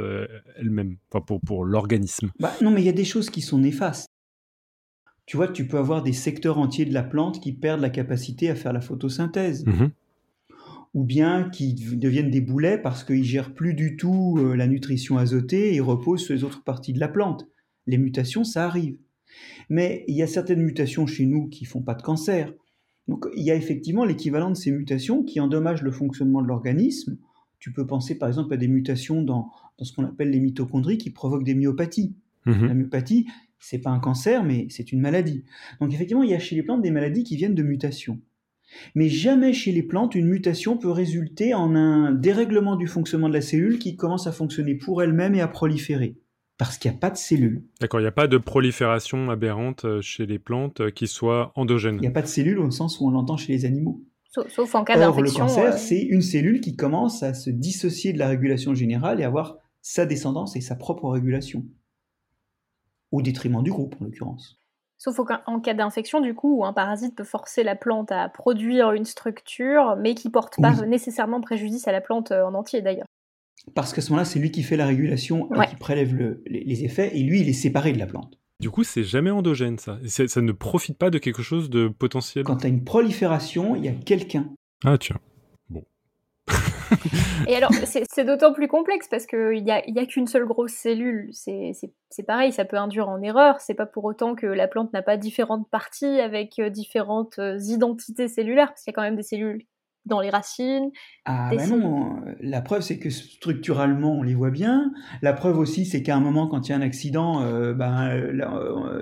elle-même, 0.57 0.97
enfin 1.11 1.25
pour, 1.25 1.41
pour 1.41 1.65
l'organisme. 1.65 2.29
Bah, 2.39 2.53
non, 2.61 2.69
mais 2.69 2.83
il 2.83 2.85
y 2.85 2.89
a 2.89 2.93
des 2.93 3.03
choses 3.03 3.31
qui 3.31 3.41
sont 3.41 3.57
néfastes 3.57 4.11
tu 5.29 5.37
vois, 5.37 5.47
tu 5.47 5.67
peux 5.67 5.77
avoir 5.77 6.01
des 6.01 6.11
secteurs 6.11 6.57
entiers 6.57 6.85
de 6.85 6.93
la 6.93 7.03
plante 7.03 7.39
qui 7.39 7.53
perdent 7.53 7.81
la 7.81 7.91
capacité 7.91 8.49
à 8.49 8.55
faire 8.55 8.73
la 8.73 8.81
photosynthèse. 8.81 9.63
Mhm. 9.63 9.91
Ou 10.95 11.03
bien 11.03 11.51
qui 11.51 11.75
deviennent 11.75 12.31
des 12.31 12.41
boulets 12.41 12.79
parce 12.79 13.03
qu'ils 13.03 13.23
gèrent 13.23 13.53
plus 13.53 13.75
du 13.75 13.95
tout 13.95 14.39
euh, 14.39 14.55
la 14.55 14.65
nutrition 14.65 15.19
azotée 15.19 15.75
et 15.75 15.81
reposent 15.81 16.23
sur 16.23 16.33
les 16.33 16.43
autres 16.43 16.63
parties 16.63 16.93
de 16.93 16.99
la 16.99 17.07
plante. 17.07 17.47
Les 17.85 17.99
mutations, 17.99 18.43
ça 18.43 18.65
arrive. 18.65 18.97
Mais 19.69 20.03
il 20.07 20.15
y 20.15 20.23
a 20.23 20.27
certaines 20.27 20.63
mutations 20.63 21.05
chez 21.05 21.27
nous 21.27 21.47
qui 21.47 21.65
font 21.65 21.83
pas 21.83 21.93
de 21.93 22.01
cancer. 22.01 22.51
Donc 23.07 23.27
il 23.37 23.43
y 23.43 23.51
a 23.51 23.55
effectivement 23.55 24.05
l'équivalent 24.05 24.49
de 24.49 24.57
ces 24.57 24.71
mutations 24.71 25.21
qui 25.21 25.39
endommagent 25.39 25.83
le 25.83 25.91
fonctionnement 25.91 26.41
de 26.41 26.47
l'organisme. 26.47 27.17
Tu 27.59 27.71
peux 27.71 27.85
penser 27.85 28.17
par 28.17 28.29
exemple 28.29 28.51
à 28.55 28.57
des 28.57 28.67
mutations 28.67 29.21
dans, 29.21 29.51
ce 29.79 29.93
qu'on 29.93 30.05
appelle 30.05 30.31
les 30.31 30.39
mitochondries 30.39 30.97
qui 30.97 31.11
provoquent 31.11 31.45
des 31.45 31.53
myopathies. 31.53 32.15
Mhm. 32.47 32.65
La 32.65 32.73
myopathie, 32.73 33.27
c'est 33.59 33.79
pas 33.79 33.89
un 33.89 33.99
cancer, 33.99 34.43
mais 34.43 34.67
c'est 34.69 34.91
une 34.91 35.01
maladie. 35.01 35.43
Donc 35.79 35.93
effectivement, 35.93 36.23
il 36.23 36.29
y 36.29 36.35
a 36.35 36.39
chez 36.39 36.55
les 36.55 36.63
plantes 36.63 36.81
des 36.81 36.91
maladies 36.91 37.23
qui 37.23 37.35
viennent 37.35 37.55
de 37.55 37.63
mutations. 37.63 38.19
Mais 38.95 39.09
jamais 39.09 39.53
chez 39.53 39.71
les 39.71 39.83
plantes, 39.83 40.15
une 40.15 40.27
mutation 40.27 40.77
peut 40.77 40.91
résulter 40.91 41.53
en 41.53 41.75
un 41.75 42.11
dérèglement 42.11 42.75
du 42.75 42.87
fonctionnement 42.87 43.29
de 43.29 43.33
la 43.33 43.41
cellule 43.41 43.79
qui 43.79 43.95
commence 43.95 44.27
à 44.27 44.31
fonctionner 44.31 44.75
pour 44.75 45.01
elle-même 45.01 45.35
et 45.35 45.41
à 45.41 45.47
proliférer. 45.47 46.17
Parce 46.57 46.77
qu'il 46.77 46.91
n'y 46.91 46.97
a 46.97 46.99
pas 46.99 47.09
de 47.09 47.17
cellules. 47.17 47.63
D'accord, 47.79 48.01
il 48.01 48.03
n'y 48.03 48.09
a 48.09 48.11
pas 48.11 48.27
de 48.27 48.37
prolifération 48.37 49.29
aberrante 49.29 49.85
euh, 49.85 50.01
chez 50.01 50.25
les 50.25 50.39
plantes 50.39 50.81
euh, 50.81 50.91
qui 50.91 51.07
soit 51.07 51.53
endogène. 51.55 51.95
Il 51.95 52.01
n'y 52.01 52.07
a 52.07 52.11
pas 52.11 52.21
de 52.21 52.27
cellules 52.27 52.59
au 52.59 52.69
sens 52.69 52.99
où 52.99 53.07
on 53.07 53.11
l'entend 53.11 53.37
chez 53.37 53.53
les 53.53 53.63
animaux. 53.65 54.03
Sauf, 54.31 54.75
en 54.75 54.83
cas 54.83 54.97
d'infection. 54.97 55.23
le 55.23 55.47
cancer, 55.47 55.73
euh, 55.73 55.77
c'est 55.77 56.01
une 56.01 56.21
cellule 56.21 56.59
qui 56.59 56.75
commence 56.75 57.23
à 57.23 57.33
se 57.33 57.49
dissocier 57.49 58.13
de 58.13 58.19
la 58.19 58.27
régulation 58.27 58.75
générale 58.75 59.21
et 59.21 59.23
avoir 59.23 59.57
sa 59.81 60.05
descendance 60.05 60.55
et 60.57 60.61
sa 60.61 60.75
propre 60.75 61.09
régulation 61.09 61.65
au 63.11 63.21
détriment 63.21 63.63
du 63.63 63.71
groupe 63.71 63.95
en 64.01 64.05
l'occurrence. 64.05 64.59
Sauf 64.97 65.17
en 65.45 65.59
cas 65.61 65.73
d'infection, 65.73 66.19
du 66.19 66.35
coup, 66.35 66.57
où 66.57 66.65
un 66.65 66.73
parasite 66.73 67.15
peut 67.15 67.23
forcer 67.23 67.63
la 67.63 67.77
plante 67.77 68.11
à 68.11 68.27
produire 68.27 68.91
une 68.91 69.05
structure, 69.05 69.95
mais 69.97 70.13
qui 70.13 70.29
porte 70.29 70.57
pas 70.61 70.73
nécessairement 70.85 71.39
préjudice 71.39 71.87
à 71.87 71.93
la 71.93 72.01
plante 72.01 72.31
euh, 72.31 72.43
en 72.43 72.53
entier 72.53 72.81
d'ailleurs. 72.81 73.05
Parce 73.75 73.93
qu'à 73.93 74.01
ce 74.01 74.09
moment-là, 74.09 74.25
c'est 74.25 74.39
lui 74.39 74.51
qui 74.51 74.61
fait 74.61 74.75
la 74.75 74.85
régulation 74.85 75.49
et 75.53 75.67
qui 75.67 75.75
prélève 75.77 76.37
les, 76.45 76.83
effets, 76.83 77.15
et 77.15 77.23
lui, 77.23 77.41
il 77.41 77.49
est 77.49 77.53
séparé 77.53 77.93
de 77.93 77.99
la 77.99 78.07
plante. 78.07 78.37
Du 78.59 78.69
coup, 78.69 78.83
c'est 78.83 79.03
jamais 79.03 79.31
endogène, 79.31 79.77
ça. 79.77 79.99
Ça 80.05 80.41
ne 80.41 80.51
profite 80.51 80.97
pas 80.97 81.09
de 81.09 81.17
quelque 81.17 81.41
chose 81.41 81.69
de 81.69 81.87
potentiel. 81.87 82.43
Quand 82.43 82.57
tu 82.57 82.65
as 82.65 82.69
une 82.69 82.83
prolifération, 82.83 83.77
il 83.77 83.85
y 83.85 83.87
a 83.87 83.93
quelqu'un. 83.93 84.49
Ah, 84.83 84.97
tiens. 84.97 85.19
Et 87.47 87.55
alors, 87.55 87.71
c'est 87.85 88.25
d'autant 88.25 88.53
plus 88.53 88.67
complexe 88.67 89.07
parce 89.09 89.25
qu'il 89.25 89.63
n'y 89.63 89.71
a, 89.71 89.87
y 89.89 89.99
a 89.99 90.05
qu'une 90.05 90.27
seule 90.27 90.45
grosse 90.45 90.73
cellule. 90.73 91.29
C'est 91.33 92.23
pareil, 92.25 92.51
ça 92.51 92.65
peut 92.65 92.77
induire 92.77 93.09
en 93.09 93.21
erreur. 93.21 93.59
C'est 93.59 93.73
pas 93.73 93.85
pour 93.85 94.05
autant 94.05 94.35
que 94.35 94.45
la 94.45 94.67
plante 94.67 94.93
n'a 94.93 95.01
pas 95.01 95.17
différentes 95.17 95.69
parties 95.69 96.19
avec 96.19 96.59
euh, 96.59 96.69
différentes 96.69 97.39
euh, 97.39 97.57
identités 97.59 98.27
cellulaires, 98.27 98.69
parce 98.69 98.83
qu'il 98.83 98.91
y 98.91 98.93
a 98.93 98.95
quand 98.95 99.01
même 99.01 99.15
des 99.15 99.23
cellules 99.23 99.65
dans 100.05 100.21
les 100.21 100.29
racines. 100.29 100.91
Ah 101.25 101.51
bah 101.55 101.67
non, 101.67 102.21
la 102.39 102.61
preuve 102.61 102.81
c'est 102.81 102.97
que 102.97 103.09
structurellement 103.09 104.13
on 104.13 104.23
les 104.23 104.33
voit 104.33 104.49
bien. 104.49 104.91
La 105.21 105.33
preuve 105.33 105.59
aussi 105.59 105.85
c'est 105.85 106.01
qu'à 106.01 106.15
un 106.15 106.19
moment 106.19 106.47
quand 106.47 106.67
il 106.67 106.71
y 106.71 106.73
a 106.73 106.77
un 106.77 106.81
accident, 106.81 107.43
euh, 107.43 107.73
ben, 107.73 108.09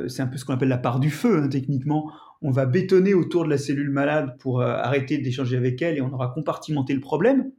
c'est 0.07 0.21
un 0.23 0.27
peu 0.27 0.37
ce 0.37 0.43
qu'on 0.43 0.53
appelle 0.53 0.67
la 0.69 0.79
part 0.79 0.99
du 0.99 1.11
feu 1.11 1.43
hein, 1.43 1.49
techniquement. 1.49 2.11
On 2.41 2.51
va 2.51 2.65
bétonner 2.65 3.13
autour 3.13 3.45
de 3.45 3.49
la 3.49 3.57
cellule 3.57 3.91
malade 3.91 4.35
pour 4.39 4.61
arrêter 4.61 5.17
d'échanger 5.19 5.55
avec 5.55 5.81
elle 5.81 5.97
et 5.97 6.01
on 6.01 6.11
aura 6.11 6.29
compartimenté 6.29 6.93
le 6.93 6.99
problème. 6.99 7.51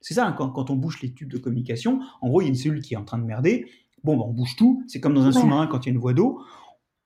C'est 0.00 0.14
ça, 0.14 0.26
hein, 0.26 0.32
quand, 0.32 0.70
on 0.70 0.76
bouche 0.76 1.02
les 1.02 1.12
tubes 1.12 1.30
de 1.30 1.38
communication, 1.38 2.00
en 2.20 2.28
gros, 2.28 2.40
il 2.40 2.44
y 2.44 2.46
a 2.46 2.50
une 2.50 2.54
cellule 2.54 2.82
qui 2.82 2.94
est 2.94 2.96
en 2.96 3.04
train 3.04 3.18
de 3.18 3.24
merder. 3.24 3.66
Bon, 4.04 4.16
ben, 4.16 4.24
on 4.26 4.32
bouge 4.32 4.56
tout. 4.56 4.84
C'est 4.86 5.00
comme 5.00 5.14
dans 5.14 5.24
un 5.24 5.32
sous-marin 5.32 5.66
quand 5.66 5.84
il 5.84 5.88
y 5.88 5.90
a 5.90 5.94
une 5.94 6.00
voie 6.00 6.14
d'eau. 6.14 6.40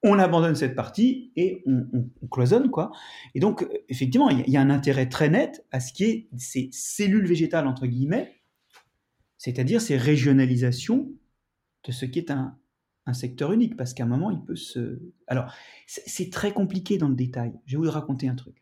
On 0.02 0.18
abandonne 0.18 0.56
cette 0.56 0.74
partie 0.74 1.32
et 1.36 1.62
on, 1.64 2.26
cloisonne, 2.28 2.70
quoi. 2.70 2.90
Et 3.34 3.40
donc, 3.40 3.66
effectivement, 3.88 4.28
il 4.28 4.48
y, 4.48 4.56
a 4.56 4.60
un 4.60 4.70
intérêt 4.70 5.08
très 5.08 5.30
net 5.30 5.64
à 5.70 5.80
ce 5.80 5.92
qui 5.92 6.04
est 6.04 6.28
ces 6.36 6.68
cellules 6.72 7.26
végétales, 7.26 7.68
entre 7.68 7.86
guillemets, 7.86 8.40
c'est-à-dire 9.38 9.80
ces 9.80 9.96
régionalisations 9.96 11.08
de 11.84 11.92
ce 11.92 12.04
qui 12.04 12.18
est 12.18 12.30
un, 12.30 12.58
un 13.06 13.12
secteur 13.14 13.52
unique, 13.52 13.76
parce 13.76 13.94
qu'à 13.94 14.04
un 14.04 14.08
moment, 14.08 14.30
il 14.30 14.40
peut 14.40 14.56
se... 14.56 15.00
Alors, 15.26 15.52
c'est 15.86 16.30
très 16.30 16.52
compliqué 16.52 16.98
dans 16.98 17.08
le 17.08 17.14
détail. 17.14 17.52
Je 17.66 17.76
vais 17.76 17.84
vous 17.84 17.90
raconter 17.90 18.28
un 18.28 18.34
truc. 18.34 18.61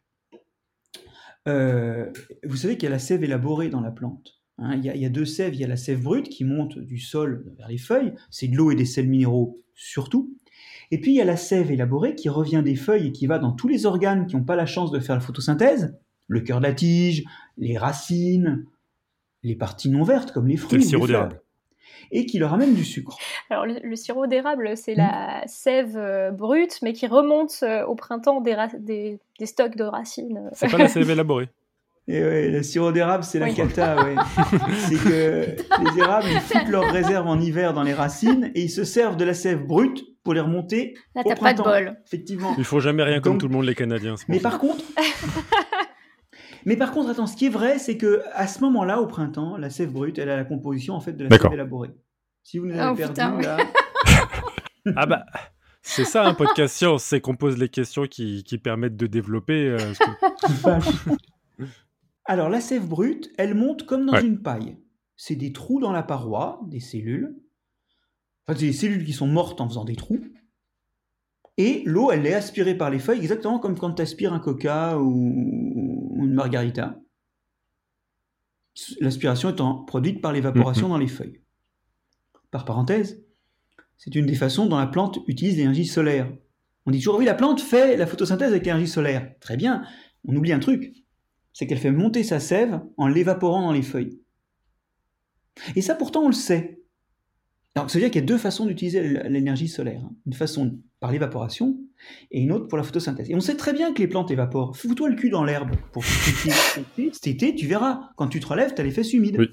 Euh, 1.48 2.10
vous 2.44 2.56
savez 2.56 2.76
qu'il 2.76 2.84
y 2.84 2.86
a 2.86 2.90
la 2.90 2.98
sève 2.98 3.24
élaborée 3.24 3.68
dans 3.68 3.80
la 3.80 3.90
plante. 3.90 4.40
Hein. 4.58 4.76
il, 4.76 4.84
y 4.84 5.06
a, 5.06 5.08
deux 5.08 5.24
sèves. 5.24 5.54
Il 5.54 5.60
y 5.60 5.64
a 5.64 5.68
la 5.68 5.76
sève 5.76 6.02
brute 6.02 6.28
qui 6.28 6.44
monte 6.44 6.78
du 6.78 6.98
sol 6.98 7.52
vers 7.56 7.68
les 7.68 7.78
feuilles. 7.78 8.12
C'est 8.30 8.48
de 8.48 8.56
l'eau 8.56 8.70
et 8.70 8.74
des 8.74 8.84
sels 8.84 9.08
minéraux 9.08 9.62
surtout. 9.74 10.36
Et 10.90 11.00
puis 11.00 11.12
il 11.12 11.16
y 11.16 11.20
a 11.20 11.24
la 11.24 11.36
sève 11.36 11.70
élaborée 11.70 12.14
qui 12.14 12.28
revient 12.28 12.62
des 12.64 12.76
feuilles 12.76 13.08
et 13.08 13.12
qui 13.12 13.26
va 13.26 13.38
dans 13.38 13.52
tous 13.52 13.68
les 13.68 13.86
organes 13.86 14.26
qui 14.26 14.36
n'ont 14.36 14.44
pas 14.44 14.56
la 14.56 14.66
chance 14.66 14.90
de 14.90 15.00
faire 15.00 15.14
la 15.14 15.20
photosynthèse. 15.20 15.96
Le 16.26 16.40
cœur 16.40 16.58
de 16.58 16.64
la 16.64 16.74
tige, 16.74 17.24
les 17.56 17.78
racines, 17.78 18.66
les 19.42 19.56
parties 19.56 19.88
non 19.88 20.02
vertes 20.02 20.32
comme 20.32 20.46
les 20.46 20.56
fruits. 20.56 20.78
le 20.78 20.84
sirop 20.84 21.06
d'érable 21.06 21.40
et 22.10 22.26
qui 22.26 22.38
leur 22.38 22.52
amène 22.54 22.74
du 22.74 22.84
sucre. 22.84 23.16
Alors 23.50 23.66
le, 23.66 23.96
sirop 23.96 24.26
d'érable, 24.26 24.76
c'est 24.76 24.94
la 24.94 25.42
sève 25.46 25.96
euh, 25.96 26.30
brute, 26.30 26.78
mais 26.82 26.92
qui 26.92 27.06
remonte 27.06 27.58
euh, 27.62 27.84
au 27.86 27.94
printemps 27.94 28.40
des, 28.40 28.56
des, 28.78 29.46
stocks 29.46 29.76
de 29.76 29.84
racines. 29.84 30.50
C'est 30.52 30.70
pas 30.70 30.78
la 30.78 30.88
sève 30.88 31.08
élaborée. 31.10 31.48
Et 32.08 32.20
ouais, 32.22 32.48
le 32.48 32.62
sirop 32.62 32.90
d'érable, 32.90 33.22
c'est 33.22 33.38
la 33.38 33.46
Oui. 33.46 33.54
cata, 33.54 33.96
ouais. 34.04 34.16
c'est 34.88 34.96
que 34.96 35.46
les 35.84 35.98
érables, 35.98 36.26
ils 36.32 36.40
foutent 36.40 36.68
leurs 36.68 36.90
réserves 36.90 37.28
en 37.28 37.38
hiver 37.38 37.72
dans 37.72 37.82
les 37.84 37.94
racines 37.94 38.50
et 38.54 38.62
ils 38.62 38.70
se 38.70 38.82
servent 38.84 39.16
de 39.16 39.24
la 39.24 39.34
sève 39.34 39.64
brute 39.64 40.02
pour 40.24 40.34
les 40.34 40.40
remonter 40.40 40.94
Là, 41.14 41.22
au 41.24 41.28
t'as 41.28 41.36
pas 41.36 41.52
de 41.54 41.60
printemps. 41.62 41.84
bol. 41.84 42.00
Effectivement. 42.06 42.54
Il 42.58 42.64
faut 42.64 42.80
jamais 42.80 43.02
rien 43.04 43.20
comme 43.20 43.38
tout 43.38 43.46
le 43.48 43.54
monde 43.54 43.64
les 43.64 43.74
Canadiens. 43.76 44.16
Mais 44.28 44.40
par 44.40 44.58
contre, 44.58 44.82
mais 46.66 46.76
par 46.76 46.92
contre, 46.92 47.10
attends, 47.10 47.26
ce 47.26 47.36
qui 47.36 47.46
est 47.46 47.50
vrai, 47.50 47.78
c'est 47.78 47.96
que 47.96 48.22
à 48.32 48.46
ce 48.46 48.60
moment-là, 48.60 49.00
au 49.00 49.06
printemps, 49.06 49.56
la 49.56 49.70
sève 49.70 49.92
brute, 49.92 50.18
elle 50.18 50.30
a 50.30 50.36
la 50.36 50.44
composition 50.44 50.94
en 50.94 51.00
fait 51.00 51.12
de 51.12 51.24
la 51.24 51.36
sève 51.38 51.52
élaborée. 51.52 51.90
Si 52.42 52.58
vous 52.58 52.66
nous 52.66 52.78
avez 52.78 52.90
Oh, 52.92 52.94
perdu 52.96 53.12
putain, 53.12 53.36
ouais. 53.36 53.42
là, 53.42 53.56
Ah 54.96 55.06
bah, 55.06 55.24
c'est 55.82 56.04
ça 56.04 56.26
un 56.26 56.34
podcast 56.34 56.74
science, 56.74 57.04
c'est 57.04 57.20
qu'on 57.20 57.36
pose 57.36 57.58
les 57.58 57.68
questions 57.68 58.06
qui, 58.06 58.44
qui 58.44 58.58
permettent 58.58 58.96
de 58.96 59.06
développer. 59.06 59.68
euh, 59.68 59.94
ce 59.94 59.98
que-. 59.98 61.16
Alors, 62.24 62.48
la 62.48 62.60
sève 62.60 62.86
brute, 62.86 63.30
elle 63.38 63.54
monte 63.54 63.86
comme 63.86 64.06
dans 64.06 64.12
Ouais. 64.14 64.24
une 64.24 64.40
paille. 64.40 64.76
C'est 65.16 65.36
des 65.36 65.52
trous 65.52 65.80
dans 65.80 65.92
la 65.92 66.02
paroi, 66.02 66.60
des 66.66 66.80
cellules. 66.80 67.36
Enfin, 68.46 68.58
c'est 68.58 68.66
des 68.66 68.72
cellules 68.72 69.04
qui 69.04 69.12
sont 69.12 69.26
mortes 69.26 69.60
en 69.60 69.68
faisant 69.68 69.84
des 69.84 69.96
trous. 69.96 70.20
Et 71.60 71.82
l'eau, 71.84 72.10
elle 72.10 72.26
est 72.26 72.32
aspirée 72.32 72.74
par 72.74 72.88
les 72.88 72.98
feuilles, 72.98 73.20
exactement 73.20 73.58
comme 73.58 73.78
quand 73.78 73.92
tu 73.92 74.02
aspires 74.02 74.32
un 74.32 74.40
coca 74.40 74.98
ou 74.98 76.00
ou 76.20 76.26
une 76.26 76.34
margarita. 76.34 77.00
L'aspiration 79.00 79.50
étant 79.50 79.84
produite 79.84 80.20
par 80.20 80.32
l'évaporation 80.32 80.88
dans 80.88 80.98
les 80.98 81.08
feuilles. 81.08 81.40
Par 82.50 82.64
parenthèse, 82.64 83.22
c'est 83.96 84.14
une 84.14 84.26
des 84.26 84.34
façons 84.34 84.66
dont 84.66 84.78
la 84.78 84.86
plante 84.86 85.18
utilise 85.26 85.56
l'énergie 85.56 85.86
solaire. 85.86 86.30
On 86.86 86.90
dit 86.90 86.98
toujours, 86.98 87.18
oui, 87.18 87.24
la 87.24 87.34
plante 87.34 87.60
fait 87.60 87.96
la 87.96 88.06
photosynthèse 88.06 88.50
avec 88.50 88.64
l'énergie 88.64 88.88
solaire. 88.88 89.34
Très 89.40 89.56
bien, 89.56 89.82
on 90.26 90.36
oublie 90.36 90.52
un 90.52 90.58
truc, 90.58 90.94
c'est 91.52 91.66
qu'elle 91.66 91.78
fait 91.78 91.90
monter 91.90 92.22
sa 92.22 92.40
sève 92.40 92.80
en 92.96 93.06
l'évaporant 93.06 93.62
dans 93.62 93.72
les 93.72 93.82
feuilles. 93.82 94.20
Et 95.74 95.82
ça, 95.82 95.94
pourtant, 95.94 96.22
on 96.22 96.28
le 96.28 96.34
sait. 96.34 96.79
Alors, 97.76 97.88
ça 97.90 97.98
veut 97.98 98.04
dire 98.04 98.10
qu'il 98.10 98.20
y 98.20 98.24
a 98.24 98.26
deux 98.26 98.38
façons 98.38 98.66
d'utiliser 98.66 99.00
l'énergie 99.28 99.68
solaire. 99.68 100.02
hein. 100.04 100.12
Une 100.26 100.32
façon 100.32 100.78
par 100.98 101.12
l'évaporation 101.12 101.78
et 102.30 102.40
une 102.40 102.52
autre 102.52 102.66
pour 102.66 102.76
la 102.78 102.84
photosynthèse. 102.84 103.30
Et 103.30 103.34
on 103.34 103.40
sait 103.40 103.56
très 103.56 103.72
bien 103.72 103.92
que 103.92 104.00
les 104.00 104.08
plantes 104.08 104.30
évaporent. 104.30 104.76
Fous-toi 104.76 105.08
le 105.08 105.14
cul 105.16 105.30
dans 105.30 105.44
l'herbe 105.44 105.70
pour 105.92 106.04
cet 107.12 107.26
été. 107.26 107.54
Tu 107.54 107.66
verras. 107.66 108.10
Quand 108.16 108.26
tu 108.28 108.40
te 108.40 108.46
relèves, 108.46 108.74
tu 108.74 108.80
as 108.80 108.84
les 108.84 108.90
fesses 108.90 109.12
humides. 109.12 109.36
Oui. 109.38 109.48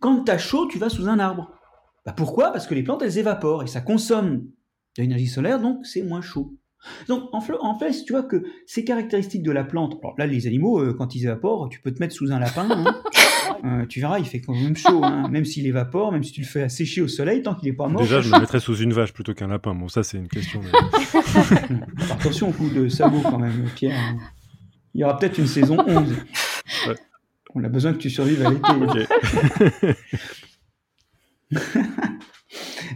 Quand 0.00 0.24
tu 0.24 0.30
as 0.32 0.38
chaud, 0.38 0.66
tu 0.66 0.78
vas 0.78 0.88
sous 0.88 1.08
un 1.08 1.18
arbre. 1.18 1.50
Bah 2.04 2.12
pourquoi? 2.12 2.50
Parce 2.52 2.66
que 2.66 2.74
les 2.74 2.82
plantes, 2.82 3.02
elles 3.02 3.18
évaporent 3.18 3.62
et 3.62 3.66
ça 3.66 3.80
consomme 3.80 4.38
de 4.96 5.02
l'énergie 5.02 5.26
solaire, 5.26 5.60
donc 5.60 5.86
c'est 5.86 6.02
moins 6.02 6.20
chaud. 6.20 6.54
Donc 7.08 7.30
en 7.32 7.40
fait, 7.40 8.04
tu 8.04 8.12
vois 8.12 8.22
que 8.24 8.44
ces 8.66 8.84
caractéristiques 8.84 9.42
de 9.42 9.50
la 9.50 9.64
plante, 9.64 9.98
alors 10.02 10.14
là, 10.18 10.26
les 10.26 10.46
animaux, 10.46 10.80
euh, 10.80 10.92
quand 10.92 11.14
ils 11.14 11.24
évaporent, 11.24 11.68
tu 11.70 11.80
peux 11.80 11.92
te 11.94 12.00
mettre 12.00 12.14
sous 12.14 12.30
un 12.30 12.38
lapin, 12.38 12.68
hein. 12.70 13.02
Euh, 13.64 13.86
tu 13.86 14.00
verras, 14.00 14.18
il 14.18 14.26
fait 14.26 14.40
quand 14.40 14.52
même 14.54 14.76
chaud, 14.76 15.02
hein. 15.02 15.26
même 15.30 15.44
s'il 15.44 15.66
évapore, 15.66 16.12
même 16.12 16.22
si 16.22 16.32
tu 16.32 16.42
le 16.42 16.46
fais 16.46 16.68
sécher 16.68 17.00
au 17.00 17.08
soleil, 17.08 17.42
tant 17.42 17.54
qu'il 17.54 17.70
n'est 17.70 17.76
pas 17.76 17.88
mort. 17.88 18.02
Déjà, 18.02 18.20
je 18.20 18.28
me 18.30 18.38
mettrais 18.38 18.60
sous 18.60 18.76
une 18.76 18.92
vache 18.92 19.12
plutôt 19.14 19.32
qu'un 19.32 19.46
lapin. 19.48 19.74
Bon, 19.74 19.88
ça, 19.88 20.02
c'est 20.02 20.18
une 20.18 20.28
question. 20.28 20.60
de- 20.60 20.68
Attention 22.12 22.50
au 22.50 22.52
coup 22.52 22.68
de 22.68 22.88
sabot 22.88 23.20
quand 23.22 23.38
même, 23.38 23.64
Pierre. 23.74 23.98
hein. 23.98 24.18
Il 24.94 25.00
y 25.00 25.04
aura 25.04 25.18
peut-être 25.18 25.38
une 25.38 25.46
saison 25.46 25.76
11. 25.86 26.10
Ouais. 26.88 26.94
On 27.54 27.64
a 27.64 27.68
besoin 27.68 27.92
que 27.92 27.98
tu 27.98 28.10
survives 28.10 28.44
à 28.44 28.50
l'été. 28.50 29.94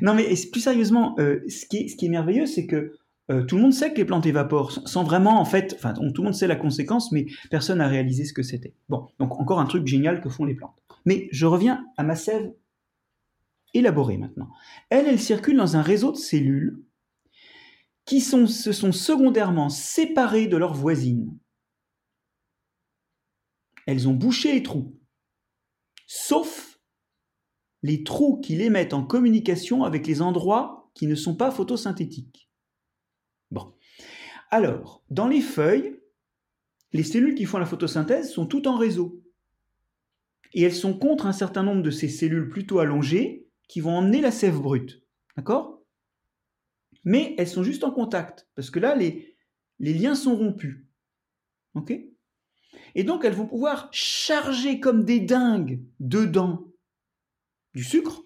Non, 0.00 0.14
mais 0.14 0.28
plus 0.52 0.60
sérieusement, 0.60 1.16
euh, 1.18 1.40
ce, 1.48 1.66
qui 1.66 1.78
est, 1.78 1.88
ce 1.88 1.96
qui 1.96 2.06
est 2.06 2.08
merveilleux, 2.10 2.46
c'est 2.46 2.66
que 2.66 2.92
euh, 3.30 3.44
tout 3.44 3.56
le 3.56 3.62
monde 3.62 3.72
sait 3.74 3.92
que 3.92 3.98
les 3.98 4.04
plantes 4.04 4.26
évaporent, 4.26 4.72
sans- 4.88 5.04
vraiment, 5.04 5.40
en 5.40 5.44
fait, 5.44 5.74
enfin, 5.76 5.92
tout 5.94 6.22
le 6.22 6.24
monde 6.24 6.34
sait 6.34 6.46
la 6.46 6.56
conséquence, 6.56 7.12
mais 7.12 7.26
personne 7.50 7.78
n'a 7.78 7.88
réalisé 7.88 8.24
ce 8.24 8.32
que 8.32 8.42
c'était. 8.42 8.74
Bon, 8.88 9.08
donc 9.18 9.38
encore 9.40 9.60
un 9.60 9.66
truc 9.66 9.86
génial 9.86 10.20
que 10.20 10.28
font 10.30 10.44
les 10.44 10.54
plantes. 10.54 10.76
Mais 11.04 11.28
je 11.30 11.46
reviens 11.46 11.84
à 11.96 12.02
ma 12.04 12.16
sève 12.16 12.52
élaborée 13.74 14.16
maintenant. 14.16 14.50
Elle, 14.90 15.06
elle 15.06 15.20
circule 15.20 15.56
dans 15.56 15.76
un 15.76 15.82
réseau 15.82 16.12
de 16.12 16.16
cellules 16.16 16.82
qui 18.06 18.20
se 18.22 18.72
sont 18.72 18.92
secondairement 18.92 19.68
séparées 19.68 20.46
de 20.46 20.56
leurs 20.56 20.72
voisines. 20.74 21.36
Elles 23.86 24.08
ont 24.08 24.14
bouché 24.14 24.52
les 24.52 24.62
trous, 24.62 24.96
sauf 26.06 26.80
les 27.82 28.04
trous 28.04 28.40
qui 28.40 28.56
les 28.56 28.70
mettent 28.70 28.94
en 28.94 29.04
communication 29.04 29.84
avec 29.84 30.06
les 30.06 30.22
endroits 30.22 30.90
qui 30.94 31.06
ne 31.06 31.14
sont 31.14 31.36
pas 31.36 31.50
photosynthétiques. 31.50 32.47
Bon. 33.50 33.74
Alors, 34.50 35.02
dans 35.10 35.28
les 35.28 35.40
feuilles, 35.40 36.00
les 36.92 37.02
cellules 37.02 37.34
qui 37.34 37.44
font 37.44 37.58
la 37.58 37.66
photosynthèse 37.66 38.30
sont 38.30 38.46
toutes 38.46 38.66
en 38.66 38.76
réseau. 38.76 39.22
Et 40.54 40.62
elles 40.62 40.74
sont 40.74 40.98
contre 40.98 41.26
un 41.26 41.32
certain 41.32 41.62
nombre 41.62 41.82
de 41.82 41.90
ces 41.90 42.08
cellules 42.08 42.48
plutôt 42.48 42.78
allongées 42.78 43.46
qui 43.68 43.80
vont 43.80 43.96
emmener 43.96 44.20
la 44.20 44.30
sève 44.30 44.60
brute. 44.60 45.02
D'accord? 45.36 45.82
Mais 47.04 47.34
elles 47.38 47.48
sont 47.48 47.62
juste 47.62 47.84
en 47.84 47.90
contact, 47.90 48.48
parce 48.54 48.70
que 48.70 48.78
là, 48.78 48.94
les, 48.94 49.36
liens 49.78 50.14
sont 50.14 50.36
rompus. 50.36 50.84
OK? 51.74 51.92
Et 52.94 53.04
donc, 53.04 53.24
elles 53.24 53.34
vont 53.34 53.46
pouvoir 53.46 53.88
charger 53.92 54.80
comme 54.80 55.04
des 55.04 55.20
dingues 55.20 55.82
dedans 56.00 56.66
du 57.74 57.84
sucre. 57.84 58.24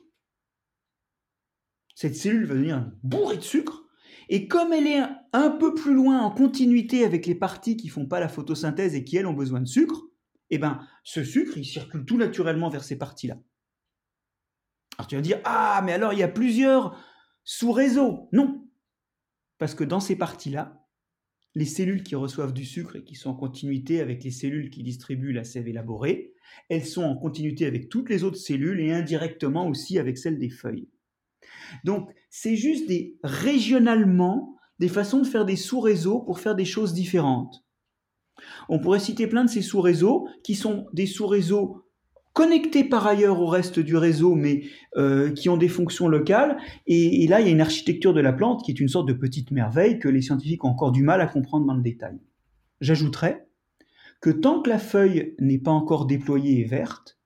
Cette 1.95 2.17
cellule 2.17 2.47
va 2.47 2.55
devenir 2.55 2.91
bourrée 3.03 3.37
de 3.37 3.43
sucre. 3.43 3.82
Et 4.35 4.49
comme 4.49 4.73
elle 4.73 4.87
est 4.87 5.03
un 5.35 5.51
peu 5.51 5.75
plus 5.75 5.93
loin 5.93 6.23
en 6.23 6.31
continuité 6.31 7.05
avec 7.05 7.27
les 7.27 7.35
parties 7.35 7.77
qui 7.77 7.89
font 7.89 8.07
pas 8.07 8.19
la 8.19 8.29
photosynthèse 8.29 8.95
et 8.95 9.05
qui, 9.05 9.19
elles, 9.19 9.27
ont 9.27 9.35
besoin 9.35 9.61
de 9.61 9.67
sucre, 9.67 10.07
eh 10.49 10.57
ben, 10.57 10.81
ce 11.05 11.23
sucre, 11.23 11.59
il 11.59 11.67
circule 11.67 12.07
tout 12.07 12.17
naturellement 12.17 12.71
vers 12.71 12.83
ces 12.83 12.97
parties-là. 12.97 13.37
Alors 14.97 15.07
tu 15.07 15.17
vas 15.17 15.21
dire, 15.21 15.39
ah, 15.45 15.83
mais 15.85 15.93
alors 15.93 16.15
il 16.15 16.19
y 16.19 16.23
a 16.23 16.29
plusieurs 16.29 16.99
sous-réseaux. 17.45 18.31
Non. 18.33 18.67
Parce 19.59 19.75
que 19.75 19.85
dans 19.85 20.01
ces 20.01 20.17
parties-là, 20.17 20.83
les 21.55 21.67
cellules 21.67 22.03
qui 22.03 22.15
reçoivent 22.15 22.55
du 22.55 22.65
sucre 22.65 22.97
et 22.97 23.05
qui 23.05 23.17
sont 23.17 23.29
en 23.29 23.35
continuité 23.35 24.01
avec 24.01 24.25
les 24.25 24.31
cellules 24.31 24.71
qui 24.71 24.83
distribuent 24.83 25.35
la 25.35 25.45
sève 25.45 25.69
élaborée, 25.69 26.33
elles 26.71 26.87
sont 26.87 27.05
en 27.05 27.19
continuité 27.19 27.67
avec 27.67 27.91
toutes 27.91 28.09
les 28.09 28.25
autres 28.25 28.39
cellules 28.39 28.81
et 28.81 28.95
indirectement 28.95 29.69
aussi 29.69 29.99
avec 29.99 30.17
celles 30.17 30.39
des 30.39 30.49
feuilles. 30.49 30.89
Donc, 31.85 32.11
c'est 32.31 32.57
juste 32.57 32.89
des 32.89 33.19
régionalement 33.23 34.57
des 34.79 34.89
façons 34.89 35.21
de 35.21 35.27
faire 35.27 35.45
des 35.45 35.57
sous-réseaux 35.57 36.21
pour 36.21 36.41
faire 36.41 36.57
des 36.57 36.65
choses 36.65 36.93
différentes. 36.93 37.65
On 38.69 38.81
pourrait 38.81 38.99
citer 38.99 39.27
plein 39.27 39.45
de 39.45 39.51
ces 39.51 39.63
sous-réseaux 39.63 40.27
qui 40.43 40.55
sont 40.55 40.87
des 40.93 41.07
sous-réseaux 41.07 41.85
connectés 42.33 42.85
par 42.85 43.07
ailleurs 43.07 43.41
au 43.41 43.47
reste 43.47 43.79
du 43.79 43.97
réseau, 43.97 44.35
mais 44.35 44.63
euh, 44.97 45.33
qui 45.33 45.49
ont 45.49 45.57
des 45.57 45.69
fonctions 45.69 46.09
locales. 46.09 46.57
Et, 46.87 47.23
et 47.23 47.29
là, 47.29 47.41
il 47.41 47.47
y 47.47 47.51
a 47.51 47.53
une 47.53 47.61
architecture 47.61 48.15
de 48.15 48.21
la 48.21 48.33
plante 48.33 48.65
qui 48.65 48.71
est 48.71 48.81
une 48.81 48.89
sorte 48.89 49.07
de 49.07 49.13
petite 49.13 49.51
merveille 49.51 49.99
que 49.99 50.09
les 50.09 50.23
scientifiques 50.23 50.65
ont 50.65 50.71
encore 50.71 50.93
du 50.93 51.03
mal 51.03 51.21
à 51.21 51.27
comprendre 51.27 51.67
dans 51.67 51.75
le 51.75 51.83
détail. 51.83 52.19
J'ajouterais 52.81 53.47
que 54.21 54.31
tant 54.31 54.63
que 54.63 54.71
la 54.71 54.79
feuille 54.79 55.35
n'est 55.39 55.59
pas 55.59 55.71
encore 55.71 56.07
déployée 56.07 56.61
et 56.61 56.65
verte, 56.65 57.19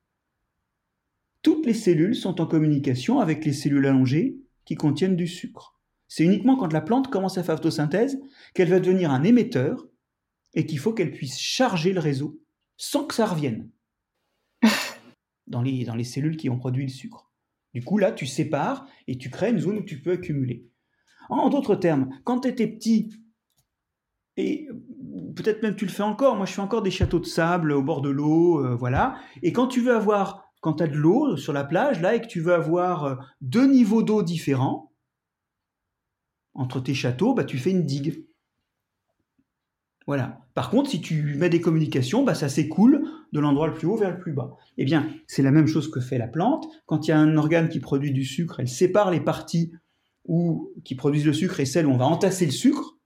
toutes 1.47 1.65
les 1.65 1.73
cellules 1.73 2.13
sont 2.13 2.41
en 2.41 2.45
communication 2.45 3.21
avec 3.21 3.45
les 3.45 3.53
cellules 3.53 3.85
allongées 3.85 4.37
qui 4.65 4.75
contiennent 4.75 5.15
du 5.15 5.27
sucre. 5.27 5.79
C'est 6.09 6.25
uniquement 6.25 6.57
quand 6.57 6.73
la 6.73 6.81
plante 6.81 7.09
commence 7.09 7.37
à 7.37 7.43
faire 7.43 7.55
photosynthèse 7.55 8.19
qu'elle 8.53 8.67
va 8.67 8.81
devenir 8.81 9.11
un 9.11 9.23
émetteur 9.23 9.87
et 10.55 10.65
qu'il 10.65 10.77
faut 10.77 10.91
qu'elle 10.91 11.13
puisse 11.13 11.39
charger 11.39 11.93
le 11.93 12.01
réseau 12.01 12.37
sans 12.75 13.05
que 13.05 13.13
ça 13.13 13.25
revienne 13.25 13.69
dans 15.47 15.61
les, 15.61 15.85
dans 15.85 15.95
les 15.95 16.03
cellules 16.03 16.35
qui 16.35 16.49
ont 16.49 16.57
produit 16.57 16.83
le 16.83 16.89
sucre. 16.89 17.31
Du 17.73 17.81
coup, 17.81 17.97
là, 17.97 18.11
tu 18.11 18.25
sépares 18.25 18.85
et 19.07 19.17
tu 19.17 19.29
crées 19.29 19.51
une 19.51 19.59
zone 19.59 19.77
où 19.77 19.83
tu 19.83 20.01
peux 20.01 20.11
accumuler. 20.11 20.67
En 21.29 21.47
d'autres 21.47 21.75
termes, 21.75 22.09
quand 22.25 22.41
tu 22.41 22.49
étais 22.49 22.67
petit, 22.67 23.13
et 24.35 24.67
peut-être 25.33 25.63
même 25.63 25.77
tu 25.77 25.85
le 25.85 25.91
fais 25.91 26.03
encore, 26.03 26.35
moi 26.35 26.45
je 26.45 26.51
fais 26.51 26.61
encore 26.61 26.81
des 26.81 26.91
châteaux 26.91 27.19
de 27.19 27.25
sable 27.25 27.71
au 27.71 27.81
bord 27.81 28.01
de 28.01 28.09
l'eau, 28.09 28.65
euh, 28.65 28.75
voilà, 28.75 29.15
et 29.43 29.53
quand 29.53 29.67
tu 29.67 29.79
veux 29.79 29.95
avoir, 29.95 30.46
quand 30.61 30.75
tu 30.75 30.83
as 30.83 30.87
de 30.87 30.95
l'eau 30.95 31.37
sur 31.37 31.53
la 31.53 31.63
plage, 31.63 32.01
là, 32.01 32.15
et 32.15 32.21
que 32.21 32.27
tu 32.27 32.39
veux 32.39 32.53
avoir 32.53 33.05
euh, 33.05 33.15
deux 33.41 33.67
niveaux 33.67 34.03
d'eau 34.03 34.23
différents, 34.23 34.91
entre 36.53 36.79
tes 36.79 36.93
châteaux, 36.93 37.33
bah, 37.33 37.43
tu 37.43 37.57
fais 37.57 37.71
une 37.71 37.85
digue. 37.85 38.25
Voilà. 40.07 40.39
Par 40.53 40.69
contre, 40.69 40.89
si 40.89 41.01
tu 41.01 41.35
mets 41.35 41.49
des 41.49 41.61
communications, 41.61 42.23
bah, 42.23 42.33
ça 42.33 42.49
s'écoule 42.49 43.03
de 43.31 43.39
l'endroit 43.39 43.67
le 43.67 43.73
plus 43.73 43.87
haut 43.87 43.97
vers 43.97 44.11
le 44.11 44.19
plus 44.19 44.33
bas. 44.33 44.55
Eh 44.77 44.85
bien, 44.85 45.07
c'est 45.27 45.43
la 45.43 45.51
même 45.51 45.67
chose 45.67 45.91
que 45.91 45.99
fait 45.99 46.17
la 46.17 46.27
plante. 46.27 46.67
Quand 46.85 47.07
il 47.07 47.11
y 47.11 47.13
a 47.13 47.19
un 47.19 47.37
organe 47.37 47.69
qui 47.69 47.79
produit 47.79 48.11
du 48.11 48.25
sucre, 48.25 48.59
elle 48.59 48.69
sépare 48.69 49.11
les 49.11 49.19
parties 49.19 49.71
où, 50.25 50.71
qui 50.83 50.95
produisent 50.95 51.25
le 51.25 51.33
sucre 51.33 51.59
et 51.59 51.65
celles 51.65 51.85
où 51.85 51.91
on 51.91 51.97
va 51.97 52.05
entasser 52.05 52.45
le 52.45 52.51
sucre. 52.51 52.97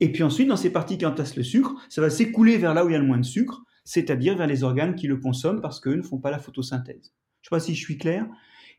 Et 0.00 0.10
puis 0.10 0.24
ensuite, 0.24 0.48
dans 0.48 0.56
ces 0.56 0.70
parties 0.70 0.98
qui 0.98 1.06
entassent 1.06 1.36
le 1.36 1.44
sucre, 1.44 1.74
ça 1.88 2.00
va 2.00 2.10
s'écouler 2.10 2.58
vers 2.58 2.74
là 2.74 2.84
où 2.84 2.88
il 2.88 2.92
y 2.92 2.96
a 2.96 2.98
le 2.98 3.06
moins 3.06 3.18
de 3.18 3.24
sucre, 3.24 3.62
c'est-à-dire 3.84 4.36
vers 4.36 4.46
les 4.46 4.62
organes 4.64 4.94
qui 4.94 5.06
le 5.06 5.16
consomment 5.18 5.60
parce 5.60 5.80
qu'eux 5.80 5.94
ne 5.96 6.02
font 6.02 6.18
pas 6.18 6.30
la 6.30 6.38
photosynthèse. 6.38 7.12
Je 7.42 7.48
ne 7.48 7.50
sais 7.50 7.50
pas 7.50 7.60
si 7.60 7.74
je 7.74 7.80
suis 7.80 7.98
clair, 7.98 8.26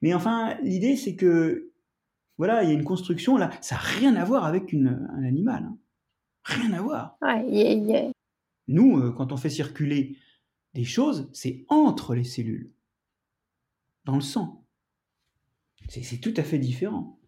mais 0.01 0.14
enfin, 0.14 0.58
l'idée 0.62 0.95
c'est 0.95 1.16
que, 1.16 1.72
voilà, 2.38 2.64
il 2.64 2.70
y 2.70 2.72
a 2.72 2.76
une 2.76 2.84
construction 2.84 3.38
là, 3.38 3.49
ça 3.62 3.76
n'a 3.76 3.82
rien 3.82 4.16
à 4.16 4.26
voir 4.26 4.45
avec 4.45 4.74
une, 4.74 5.08
un 5.14 5.24
animal. 5.24 5.64
hein. 5.64 5.78
Rien 6.45 6.74
à 6.74 6.82
voir. 6.82 7.18
Ouais, 7.24 8.12
Nous, 8.68 8.99
euh, 8.99 9.12
quand 9.12 9.32
on 9.32 9.38
fait 9.38 9.49
circuler 9.49 10.18
des 10.76 10.84
choses, 10.84 11.30
c'est 11.34 11.66
entre 11.70 12.14
les 12.14 12.24
cellules, 12.24 12.72
dans 14.03 14.16
le 14.16 14.22
sang. 14.22 14.64
C'est 15.89 16.20
tout 16.20 16.34
à 16.38 16.43
fait 16.43 16.60
différent. 16.60 17.20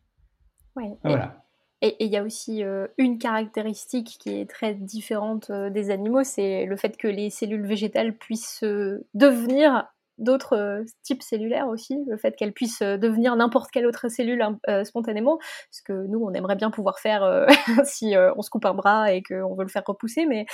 Ouais. 0.75 0.97
Voilà. 1.03 1.46
Et 1.81 2.03
il 2.03 2.11
y 2.11 2.17
a 2.17 2.23
aussi 2.23 2.63
euh, 2.63 2.87
une 2.97 3.19
caractéristique 3.19 4.17
qui 4.19 4.29
est 4.29 4.49
très 4.49 4.73
différente 4.73 5.51
euh, 5.51 5.69
des 5.69 5.91
animaux, 5.91 6.23
c'est 6.23 6.65
le 6.65 6.75
fait 6.75 6.97
que 6.97 7.07
les 7.07 7.29
cellules 7.29 7.67
végétales 7.67 8.17
puissent 8.17 8.63
euh, 8.63 9.05
devenir 9.13 9.85
d'autres 10.17 10.83
types 11.03 11.21
cellulaires 11.21 11.67
aussi, 11.67 11.95
le 12.07 12.17
fait 12.17 12.35
qu'elles 12.35 12.51
puissent 12.51 12.81
devenir 12.81 13.35
n'importe 13.35 13.69
quelle 13.69 13.85
autre 13.85 14.09
cellule 14.09 14.43
spontanément, 14.83 15.37
ce 15.69 15.83
que 15.83 15.93
nous 16.07 16.17
on 16.17 16.33
aimerait 16.33 16.55
bien 16.55 16.71
pouvoir 16.71 16.97
faire 16.97 17.45
si 17.85 18.15
on 18.35 18.41
se 18.41 18.49
coupe 18.49 18.65
un 18.65 18.73
bras 18.73 19.11
et 19.13 19.21
qu'on 19.21 19.53
veut 19.53 19.61
le 19.63 19.69
faire 19.69 19.83
repousser, 19.85 20.25
mais, 20.25 20.47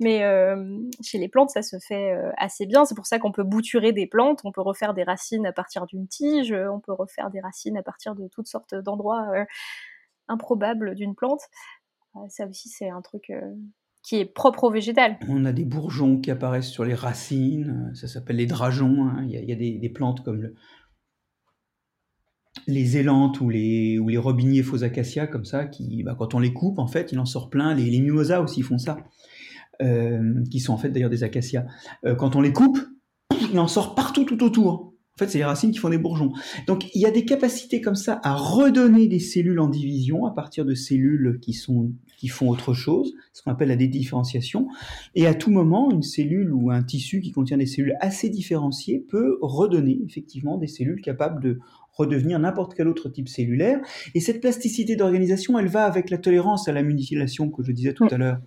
mais 0.00 0.20
chez 1.02 1.18
les 1.18 1.28
plantes 1.28 1.50
ça 1.50 1.60
se 1.60 1.76
fait 1.86 2.18
assez 2.38 2.64
bien, 2.64 2.86
c'est 2.86 2.94
pour 2.94 3.04
ça 3.04 3.18
qu'on 3.18 3.30
peut 3.30 3.42
bouturer 3.42 3.92
des 3.92 4.06
plantes, 4.06 4.40
on 4.44 4.52
peut 4.52 4.62
refaire 4.62 4.94
des 4.94 5.02
racines 5.02 5.44
à 5.44 5.52
partir 5.52 5.84
d'une 5.84 6.08
tige, 6.08 6.54
on 6.54 6.80
peut 6.80 6.94
refaire 6.94 7.28
des 7.28 7.40
racines 7.40 7.76
à 7.76 7.82
partir 7.82 8.14
de 8.14 8.26
toutes 8.26 8.48
sortes 8.48 8.74
d'endroits 8.74 9.26
improbable 10.30 10.94
d'une 10.94 11.14
plante. 11.14 11.42
Euh, 12.16 12.20
ça 12.28 12.46
aussi, 12.46 12.68
c'est 12.68 12.88
un 12.88 13.02
truc 13.02 13.30
euh, 13.30 13.54
qui 14.02 14.16
est 14.16 14.24
propre 14.24 14.64
au 14.64 14.70
végétal. 14.70 15.18
On 15.28 15.44
a 15.44 15.52
des 15.52 15.64
bourgeons 15.64 16.20
qui 16.20 16.30
apparaissent 16.30 16.70
sur 16.70 16.84
les 16.84 16.94
racines, 16.94 17.92
ça 17.94 18.08
s'appelle 18.08 18.36
les 18.36 18.46
drageons. 18.46 19.06
Hein. 19.06 19.26
Il, 19.28 19.32
y 19.32 19.52
a, 19.52 19.56
des, 19.56 19.88
plantes 19.90 20.24
comme 20.24 20.40
le, 20.40 20.54
les 22.66 22.96
élantes 22.96 23.40
ou 23.40 23.48
les, 23.48 23.98
ou 23.98 24.08
les 24.08 24.18
robiniers 24.18 24.62
faux 24.62 24.82
acacias, 24.82 25.26
comme 25.26 25.44
ça, 25.44 25.66
qui, 25.66 26.02
bah, 26.02 26.16
quand 26.18 26.34
on 26.34 26.38
les 26.38 26.52
coupe, 26.52 26.78
en 26.78 26.86
fait, 26.86 27.12
il 27.12 27.18
en 27.18 27.26
sort 27.26 27.50
plein. 27.50 27.74
Les, 27.74 27.90
les 27.90 28.00
mimosas 28.00 28.40
aussi 28.40 28.62
font 28.62 28.78
ça, 28.78 28.98
euh, 29.82 30.42
qui 30.50 30.60
sont 30.60 30.72
en 30.72 30.78
fait 30.78 30.90
d'ailleurs 30.90 31.10
des 31.10 31.24
acacias. 31.24 31.66
quand 32.18 32.36
on 32.36 32.40
les 32.40 32.52
coupe, 32.52 32.78
il 33.52 33.58
en 33.58 33.68
sort 33.68 33.94
partout 33.94 34.24
tout 34.24 34.42
autour. 34.42 34.94
En 35.20 35.26
fait, 35.26 35.32
c'est 35.32 35.38
les 35.38 35.44
racines 35.44 35.70
qui 35.70 35.78
font 35.78 35.90
des 35.90 35.98
bourgeons. 35.98 36.32
Donc, 36.66 36.88
il 36.94 37.02
y 37.02 37.04
a 37.04 37.10
des 37.10 37.26
capacités 37.26 37.82
comme 37.82 37.94
ça 37.94 38.20
à 38.22 38.34
redonner 38.34 39.06
des 39.06 39.20
cellules 39.20 39.60
en 39.60 39.68
division 39.68 40.24
à 40.24 40.30
partir 40.30 40.64
de 40.64 40.74
cellules 40.74 41.38
qui 41.42 41.52
sont 41.52 41.92
qui 42.16 42.28
font 42.28 42.50
autre 42.50 42.74
chose, 42.74 43.14
ce 43.32 43.42
qu'on 43.42 43.50
appelle 43.50 43.68
la 43.68 43.76
dédifférenciation. 43.76 44.68
Et 45.14 45.26
à 45.26 45.32
tout 45.32 45.50
moment, 45.50 45.90
une 45.90 46.02
cellule 46.02 46.52
ou 46.52 46.70
un 46.70 46.82
tissu 46.82 47.20
qui 47.20 47.32
contient 47.32 47.56
des 47.56 47.64
cellules 47.64 47.96
assez 48.00 48.28
différenciées 48.28 48.98
peut 49.08 49.38
redonner 49.40 49.98
effectivement 50.06 50.58
des 50.58 50.66
cellules 50.66 51.00
capables 51.00 51.42
de 51.42 51.58
redevenir 51.92 52.38
n'importe 52.38 52.74
quel 52.74 52.88
autre 52.88 53.08
type 53.08 53.28
cellulaire. 53.28 53.80
Et 54.14 54.20
cette 54.20 54.42
plasticité 54.42 54.96
d'organisation, 54.96 55.58
elle 55.58 55.68
va 55.68 55.84
avec 55.84 56.10
la 56.10 56.18
tolérance 56.18 56.68
à 56.68 56.72
la 56.72 56.82
mutilation 56.82 57.50
que 57.50 57.62
je 57.62 57.72
disais 57.72 57.94
tout 57.94 58.06
à 58.10 58.18
l'heure. 58.18 58.40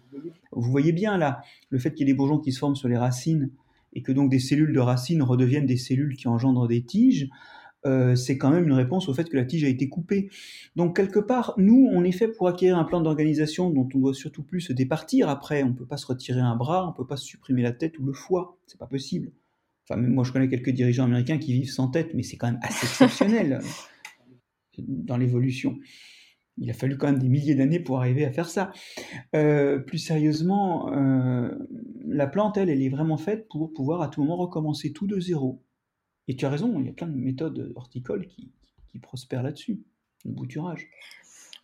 Vous 0.51 0.69
voyez 0.69 0.91
bien 0.91 1.17
là, 1.17 1.41
le 1.69 1.79
fait 1.79 1.95
qu'il 1.95 2.07
y 2.07 2.09
ait 2.09 2.13
des 2.13 2.17
bourgeons 2.17 2.37
qui 2.37 2.51
se 2.51 2.59
forment 2.59 2.75
sur 2.75 2.89
les 2.89 2.97
racines 2.97 3.49
et 3.93 4.01
que 4.01 4.11
donc 4.11 4.29
des 4.29 4.39
cellules 4.39 4.73
de 4.73 4.79
racines 4.79 5.21
redeviennent 5.21 5.65
des 5.65 5.77
cellules 5.77 6.15
qui 6.15 6.27
engendrent 6.27 6.67
des 6.67 6.83
tiges, 6.83 7.29
euh, 7.85 8.15
c'est 8.15 8.37
quand 8.37 8.49
même 8.49 8.63
une 8.63 8.73
réponse 8.73 9.09
au 9.09 9.13
fait 9.13 9.29
que 9.29 9.35
la 9.35 9.45
tige 9.45 9.63
a 9.63 9.67
été 9.67 9.89
coupée. 9.89 10.29
Donc 10.75 10.95
quelque 10.95 11.19
part, 11.19 11.53
nous, 11.57 11.89
on 11.91 12.03
est 12.03 12.11
fait 12.11 12.29
pour 12.29 12.47
acquérir 12.47 12.77
un 12.77 12.85
plan 12.85 13.01
d'organisation 13.01 13.69
dont 13.69 13.87
on 13.93 13.99
doit 13.99 14.13
surtout 14.13 14.43
plus 14.43 14.61
se 14.61 14.73
départir 14.73 15.29
après. 15.29 15.63
On 15.63 15.69
ne 15.69 15.73
peut 15.73 15.85
pas 15.85 15.97
se 15.97 16.05
retirer 16.05 16.39
un 16.39 16.55
bras, 16.55 16.85
on 16.85 16.91
ne 16.91 16.95
peut 16.95 17.07
pas 17.07 17.17
se 17.17 17.25
supprimer 17.25 17.61
la 17.61 17.73
tête 17.73 17.99
ou 17.99 18.05
le 18.05 18.13
foie, 18.13 18.57
c'est 18.67 18.79
pas 18.79 18.87
possible. 18.87 19.31
Enfin, 19.83 19.99
même 19.99 20.13
moi, 20.13 20.23
je 20.23 20.31
connais 20.31 20.47
quelques 20.47 20.69
dirigeants 20.69 21.03
américains 21.03 21.37
qui 21.37 21.53
vivent 21.53 21.71
sans 21.71 21.89
tête, 21.89 22.13
mais 22.13 22.23
c'est 22.23 22.37
quand 22.37 22.47
même 22.47 22.59
assez 22.61 22.85
exceptionnel 22.85 23.59
dans 24.77 25.17
l'évolution. 25.17 25.77
Il 26.57 26.69
a 26.69 26.73
fallu 26.73 26.97
quand 26.97 27.07
même 27.07 27.19
des 27.19 27.29
milliers 27.29 27.55
d'années 27.55 27.79
pour 27.79 27.97
arriver 27.97 28.25
à 28.25 28.31
faire 28.31 28.47
ça. 28.47 28.71
Euh, 29.35 29.79
plus 29.79 29.97
sérieusement, 29.97 30.93
euh, 30.93 31.49
la 32.05 32.27
plante, 32.27 32.57
elle, 32.57 32.69
elle 32.69 32.81
est 32.81 32.89
vraiment 32.89 33.17
faite 33.17 33.47
pour 33.49 33.73
pouvoir 33.73 34.01
à 34.01 34.07
tout 34.07 34.21
moment 34.21 34.37
recommencer 34.37 34.93
tout 34.93 35.07
de 35.07 35.19
zéro. 35.19 35.63
Et 36.27 36.35
tu 36.35 36.45
as 36.45 36.49
raison, 36.49 36.79
il 36.79 36.85
y 36.85 36.89
a 36.89 36.93
plein 36.93 37.07
de 37.07 37.15
méthodes 37.15 37.73
horticoles 37.75 38.27
qui, 38.27 38.51
qui 38.91 38.99
prospèrent 38.99 39.43
là-dessus, 39.43 39.81
le 40.25 40.31
bouturage. 40.31 40.87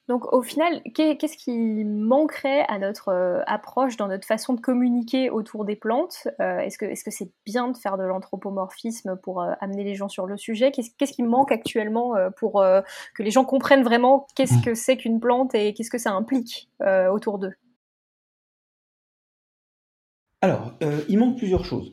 Donc 0.10 0.34
au 0.34 0.42
final, 0.42 0.82
qu'est-ce 0.96 1.38
qui 1.38 1.86
manquerait 1.86 2.66
à 2.68 2.80
notre 2.80 3.10
euh, 3.10 3.42
approche 3.46 3.96
dans 3.96 4.08
notre 4.08 4.26
façon 4.26 4.56
de 4.56 4.60
communiquer 4.60 5.30
autour 5.30 5.66
des 5.66 5.76
plantes? 5.76 6.28
Euh, 6.42 6.58
Est-ce 6.62 6.80
que 6.80 7.12
c'est 7.12 7.32
bien 7.46 7.70
de 7.70 7.78
faire 7.78 7.96
de 7.96 8.04
l'anthropomorphisme 8.04 9.18
pour 9.22 9.40
euh, 9.40 9.52
amener 9.62 9.84
les 9.84 9.94
gens 9.94 10.10
sur 10.10 10.26
le 10.26 10.36
sujet? 10.36 10.72
Qu'est-ce 10.72 11.14
qui 11.14 11.22
manque 11.22 11.52
actuellement 11.52 12.16
pour 12.38 12.64
que 13.16 13.24
les 13.24 13.30
gens 13.30 13.46
comprennent 13.46 13.84
vraiment 13.84 14.26
qu'est-ce 14.36 14.56
mmh. 14.56 14.62
que 14.64 14.74
c'est 14.74 14.98
qu'une 14.98 15.20
plante 15.20 15.54
et 15.54 15.76
qu'est-ce 15.76 15.92
que 15.92 16.00
ça 16.00 16.12
implique 16.12 16.70
autour 17.12 17.38
d'eux? 17.38 17.54
Alors, 20.42 20.74
il 21.08 21.20
manque 21.20 21.38
plusieurs 21.38 21.66
choses. 21.66 21.92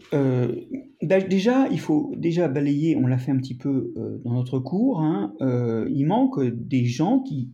déjà, 1.02 1.68
il 1.68 1.80
faut 1.80 2.12
déjà 2.16 2.48
balayer, 2.48 2.96
on 2.96 3.06
l'a 3.06 3.18
fait 3.18 3.32
un 3.32 3.38
petit 3.38 3.56
peu 3.56 3.92
dans 4.24 4.32
notre 4.32 4.58
cours, 4.58 5.02
hein, 5.02 5.34
il 5.40 6.06
manque 6.06 6.42
des 6.42 6.86
gens 6.86 7.20
qui 7.20 7.50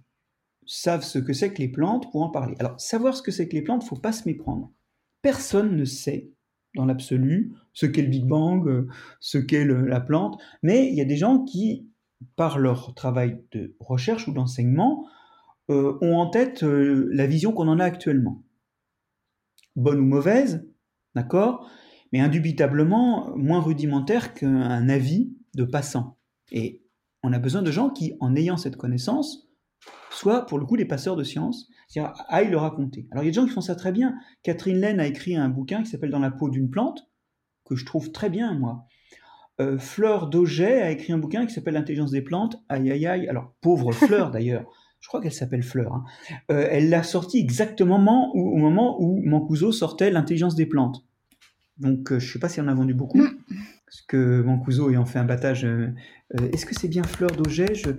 savent 0.74 1.04
ce 1.04 1.18
que 1.18 1.34
c'est 1.34 1.52
que 1.52 1.58
les 1.58 1.68
plantes 1.68 2.10
pour 2.10 2.22
en 2.22 2.30
parler. 2.30 2.56
Alors, 2.58 2.80
savoir 2.80 3.14
ce 3.14 3.20
que 3.20 3.30
c'est 3.30 3.46
que 3.46 3.54
les 3.54 3.60
plantes, 3.60 3.84
faut 3.84 3.94
pas 3.94 4.12
se 4.12 4.26
méprendre. 4.26 4.72
Personne 5.20 5.76
ne 5.76 5.84
sait, 5.84 6.32
dans 6.74 6.86
l'absolu, 6.86 7.52
ce 7.74 7.84
qu'est 7.84 8.00
le 8.00 8.08
Big 8.08 8.24
Bang, 8.24 8.66
euh, 8.66 8.88
ce 9.20 9.36
qu'est 9.36 9.66
la 9.66 10.00
plante, 10.00 10.40
mais 10.62 10.88
il 10.88 10.94
y 10.94 11.02
a 11.02 11.04
des 11.04 11.18
gens 11.18 11.44
qui, 11.44 11.90
par 12.36 12.58
leur 12.58 12.94
travail 12.94 13.38
de 13.52 13.76
recherche 13.80 14.28
ou 14.28 14.32
d'enseignement, 14.32 15.06
euh, 15.70 15.98
ont 16.00 16.16
en 16.16 16.30
tête 16.30 16.62
euh, 16.62 17.06
la 17.12 17.26
vision 17.26 17.52
qu'on 17.52 17.68
en 17.68 17.78
a 17.78 17.84
actuellement. 17.84 18.42
Bonne 19.76 20.00
ou 20.00 20.06
mauvaise, 20.06 20.66
d'accord, 21.14 21.68
mais 22.12 22.20
indubitablement 22.20 23.36
moins 23.36 23.60
rudimentaire 23.60 24.32
qu'un 24.32 24.88
avis 24.88 25.36
de 25.54 25.64
passant. 25.64 26.16
Et 26.50 26.82
on 27.22 27.34
a 27.34 27.38
besoin 27.38 27.60
de 27.60 27.70
gens 27.70 27.90
qui, 27.90 28.14
en 28.20 28.34
ayant 28.34 28.56
cette 28.56 28.76
connaissance, 28.76 29.51
soit 30.10 30.46
pour 30.46 30.58
le 30.58 30.66
coup 30.66 30.76
les 30.76 30.84
passeurs 30.84 31.16
de 31.16 31.24
science, 31.24 31.68
c'est-à-dire 31.88 32.14
aillent 32.28 32.50
le 32.50 32.56
raconter. 32.56 33.08
Alors 33.10 33.24
il 33.24 33.26
y 33.26 33.28
a 33.28 33.32
des 33.32 33.36
gens 33.36 33.46
qui 33.46 33.52
font 33.52 33.60
ça 33.60 33.74
très 33.74 33.92
bien. 33.92 34.14
Catherine 34.42 34.78
Laine 34.78 35.00
a 35.00 35.06
écrit 35.06 35.36
un 35.36 35.48
bouquin 35.48 35.82
qui 35.82 35.90
s'appelle 35.90 36.10
Dans 36.10 36.18
la 36.18 36.30
peau 36.30 36.48
d'une 36.48 36.70
plante, 36.70 37.08
que 37.64 37.76
je 37.76 37.84
trouve 37.84 38.12
très 38.12 38.30
bien 38.30 38.54
moi. 38.54 38.86
Euh, 39.60 39.78
Fleur 39.78 40.28
Dauget 40.28 40.80
a 40.80 40.90
écrit 40.90 41.12
un 41.12 41.18
bouquin 41.18 41.46
qui 41.46 41.54
s'appelle 41.54 41.74
L'intelligence 41.74 42.10
des 42.10 42.22
plantes. 42.22 42.56
Aïe 42.68 42.90
aïe 42.90 43.06
aïe. 43.06 43.28
Alors 43.28 43.54
pauvre 43.60 43.92
Fleur 43.92 44.30
d'ailleurs. 44.30 44.64
Je 45.00 45.08
crois 45.08 45.20
qu'elle 45.20 45.32
s'appelle 45.32 45.62
Fleur. 45.62 45.94
Hein. 45.94 46.04
Euh, 46.50 46.68
elle 46.70 46.88
l'a 46.88 47.02
sorti 47.02 47.38
exactement 47.38 48.32
au, 48.34 48.56
moment 48.56 48.96
où 49.00 49.20
Mancuso 49.24 49.72
sortait 49.72 50.10
L'intelligence 50.10 50.54
des 50.54 50.66
plantes. 50.66 51.04
Donc 51.78 52.12
euh, 52.12 52.20
je 52.20 52.28
ne 52.28 52.32
sais 52.32 52.38
pas 52.38 52.48
si 52.48 52.60
on 52.60 52.68
a 52.68 52.74
vendu 52.74 52.94
beaucoup. 52.94 53.18
Mm. 53.18 53.36
Parce 53.84 54.02
que 54.02 54.40
Mancuso 54.42 54.88
ayant 54.90 55.04
fait 55.04 55.18
un 55.18 55.24
battage. 55.24 55.66
Est-ce 56.52 56.64
que 56.64 56.74
c'est 56.74 56.88
bien 56.88 57.02
Fleur 57.02 57.30
d'Auger 57.32 57.74
je... 57.74 57.90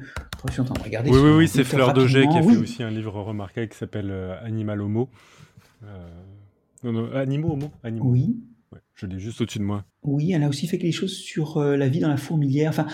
suis 0.52 0.62
en 0.62 0.66
train 0.66 0.76
de 0.76 0.84
regarder. 0.84 1.10
Oui, 1.10 1.20
oui, 1.20 1.32
oui, 1.32 1.48
c'est 1.48 1.64
Fleur 1.64 1.94
d'Auger 1.94 2.28
qui 2.28 2.38
a 2.38 2.44
fait 2.44 2.58
aussi 2.58 2.84
un 2.84 2.92
livre 2.92 3.22
remarquable 3.22 3.70
qui 3.70 3.78
s'appelle 3.78 4.12
Animal 4.44 4.82
Homo. 4.82 5.10
Non, 6.84 6.92
non, 6.92 7.12
Animaux 7.14 7.54
Homo 7.54 7.72
Animaux. 7.84 8.10
Oui. 8.10 8.36
je 8.94 9.06
l'ai 9.06 9.20
juste 9.20 9.40
au-dessus 9.40 9.60
de 9.60 9.64
moi. 9.64 9.86
Oui, 10.04 10.34
elle 10.34 10.44
a 10.44 10.50
aussi 10.50 10.68
fait 10.68 10.78
quelque 10.78 10.94
chose 10.94 11.16
sur 11.16 11.62
la 11.62 11.88
vie 11.88 12.00
dans 12.00 12.10
la 12.10 12.18
fourmilière. 12.18 12.70
Enfin, 12.70 12.88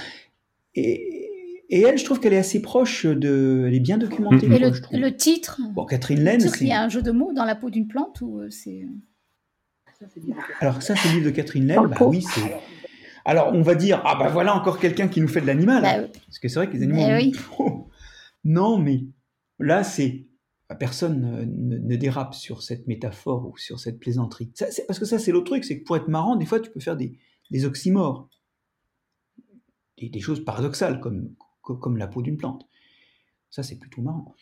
et, 0.76 1.30
et 1.70 1.82
elle, 1.82 1.97
je 1.97 2.06
trouve 2.06 2.20
qu'elle 2.20 2.34
est 2.34 2.38
assez 2.38 2.62
proche 2.62 3.06
de. 3.06 3.66
Elle 3.68 3.76
est 3.76 3.80
bien 3.80 3.97
documentée. 3.97 4.47
Et 4.47 4.60
le, 4.60 4.72
le, 4.91 5.16
titre 5.16 5.62
Bon, 5.74 5.86
Catherine 5.86 6.24
Laine. 6.24 6.41
Il 6.62 6.68
y 6.68 6.72
a 6.72 6.82
un 6.82 6.89
jeu 6.89 7.02
de 7.02 7.12
mots 7.12 7.32
dans 7.34 7.45
la 7.45 7.56
peau 7.56 7.70
d'une 7.70 7.88
plante 7.88 8.22
ou 8.22 8.41
c'est. 8.50 8.86
Alors, 10.62 10.82
ça, 10.82 10.95
c'est 10.95 11.10
le 11.10 11.16
livre 11.16 11.26
de 11.26 11.32
Catherine 11.32 11.68
Laine. 11.68 11.88
Bah 11.88 12.06
oui, 12.08 12.22
c'est. 12.22 12.56
Alors, 13.26 13.51
on 13.53 13.61
va 13.61 13.76
dire, 13.76 14.01
ah 14.05 14.15
bah 14.15 14.30
voilà 14.30 14.55
encore 14.55 14.80
quelqu'un 14.80 15.07
qui 15.07 15.22
nous 15.22 15.28
fait 15.28 15.41
de 15.41 15.47
l'animal. 15.47 15.82
Bah 15.82 16.20
Parce 16.26 16.39
que 16.39 16.47
c'est 16.47 16.55
vrai 16.55 16.70
que 16.70 16.74
les 16.74 16.84
animaux. 16.84 17.05
Eh 17.07 17.32
non, 18.43 18.78
mais 18.78 19.01
là, 19.59 19.84
c'est. 19.84 20.26
Bah, 20.70 20.76
personne 20.76 21.45
ne, 21.47 21.95
dérape 21.95 22.36
sur 22.36 22.61
cette 22.61 22.88
métaphore 22.88 23.47
ou 23.47 23.57
sur 23.57 23.80
cette 23.80 23.99
plaisanterie. 23.99 24.51
parce 24.88 24.99
que 24.99 25.05
ça, 25.05 25.17
c'est 25.17 25.32
l'autre 25.32 25.47
truc, 25.47 25.63
c'est 25.65 25.80
que 25.80 25.84
pour 25.84 25.97
être 25.97 26.07
marrant, 26.07 26.36
des 26.36 26.45
fois, 26.45 26.59
tu 26.59 26.70
peux 26.70 26.80
faire 26.80 26.95
des, 26.95 27.17
des 27.49 27.65
oxymores. 27.65 28.30
Des, 29.97 30.09
des 30.09 30.20
choses 30.20 30.45
paradoxales, 30.45 30.99
comme, 30.99 31.34
comme 31.61 31.97
la 31.97 32.07
peau 32.07 32.22
d'une 32.22 32.38
plante. 32.38 32.70
Ça, 33.49 33.63
c'est 33.63 33.80
plutôt 33.80 34.01
marrant. 34.01 34.36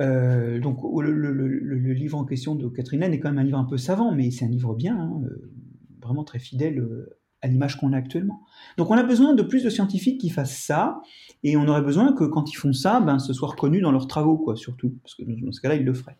Euh, 0.00 0.60
donc, 0.60 0.78
le, 1.02 1.92
livre 1.92 2.16
en 2.16 2.24
question 2.24 2.54
de 2.54 2.68
Catherine 2.68 3.00
Laine 3.00 3.12
est 3.12 3.18
quand 3.18 3.30
même 3.30 3.38
un 3.38 3.44
livre 3.44 3.58
un 3.58 3.64
peu 3.64 3.76
savant, 3.76 4.14
mais 4.14 4.30
c'est 4.30 4.44
un 4.44 4.48
livre 4.48 4.74
bien, 4.74 4.96
hein, 4.96 5.20
euh, 5.24 5.52
vraiment 6.00 6.22
très 6.22 6.38
fidèle 6.38 6.78
euh, 6.78 7.18
à 7.42 7.48
l'image 7.48 7.76
qu'on 7.76 7.92
a 7.92 7.96
actuellement. 7.96 8.40
Donc 8.78 8.90
on 8.90 8.94
a 8.94 9.02
besoin 9.02 9.34
de 9.34 9.42
plus 9.42 9.62
de 9.62 9.70
scientifiques 9.70 10.20
qui 10.20 10.30
fassent 10.30 10.58
ça, 10.58 11.00
et 11.42 11.56
on 11.56 11.66
aurait 11.66 11.82
besoin 11.82 12.12
que 12.12 12.24
quand 12.24 12.50
ils 12.50 12.56
font 12.56 12.72
ça, 12.72 13.00
ben, 13.00 13.18
ce 13.18 13.32
soit 13.32 13.48
reconnu 13.48 13.80
dans 13.80 13.92
leurs 13.92 14.06
travaux, 14.06 14.38
quoi, 14.38 14.56
surtout, 14.56 14.96
parce 15.02 15.14
que 15.14 15.22
dans 15.22 15.52
ce 15.52 15.60
cas-là, 15.60 15.74
ils 15.74 15.84
le 15.84 15.92
feraient. 15.92 16.18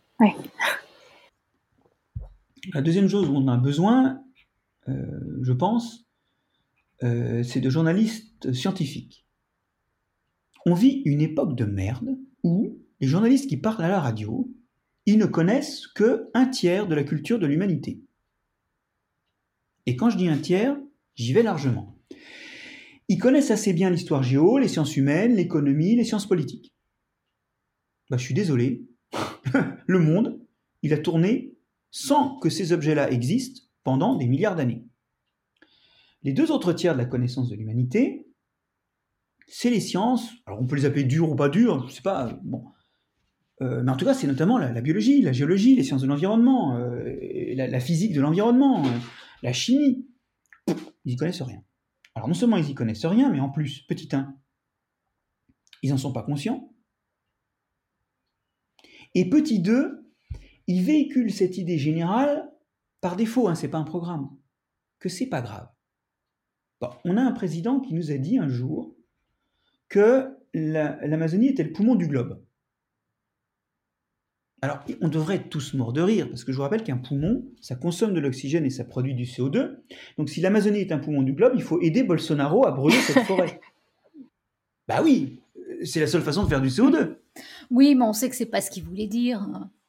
La 2.74 2.82
deuxième 2.82 3.08
chose 3.08 3.28
où 3.28 3.34
on 3.34 3.48
a 3.48 3.56
besoin, 3.56 4.22
euh, 4.88 5.38
je 5.42 5.52
pense, 5.52 6.06
euh, 7.02 7.42
c'est 7.42 7.60
de 7.60 7.70
journalistes 7.70 8.52
scientifiques. 8.52 9.26
On 10.66 10.74
vit 10.74 11.02
une 11.04 11.20
époque 11.20 11.56
de 11.56 11.64
merde 11.64 12.16
où 12.44 12.78
les 13.00 13.08
journalistes 13.08 13.48
qui 13.48 13.56
parlent 13.56 13.82
à 13.82 13.88
la 13.88 14.00
radio, 14.00 14.48
ils 15.06 15.18
ne 15.18 15.26
connaissent 15.26 15.88
que 15.88 16.30
un 16.34 16.46
tiers 16.46 16.86
de 16.86 16.94
la 16.94 17.02
culture 17.02 17.40
de 17.40 17.46
l'humanité. 17.46 18.00
Et 19.86 19.96
quand 19.96 20.10
je 20.10 20.16
dis 20.16 20.28
un 20.28 20.38
tiers, 20.38 20.76
j'y 21.14 21.32
vais 21.32 21.42
largement. 21.42 21.98
Ils 23.08 23.18
connaissent 23.18 23.50
assez 23.50 23.72
bien 23.72 23.90
l'histoire 23.90 24.22
géo, 24.22 24.58
les 24.58 24.68
sciences 24.68 24.96
humaines, 24.96 25.34
l'économie, 25.34 25.96
les 25.96 26.04
sciences 26.04 26.26
politiques. 26.26 26.72
Bah, 28.10 28.16
je 28.16 28.24
suis 28.24 28.34
désolé, 28.34 28.86
le 29.86 29.98
monde, 29.98 30.40
il 30.82 30.92
a 30.92 30.98
tourné 30.98 31.54
sans 31.90 32.38
que 32.38 32.48
ces 32.48 32.72
objets-là 32.72 33.10
existent 33.10 33.62
pendant 33.84 34.16
des 34.16 34.26
milliards 34.26 34.56
d'années. 34.56 34.84
Les 36.22 36.32
deux 36.32 36.50
autres 36.50 36.72
tiers 36.72 36.94
de 36.94 36.98
la 36.98 37.04
connaissance 37.04 37.48
de 37.48 37.56
l'humanité, 37.56 38.26
c'est 39.48 39.70
les 39.70 39.80
sciences. 39.80 40.30
Alors 40.46 40.60
on 40.60 40.66
peut 40.66 40.76
les 40.76 40.84
appeler 40.84 41.04
dures 41.04 41.30
ou 41.30 41.36
pas 41.36 41.48
dures, 41.48 41.88
je 41.88 41.94
sais 41.94 42.02
pas. 42.02 42.38
Bon, 42.44 42.64
euh, 43.62 43.82
mais 43.82 43.90
en 43.90 43.96
tout 43.96 44.04
cas, 44.04 44.14
c'est 44.14 44.26
notamment 44.26 44.58
la, 44.58 44.80
biologie, 44.80 45.22
la 45.22 45.32
géologie, 45.32 45.76
les 45.76 45.84
sciences 45.84 46.02
de 46.02 46.06
l'environnement, 46.06 46.76
euh, 46.76 47.54
la, 47.54 47.80
physique 47.80 48.12
de 48.12 48.20
l'environnement, 48.20 48.84
euh, 48.84 48.88
la 49.42 49.52
chimie. 49.52 50.06
Ils 50.66 51.12
y 51.12 51.16
connaissent 51.16 51.42
rien. 51.42 51.62
Alors 52.14 52.28
non 52.28 52.34
seulement 52.34 52.56
ils 52.56 52.70
y 52.70 52.74
connaissent 52.74 53.06
rien, 53.06 53.30
mais 53.30 53.40
en 53.40 53.50
plus, 53.50 53.82
petit 53.82 54.08
1, 54.14 54.36
ils 55.82 55.90
n'en 55.90 55.98
sont 55.98 56.12
pas 56.12 56.22
conscients. 56.22 56.72
Et 59.14 59.28
petit 59.28 59.60
2, 59.60 60.10
ils 60.66 60.82
véhiculent 60.82 61.32
cette 61.32 61.58
idée 61.58 61.78
générale 61.78 62.50
par 63.00 63.16
défaut, 63.16 63.48
hein, 63.48 63.54
c'est 63.54 63.68
pas 63.68 63.78
un 63.78 63.84
programme, 63.84 64.30
que 64.98 65.08
c'est 65.08 65.26
pas 65.26 65.42
grave. 65.42 65.68
on 67.04 67.16
a 67.16 67.22
un 67.22 67.32
président 67.32 67.80
qui 67.80 67.94
nous 67.94 68.10
a 68.10 68.16
dit 68.16 68.38
un 68.38 68.48
jour 68.48 68.96
que 69.88 70.38
l'Amazonie 70.54 71.48
était 71.48 71.64
le 71.64 71.72
poumon 71.72 71.94
du 71.94 72.06
globe. 72.06 72.42
Alors, 74.64 74.78
on 75.00 75.08
devrait 75.08 75.34
être 75.36 75.48
tous 75.48 75.74
morts 75.74 75.92
de 75.92 76.00
rire, 76.00 76.28
parce 76.28 76.44
que 76.44 76.52
je 76.52 76.56
vous 76.56 76.62
rappelle 76.62 76.84
qu'un 76.84 76.96
poumon, 76.96 77.44
ça 77.60 77.74
consomme 77.74 78.14
de 78.14 78.20
l'oxygène 78.20 78.64
et 78.64 78.70
ça 78.70 78.84
produit 78.84 79.12
du 79.12 79.24
CO2. 79.24 79.74
Donc, 80.18 80.28
si 80.28 80.40
l'Amazonie 80.40 80.78
est 80.78 80.92
un 80.92 80.98
poumon 80.98 81.22
du 81.22 81.32
globe, 81.32 81.54
il 81.56 81.62
faut 81.62 81.80
aider 81.80 82.04
Bolsonaro 82.04 82.64
à 82.64 82.70
brûler 82.70 82.96
cette 82.98 83.22
forêt. 83.26 83.60
bah 84.86 85.02
oui, 85.02 85.40
c'est 85.82 85.98
la 85.98 86.06
seule 86.06 86.22
façon 86.22 86.44
de 86.44 86.48
faire 86.48 86.60
du 86.60 86.68
CO2. 86.68 87.16
Oui, 87.72 87.96
mais 87.96 88.04
on 88.04 88.12
sait 88.12 88.30
que 88.30 88.36
c'est 88.36 88.46
pas 88.46 88.60
ce 88.60 88.70
qu'il 88.70 88.84
voulait 88.84 89.08
dire. 89.08 89.44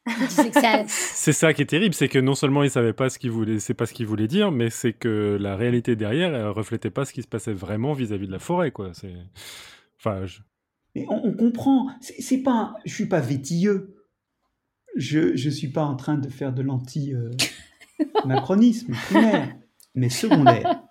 c'est 0.87 1.31
ça 1.31 1.53
qui 1.53 1.61
est 1.61 1.67
terrible, 1.67 1.93
c'est 1.93 2.09
que 2.09 2.19
non 2.19 2.35
seulement 2.35 2.63
il 2.63 2.69
savait 2.69 2.93
pas 2.93 3.09
ce 3.09 3.19
qu'il 3.19 3.31
voulait, 3.31 3.59
c'est 3.59 3.73
pas 3.73 3.85
ce 3.85 3.93
qu'il 3.93 4.07
voulait 4.07 4.27
dire, 4.27 4.51
mais 4.51 4.69
c'est 4.69 4.91
que 4.91 5.37
la 5.39 5.55
réalité 5.55 5.95
derrière 5.95 6.35
elle 6.35 6.47
reflétait 6.47 6.89
pas 6.89 7.05
ce 7.05 7.13
qui 7.13 7.21
se 7.21 7.27
passait 7.27 7.53
vraiment 7.53 7.93
vis-à-vis 7.93 8.27
de 8.27 8.33
la 8.33 8.39
forêt, 8.39 8.71
quoi. 8.71 8.91
C'est, 8.93 9.13
enfin, 9.97 10.25
mais 10.95 11.05
on, 11.09 11.31
comprend. 11.31 11.89
C'est 12.01 12.43
pas, 12.43 12.75
je 12.85 12.93
suis 12.93 13.05
pas 13.05 13.19
vétilleux 13.19 13.95
je 14.95 15.31
ne 15.31 15.51
suis 15.51 15.69
pas 15.69 15.83
en 15.83 15.95
train 15.95 16.17
de 16.17 16.29
faire 16.29 16.53
de 16.53 16.61
l'anti-macronisme 16.61 18.93
primaire, 18.93 19.55
mais 19.95 20.09
secondaire. 20.09 20.83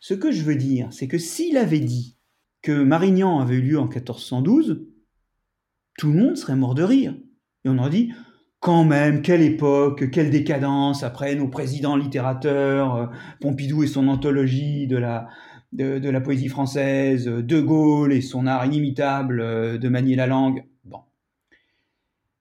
Ce 0.00 0.14
que 0.14 0.32
je 0.32 0.42
veux 0.42 0.56
dire, 0.56 0.88
c'est 0.90 1.08
que 1.08 1.18
s'il 1.18 1.56
avait 1.56 1.80
dit 1.80 2.16
que 2.62 2.82
Marignan 2.82 3.40
avait 3.40 3.56
eu 3.56 3.62
lieu 3.62 3.78
en 3.78 3.86
1412, 3.86 4.86
tout 5.98 6.12
le 6.12 6.18
monde 6.18 6.36
serait 6.36 6.56
mort 6.56 6.74
de 6.74 6.82
rire. 6.82 7.14
Et 7.64 7.68
on 7.68 7.78
aurait 7.78 7.90
dit, 7.90 8.12
quand 8.58 8.84
même, 8.84 9.22
quelle 9.22 9.42
époque, 9.42 10.10
quelle 10.10 10.30
décadence, 10.30 11.02
après 11.02 11.34
nos 11.34 11.48
présidents 11.48 11.96
littérateurs, 11.96 12.94
euh, 12.94 13.06
Pompidou 13.40 13.82
et 13.82 13.86
son 13.86 14.08
anthologie 14.08 14.86
de 14.86 14.96
la, 14.96 15.28
de, 15.72 15.98
de 15.98 16.10
la 16.10 16.20
poésie 16.20 16.48
française, 16.48 17.26
De 17.26 17.60
Gaulle 17.60 18.12
et 18.12 18.20
son 18.20 18.46
art 18.46 18.66
inimitable 18.66 19.40
euh, 19.40 19.78
de 19.78 19.88
manier 19.88 20.16
la 20.16 20.26
langue. 20.26 20.64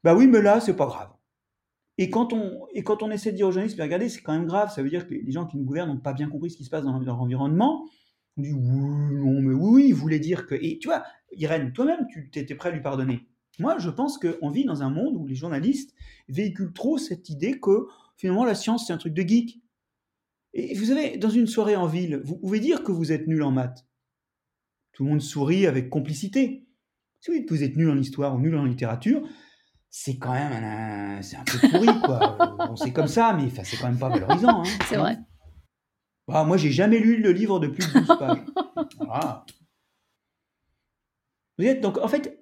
Bah 0.04 0.16
oui, 0.16 0.28
mais 0.28 0.42
là, 0.42 0.62
c'est 0.62 0.76
pas 0.76 0.86
grave. 0.86 1.09
Et 2.02 2.10
quand, 2.10 2.32
on, 2.32 2.66
et 2.74 2.82
quand 2.82 3.04
on 3.04 3.12
essaie 3.12 3.34
de 3.34 3.36
dire 3.36 3.50
aux 3.50 3.52
journalistes, 3.52 3.78
mais 3.78 3.84
regardez, 3.84 4.08
c'est 4.08 4.22
quand 4.22 4.32
même 4.32 4.46
grave, 4.46 4.74
ça 4.74 4.82
veut 4.82 4.90
dire 4.90 5.06
que 5.06 5.14
les 5.14 5.32
gens 5.34 5.46
qui 5.46 5.58
nous 5.58 5.66
gouvernent 5.66 5.90
n'ont 5.90 6.00
pas 6.00 6.14
bien 6.14 6.30
compris 6.30 6.50
ce 6.50 6.56
qui 6.56 6.64
se 6.64 6.70
passe 6.70 6.86
dans 6.86 6.98
leur 6.98 7.22
environnement. 7.22 7.90
On 8.38 8.42
dit, 8.42 8.54
oui, 8.54 9.16
non, 9.18 9.42
mais 9.42 9.54
oui, 9.54 9.88
il 9.90 9.94
voulait 9.94 10.20
dire 10.20 10.46
que. 10.46 10.56
Et 10.56 10.80
tu 10.80 10.88
vois, 10.88 11.04
Irène, 11.34 11.74
toi-même, 11.74 12.08
tu 12.10 12.30
étais 12.34 12.56
prêt 12.56 12.70
à 12.70 12.72
lui 12.72 12.82
pardonner. 12.82 13.28
Moi, 13.60 13.80
je 13.80 13.90
pense 13.90 14.18
qu'on 14.18 14.50
vit 14.50 14.64
dans 14.64 14.82
un 14.82 14.90
monde 14.90 15.18
où 15.18 15.28
les 15.28 15.36
journalistes 15.36 15.94
véhiculent 16.30 16.72
trop 16.72 16.98
cette 16.98 17.28
idée 17.28 17.60
que 17.60 17.88
finalement 18.16 18.46
la 18.46 18.56
science, 18.56 18.88
c'est 18.88 18.94
un 18.94 18.98
truc 18.98 19.14
de 19.14 19.22
geek. 19.22 19.62
Et 20.54 20.76
vous 20.76 20.86
savez, 20.86 21.18
dans 21.18 21.30
une 21.30 21.48
soirée 21.48 21.76
en 21.76 21.86
ville, 21.86 22.22
vous 22.24 22.38
pouvez 22.38 22.62
dire 22.62 22.82
que 22.82 22.94
vous 22.94 23.12
êtes 23.12 23.28
nul 23.28 23.44
en 23.44 23.52
maths. 23.52 23.86
Tout 24.94 25.04
le 25.04 25.10
monde 25.10 25.22
sourit 25.22 25.68
avec 25.68 25.90
complicité. 25.90 26.66
Si 27.20 27.46
vous 27.46 27.62
êtes 27.62 27.76
nul 27.76 27.90
en 27.90 27.98
histoire 27.98 28.38
ou 28.38 28.40
nul 28.40 28.56
en 28.56 28.64
littérature, 28.64 29.22
c'est 29.90 30.18
quand 30.18 30.34
même 30.34 30.64
un, 30.64 31.22
c'est 31.22 31.38
un 31.38 31.44
peu 31.44 31.68
pourri, 31.68 31.88
quoi. 32.04 32.38
bon, 32.68 32.76
c'est 32.76 32.94
comme 32.94 33.08
ça, 33.08 33.34
mais 33.34 33.50
c'est 33.64 33.78
quand 33.78 33.88
même 33.88 33.98
pas 33.98 34.10
valorisant. 34.10 34.62
Hein. 34.62 34.70
C'est 34.88 34.98
vrai. 34.98 35.18
Bah, 36.28 36.44
moi, 36.44 36.58
j'ai 36.58 36.72
jamais 36.72 37.00
lu 37.00 37.22
le 37.22 37.32
livre 37.32 37.60
de 37.60 37.68
plus 37.68 37.88
de 37.88 38.00
12 38.00 38.08
pages. 38.20 38.46
Voilà. 39.00 39.46
Vous 41.58 41.66
êtes, 41.66 41.82
donc, 41.82 41.98
en 41.98 42.08
fait, 42.08 42.40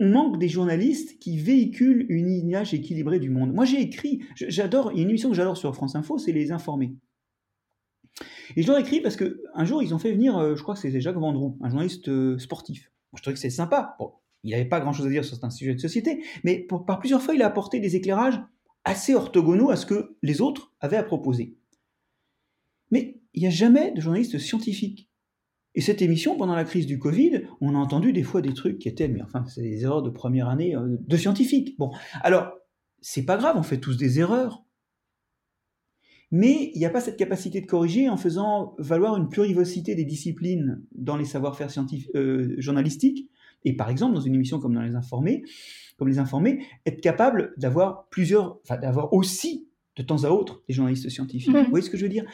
on 0.00 0.08
manque 0.08 0.38
des 0.38 0.48
journalistes 0.48 1.18
qui 1.18 1.38
véhiculent 1.38 2.06
une 2.08 2.30
image 2.30 2.74
équilibrée 2.74 3.20
du 3.20 3.30
monde. 3.30 3.52
Moi, 3.52 3.64
j'ai 3.64 3.80
écrit, 3.80 4.24
j'adore, 4.34 4.90
il 4.92 4.96
y 4.96 5.00
a 5.00 5.02
une 5.02 5.10
émission 5.10 5.28
que 5.28 5.36
j'adore 5.36 5.56
sur 5.56 5.74
France 5.74 5.94
Info, 5.94 6.18
c'est 6.18 6.32
Les 6.32 6.50
Informés. 6.50 6.96
Et 8.56 8.62
je 8.62 8.72
l'ai 8.72 8.80
écrit 8.80 9.00
parce 9.00 9.16
que 9.16 9.42
un 9.54 9.64
jour, 9.64 9.82
ils 9.82 9.94
ont 9.94 9.98
fait 9.98 10.12
venir, 10.12 10.36
euh, 10.38 10.56
je 10.56 10.62
crois 10.62 10.74
que 10.74 10.80
c'est 10.80 11.00
Jacques 11.00 11.16
Vendroux, 11.16 11.58
un 11.60 11.68
journaliste 11.68 12.08
euh, 12.08 12.38
sportif. 12.38 12.90
je 13.14 13.20
trouvais 13.20 13.34
que 13.34 13.40
c'est 13.40 13.50
sympa. 13.50 13.96
Bon, 13.98 14.12
il 14.44 14.52
n'avait 14.52 14.64
pas 14.64 14.80
grand-chose 14.80 15.06
à 15.06 15.10
dire 15.10 15.24
sur 15.24 15.42
un 15.42 15.50
sujet 15.50 15.74
de 15.74 15.80
société, 15.80 16.22
mais 16.44 16.66
par 16.86 16.98
plusieurs 16.98 17.22
fois, 17.22 17.34
il 17.34 17.42
a 17.42 17.46
apporté 17.46 17.80
des 17.80 17.96
éclairages 17.96 18.40
assez 18.84 19.14
orthogonaux 19.14 19.70
à 19.70 19.76
ce 19.76 19.86
que 19.86 20.16
les 20.22 20.40
autres 20.40 20.72
avaient 20.80 20.96
à 20.96 21.02
proposer. 21.02 21.56
Mais 22.90 23.20
il 23.34 23.42
n'y 23.42 23.48
a 23.48 23.50
jamais 23.50 23.92
de 23.92 24.00
journaliste 24.00 24.38
scientifique. 24.38 25.10
Et 25.74 25.82
cette 25.82 26.00
émission, 26.00 26.36
pendant 26.36 26.54
la 26.54 26.64
crise 26.64 26.86
du 26.86 26.98
Covid, 26.98 27.42
on 27.60 27.74
a 27.74 27.78
entendu 27.78 28.12
des 28.12 28.22
fois 28.22 28.40
des 28.40 28.54
trucs 28.54 28.78
qui 28.78 28.88
étaient, 28.88 29.08
mais 29.08 29.20
enfin, 29.20 29.44
c'est 29.46 29.62
des 29.62 29.82
erreurs 29.82 30.02
de 30.02 30.08
première 30.08 30.48
année 30.48 30.74
euh, 30.74 30.96
de 30.98 31.16
scientifiques. 31.16 31.76
Bon, 31.78 31.90
alors, 32.22 32.52
c'est 33.02 33.24
pas 33.24 33.36
grave, 33.36 33.56
on 33.58 33.62
fait 33.62 33.78
tous 33.78 33.96
des 33.96 34.18
erreurs. 34.18 34.64
Mais 36.30 36.70
il 36.74 36.78
n'y 36.78 36.86
a 36.86 36.90
pas 36.90 37.00
cette 37.00 37.18
capacité 37.18 37.60
de 37.60 37.66
corriger 37.66 38.08
en 38.08 38.16
faisant 38.16 38.74
valoir 38.78 39.16
une 39.16 39.28
plurivocité 39.28 39.94
des 39.94 40.04
disciplines 40.04 40.82
dans 40.92 41.16
les 41.16 41.24
savoir-faire 41.24 41.68
euh, 42.14 42.54
journalistiques, 42.58 43.30
et 43.66 43.74
par 43.74 43.90
exemple, 43.90 44.14
dans 44.14 44.20
une 44.20 44.34
émission 44.34 44.60
comme 44.60 44.74
dans 44.74 44.80
Les 44.80 44.94
Informés, 44.94 45.42
comme 45.98 46.08
Les 46.08 46.18
Informés, 46.18 46.64
être 46.86 47.00
capable 47.00 47.52
d'avoir 47.58 48.08
plusieurs, 48.08 48.60
enfin, 48.62 48.78
d'avoir 48.78 49.12
aussi 49.12 49.68
de 49.96 50.02
temps 50.02 50.24
à 50.24 50.28
autre 50.28 50.62
des 50.68 50.74
journalistes 50.74 51.08
scientifiques. 51.08 51.52
Mmh. 51.52 51.64
Vous 51.64 51.70
voyez 51.70 51.84
ce 51.84 51.90
que 51.90 51.96
je 51.96 52.04
veux 52.04 52.10
dire? 52.10 52.24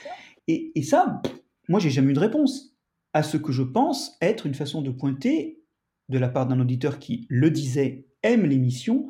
Et, 0.46 0.72
et, 0.74 0.82
ça, 0.82 1.22
moi, 1.68 1.80
j'ai 1.80 1.90
jamais 1.90 2.10
eu 2.10 2.14
de 2.14 2.20
réponse 2.20 2.76
à 3.14 3.22
ce 3.22 3.38
que 3.38 3.50
je 3.50 3.62
pense 3.62 4.16
être 4.20 4.46
une 4.46 4.54
façon 4.54 4.82
de 4.82 4.90
pointer, 4.90 5.62
de 6.10 6.18
la 6.18 6.28
part 6.28 6.46
d'un 6.46 6.60
auditeur 6.60 6.98
qui 6.98 7.26
le 7.30 7.50
disait, 7.50 8.06
aime 8.22 8.44
l'émission, 8.44 9.08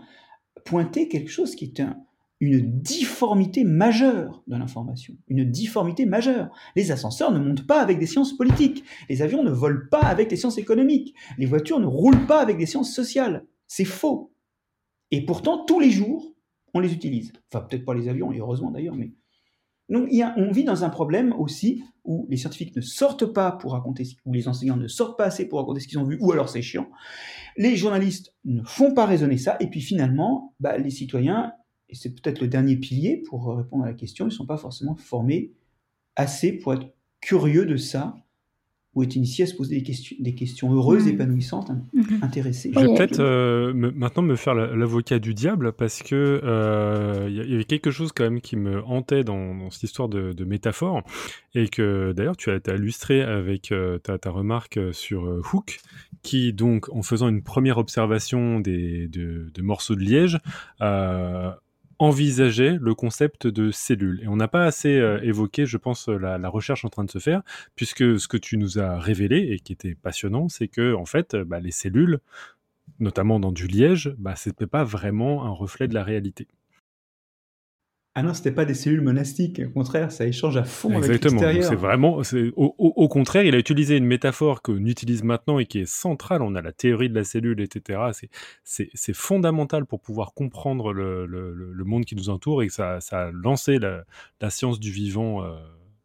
pointer 0.65 1.09
quelque 1.09 1.31
chose 1.31 1.57
qui 1.57 1.65
est 1.65 1.81
un, 1.81 1.97
une 2.43 2.81
difformité 2.81 3.63
majeure 3.63 4.43
de 4.49 4.57
l'information, 4.57 5.15
une 5.29 5.45
difformité 5.45 6.07
majeure. 6.07 6.51
Les 6.75 6.91
ascenseurs 6.91 7.31
ne 7.31 7.39
montent 7.39 7.69
pas 7.69 7.81
avec 7.81 8.01
des 8.01 8.07
sciences 8.07 8.37
politiques, 8.37 8.83
les 9.09 9.23
avions 9.23 9.45
ne 9.45 9.53
volent 9.53 9.87
pas 9.93 10.01
avec 10.01 10.29
des 10.29 10.35
sciences 10.35 10.59
économiques, 10.59 11.15
les 11.39 11.47
voitures 11.47 11.79
ne 11.79 11.87
roulent 11.87 12.27
pas 12.27 12.41
avec 12.41 12.59
des 12.59 12.67
sciences 12.67 12.93
sociales. 12.93 13.47
C'est 13.69 13.85
faux. 13.85 14.35
Et 15.13 15.25
pourtant, 15.25 15.65
tous 15.65 15.79
les 15.79 15.93
jours, 15.93 16.35
on 16.75 16.81
les 16.81 16.93
utilise. 16.93 17.33
Enfin, 17.53 17.65
peut-être 17.65 17.85
pas 17.85 17.95
les 17.95 18.09
avions, 18.09 18.33
et 18.33 18.41
heureusement 18.41 18.73
d'ailleurs, 18.73 18.97
mais... 18.97 19.13
Donc, 19.89 20.09
y 20.11 20.23
a, 20.23 20.35
on 20.37 20.51
vit 20.51 20.65
dans 20.65 20.83
un 20.83 20.91
problème 20.91 21.33
aussi 21.39 21.85
où 22.05 22.27
les 22.29 22.37
scientifiques 22.37 22.75
ne 22.75 22.81
sortent 22.81 23.27
pas 23.27 23.53
pour 23.53 23.73
raconter, 23.73 24.05
ou 24.25 24.33
les 24.33 24.49
enseignants 24.49 24.77
ne 24.77 24.89
sortent 24.89 25.17
pas 25.17 25.27
assez 25.27 25.47
pour 25.47 25.61
raconter 25.61 25.79
ce 25.79 25.87
qu'ils 25.87 26.01
ont 26.01 26.05
vu, 26.05 26.19
ou 26.21 26.33
alors 26.33 26.49
c'est 26.49 26.63
chiant. 26.63 26.89
Les 27.57 27.77
journalistes 27.77 28.35
ne 28.45 28.65
font 28.65 28.95
pas 28.95 29.07
raisonner 29.07 29.39
ça, 29.39 29.57
et 29.61 29.69
puis 29.69 29.81
finalement, 29.81 30.57
bah, 30.59 30.77
les 30.77 30.91
citoyens, 30.91 31.53
et 31.93 31.95
c'est 31.95 32.11
peut-être 32.11 32.41
le 32.41 32.49
dernier 32.49 32.77
pilier 32.77 33.23
pour 33.29 33.55
répondre 33.55 33.85
à 33.85 33.89
la 33.89 33.95
question, 33.95 34.25
ils 34.25 34.31
ne 34.31 34.35
sont 34.35 34.47
pas 34.47 34.57
forcément 34.57 34.97
formés 34.97 35.53
assez 36.17 36.53
pour 36.53 36.73
être 36.73 36.87
curieux 37.21 37.67
de 37.67 37.77
ça 37.77 38.17
ou 38.95 39.03
être 39.03 39.17
initiés 39.17 39.45
à 39.45 39.47
se 39.47 39.55
poser 39.55 39.77
des 39.77 39.83
questions, 39.83 40.17
des 40.21 40.35
questions 40.35 40.73
heureuses, 40.75 41.07
mmh. 41.07 41.11
épanouissantes, 41.11 41.71
mmh. 41.71 42.03
intéressées. 42.21 42.73
Je 42.75 42.79
vais 42.79 42.95
peut-être 42.95 43.21
euh, 43.21 43.73
maintenant 43.73 44.23
me 44.23 44.37
faire 44.37 44.55
l'avocat 44.55 45.19
du 45.19 45.33
diable 45.33 45.73
parce 45.73 46.03
que 46.03 46.41
euh, 46.45 47.27
il 47.31 47.51
y 47.51 47.55
avait 47.55 47.65
quelque 47.65 47.91
chose 47.91 48.13
quand 48.13 48.25
même 48.25 48.43
qui 48.43 48.57
me 48.57 48.85
hantait 48.85 49.25
dans, 49.25 49.71
cette 49.71 49.85
histoire 49.85 50.11
de, 50.11 50.45
métaphore 50.45 51.03
et 51.55 51.69
que 51.69 52.13
d'ailleurs 52.13 52.37
tu 52.37 52.51
as, 52.51 52.57
été 52.57 52.73
illustré 52.73 53.23
avec 53.23 53.73
euh, 53.73 53.97
ta, 53.99 54.19
ta, 54.19 54.31
remarque 54.31 54.79
sur 54.93 55.23
Hook 55.53 55.79
qui 56.23 56.53
donc 56.53 56.91
en 56.91 57.03
faisant 57.03 57.29
une 57.29 57.43
première 57.43 57.79
observation 57.79 58.61
des, 58.61 59.09
de, 59.09 59.51
de 59.55 59.63
morceaux 59.63 59.95
de 59.95 60.01
liège 60.01 60.39
envisager 62.03 62.79
le 62.81 62.97
concept 62.97 63.47
de 63.47 63.71
cellule. 63.71 64.21
Et 64.25 64.29
on 64.29 64.35
n'a 64.35 64.49
pas 64.49 64.65
assez 64.65 64.99
euh, 64.99 65.21
évoqué, 65.23 65.67
je 65.67 65.77
pense, 65.77 66.09
la, 66.09 66.49
recherche 66.49 66.85
en 66.85 66.89
train 66.89 67.05
de 67.05 67.11
se 67.11 67.21
faire, 67.21 67.43
puisque 67.77 68.19
ce 68.19 68.27
que 68.27 68.37
tu 68.37 68.59
nous 68.59 68.81
as 68.81 68.99
révélé 68.99 69.53
et 69.53 69.61
qui 69.61 69.73
était 69.73 69.95
passionnant, 69.95 70.49
c'est 70.49 70.67
que 70.67 70.95
en 70.95 71.05
fait, 71.05 71.37
bah, 71.37 71.61
les 71.61 71.71
cellules, 71.71 72.19
notamment 72.99 73.39
dans 73.39 73.53
du 73.53 73.69
liège, 73.69 74.17
bah, 74.19 74.35
c'était 74.35 74.67
pas 74.67 74.83
vraiment 74.83 75.45
un 75.45 75.51
reflet 75.51 75.87
de 75.87 75.95
la 75.95 76.03
réalité. 76.03 76.49
Ah 78.15 78.23
non, 78.23 78.35
c'était 78.35 78.53
pas 78.53 78.67
des 78.67 78.75
cellules 78.75 79.01
monastiques. 79.01 79.63
Au 79.67 79.71
contraire, 79.71 80.13
ça 80.13 80.27
échange 80.27 80.59
à 80.59 80.65
fond 80.65 80.91
Exactement. 80.91 81.41
avec 81.41 81.57
l'extérieur. 81.57 81.65
C'est 81.65 81.75
vraiment, 81.77 82.17
au, 82.17 82.23
au, 82.57 82.75
au, 82.79 83.09
contraire, 83.09 83.45
il 83.45 83.55
a 83.55 83.59
utilisé 83.59 83.97
une 83.97 84.05
métaphore 84.05 84.61
qu'on 84.61 84.85
utilise 84.85 85.23
maintenant 85.23 85.59
et 85.59 85.65
qui 85.65 85.79
est 85.79 85.87
centrale. 85.87 86.43
On 86.43 86.55
a 86.55 86.61
la 86.61 86.73
théorie 86.73 87.09
de 87.09 87.15
la 87.15 87.25
cellule, 87.25 87.61
etc. 87.63 88.29
C'est 88.65 89.15
fondamental 89.15 89.87
pour 89.87 90.01
pouvoir 90.01 90.35
comprendre 90.35 90.93
le, 90.93 91.25
le, 91.25 91.55
le, 91.55 91.85
monde 91.85 92.05
qui 92.05 92.15
nous 92.15 92.29
entoure 92.29 92.63
et 92.63 92.67
que 92.67 92.75
ça, 92.75 93.01
ça 93.01 93.29
a 93.29 93.31
lancé 93.31 93.79
la, 93.79 94.05
la 94.43 94.51
science 94.51 94.79
du 94.79 94.91
vivant 94.91 95.43
euh, 95.43 95.57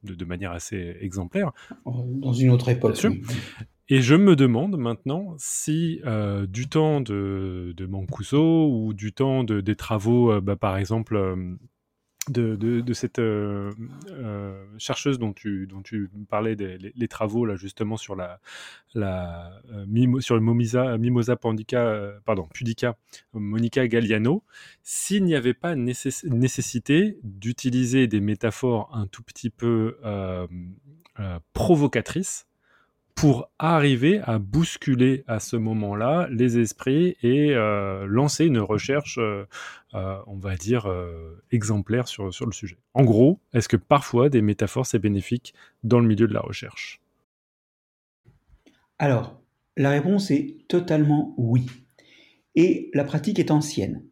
de, 0.04 0.16
de, 0.16 0.26
manière 0.26 0.54
assez 0.54 0.96
exemplaire. 1.02 1.52
Dans 1.86 2.32
une 2.32 2.52
autre 2.52 2.70
époque. 2.70 2.98
Oui. 3.04 3.22
Et 3.90 4.02
je 4.02 4.16
me 4.16 4.36
demande 4.36 4.78
maintenant 4.78 5.36
si 5.38 6.02
euh, 6.06 6.46
du 6.46 6.68
temps 6.68 7.00
de, 7.00 7.74
de 7.76 7.86
Mancuso 7.86 8.70
ou 8.70 8.94
du 8.94 9.14
temps 9.14 9.46
de, 9.46 9.62
des 9.62 9.76
travaux, 9.76 10.32
euh, 10.32 10.42
bah, 10.42 10.58
par 10.58 10.78
exemple, 10.78 11.16
euh, 11.16 11.56
de, 12.30 12.94
cette 12.94 13.20
euh, 13.20 13.72
euh, 14.10 14.66
chercheuse 14.78 15.20
dont 15.20 15.34
tu, 15.34 15.68
dont 15.68 15.82
parlais, 16.30 16.56
les, 16.56 17.08
travaux 17.08 17.46
là 17.46 17.56
justement 17.56 17.98
sur 17.98 18.16
la, 18.16 18.40
euh, 18.96 19.86
le 19.86 20.40
Mimosa, 20.40 20.98
Mimosa 20.98 21.36
Pandica, 21.36 22.14
pardon, 22.26 22.48
Pudica, 22.54 22.98
Monica 23.34 23.88
Galliano, 23.88 24.44
s'il 24.84 25.24
n'y 25.24 25.36
avait 25.36 25.54
pas 25.54 25.76
nécess 25.76 26.24
nécessité 26.26 27.20
d'utiliser 27.24 28.08
des 28.08 28.22
métaphores 28.22 28.90
un 28.94 29.08
tout 29.08 29.24
petit 29.24 29.50
peu 29.50 29.98
provocatrices 31.54 32.48
pour 33.18 33.50
arriver 33.58 34.22
à 34.26 34.38
bousculer 34.38 35.24
à 35.26 35.40
ce 35.40 35.56
moment-là 35.56 36.28
les 36.30 36.60
esprits 36.60 37.18
et 37.24 37.56
euh, 37.56 38.06
lancer 38.06 38.46
une 38.46 38.60
recherche, 38.60 39.18
euh, 39.18 39.48
euh, 39.96 40.20
on 40.28 40.38
va 40.38 40.56
dire, 40.56 40.88
exemplaire 41.52 42.08
sur, 42.08 42.32
sur 42.32 42.46
le 42.46 42.52
sujet. 42.52 42.78
En 42.94 43.04
gros, 43.04 43.40
est-ce 43.54 43.68
que 43.68 43.76
parfois 43.76 44.30
des 44.30 44.44
métaphores, 44.44 44.86
c'est 44.86 45.00
bénéfique 45.00 45.56
dans 45.84 46.00
le 46.00 46.08
milieu 46.08 46.28
de 46.28 46.34
la 46.34 46.42
recherche? 46.42 47.02
Alors, 49.00 49.42
la 49.78 49.90
réponse 49.90 50.30
est 50.30 50.68
totalement 50.68 51.34
oui. 51.38 51.66
Et 52.54 52.92
la 52.94 53.04
pratique 53.04 53.40
est 53.40 53.50
ancienne. 53.50 54.04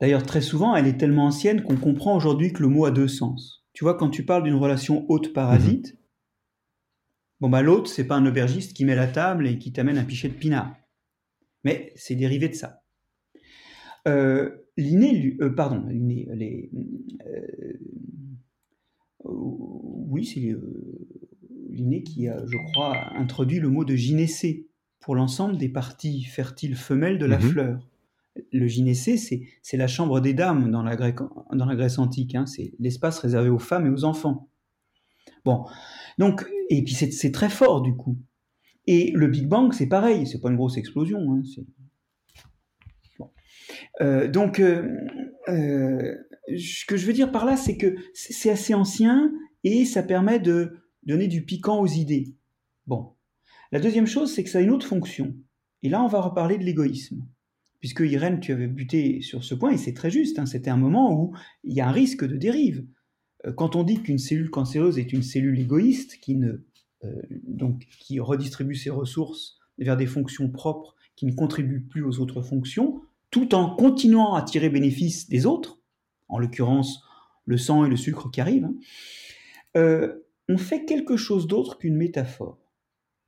D'ailleurs, 0.00 0.24
très 0.24 0.40
souvent, 0.40 0.74
elle 0.74 0.88
est 0.88 0.96
tellement 0.96 1.26
ancienne 1.26 1.62
qu'on 1.62 1.76
comprend 1.76 2.16
aujourd'hui 2.16 2.52
que 2.52 2.62
le 2.62 2.68
mot 2.68 2.84
a 2.84 2.90
deux 2.90 3.08
sens. 3.08 3.64
Tu 3.74 3.84
vois, 3.84 3.94
quand 3.94 4.10
tu 4.10 4.24
parles 4.24 4.42
d'une 4.42 4.54
relation 4.56 5.06
hôte-parasite, 5.08 5.94
mmh. 5.94 5.99
Bon, 7.40 7.48
bah, 7.48 7.62
l'autre, 7.62 7.88
c'est 7.88 8.06
pas 8.06 8.16
un 8.16 8.26
aubergiste 8.26 8.74
qui 8.74 8.84
met 8.84 8.94
la 8.94 9.06
table 9.06 9.46
et 9.46 9.58
qui 9.58 9.72
t'amène 9.72 9.98
un 9.98 10.04
pichet 10.04 10.28
de 10.28 10.34
pinard. 10.34 10.74
Mais 11.64 11.92
c'est 11.96 12.14
dérivé 12.14 12.48
de 12.48 12.54
ça. 12.54 12.82
Euh, 14.08 14.56
L'inné, 14.76 15.36
euh, 15.42 15.50
pardon, 15.50 15.84
les, 15.90 16.70
euh, 17.26 17.78
oui, 19.24 20.24
c'est 20.24 20.56
l'inné 21.68 22.02
qui 22.02 22.28
a, 22.28 22.42
je 22.46 22.56
crois, 22.72 22.96
introduit 23.14 23.60
le 23.60 23.68
mot 23.68 23.84
de 23.84 23.94
gynécée 23.94 24.68
pour 25.00 25.14
l'ensemble 25.14 25.58
des 25.58 25.68
parties 25.68 26.24
fertiles 26.24 26.76
femelles 26.76 27.18
de 27.18 27.26
la 27.26 27.38
mmh. 27.38 27.42
fleur. 27.42 27.88
Le 28.52 28.66
gynécée, 28.68 29.18
c'est 29.18 29.76
la 29.76 29.86
chambre 29.86 30.20
des 30.20 30.32
dames 30.32 30.70
dans 30.70 30.82
la, 30.82 30.96
Grèce, 30.96 31.16
dans 31.52 31.66
la 31.66 31.76
Grèce 31.76 31.98
antique. 31.98 32.34
Hein, 32.34 32.46
c'est 32.46 32.72
l'espace 32.78 33.18
réservé 33.18 33.50
aux 33.50 33.58
femmes 33.58 33.86
et 33.86 33.90
aux 33.90 34.04
enfants. 34.04 34.48
Bon, 35.44 35.66
donc, 36.16 36.46
et 36.70 36.82
puis 36.82 36.94
c'est 36.94 37.32
très 37.32 37.50
fort 37.50 37.82
du 37.82 37.94
coup. 37.94 38.16
Et 38.86 39.12
le 39.14 39.26
Big 39.26 39.46
Bang, 39.46 39.72
c'est 39.74 39.88
pareil, 39.88 40.26
c'est 40.26 40.40
pas 40.40 40.48
une 40.48 40.56
grosse 40.56 40.78
explosion. 40.78 41.32
Hein, 41.32 41.42
euh, 44.00 44.28
donc, 44.28 44.58
euh, 44.60 44.88
euh, 45.48 46.14
ce 46.48 46.86
que 46.86 46.96
je 46.96 47.06
veux 47.06 47.12
dire 47.12 47.30
par 47.30 47.44
là, 47.44 47.56
c'est 47.56 47.76
que 47.76 47.96
c'est 48.14 48.50
assez 48.50 48.72
ancien 48.72 49.32
et 49.64 49.84
ça 49.84 50.02
permet 50.02 50.40
de 50.40 50.78
donner 51.02 51.28
du 51.28 51.44
piquant 51.44 51.80
aux 51.80 51.86
idées. 51.86 52.34
Bon. 52.86 53.12
La 53.72 53.80
deuxième 53.80 54.06
chose, 54.06 54.32
c'est 54.32 54.42
que 54.42 54.50
ça 54.50 54.58
a 54.58 54.62
une 54.62 54.70
autre 54.70 54.86
fonction. 54.86 55.34
Et 55.82 55.88
là, 55.88 56.02
on 56.02 56.08
va 56.08 56.20
reparler 56.20 56.58
de 56.58 56.64
l'égoïsme. 56.64 57.24
Puisque 57.78 58.00
Irène, 58.00 58.40
tu 58.40 58.52
avais 58.52 58.66
buté 58.66 59.22
sur 59.22 59.42
ce 59.44 59.54
point, 59.54 59.70
et 59.70 59.78
c'est 59.78 59.94
très 59.94 60.10
juste, 60.10 60.38
hein, 60.38 60.44
c'était 60.44 60.70
un 60.70 60.76
moment 60.76 61.18
où 61.18 61.34
il 61.64 61.74
y 61.74 61.80
a 61.80 61.88
un 61.88 61.92
risque 61.92 62.26
de 62.26 62.36
dérive. 62.36 62.84
Euh, 63.46 63.52
quand 63.52 63.76
on 63.76 63.82
dit 63.82 64.02
qu'une 64.02 64.18
cellule 64.18 64.50
cancéreuse 64.50 64.98
est 64.98 65.12
une 65.12 65.22
cellule 65.22 65.58
égoïste 65.58 66.18
qui, 66.20 66.36
ne, 66.36 66.64
euh, 67.04 67.22
redistribue 68.20 68.74
ses 68.74 68.90
ressources 68.90 69.58
vers 69.78 69.96
des 69.96 70.06
fonctions 70.06 70.48
propres 70.50 70.94
qui 71.16 71.26
ne 71.26 71.32
contribuent 71.32 71.82
plus 71.82 72.02
aux 72.02 72.20
autres 72.20 72.42
fonctions, 72.42 73.02
tout 73.30 73.54
en 73.54 73.74
continuant 73.74 74.34
à 74.34 74.42
tirer 74.42 74.70
bénéfice 74.70 75.28
des 75.28 75.46
autres, 75.46 75.78
en 76.28 76.38
l'occurrence 76.38 77.02
le 77.46 77.56
sang 77.56 77.84
et 77.84 77.88
le 77.88 77.96
sucre 77.96 78.30
qui 78.30 78.40
arrivent, 78.40 78.64
hein, 78.64 78.74
euh, 79.76 80.14
on 80.48 80.58
fait 80.58 80.84
quelque 80.84 81.16
chose 81.16 81.46
d'autre 81.46 81.78
qu'une 81.78 81.96
métaphore. 81.96 82.58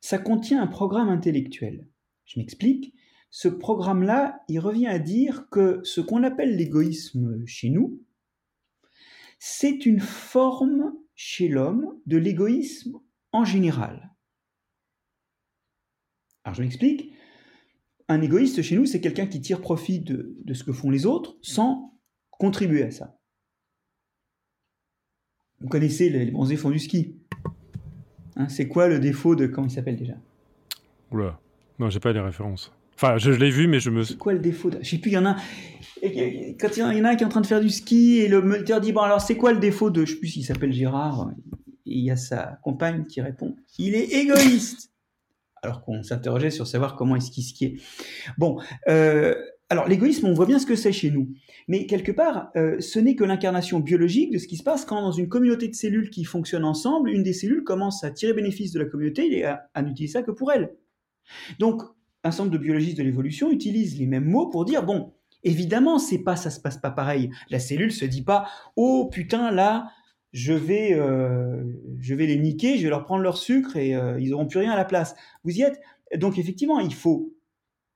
Ça 0.01 0.19
contient 0.19 0.61
un 0.61 0.67
programme 0.67 1.09
intellectuel. 1.09 1.87
Je 2.25 2.41
m'explique. 2.41 2.95
Ce 3.31 3.49
programme-là, 3.49 4.43
il 4.49 4.59
revient 4.59 4.89
à 4.89 4.99
dire 4.99 5.49
que 5.51 5.81
ce 5.85 6.01
qu'on 6.01 6.23
appelle 6.25 6.57
l'égoïsme 6.57 7.47
chez 7.47 7.71
nous, 7.71 8.01
c'est 9.45 9.87
une 9.87 9.99
forme 9.99 10.95
chez 11.17 11.49
l'homme 11.49 11.99
de 12.07 12.17
l'égoïsme 12.17 13.01
en 13.33 13.45
général. 13.45 14.15
Alors 16.45 16.55
je 16.55 16.63
m'explique. 16.63 17.13
Un 18.07 18.23
égoïste 18.23 18.63
chez 18.63 18.77
nous, 18.77 18.87
c'est 18.87 19.01
quelqu'un 19.01 19.27
qui 19.27 19.41
tire 19.41 19.61
profit 19.61 19.99
de, 19.99 20.37
ce 20.55 20.63
que 20.63 20.73
font 20.73 20.91
les 20.91 21.07
autres 21.07 21.39
sans 21.43 21.99
contribuer 22.31 22.85
à 22.85 22.93
ça. 22.93 23.19
Vous 25.59 25.69
connaissez 25.69 26.09
les, 26.09 26.25
les 26.25 26.31
bronzés 26.31 26.57
font 26.57 26.71
du 26.71 26.79
ski. 26.79 27.17
Hein, 28.37 28.49
c'est 28.49 28.69
quoi 28.69 28.87
le 28.87 29.01
défaut 29.01 29.35
de... 29.35 29.47
Comment 29.47 29.67
il 29.67 29.73
s'appelle 29.73 29.97
déjà? 29.97 30.15
Oula, 31.11 31.41
non, 31.81 31.91
j'ai 31.91 31.99
pas 31.99 32.13
les 32.13 32.21
références. 32.21 32.73
Enfin, 33.03 33.19
je, 33.19 33.33
l'ai 33.33 33.51
vu, 33.51 33.67
mais 33.67 33.81
je 33.81 33.91
me. 33.91 34.05
C'est 34.05 34.17
quoi 34.17 34.33
le 34.33 34.39
défaut 34.39 34.71
de... 34.71 34.79
Je 34.81 34.91
sais 34.91 34.99
plus, 34.99 35.11
il 35.11 35.15
y 35.15 35.19
en 35.19 35.27
a. 35.27 35.35
Quand 36.61 36.77
il 36.77 36.79
y 36.79 36.83
en 36.83 37.05
a 37.05 37.11
un 37.11 37.17
qui 37.17 37.25
est 37.25 37.27
en 37.27 37.31
train 37.31 37.41
de 37.41 37.47
faire 37.47 37.61
du 37.61 37.69
ski 37.69 38.19
et 38.19 38.29
le 38.29 38.41
moniteur 38.43 38.81
dit 38.81 38.93
Bon, 38.93 39.01
alors 39.01 39.21
c'est 39.21 39.37
quoi 39.37 39.53
le 39.53 39.59
défaut 39.59 39.91
de. 39.91 40.05
Je 40.05 40.13
sais 40.13 40.19
plus 40.21 40.29
s'il 40.29 40.45
s'appelle 40.45 40.73
Gérard. 40.73 41.33
Et 41.85 41.95
il 41.95 42.05
y 42.05 42.13
a 42.13 42.17
sa 42.17 42.61
compagne 42.63 43.05
qui 43.07 43.21
répond 43.21 43.57
Il 43.77 43.97
est 43.97 44.05
égoïste 44.05 44.93
Alors 45.65 45.83
qu'on 45.85 46.05
s'interrogeait 46.05 46.51
sur 46.51 46.69
savoir 46.69 46.95
comment 46.95 47.17
est-ce 47.17 47.33
qu'il 47.33 47.43
skiait. 47.43 47.75
Bon, 48.39 48.61
euh, 48.89 49.35
alors 49.69 49.89
l'égoïsme, 49.89 50.27
on 50.27 50.33
voit 50.33 50.47
bien 50.47 50.61
ce 50.61 50.67
que 50.67 50.77
c'est 50.77 50.93
chez 50.93 51.11
nous. 51.11 51.29
Mais 51.67 51.87
quelque 51.87 52.13
part, 52.13 52.51
euh, 52.55 52.81
ce 52.81 53.01
n'est 53.01 53.17
que 53.17 53.25
l'incarnation 53.25 53.81
biologique 53.81 54.33
de 54.33 54.39
ce 54.39 54.47
qui 54.47 54.57
se 54.57 54.63
passe 54.63 54.85
quand, 54.85 55.03
dans 55.03 55.11
une 55.11 55.29
communauté 55.29 55.67
de 55.67 55.75
cellules 55.75 56.11
qui 56.11 56.23
fonctionnent 56.23 56.65
ensemble, 56.65 57.11
une 57.11 57.25
des 57.25 57.33
cellules 57.33 57.65
commence 57.65 58.05
à 58.05 58.13
tirer 58.13 58.33
bénéfice 58.33 58.71
de 58.71 58.79
la 58.79 58.85
communauté 58.85 59.39
et 59.39 59.45
à 59.45 59.83
n'utiliser 59.83 60.13
ça 60.13 60.23
que 60.23 60.31
pour 60.31 60.53
elle. 60.53 60.71
Donc, 61.59 61.83
un 62.25 62.31
certain 62.31 62.45
nombre 62.45 62.57
de 62.57 62.63
biologistes 62.63 62.99
de 62.99 63.03
l'évolution 63.03 63.51
utilisent 63.51 63.99
les 63.99 64.07
mêmes 64.07 64.25
mots 64.25 64.49
pour 64.49 64.65
dire 64.65 64.85
bon, 64.85 65.13
évidemment, 65.43 65.99
c'est 65.99 66.19
pas 66.19 66.37
ça 66.37 66.51
se 66.51 66.61
passe 66.61 66.79
pas 66.79 66.91
pareil. 66.91 67.31
La 67.51 67.59
cellule 67.59 67.93
se 67.93 68.05
dit 68.05 68.23
pas 68.23 68.49
oh 68.77 69.09
putain 69.11 69.51
là, 69.51 69.91
je 70.33 70.53
vais 70.53 70.95
euh, 70.95 71.63
je 71.99 72.15
vais 72.15 72.27
les 72.27 72.39
niquer, 72.39 72.79
je 72.79 72.85
vais 72.85 72.91
leur 72.91 73.05
prendre 73.05 73.23
leur 73.23 73.37
sucre 73.37 73.77
et 73.77 73.95
euh, 73.95 74.21
ils 74.21 74.33
auront 74.33 74.47
plus 74.47 74.61
rien 74.61 74.73
à 74.73 74.77
la 74.77 74.85
place. 74.85 75.15
Vous 75.45 75.53
y 75.53 75.63
êtes? 75.63 75.81
Donc 76.17 76.39
effectivement, 76.39 76.81
il 76.81 76.95
faut 76.95 77.33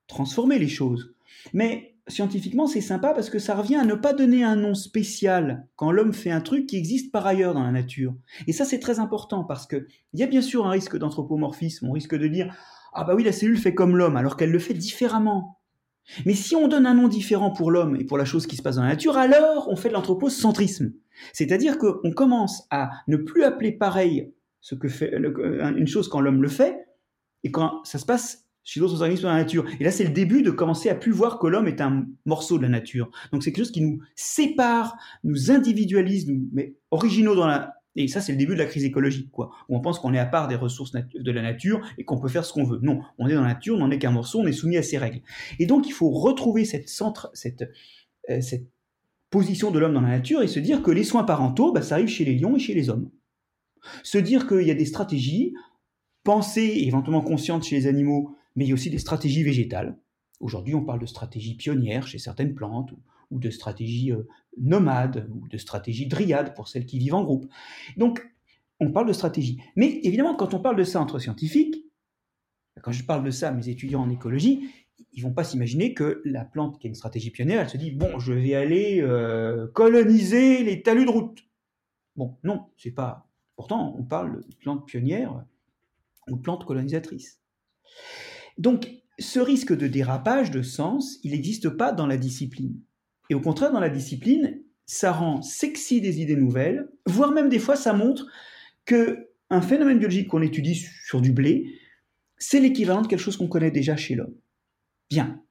transformer 0.07 0.59
les 0.59 0.69
choses. 0.69 1.15
Mais 1.53 1.97
scientifiquement, 2.09 2.66
c'est 2.66 2.81
sympa 2.81 3.12
parce 3.15 3.31
que 3.31 3.39
ça 3.39 3.55
revient 3.55 3.77
à 3.77 3.85
ne 3.85 3.94
pas 3.94 4.12
donner 4.12 4.44
un 4.44 4.57
nom 4.57 4.74
spécial 4.74 5.66
quand 5.77 5.90
l'homme 5.90 6.12
fait 6.12 6.31
un 6.31 6.40
truc 6.40 6.66
qui 6.66 6.77
existe 6.77 7.11
par 7.11 7.27
ailleurs 7.27 7.55
dans 7.55 7.65
la 7.65 7.73
nature. 7.73 8.15
Et 8.47 8.53
ça, 8.53 8.65
c'est 8.65 8.78
très 8.78 9.01
important 9.01 9.44
parce 9.44 9.66
que 9.66 9.86
il 10.12 10.20
y 10.20 10.23
a 10.23 10.27
bien 10.27 10.43
sûr 10.43 10.66
un 10.66 10.70
risque 10.70 10.97
d'anthropomorphisme. 10.97 11.89
On 11.89 11.93
risque 11.93 12.16
de 12.16 12.28
dire 12.28 12.55
ah 12.92 13.04
bah 13.04 13.14
oui, 13.14 13.24
la 13.24 13.32
cellule 13.32 13.58
fait 13.58 13.74
comme 13.74 13.96
l'homme, 13.96 14.16
alors 14.16 14.36
qu'elle 14.36 14.50
le 14.50 14.58
fait 14.58 14.74
différemment. 14.74 15.60
Mais 16.24 16.34
si 16.34 16.54
on 16.54 16.68
donne 16.68 16.86
un 16.86 16.94
nom 16.94 17.08
différent 17.08 17.50
pour 17.50 17.70
l'homme 17.70 17.96
et 17.96 18.04
pour 18.04 18.16
la 18.16 18.24
chose 18.24 18.46
qui 18.46 18.56
se 18.56 18.62
passe 18.62 18.76
dans 18.76 18.82
la 18.82 18.90
nature, 18.90 19.16
alors 19.16 19.68
on 19.68 19.76
fait 19.76 19.88
de 19.88 19.94
l'anthropocentrisme. 19.94 20.92
C'est-à-dire 21.32 21.78
qu'on 21.78 22.12
commence 22.12 22.66
à 22.70 22.90
ne 23.08 23.16
plus 23.16 23.42
appeler 23.42 23.72
pareil 23.72 24.32
ce 24.60 24.74
que 24.74 24.88
fait 24.88 25.12
une 25.14 25.86
chose 25.86 26.08
quand 26.08 26.20
l'homme 26.20 26.42
le 26.42 26.48
fait, 26.48 26.86
et 27.44 27.50
quand 27.50 27.84
ça 27.84 27.98
se 27.98 28.06
passe 28.06 28.44
chez 28.64 28.80
d'autres 28.80 29.00
organismes 29.00 29.24
dans 29.24 29.32
la 29.32 29.38
nature. 29.38 29.64
Et 29.78 29.84
là, 29.84 29.92
c'est 29.92 30.02
le 30.02 30.10
début 30.10 30.42
de 30.42 30.50
commencer 30.50 30.88
à 30.88 30.96
plus 30.96 31.12
voir 31.12 31.38
que 31.38 31.46
l'homme 31.46 31.68
est 31.68 31.80
un 31.80 32.04
morceau 32.24 32.58
de 32.58 32.64
la 32.64 32.68
nature. 32.68 33.08
Donc 33.32 33.44
c'est 33.44 33.52
quelque 33.52 33.64
chose 33.64 33.72
qui 33.72 33.80
nous 33.80 34.00
sépare, 34.16 34.96
nous 35.22 35.52
individualise, 35.52 36.26
nous 36.28 36.48
met 36.52 36.74
originaux 36.90 37.36
dans 37.36 37.46
la, 37.46 37.76
et 37.97 38.09
ça, 38.09 38.20
c'est 38.20 38.32
le 38.32 38.39
début 38.39 38.52
de 38.52 38.59
la 38.59 38.66
crise 38.66 38.85
écologique, 38.85 39.31
quoi. 39.31 39.51
Où 39.68 39.77
on 39.77 39.81
pense 39.81 39.98
qu'on 39.98 40.12
est 40.12 40.18
à 40.18 40.27
part 40.27 40.48
des 40.48 40.55
ressources 40.55 40.93
de 40.93 41.31
la 41.32 41.43
nature 41.43 41.81
et 41.97 42.05
qu'on 42.05 42.18
peut 42.18 42.28
faire 42.28 42.44
ce 42.44 42.52
qu'on 42.52 42.64
veut. 42.64 42.78
Non, 42.82 43.01
on 43.18 43.27
est 43.27 43.35
dans 43.35 43.40
la 43.40 43.55
nature, 43.55 43.74
on 43.77 43.78
n'en 43.78 43.90
est 43.90 43.98
qu'un 43.98 44.10
morceau, 44.10 44.40
on 44.40 44.47
est 44.47 44.52
soumis 44.52 44.77
à 44.77 44.82
ses 44.82 44.98
règles. 44.98 45.23
Et 45.59 45.66
donc, 45.66 45.89
il 45.89 45.93
faut 45.93 46.10
retrouver 46.10 46.64
euh, 46.74 48.40
cette 48.40 48.66
position 49.31 49.70
de 49.70 49.78
l'homme 49.78 49.94
dans 49.94 50.02
la 50.02 50.10
nature 50.10 50.43
et 50.43 50.48
se 50.48 50.60
dire 50.60 50.82
que 50.82 50.90
les 50.90 51.05
soins 51.05 51.24
parentaux, 51.24 51.73
bah, 51.73 51.81
ça 51.81 51.94
arrive 51.94 52.09
chez 52.09 52.27
les 52.27 52.35
lions 52.35 52.56
et 52.56 52.60
chez 52.60 52.74
les 52.74 52.90
hommes. 52.90 53.10
Se 54.02 54.18
dire 54.18 54.47
qu'il 54.47 54.66
y 54.66 54.70
a 54.70 54.74
des 54.74 54.85
stratégies, 54.85 55.55
pensées 56.23 56.60
et 56.62 56.86
éventuellement 56.86 57.23
conscientes 57.23 57.64
chez 57.64 57.77
les 57.77 57.86
animaux, 57.86 58.36
mais 58.56 58.64
il 58.64 58.68
y 58.68 58.70
a 58.73 58.74
aussi 58.74 58.90
des 58.90 58.98
stratégies 58.98 59.43
végétales. 59.43 59.97
Aujourd'hui, 60.40 60.74
on 60.74 60.85
parle 60.85 61.01
de 61.01 61.06
stratégies 61.06 61.55
pionnières 61.55 62.06
chez 62.06 62.18
certaines 62.18 62.55
plantes, 62.55 62.93
de 63.31 63.51
stratégie 63.51 64.12
euh, 64.12 64.27
nomade, 64.59 65.28
ou 65.32 65.48
de 65.48 65.59
stratégie 65.59 66.07
dryade 66.07 66.55
pour 66.55 66.69
celles 66.69 66.86
qui 66.86 66.98
vivent 66.98 67.15
en 67.15 67.24
groupe. 67.24 67.47
Donc, 67.97 68.27
on 68.81 68.93
parle 68.93 69.09
de 69.09 69.12
stratégie. 69.12 69.59
Mais 69.74 70.01
évidemment, 70.03 70.35
quand 70.35 70.55
on 70.55 70.61
parle 70.61 70.77
de 70.77 70.85
ça 70.85 71.01
entre 71.01 71.19
scientifiques, 71.19 71.85
quand 72.82 72.93
je 72.93 73.05
parle 73.05 73.24
de 73.24 73.31
ça 73.31 73.48
à 73.48 73.53
mes 73.53 73.69
étudiants 73.69 74.03
en 74.03 74.11
écologie, 74.11 74.70
ils 75.12 75.23
vont 75.23 75.32
pas 75.32 75.44
s'imaginer 75.44 75.94
que 75.94 76.23
la 76.24 76.44
plante 76.44 76.78
qui 76.78 76.86
a 76.86 76.89
une 76.89 76.94
stratégie 76.94 77.31
pionnière, 77.31 77.61
elle 77.61 77.69
se 77.69 77.77
dit 77.77 77.90
bon, 77.90 78.19
je 78.19 78.32
vais 78.32 78.55
aller 78.55 79.01
euh, 79.01 79.66
coloniser 79.69 80.62
les 80.62 80.82
talus 80.82 81.07
de 81.07 81.11
route. 81.11 81.43
Bon, 82.16 82.36
non, 82.44 82.66
c'est 82.77 82.93
pas. 82.93 83.28
Pourtant, 83.57 83.94
on 83.98 84.05
parle 84.05 84.44
de 84.47 84.57
plante 84.57 84.86
pionnière 84.86 85.44
ou 86.28 86.36
plante 86.36 86.65
colonisatrice. 86.65 87.40
Donc, 88.59 88.90
ce 89.19 89.39
risque 89.39 89.74
de 89.74 89.86
dérapage 89.86 90.51
de 90.51 90.62
sens, 90.62 91.19
il 91.23 91.32
n'existe 91.32 91.70
pas 91.70 91.93
dans 91.93 92.07
la 92.07 92.19
discipline. 92.19 92.81
Et 93.31 93.35
au 93.35 93.40
contraire, 93.40 93.73
dans 93.73 93.81
la 93.81 93.89
discipline, 93.89 94.61
ça 94.86 95.12
rend 95.12 95.43
sexy 95.43 96.01
des 96.01 96.20
idées 96.20 96.36
nouvelles, 96.36 96.89
voire 97.07 97.32
même 97.32 97.48
des 97.48 97.59
fois, 97.59 97.77
ça 97.77 97.93
montre 97.93 98.27
que 98.85 99.28
un 99.51 99.61
phénomène 99.61 99.98
biologique 99.98 100.28
qu'on 100.28 100.43
étudie 100.43 100.74
sur 100.74 101.20
du 101.20 101.32
blé, 101.32 101.78
c'est 102.39 102.61
l'équivalent 102.61 103.03
de 103.03 103.07
quelque 103.07 103.20
chose 103.20 103.36
qu'on 103.36 103.48
connaît 103.48 103.70
déjà 103.70 103.97
chez 103.97 104.15
l'homme. 104.15 104.35
Bien. 105.11 105.43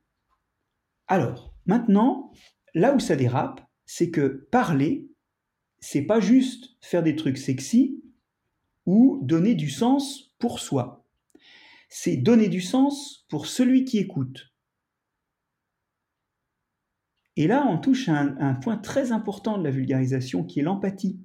Alors, 1.08 1.54
maintenant, 1.66 2.32
là 2.74 2.94
où 2.94 3.00
ça 3.00 3.16
dérape, 3.16 3.62
c'est 3.86 4.10
que 4.10 4.48
parler, 4.52 5.08
c'est 5.80 6.02
pas 6.02 6.20
juste 6.20 6.76
faire 6.82 7.04
des 7.04 7.16
trucs 7.16 7.38
sexy 7.38 8.02
ou 8.86 9.20
donner 9.24 9.56
du 9.56 9.70
sens 9.70 10.34
pour 10.40 10.60
soi. 10.60 11.06
C'est 11.90 12.18
donner 12.18 12.50
du 12.50 12.62
sens 12.62 13.26
pour 13.30 13.48
celui 13.48 13.86
qui 13.86 14.00
écoute. 14.00 14.52
Et 17.38 17.48
là, 17.48 17.66
on 17.68 17.78
touche 17.78 18.08
à 18.10 18.18
un, 18.18 18.54
point 18.56 18.78
très 18.78 19.12
important 19.12 19.58
de 19.58 19.64
la 19.64 19.72
vulgarisation 19.72 20.44
qui 20.44 20.60
est 20.60 20.64
l'empathie. 20.64 21.20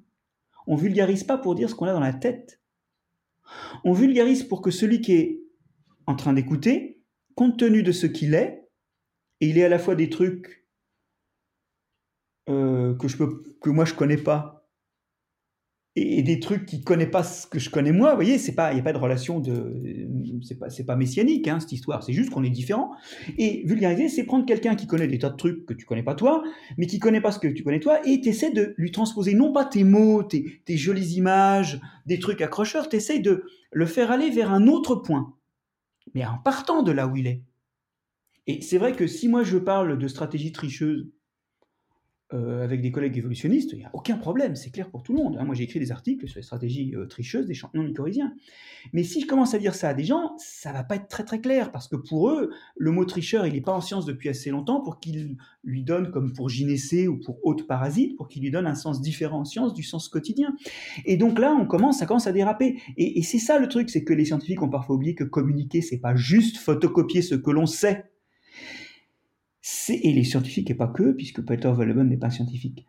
On 0.67 0.75
vulgarise 0.75 1.23
pas 1.23 1.37
pour 1.37 1.55
dire 1.55 1.69
ce 1.69 1.75
qu'on 1.75 1.85
a 1.85 1.93
dans 1.93 1.99
la 1.99 2.13
tête. 2.13 2.61
On 3.83 3.93
vulgarise 3.93 4.43
pour 4.43 4.61
que 4.61 4.71
celui 4.71 5.01
qui 5.01 5.13
est 5.13 5.41
en 6.05 6.15
train 6.15 6.33
d'écouter, 6.33 7.01
compte 7.35 7.57
tenu 7.57 7.83
de 7.83 7.91
ce 7.91 8.07
qu'il 8.07 8.33
est, 8.33 8.67
et 9.39 9.49
il 9.49 9.57
est 9.57 9.63
à 9.63 9.69
la 9.69 9.79
fois 9.79 9.95
des 9.95 10.09
trucs 10.09 10.67
euh, 12.49 12.95
que, 12.95 13.07
je 13.07 13.17
peux, 13.17 13.43
que 13.61 13.69
moi 13.69 13.85
je 13.85 13.93
connais 13.93 14.17
pas, 14.17 14.60
et, 15.95 16.23
des 16.23 16.39
trucs 16.39 16.65
qui 16.65 16.81
connaît 16.81 17.09
pas 17.09 17.23
ce 17.23 17.47
que 17.47 17.59
je 17.59 17.69
connais 17.69 17.91
moi, 17.91 18.11
vous 18.11 18.15
voyez, 18.15 18.37
c'est 18.37 18.55
pas, 18.55 18.71
il 18.71 18.75
n'y 18.75 18.79
a 18.79 18.83
pas 18.83 18.93
de 18.93 18.97
relation 18.97 19.39
de, 19.39 19.75
c'est 20.41 20.57
pas, 20.57 20.69
c'est 20.69 20.85
pas 20.85 20.95
messianique 20.95 21.47
hein, 21.47 21.59
cette 21.59 21.73
histoire, 21.73 22.03
c'est 22.03 22.13
juste 22.13 22.29
qu'on 22.29 22.43
est 22.43 22.49
différent. 22.49 22.91
Et 23.37 23.63
vulgariser, 23.65 24.07
c'est 24.07 24.23
prendre 24.23 24.45
quelqu'un 24.45 24.75
qui 24.75 24.87
connaît 24.87 25.07
des 25.07 25.19
tas 25.19 25.29
de 25.29 25.35
trucs 25.35 25.65
que 25.65 25.73
tu 25.73 25.85
connais 25.85 26.03
pas 26.03 26.15
toi, 26.15 26.43
mais 26.77 26.87
qui 26.87 26.99
connaît 26.99 27.21
pas 27.21 27.31
ce 27.31 27.39
que 27.39 27.47
tu 27.47 27.63
connais 27.63 27.79
toi, 27.79 27.99
et 28.07 28.21
t'essaies 28.21 28.51
de 28.51 28.73
lui 28.77 28.91
transposer 28.91 29.33
non 29.33 29.51
pas 29.51 29.65
tes 29.65 29.83
mots, 29.83 30.23
tes, 30.23 30.77
jolies 30.77 31.15
images, 31.15 31.81
des 32.05 32.19
trucs 32.19 32.41
accrocheurs, 32.41 32.87
t'essaies 32.87 33.19
de 33.19 33.43
le 33.71 33.85
faire 33.85 34.11
aller 34.11 34.29
vers 34.29 34.51
un 34.51 34.67
autre 34.67 34.95
point, 34.95 35.33
mais 36.13 36.25
en 36.25 36.37
partant 36.37 36.83
de 36.83 36.91
là 36.91 37.07
où 37.07 37.17
il 37.17 37.27
est. 37.27 37.43
Et 38.47 38.61
c'est 38.61 38.77
vrai 38.77 38.93
que 38.93 39.07
si 39.07 39.27
moi 39.27 39.43
je 39.43 39.57
parle 39.57 39.97
de 39.97 40.07
stratégie 40.07 40.51
tricheuse 40.51 41.07
euh, 42.33 42.63
avec 42.63 42.81
des 42.81 42.91
collègues 42.91 43.17
évolutionnistes, 43.17 43.71
il 43.73 43.79
n'y 43.79 43.85
a 43.85 43.89
aucun 43.93 44.17
problème, 44.17 44.55
c'est 44.55 44.69
clair 44.69 44.89
pour 44.89 45.03
tout 45.03 45.13
le 45.13 45.19
monde. 45.19 45.37
Hein. 45.37 45.43
Moi, 45.43 45.53
j'ai 45.53 45.63
écrit 45.63 45.79
des 45.79 45.91
articles 45.91 46.27
sur 46.27 46.37
les 46.37 46.43
stratégies 46.43 46.95
euh, 46.95 47.05
tricheuses 47.05 47.45
des 47.45 47.53
champignons 47.53 47.83
mycorhiziens. 47.83 48.33
Mais 48.93 49.03
si 49.03 49.21
je 49.21 49.27
commence 49.27 49.53
à 49.53 49.59
dire 49.59 49.75
ça 49.75 49.89
à 49.89 49.93
des 49.93 50.03
gens, 50.03 50.33
ça 50.37 50.71
va 50.71 50.83
pas 50.83 50.95
être 50.95 51.07
très 51.07 51.23
très 51.23 51.41
clair, 51.41 51.71
parce 51.71 51.87
que 51.87 51.95
pour 51.95 52.29
eux, 52.29 52.51
le 52.77 52.91
mot 52.91 53.03
tricheur, 53.05 53.45
il 53.45 53.53
n'est 53.53 53.61
pas 53.61 53.73
en 53.73 53.81
science 53.81 54.05
depuis 54.05 54.29
assez 54.29 54.49
longtemps 54.49 54.81
pour 54.81 54.99
qu'il 54.99 55.37
lui 55.63 55.83
donne, 55.83 56.11
comme 56.11 56.31
pour 56.33 56.47
gynécée 56.49 57.07
ou 57.07 57.17
pour 57.17 57.37
haute 57.43 57.67
parasite, 57.67 58.15
pour 58.15 58.27
qu'il 58.27 58.43
lui 58.43 58.51
donne 58.51 58.67
un 58.67 58.75
sens 58.75 59.01
différent 59.01 59.41
en 59.41 59.45
science 59.45 59.73
du 59.73 59.83
sens 59.83 60.07
quotidien. 60.07 60.55
Et 61.05 61.17
donc 61.17 61.37
là, 61.37 61.53
on 61.59 61.65
commence, 61.65 61.99
ça 61.99 62.05
commence 62.05 62.27
à 62.27 62.31
déraper. 62.31 62.79
Et, 62.97 63.19
et 63.19 63.23
c'est 63.23 63.39
ça 63.39 63.59
le 63.59 63.67
truc, 63.67 63.89
c'est 63.89 64.03
que 64.03 64.13
les 64.13 64.25
scientifiques 64.25 64.61
ont 64.61 64.69
parfois 64.69 64.95
oublié 64.95 65.15
que 65.15 65.23
communiquer, 65.23 65.81
c'est 65.81 65.99
pas 65.99 66.15
juste 66.15 66.57
photocopier 66.57 67.21
ce 67.21 67.35
que 67.35 67.51
l'on 67.51 67.65
sait 67.65 68.10
et 69.89 70.13
les 70.13 70.23
scientifiques, 70.23 70.69
et 70.69 70.75
pas 70.75 70.87
que, 70.87 71.11
puisque 71.11 71.45
Peter 71.45 71.71
Welleben 71.75 72.07
n'est 72.07 72.17
pas 72.17 72.29
scientifique. 72.29 72.87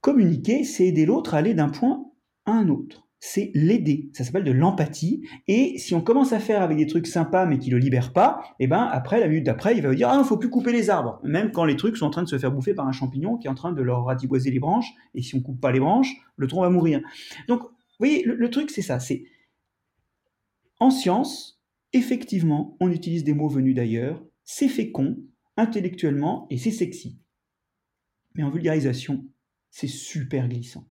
Communiquer, 0.00 0.64
c'est 0.64 0.86
aider 0.86 1.06
l'autre 1.06 1.34
à 1.34 1.38
aller 1.38 1.54
d'un 1.54 1.68
point 1.68 2.04
à 2.46 2.52
un 2.52 2.68
autre. 2.68 3.06
C'est 3.20 3.52
l'aider. 3.54 4.10
Ça 4.14 4.24
s'appelle 4.24 4.42
de 4.42 4.50
l'empathie. 4.50 5.22
Et 5.46 5.78
si 5.78 5.94
on 5.94 6.00
commence 6.00 6.32
à 6.32 6.40
faire 6.40 6.60
avec 6.60 6.76
des 6.76 6.88
trucs 6.88 7.06
sympas 7.06 7.46
mais 7.46 7.60
qui 7.60 7.70
le 7.70 7.78
libèrent 7.78 8.12
pas, 8.12 8.42
et 8.58 8.64
eh 8.64 8.66
ben 8.66 8.82
après, 8.90 9.20
la 9.20 9.28
minute 9.28 9.46
d'après, 9.46 9.76
il 9.76 9.82
va 9.82 9.94
dire, 9.94 10.08
ah, 10.08 10.18
il 10.20 10.26
faut 10.26 10.38
plus 10.38 10.50
couper 10.50 10.72
les 10.72 10.90
arbres. 10.90 11.20
Même 11.22 11.52
quand 11.52 11.64
les 11.64 11.76
trucs 11.76 11.96
sont 11.96 12.06
en 12.06 12.10
train 12.10 12.24
de 12.24 12.28
se 12.28 12.36
faire 12.36 12.50
bouffer 12.50 12.74
par 12.74 12.88
un 12.88 12.92
champignon 12.92 13.36
qui 13.36 13.46
est 13.46 13.50
en 13.50 13.54
train 13.54 13.72
de 13.72 13.80
leur 13.80 14.04
ratiboiser 14.04 14.50
les 14.50 14.58
branches. 14.58 14.92
Et 15.14 15.22
si 15.22 15.36
on 15.36 15.40
coupe 15.40 15.60
pas 15.60 15.70
les 15.70 15.78
branches, 15.78 16.12
le 16.36 16.48
tronc 16.48 16.62
va 16.62 16.70
mourir. 16.70 17.00
Donc, 17.46 17.62
vous 17.62 17.68
voyez, 18.00 18.24
le, 18.24 18.34
le 18.34 18.50
truc, 18.50 18.70
c'est 18.70 18.82
ça. 18.82 18.98
C'est, 18.98 19.22
en 20.80 20.90
science, 20.90 21.62
effectivement, 21.92 22.76
on 22.80 22.90
utilise 22.90 23.22
des 23.22 23.34
mots 23.34 23.48
venus 23.48 23.76
d'ailleurs. 23.76 24.20
C'est 24.42 24.66
fécond, 24.66 25.16
intellectuellement 25.56 26.46
et 26.50 26.58
c'est 26.58 26.70
sexy. 26.70 27.18
Mais 28.34 28.42
en 28.42 28.50
vulgarisation, 28.50 29.24
c'est 29.70 29.88
super 29.88 30.48
glissant. 30.48 30.86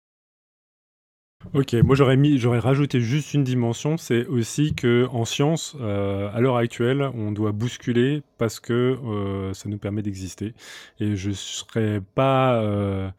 Ok, 1.54 1.74
moi 1.74 1.94
j'aurais 1.94 2.16
mis, 2.16 2.38
j'aurais 2.38 2.58
rajouté 2.58 3.00
juste 3.00 3.34
une 3.34 3.44
dimension, 3.44 3.96
c'est 3.96 4.26
aussi 4.26 4.74
que 4.74 5.06
en 5.10 5.24
science, 5.24 5.76
euh, 5.80 6.28
à 6.32 6.40
l'heure 6.40 6.56
actuelle, 6.56 7.02
on 7.14 7.30
doit 7.30 7.52
bousculer 7.52 8.22
parce 8.38 8.58
que 8.58 8.72
euh, 8.72 9.52
ça 9.52 9.68
nous 9.68 9.78
permet 9.78 10.02
d'exister. 10.02 10.54
Et 10.98 11.14
je 11.14 11.30
serais 11.30 12.00
pas 12.14 12.60
euh, 12.62 13.10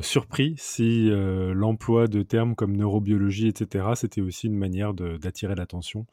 surpris 0.00 0.54
si 0.58 1.10
l'emploi 1.10 2.06
de 2.06 2.22
termes 2.22 2.54
comme 2.54 2.76
neurobiologie, 2.76 3.48
etc., 3.48 3.86
c'était 3.94 4.20
aussi 4.20 4.46
une 4.46 4.56
manière 4.56 4.94
d'attirer 4.94 5.54
l'attention 5.54 6.06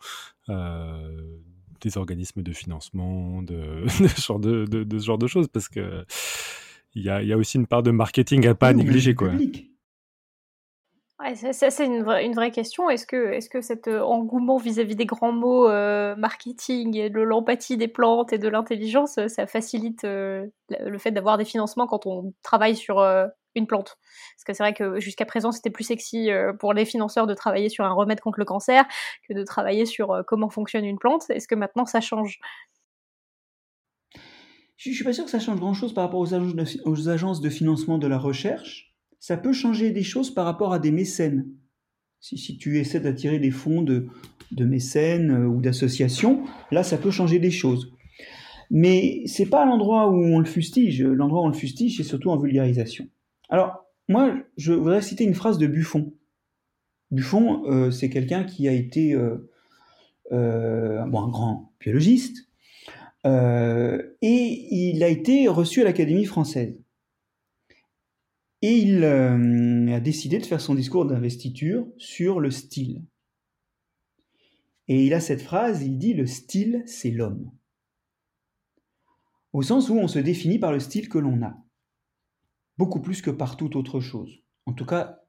des 1.82 1.98
organismes 1.98 2.41
de 2.41 2.54
financement, 2.54 3.41
de, 3.41 3.84
de, 4.02 4.08
ce, 4.08 4.22
genre 4.22 4.40
de, 4.40 4.66
de, 4.66 4.99
ce 4.99 5.06
genre 5.06 5.18
de 5.18 5.28
choses, 5.28 5.48
parce 5.48 5.70
que 5.70 6.06
il 6.95 7.04
y 7.04 7.10
a, 7.10 7.22
y 7.22 7.32
a, 7.32 7.38
aussi 7.38 7.58
une 7.58 7.68
part 7.68 7.84
de 7.84 7.91
marketing 7.91 8.48
à 8.48 8.56
pas 8.56 8.74
négliger. 8.74 9.14
Quoi. 9.14 9.32
Ouais, 11.20 11.34
ça, 11.34 11.52
ça 11.52 11.72
c'est 11.72 11.86
une, 11.86 12.04
vraie, 12.04 12.26
une 12.26 12.36
vraie 12.36 12.52
question. 12.52 12.90
Est-ce 12.91 13.08
que, 13.08 13.34
est 13.34 13.40
-ce 13.40 13.49
que 13.49 13.62
cet 13.62 13.88
euh, 13.88 14.02
engouement 14.02 14.58
vis-à-vis 14.58 14.95
des 14.95 15.08
grands 15.08 15.32
mots 15.32 15.68
euh, 15.68 16.16
marketing 16.16 16.95
et 16.95 17.10
de 17.10 17.22
l'empathie 17.22 17.76
des 17.76 17.88
plantes 17.88 18.34
et 18.34 18.38
de 18.38 18.48
l'intelligence, 18.48 19.20
ça 19.28 19.48
facilite 19.48 20.04
euh, 20.04 20.45
le 20.70 20.98
fait 20.99 21.12
d'avoir 21.12 21.38
des 21.40 21.45
financements 21.45 21.88
quand 21.88 22.06
on 22.06 22.34
travaille 22.44 22.76
sur 22.76 22.98
une 23.57 23.67
plante. 23.67 23.97
Parce 24.35 24.43
que 24.45 24.53
c'est 24.53 24.63
vrai 24.63 24.73
que 24.73 24.99
jusqu'à 24.99 25.25
présent, 25.25 25.51
c'était 25.51 25.69
plus 25.69 25.84
sexy 25.84 26.31
euh, 26.31 26.53
pour 26.53 26.73
les 26.73 26.85
financeurs 26.85 27.27
de 27.27 27.34
travailler 27.34 27.69
sur 27.69 27.85
un 27.85 27.93
remède 27.93 28.19
contre 28.19 28.39
le 28.39 28.45
cancer 28.45 28.85
que 29.27 29.34
de 29.34 29.43
travailler 29.43 29.85
sur 29.85 30.11
euh, 30.11 30.23
comment 30.25 30.49
fonctionne 30.49 30.85
une 30.85 30.97
plante. 30.97 31.23
Est-ce 31.29 31.47
que 31.47 31.55
maintenant 31.55 31.85
ça 31.85 32.01
change? 32.01 32.39
Je 34.77 34.89
ne 34.89 34.95
suis 34.95 35.03
pas 35.03 35.13
sûr 35.13 35.25
que 35.25 35.31
ça 35.31 35.39
change 35.39 35.59
grand-chose 35.59 35.93
par 35.93 36.03
rapport 36.03 36.19
aux 36.19 36.34
agences, 37.09 37.41
de, 37.41 37.49
financement 37.49 37.97
de 37.97 38.07
la 38.07 38.19
recherche. 38.19 38.93
Ça 39.19 39.35
peut 39.35 39.53
changer 39.53 39.89
des 39.89 40.03
choses 40.03 40.31
par 40.31 40.45
rapport 40.45 40.71
à 40.71 40.79
des 40.79 40.91
mécènes. 40.91 41.47
Si, 42.19 42.38
si 42.38 42.57
tu 42.57 42.77
essaies 42.77 42.99
d'attirer 42.99 43.39
des 43.39 43.51
fonds 43.51 43.81
de, 43.81 44.07
de 44.51 44.65
mécènes 44.65 45.31
euh, 45.31 45.47
ou 45.47 45.61
d'associations, 45.61 46.43
là, 46.71 46.84
ça 46.84 46.97
peut 46.97 47.11
changer 47.11 47.39
des 47.39 47.51
choses. 47.51 47.91
Mais 48.69 49.23
c'est 49.25 49.45
pas 49.45 49.65
l'endroit 49.65 50.09
où 50.09 50.23
on 50.23 50.39
le 50.39 50.45
fustige. 50.45 51.01
L'endroit 51.01 51.41
où 51.41 51.45
on 51.45 51.49
le 51.49 51.53
fustige, 51.53 51.97
c'est 51.97 52.03
surtout 52.03 52.29
en 52.29 52.38
vulgarisation. 52.38 53.07
Alors, 53.49 53.86
moi, 54.10 54.36
je 54.57 54.74
voudrais 54.74 55.02
citer 55.02 55.24
une 55.24 55.36
phrase 55.36 55.57
de 55.57 55.68
Buffon. 55.68 56.14
Buffon, 57.11 57.65
euh, 57.65 57.91
c'est 57.91 58.10
quelqu'un 58.10 58.44
qui 58.44 58.68
a 58.68 58.74
été 58.74 59.14
euh, 59.14 59.49
euh, 60.32 61.02
un 61.02 61.07
grand 61.07 61.74
biologiste, 61.80 62.45
et 63.26 64.68
il 64.72 65.03
a 65.03 65.10
été 65.10 65.49
reçu 65.49 65.82
à 65.82 65.84
l'Académie 65.84 66.24
française. 66.24 66.82
Et 68.61 68.74
il 68.78 69.03
a 69.03 69.99
décidé 69.99 70.40
de 70.40 70.45
faire 70.45 70.61
son 70.61 70.76
discours 70.76 71.06
d'investiture 71.06 71.86
sur 71.98 72.40
le 72.40 72.52
style. 72.52 73.03
Et 74.88 75.06
il 75.06 75.14
a 75.14 75.19
cette 75.19 75.41
phrase, 75.41 75.84
il 75.84 75.98
dit, 75.98 76.14
le 76.14 76.26
style, 76.26 76.84
c'est 76.86 77.11
l'homme. 77.11 77.52
Au 79.52 79.61
sens 79.61 79.90
où 79.90 79.95
on 79.95 80.07
se 80.07 80.19
définit 80.19 80.57
par 80.57 80.72
le 80.72 80.80
style 80.80 81.10
que 81.10 81.18
l'on 81.18 81.41
a 81.44 81.66
beaucoup 82.78 83.02
plus 83.02 83.22
que 83.22 83.32
par 83.32 83.58
toute 83.58 83.76
autre 83.76 83.99
chose. 83.99 84.44
En 84.66 84.74
tout 84.74 84.86
cas, 84.86 85.24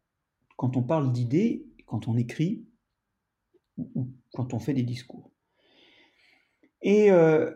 quand 0.56 0.76
on 0.76 0.82
parle 0.82 1.12
d'idées, 1.12 1.66
quand 1.86 2.08
on 2.08 2.16
écrit, 2.16 2.66
ou 3.76 4.12
quand 4.32 4.54
on 4.54 4.58
fait 4.58 4.74
des 4.74 4.82
discours. 4.82 5.32
Et 6.82 7.10
euh, 7.10 7.52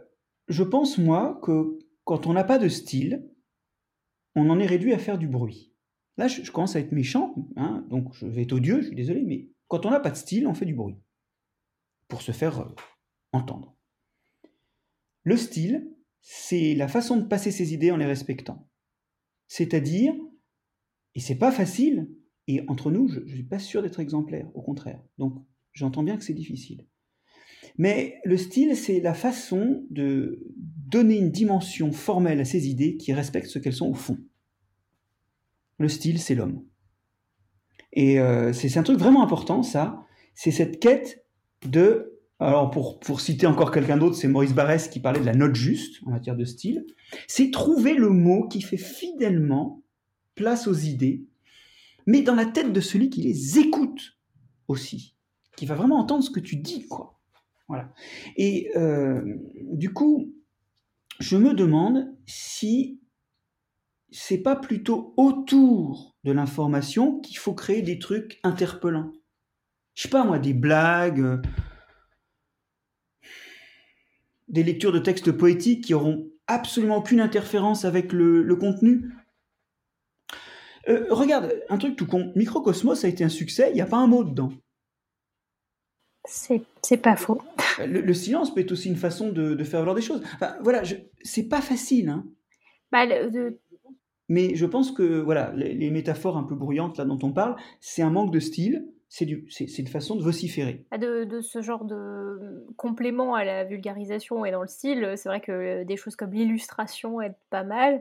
je 0.49 0.63
pense, 0.63 0.99
moi, 0.99 1.41
que 1.43 1.79
quand 2.05 2.27
on 2.27 2.33
n'a 2.33 2.45
pas 2.45 2.59
de 2.59 2.69
style, 2.69 3.29
on 4.35 4.49
en 4.51 4.59
est 4.59 4.67
réduit 4.67 4.93
à 4.93 4.99
faire 4.99 5.19
du 5.19 5.29
bruit. 5.29 5.75
Là, 6.17 6.29
je, 6.29 6.51
commence 6.51 6.77
à 6.77 6.81
être 6.81 6.93
méchant, 6.93 7.35
hein, 7.57 7.87
donc 7.89 8.13
je 8.15 8.27
vais 8.27 8.43
être 8.43 8.53
odieux, 8.53 8.81
je 8.81 8.87
suis 8.89 8.97
désolé, 8.97 9.23
mais 9.23 9.49
quand 9.69 9.87
on 9.87 9.91
n'a 9.91 10.01
pas 10.01 10.11
de 10.11 10.17
style, 10.17 10.47
on 10.47 10.55
fait 10.55 10.67
du 10.67 10.75
bruit. 10.75 10.97
Pour 12.09 12.23
se 12.23 12.33
faire 12.33 12.61
euh, 12.61 12.75
entendre. 13.33 13.75
Le 15.25 15.37
style, 15.37 15.91
c'est 16.21 16.75
la 16.75 16.89
façon 16.89 17.17
de 17.17 17.25
passer 17.25 17.51
ses 17.51 17.73
idées 17.73 17.91
en 17.91 17.97
les 17.97 18.07
respectant. 18.07 18.69
C'est-à-dire, 19.53 20.15
et 21.15 21.21
c'est 21.21 21.37
pas 21.37 21.53
facile, 21.53 22.09
et 22.49 22.63
entre 22.69 22.91
nous, 22.91 23.09
je 23.09 23.21
ne 23.21 23.27
suis 23.27 23.43
pas 23.43 23.59
sûr 23.59 23.83
d'être 23.83 24.01
exemplaire, 24.01 24.49
au 24.55 24.63
contraire. 24.63 25.03
Donc, 25.19 25.45
j'entends 25.75 26.03
bien 26.03 26.17
que 26.17 26.25
c'est 26.25 26.33
difficile. 26.33 26.87
Mais 27.77 28.19
le 28.25 28.39
style, 28.39 28.75
c'est 28.77 29.01
la 29.01 29.13
façon 29.13 29.85
de 29.91 30.43
donner 30.57 31.19
une 31.19 31.31
dimension 31.31 31.93
formelle 31.93 32.41
à 32.41 32.47
ces 32.47 32.67
idées 32.67 32.97
qui 32.97 33.13
respectent 33.13 33.51
ce 33.51 33.59
qu'elles 33.59 33.75
sont 33.75 33.91
au 33.91 33.95
fond. 33.95 34.17
Le 35.77 35.91
style, 35.91 36.19
c'est 36.19 36.35
l'homme. 36.35 36.65
Et 37.93 38.21
euh, 38.21 38.55
c'est 38.55 38.79
un 38.79 38.83
truc 38.83 38.99
vraiment 38.99 39.23
important, 39.23 39.63
ça. 39.63 40.07
C'est 40.35 40.51
cette 40.51 40.81
quête 40.81 41.27
de... 41.67 42.12
Alors, 42.43 42.71
pour, 42.71 43.21
citer 43.21 43.47
encore 43.47 43.71
quelqu'un 43.71 43.97
d'autre, 43.97 44.17
c'est 44.17 44.27
Maurice 44.27 44.53
Barrès 44.53 44.89
qui 44.89 44.99
parlait 44.99 45.21
de 45.21 45.27
la 45.27 45.35
note 45.35 45.55
juste 45.55 46.03
en 46.07 46.11
matière 46.11 46.35
de 46.35 46.45
style. 46.45 46.85
C'est 47.29 47.53
trouver 47.53 47.95
le 47.95 48.09
mot 48.09 48.49
qui 48.49 48.63
fait 48.63 48.77
fidèlement 48.77 49.83
place 50.35 50.67
aux 50.67 50.75
idées, 50.75 51.25
mais 52.07 52.23
dans 52.23 52.35
la 52.35 52.47
tête 52.47 52.73
de 52.73 52.81
celui 52.81 53.11
qui 53.11 53.23
les 53.23 53.61
écoute 53.61 54.19
aussi, 54.67 55.15
qui 55.57 55.67
va 55.67 55.77
vraiment 55.77 56.01
entendre 56.01 56.25
ce 56.25 56.31
que 56.31 56.41
tu 56.41 56.57
dis, 56.57 56.89
quoi. 56.89 57.21
Voilà. 57.69 57.93
Et 58.37 58.71
euh, 58.77 59.23
du 59.73 59.93
coup, 59.93 60.35
je 61.21 61.37
me 61.37 61.55
demande 61.55 62.13
si 62.27 63.01
c'est 64.11 64.43
pas 64.43 64.57
plutôt 64.57 65.15
autour 65.17 66.17
de 66.25 66.33
l'information 66.33 67.21
qu'il 67.21 67.39
faut 67.39 67.55
créer 67.55 67.83
des 67.83 68.01
trucs 68.01 68.41
interpellants. 68.43 69.13
Je 69.95 70.03
sais 70.03 70.09
pas 70.09 70.25
moi, 70.25 70.39
des 70.39 70.55
blagues, 70.55 71.21
euh, 71.21 71.41
des 74.53 74.63
lectures 74.63 74.93
de 74.93 74.99
textes 74.99 75.33
poétiques 75.33 75.85
qui 75.85 75.95
auront 75.95 76.29
absolument 76.47 76.99
aucune 76.99 77.21
interférence 77.21 77.85
avec 77.85 78.13
le, 78.13 78.55
contenu. 78.57 79.11
Euh, 80.89 81.07
regarde, 81.11 81.55
un 81.69 81.79
truc 81.79 81.97
tout 81.97 82.07
con, 82.07 82.33
Microcosmos 82.37 83.05
a 83.05 83.09
été 83.09 83.25
un 83.25 83.29
succès, 83.29 83.71
il 83.71 83.75
n'y 83.75 83.81
a 83.81 83.87
pas 83.87 83.99
un 83.99 84.07
mot 84.07 84.25
dedans. 84.25 84.53
C'est 86.25 86.97
pas 86.99 87.17
faux. 87.17 87.41
Le, 87.85 88.15
silence 88.15 88.55
peut 88.55 88.61
être 88.61 88.73
aussi 88.73 88.89
une 88.89 88.97
façon 88.97 89.31
de, 89.31 89.57
faire 89.65 89.81
valoir 89.81 89.97
des 89.97 90.03
choses. 90.03 90.23
Enfin, 90.35 90.57
voilà, 90.61 90.83
c'est 91.23 91.49
pas 91.49 91.61
facile. 91.61 92.11
Hein. 92.11 92.25
Bah, 92.93 93.07
de, 93.07 93.59
mais 94.29 94.55
je 94.55 94.67
pense 94.67 94.93
que 94.93 95.21
voilà, 95.21 95.53
les, 95.55 95.91
métaphores 95.91 96.39
un 96.39 96.45
peu 96.45 96.55
bruyantes 96.55 96.97
là 96.97 97.05
dont 97.05 97.19
on 97.23 97.33
parle, 97.33 97.57
c'est 97.81 98.03
un 98.03 98.11
manque 98.11 98.33
de 98.33 98.41
style, 98.41 98.87
c'est 99.13 99.79
une 99.79 99.89
façon 99.89 100.17
de 100.17 100.23
vociférer. 100.23 100.87
Ah, 100.91 100.97
de, 100.97 101.41
ce 101.43 101.61
genre 101.61 101.85
de 101.85 102.65
complément 102.77 103.35
à 103.35 103.45
la 103.45 103.65
vulgarisation 103.65 104.47
et 104.47 104.51
dans 104.51 104.63
le 104.63 104.69
style, 104.69 105.13
c'est 105.17 105.29
vrai 105.29 105.43
que 105.43 105.85
des 105.85 105.97
choses 105.97 106.17
comme 106.17 106.33
l'illustration 106.33 107.21
aident 107.21 107.37
pas 107.51 107.63
mal. 107.63 108.01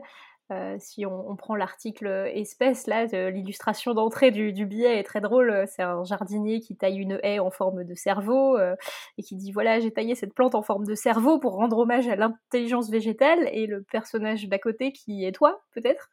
Euh, 0.50 0.76
si 0.78 1.04
on, 1.04 1.36
prend 1.36 1.54
l'article 1.54 2.06
espèce, 2.34 2.86
là, 2.86 3.04
l'illustration 3.30 3.92
d'entrée 3.92 4.30
du, 4.30 4.66
billet 4.66 4.98
est 4.98 5.02
très 5.02 5.20
drôle. 5.20 5.64
C'est 5.66 5.82
un 5.82 6.02
jardinier 6.04 6.60
qui 6.60 6.76
taille 6.76 6.96
une 6.96 7.20
haie 7.22 7.38
en 7.38 7.50
forme 7.50 7.84
de 7.84 7.94
cerveau 7.94 8.56
euh, 8.56 8.74
et 9.18 9.22
qui 9.22 9.36
dit 9.36 9.52
voilà, 9.52 9.80
j'ai 9.80 9.92
taillé 9.92 10.14
cette 10.14 10.34
plante 10.34 10.54
en 10.54 10.62
forme 10.62 10.86
de 10.86 10.94
cerveau 10.94 11.38
pour 11.38 11.52
rendre 11.56 11.78
hommage 11.78 12.08
à 12.08 12.16
l'intelligence 12.16 12.90
végétale. 12.90 13.50
Et 13.52 13.66
le 13.66 13.82
personnage 13.82 14.48
d'à 14.48 14.58
côté 14.58 14.92
qui 14.92 15.24
est 15.24 15.32
toi, 15.32 15.62
peut-être? 15.74 16.10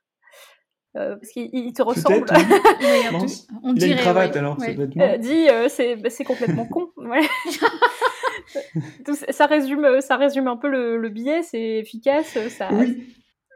Euh, 0.95 1.17
parce 1.17 1.31
qu'il 1.31 1.71
te 1.73 1.83
ressemble. 1.83 2.25
on 3.63 3.75
il 3.75 3.83
a 3.83 3.87
une 3.87 3.95
cravate 3.97 4.35
alors, 4.35 4.57
euh, 4.59 5.17
dit 5.17 5.47
euh, 5.47 5.67
bah, 5.97 6.09
c'est 6.09 6.23
complètement 6.23 6.65
con. 6.65 6.89
ça 9.29 9.45
résume 9.45 10.01
ça 10.01 10.17
résume 10.17 10.47
un 10.47 10.57
peu 10.57 10.67
le, 10.67 11.09
billet, 11.09 11.43
c'est 11.43 11.77
efficace. 11.77 12.39
Ça... 12.49 12.69
Oui. 12.71 13.13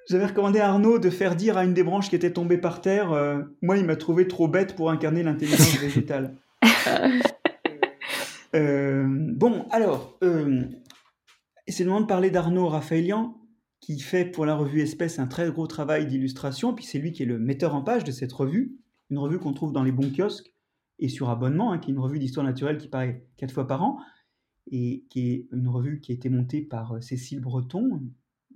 J'avais 0.10 0.28
recommandé 0.28 0.60
à 0.60 0.70
Arnaud 0.70 1.00
de 1.00 1.10
faire 1.10 1.36
dire 1.36 1.58
à 1.58 1.64
une 1.64 1.74
des 1.74 1.82
branches 1.82 2.10
qui 2.10 2.16
était 2.16 2.34
tombée 2.34 2.60
par 2.60 2.82
terre, 2.82 3.10
moi 3.62 3.78
il 3.78 3.86
m'a 3.86 3.96
trouvé 3.96 4.28
trop 4.28 4.48
bête 4.48 4.76
pour 4.76 4.92
incarner 4.92 5.24
l'intelligence 5.24 5.78
végétale. 5.80 6.36
bon, 8.54 9.66
alors, 9.72 10.20
c'est 11.68 11.84
le 11.84 11.90
moment 11.90 12.02
de 12.02 12.06
parler 12.06 12.30
d'Arnaud 12.30 12.68
Raphaëlian 12.68 13.34
qui 13.84 14.00
fait 14.00 14.24
pour 14.24 14.46
la 14.46 14.56
revue 14.56 14.80
Espèce 14.80 15.20
un 15.20 15.28
très 15.28 15.52
gros 15.52 15.68
travail 15.68 16.08
d'illustration, 16.08 16.74
puis 16.74 16.86
c'est 16.86 17.00
lui 17.00 17.12
qui 17.12 17.24
est 17.24 17.26
le 17.26 17.38
metteur 17.38 17.76
en 17.76 17.82
page 17.82 18.06
de 18.06 18.12
cette 18.12 18.32
revue, 18.32 18.78
une 19.10 19.18
revue 19.18 19.40
qu'on 19.40 19.52
trouve 19.52 19.74
dans 19.74 19.84
les 19.84 19.92
bons 19.92 20.10
kiosques 20.10 20.54
et 21.00 21.10
sur 21.10 21.30
abonnement, 21.30 21.74
hein, 21.74 21.80
qui 21.80 21.92
est 21.92 21.94
une 21.94 22.00
revue 22.00 22.18
d'histoire 22.18 22.46
naturelle 22.46 22.78
qui 22.78 22.88
paraît 22.88 23.28
quatre 23.36 23.54
fois 23.54 23.68
par 23.68 23.84
an, 23.84 24.00
et 24.72 25.04
qui 25.10 25.32
est 25.32 25.48
une 25.52 25.68
revue 25.68 26.00
qui 26.00 26.14
a 26.14 26.16
été 26.16 26.30
montée 26.30 26.62
par 26.62 26.94
euh, 26.94 27.02
Cécile 27.02 27.42
Breton, 27.42 28.02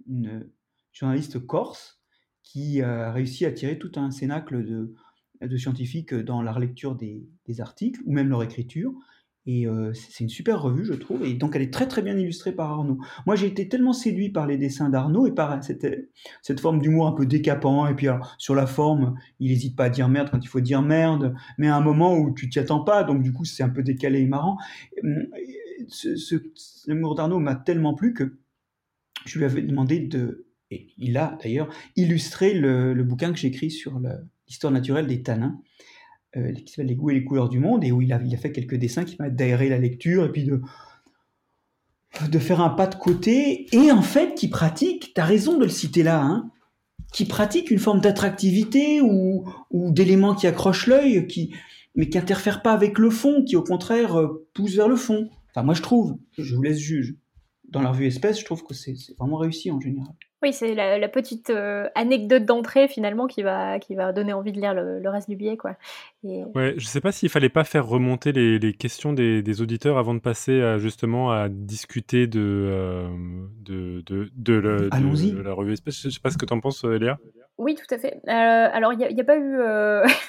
une 0.08 0.50
journaliste 0.94 1.46
corse, 1.46 2.00
qui 2.42 2.82
a 2.82 3.12
réussi 3.12 3.46
à 3.46 3.52
tirer 3.52 3.78
tout 3.78 3.92
un 3.98 4.12
cénacle 4.12 4.64
de, 4.64 5.58
scientifiques 5.58 6.14
dans 6.14 6.42
la 6.42 6.54
relecture 6.54 6.96
des, 6.96 7.28
des 7.46 7.60
articles, 7.60 8.00
ou 8.06 8.14
même 8.14 8.30
leur 8.30 8.44
écriture, 8.44 8.94
et 9.50 9.66
euh, 9.66 9.94
c'est 9.94 10.26
une 10.26 10.30
super 10.30 10.62
revue, 10.62 10.84
je 10.84 10.94
trouve. 10.94 11.24
Et 11.24 11.34
donc, 11.34 11.56
elle 11.56 11.62
est 11.62 11.74
très, 11.74 11.88
très 11.88 12.02
bien 12.02 12.18
illustrée 12.18 12.52
par 12.52 12.70
Arnaud. 12.70 12.98
Moi, 13.26 13.38
j'ai 13.38 13.48
été 13.48 13.70
tellement 13.70 13.94
séduit 13.94 14.30
par 14.30 14.46
les 14.46 14.58
dessins 14.58 14.90
d'Arnaud 14.90 15.26
et 15.26 15.32
par 15.32 15.64
cette, 15.64 16.12
cette 16.42 16.60
forme 16.60 16.80
d'humour 16.82 17.08
un 17.08 17.14
peu 17.14 17.26
décapant. 17.26 17.88
Et 17.88 17.96
puis, 17.96 18.10
alors, 18.10 18.36
sur 18.38 18.56
la 18.56 18.68
forme, 18.68 19.16
il 19.40 19.52
n'hésite 19.52 19.78
pas 19.78 19.86
à 19.86 19.90
dire 19.90 20.10
merde 20.10 20.30
quand 20.30 20.44
il 20.44 20.48
faut 20.50 20.60
dire 20.60 20.82
merde, 20.82 21.34
mais 21.58 21.70
à 21.70 21.78
un 21.78 21.82
moment 21.82 22.18
où 22.18 22.34
tu 22.34 22.50
t'y 22.50 22.60
attends 22.60 22.82
pas. 22.82 23.06
Donc, 23.06 23.24
du 23.24 23.32
coup, 23.32 23.46
c'est 23.46 23.64
un 23.64 23.70
peu 23.70 23.84
décalé 23.84 24.20
et 24.20 24.28
marrant. 24.28 24.58
Ce, 25.88 26.18
ce, 26.18 26.36
l'humour 26.86 27.16
d'Arnaud 27.16 27.40
m'a 27.40 27.56
tellement 27.56 27.94
plu 27.94 28.14
que 28.14 28.38
je 29.26 29.40
lui 29.40 29.46
avais 29.46 29.62
demandé 29.62 30.02
de. 30.02 30.46
Et 30.72 30.90
il 30.98 31.18
a 31.18 31.38
d'ailleurs 31.42 31.70
illustré 31.96 32.54
le, 32.54 32.94
le 32.94 33.04
bouquin 33.06 33.32
que 33.32 33.40
j'écris 33.40 33.72
sur 33.72 34.02
l'histoire 34.46 34.74
naturelle 34.74 35.08
des 35.08 35.24
tanins. 35.24 35.62
Euh, 36.36 36.52
qui 36.54 36.74
s'appelle 36.74 36.88
Les 36.88 36.96
goûts 36.96 37.12
et 37.12 37.14
les 37.14 37.24
couleurs 37.24 37.48
du 37.48 37.60
monde, 37.60 37.86
et 37.86 37.92
où 37.92 38.02
il 38.02 38.12
a, 38.12 38.20
fait 38.38 38.52
quelques 38.52 38.76
dessins 38.76 39.06
qui 39.06 39.16
m'ont 39.20 39.30
d'aérer 39.30 39.70
la 39.70 39.78
lecture, 39.78 40.26
et 40.26 40.32
puis 40.32 40.44
de, 40.44 40.60
faire 42.40 42.60
un 42.60 42.70
pas 42.70 42.88
de 42.88 42.96
côté, 42.96 43.68
et 43.72 43.92
en 43.92 44.02
fait 44.02 44.36
qui 44.36 44.50
pratique, 44.50 45.14
tu 45.14 45.22
as 45.22 45.26
raison 45.26 45.58
de 45.58 45.64
le 45.64 45.70
citer 45.70 46.04
là, 46.04 46.22
hein, 46.22 46.52
qui 47.14 47.24
pratique 47.26 47.72
une 47.72 47.80
forme 47.80 48.02
d'attractivité 48.02 49.00
ou, 49.00 49.50
ou 49.72 49.92
d'éléments 49.92 50.36
qui 50.36 50.48
accrochent 50.48 50.88
l'œil, 50.88 51.28
qui, 51.28 51.56
mais 51.96 52.10
qui 52.10 52.18
n'interfèrent 52.18 52.62
pas 52.62 52.74
avec 52.74 53.00
le 53.00 53.10
fond, 53.10 53.46
qui 53.46 53.56
au 53.56 53.64
contraire 53.64 54.20
euh, 54.20 54.46
poussent 54.54 54.76
vers 54.76 54.90
le 54.90 54.98
fond. 54.98 55.30
Enfin, 55.52 55.64
moi 55.64 55.76
je 55.76 55.82
trouve, 55.82 56.18
je 56.38 56.56
vous 56.56 56.62
laisse 56.62 56.78
juge. 56.78 57.16
Dans 57.70 57.82
la 57.82 57.92
revue 57.92 58.06
Espèce, 58.06 58.40
je 58.40 58.46
trouve 58.46 58.64
que 58.64 58.74
c'est 58.74 58.96
vraiment 59.18 59.38
réussi 59.38 59.72
en 59.72 59.80
général. 59.80 60.14
Oui, 60.44 60.54
c'est 60.54 60.76
la, 60.76 61.10
petite 61.10 61.50
euh, 61.50 61.90
anecdote 61.96 62.46
d'entrée 62.46 62.88
finalement 62.88 63.26
qui 63.26 63.42
va, 63.42 63.80
qui 63.80 63.96
va 63.96 64.14
donner 64.14 64.34
envie 64.34 64.52
de 64.52 64.60
lire 64.60 64.76
le, 64.76 65.10
reste 65.10 65.28
du 65.28 65.36
billet. 65.36 65.58
Quoi. 65.58 65.76
Et... 66.24 66.44
Ouais, 66.54 66.76
je 66.78 66.86
sais 66.86 67.02
pas 67.02 67.12
s'il 67.12 67.30
fallait 67.30 67.50
pas 67.50 67.64
faire 67.64 67.88
remonter 67.88 68.32
les, 68.32 68.60
les 68.60 68.74
questions 68.74 69.14
des, 69.14 69.42
des, 69.42 69.62
auditeurs 69.62 69.98
avant 69.98 70.14
de 70.14 70.20
passer 70.20 70.62
à, 70.62 70.78
justement 70.78 71.32
à 71.32 71.50
discuter 71.50 72.28
de, 72.28 72.40
euh, 72.40 73.10
de, 73.62 74.04
de, 74.06 74.30
de, 74.36 74.90
la 75.44 75.54
revue 75.54 75.74
Espèce. 75.74 76.04
Je 76.04 76.10
sais 76.10 76.20
pas 76.20 76.30
ce 76.30 76.38
que 76.38 76.46
tu 76.46 76.54
en 76.54 76.60
penses, 76.60 76.86
euh, 76.86 77.00
Léa. 77.00 77.18
Oui, 77.58 77.74
tout 77.74 77.96
à 77.96 77.98
fait. 77.98 78.22
alors, 78.28 78.94
il 78.94 79.00
n'y 79.00 79.06
a, 79.06 79.08
a, 79.08 79.24
pas 79.24 79.38
eu. 79.38 79.58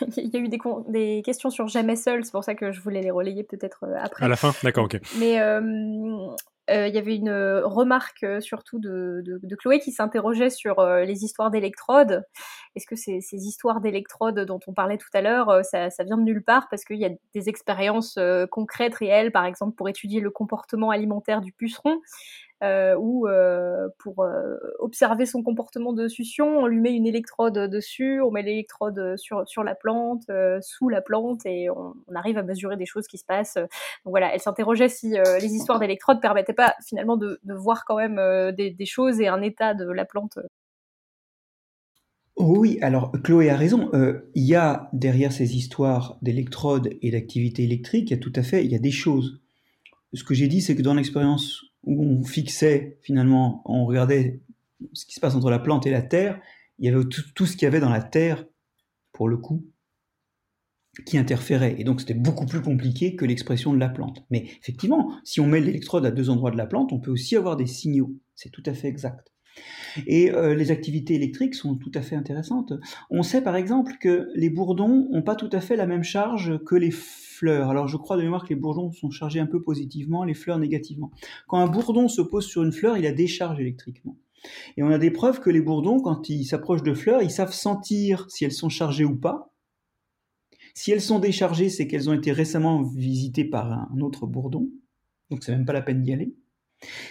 Il 0.17 0.31
y 0.33 0.37
a 0.39 0.41
eu 0.41 0.49
des, 0.49 0.59
des, 0.89 1.23
questions 1.23 1.51
sur 1.51 1.69
Jamais 1.69 1.97
Seul, 1.97 2.25
c'est 2.25 2.33
pour 2.33 2.45
ça 2.45 2.55
que 2.55 2.73
je 2.73 2.81
voulais 2.81 3.03
les 3.03 3.11
relayer 3.11 3.43
peut-être 3.43 3.85
après. 4.01 4.25
À 4.25 4.29
la 4.29 4.37
fin, 4.37 4.53
d'accord, 4.63 4.85
ok. 4.85 4.99
Mais 5.19 5.39
euh, 6.71 6.89
il 6.89 6.95
y 6.95 6.99
avait 6.99 7.17
une 7.17 7.29
euh, 7.29 7.67
remarque 7.67 8.23
euh, 8.25 8.41
surtout 8.41 8.79
de, 8.79 9.23
Chloé 9.59 9.79
qui 9.81 9.93
s'interrogeait 9.93 10.51
sur 10.51 10.85
les 10.85 11.25
histoires 11.25 11.51
d'électrodes. 11.51 12.23
Est-ce 12.77 12.87
que 12.87 12.97
ces, 12.97 13.21
histoires 13.33 13.81
d'électrodes 13.81 14.41
dont 14.41 14.61
on 14.67 14.73
parlait 14.73 14.99
tout 14.99 15.09
à 15.15 15.21
l'heure, 15.21 15.65
ça, 15.65 15.89
vient 16.05 16.17
de 16.17 16.23
nulle 16.23 16.45
part 16.45 16.69
parce 16.71 16.85
qu'il 16.85 16.99
y 16.99 17.05
a 17.05 17.11
des 17.35 17.49
expériences 17.49 18.19
concrètes, 18.51 18.95
réelles, 18.95 19.33
par 19.33 19.45
exemple 19.47 19.75
pour 19.75 19.89
étudier 19.89 20.21
le 20.21 20.31
comportement 20.31 20.91
alimentaire 20.91 21.41
du 21.41 21.53
puceron? 21.53 22.01
Où 22.63 23.29
euh, 23.79 23.89
pour 23.99 24.23
euh, 24.23 24.57
observer 24.79 25.27
son 25.27 25.43
comportement 25.43 25.93
de 25.93 26.09
succion, 26.09 26.61
on 26.61 26.67
lui 26.67 26.81
met 26.81 26.93
une 26.93 27.07
électrode 27.07 27.59
dessus, 27.71 28.21
on 28.21 28.31
met 28.31 28.43
l'électrode 28.43 29.17
sur, 29.17 29.47
sur 29.49 29.63
la 29.63 29.75
plante, 29.75 30.25
euh, 30.31 30.59
sous 30.61 30.89
la 30.89 31.01
plante, 31.01 31.47
et 31.47 31.71
on, 31.71 31.95
arrive 32.15 32.39
à 32.39 32.43
mesurer 32.43 32.77
des 32.77 32.87
choses 32.87 33.07
qui 33.07 33.19
se 33.19 33.25
passent. 33.25 33.55
Donc 33.55 34.11
voilà, 34.11 34.35
elle 34.35 34.41
s'interrogeait 34.41 34.89
si 34.89 35.11
les 35.11 35.55
histoires 35.55 35.79
d'électrodes 35.79 36.21
permettaient 36.21 36.53
pas 36.53 36.75
finalement 36.85 37.17
de, 37.17 37.39
voir 37.45 37.85
quand 37.85 37.97
même 37.97 38.17
des, 38.53 38.87
choses 38.87 39.21
et 39.21 39.29
un 39.29 39.41
état 39.41 39.75
de 39.75 39.89
la 39.89 40.05
plante. 40.05 40.39
Oui, 42.37 42.79
alors 42.83 43.13
Chloé 43.23 43.51
a 43.51 43.57
raison. 43.57 43.91
il 44.35 44.45
y 44.45 44.57
a 44.57 44.89
derrière 44.93 45.31
ces 45.31 45.57
histoires 45.57 46.19
d'électrodes 46.23 46.91
et 47.03 47.13
d'activité 47.13 47.63
électrique, 47.63 48.11
il 48.11 48.15
y 48.15 48.19
a 48.19 48.21
tout 48.21 48.33
à 48.35 48.43
fait, 48.43 48.65
il 48.65 48.73
y 48.73 48.77
a 48.77 48.81
des 48.81 48.91
choses. 48.91 49.41
Ce 50.13 50.25
que 50.25 50.35
j'ai 50.35 50.49
dit, 50.49 50.61
c'est 50.61 50.75
que 50.75 50.83
dans 50.83 50.95
l'expérience 50.95 51.68
où 51.85 52.03
on 52.03 52.25
fixait 52.25 52.99
finalement, 53.03 53.63
on 53.65 53.87
regardait 53.87 54.41
ce 54.93 55.07
qui 55.07 55.15
se 55.15 55.21
passe 55.21 55.35
entre 55.35 55.51
la 55.51 55.59
plante 55.59 55.87
et 55.87 55.91
la 55.91 56.03
terre, 56.03 56.41
il 56.79 56.87
y 56.87 56.89
avait 56.89 57.05
tout, 57.05 57.47
ce 57.47 57.53
qu'il 57.53 57.63
y 57.63 57.67
avait 57.67 57.81
dans 57.81 57.89
la 57.91 58.03
terre, 58.03 58.45
pour 59.13 59.29
le 59.29 59.37
coup, 59.37 59.67
qui 61.07 61.19
interférait. 61.19 61.77
Et 61.79 61.85
donc 61.85 62.01
c'était 62.01 62.15
beaucoup 62.15 62.47
plus 62.47 62.63
compliqué 62.63 63.17
que 63.17 63.25
l'expression 63.25 63.73
de 63.73 63.79
la 63.79 63.89
plante. 63.89 64.25
Mais 64.31 64.49
effectivement, 64.61 65.13
si 65.25 65.41
on 65.41 65.47
met 65.47 65.61
l'électrode 65.61 66.07
à 66.07 66.11
deux 66.11 66.31
endroits 66.31 66.51
de 66.51 66.57
la 66.57 66.67
plante, 66.67 66.93
on 66.93 67.01
peut 67.01 67.11
aussi 67.11 67.37
avoir 67.37 67.57
des 67.57 67.67
signaux. 67.67 68.15
C'est 68.35 68.51
tout 68.51 68.63
à 68.67 68.75
fait 68.75 68.89
exact. 68.89 69.33
Et 70.07 70.31
euh, 70.31 70.55
les 70.55 70.71
activités 70.71 71.15
électriques 71.15 71.55
sont 71.55 71.77
tout 71.77 71.91
à 71.95 72.03
fait 72.03 72.17
intéressantes. 72.17 72.73
On 73.11 73.23
sait 73.23 73.43
par 73.43 73.57
exemple 73.57 73.95
que 74.01 74.29
les 74.35 74.51
bourdons 74.51 75.09
n'ont 75.11 75.23
pas 75.23 75.35
tout 75.35 75.51
à 75.53 75.61
fait 75.61 75.77
la 75.77 75.87
même 75.87 76.05
charge 76.05 76.59
que 76.65 76.75
les 76.75 76.91
fleurs. 76.91 77.71
Alors 77.71 77.89
je 77.89 77.97
crois 77.97 78.17
de 78.17 78.23
mémoire 78.23 78.45
que 78.45 78.51
les 78.51 78.61
bourdons 78.61 78.93
sont 78.93 79.11
chargés 79.11 79.41
un 79.41 79.47
peu 79.47 79.63
positivement, 79.63 80.25
les 80.25 80.35
fleurs 80.35 80.59
négativement. 80.59 81.11
Quand 81.47 81.59
un 81.59 81.69
bourdon 81.69 82.09
se 82.09 82.23
pose 82.23 82.47
sur 82.47 82.63
une 82.63 82.73
fleur, 82.73 82.97
il 82.97 83.07
a 83.07 83.13
des 83.13 83.27
charges 83.27 83.61
électriquement. 83.61 84.17
Et 84.77 84.83
on 84.83 84.91
a 84.91 84.99
des 84.99 85.11
preuves 85.11 85.41
que 85.41 85.51
les 85.51 85.61
bourdons, 85.61 86.01
quand 86.01 86.29
ils 86.29 86.45
s'approchent 86.45 86.83
de 86.83 86.95
fleurs, 86.95 87.23
ils 87.23 87.31
savent 87.31 87.53
sentir 87.53 88.31
si 88.31 88.45
elles 88.45 88.53
sont 88.53 88.69
chargées 88.69 89.05
ou 89.05 89.17
pas. 89.17 89.53
Si 90.75 90.93
elles 90.93 91.01
sont 91.01 91.19
déchargées, 91.19 91.71
c'est 91.71 91.89
qu'elles 91.89 92.09
ont 92.09 92.13
été 92.13 92.31
récemment 92.31 92.83
visitées 92.83 93.45
par 93.45 93.73
un 93.73 94.01
autre 94.01 94.27
bourdon. 94.27 94.69
Donc 95.31 95.43
c'est 95.43 95.53
même 95.53 95.65
pas 95.65 95.73
la 95.73 95.83
peine 95.83 96.03
d'y 96.03 96.13
aller. 96.13 96.35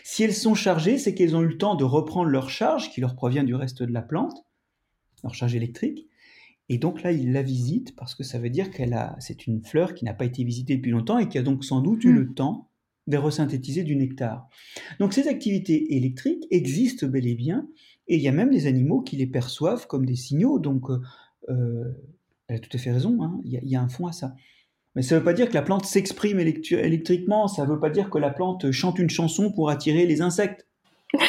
Si 0.04 0.24
elles 0.24 0.34
sont 0.34 0.56
chargées, 0.56 0.98
c'est 0.98 1.14
qu'elles 1.14 1.36
ont 1.36 1.42
eu 1.42 1.48
le 1.48 1.58
temps 1.58 1.76
de 1.76 1.84
reprendre 1.84 2.30
leur 2.30 2.50
charge 2.50 2.92
qui 2.92 3.02
leur 3.02 3.16
provient 3.16 3.44
du 3.44 3.56
reste 3.56 3.84
de 3.84 3.92
la 3.92 4.02
plante, 4.02 4.46
leur 5.24 5.34
charge 5.34 5.56
électrique. 5.56 6.08
Et 6.70 6.78
donc 6.78 7.02
là, 7.04 7.12
ils 7.12 7.32
la 7.32 7.44
visitent 7.44 7.96
parce 7.96 8.14
que 8.16 8.24
ça 8.24 8.40
veut 8.40 8.50
dire 8.50 8.72
qu'elle 8.72 8.94
a, 8.94 9.16
c'est 9.20 9.48
une 9.48 9.64
fleur 9.64 9.94
qui 9.94 10.06
n'a 10.06 10.14
pas 10.14 10.26
été 10.26 10.44
visitée 10.44 10.76
depuis 10.76 10.92
longtemps 10.92 11.18
et 11.18 11.30
qui 11.30 11.38
a 11.38 11.44
donc 11.44 11.64
sans 11.64 11.82
doute 11.82 12.04
eu 12.04 12.12
hmm. 12.12 12.16
le 12.16 12.34
temps 12.34 12.70
de 13.08 13.18
resynthétiser 13.18 13.84
du 13.84 13.96
nectar. 13.96 14.50
Donc 15.00 15.14
ces 15.14 15.28
activités 15.30 15.96
électriques 15.96 16.46
existent 16.52 17.08
bel 17.08 17.26
et 17.26 17.36
bien, 17.36 17.68
et 18.08 18.18
il 18.18 18.22
y 18.22 18.28
a 18.28 18.34
même 18.34 18.50
des 18.50 18.68
animaux 18.68 19.02
qui 19.02 19.16
les 19.16 19.28
perçoivent 19.28 19.88
comme 19.88 20.06
des 20.06 20.16
signaux. 20.16 20.60
Donc, 20.60 20.90
euh, 20.90 21.02
euh, 21.50 21.92
elle 22.48 22.58
a 22.58 22.60
tout 22.60 22.70
à 22.74 22.78
fait 22.78 22.92
raison, 22.92 23.22
hein, 23.22 23.40
il, 23.44 23.60
y 23.64 23.76
a, 23.76 23.82
un 23.82 23.90
fond 23.90 24.08
à 24.08 24.12
ça. 24.12 24.36
Mais 24.96 25.02
ça 25.02 25.16
ne 25.16 25.20
veut 25.20 25.26
pas 25.26 25.34
dire 25.34 25.50
que 25.50 25.54
la 25.54 25.62
plante 25.62 25.86
s'exprime 25.86 26.40
électriquement, 26.40 27.48
ça 27.48 27.64
ne 27.66 27.70
veut 27.70 27.80
pas 27.80 27.90
dire 27.90 28.10
que 28.10 28.18
la 28.18 28.32
plante 28.32 28.72
chante 28.72 28.98
une 29.00 29.10
chanson 29.10 29.52
pour 29.52 29.70
attirer 29.70 30.06
les 30.06 30.22
insectes. 30.22 30.66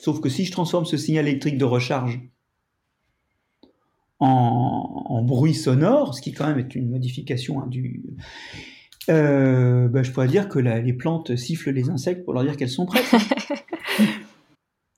Sauf 0.00 0.20
que 0.20 0.28
si 0.28 0.44
je 0.44 0.52
transforme 0.52 0.84
ce 0.84 0.96
signal 0.96 1.28
électrique 1.28 1.58
de 1.58 1.64
recharge 1.64 2.20
en, 4.20 5.22
bruit 5.22 5.54
sonore, 5.54 6.14
ce 6.14 6.22
qui 6.22 6.32
quand 6.32 6.46
même 6.46 6.58
est 6.58 6.74
une 6.74 6.90
modification 6.90 7.60
hein, 7.60 7.66
du... 7.68 8.02
Euh, 9.10 9.88
bah, 9.88 10.02
je 10.02 10.10
pourrais 10.10 10.28
dire 10.28 10.48
que 10.48 10.58
les 10.58 10.92
plantes 10.92 11.36
sifflent 11.36 11.70
les 11.70 11.88
insectes 11.88 12.24
pour 12.24 12.34
leur 12.34 12.44
dire 12.44 12.56
qu'elles 12.56 12.68
sont 12.68 12.86
prêtes. 12.86 13.10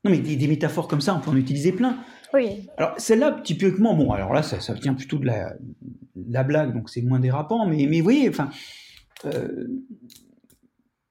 non 0.05 0.11
mais 0.11 0.19
des, 0.19 0.49
métaphores 0.49 0.89
comme 0.89 1.01
ça, 1.01 1.15
on 1.15 1.20
peut 1.20 1.31
en 1.31 1.37
utiliser 1.37 1.73
plein. 1.73 1.99
Oui. 2.32 2.69
Alors 2.77 2.94
celle-là, 2.98 3.40
typiquement, 3.43 3.94
bon, 3.94 4.12
alors 4.12 4.32
là, 4.32 4.43
ça, 4.43 4.61
ça 4.61 4.74
vient 4.74 4.94
plutôt 4.94 5.19
de 5.19 5.27
la, 5.27 5.55
la 6.28 6.44
blague, 6.44 6.74
donc 6.74 6.90
c'est 6.90 7.02
moins 7.02 7.20
dérapant, 7.20 7.66
mais, 7.66 7.86
mais 7.89 7.98
vous 7.98 8.05
voyez, 8.05 8.28
enfin, 8.28 8.51
euh, 9.24 9.66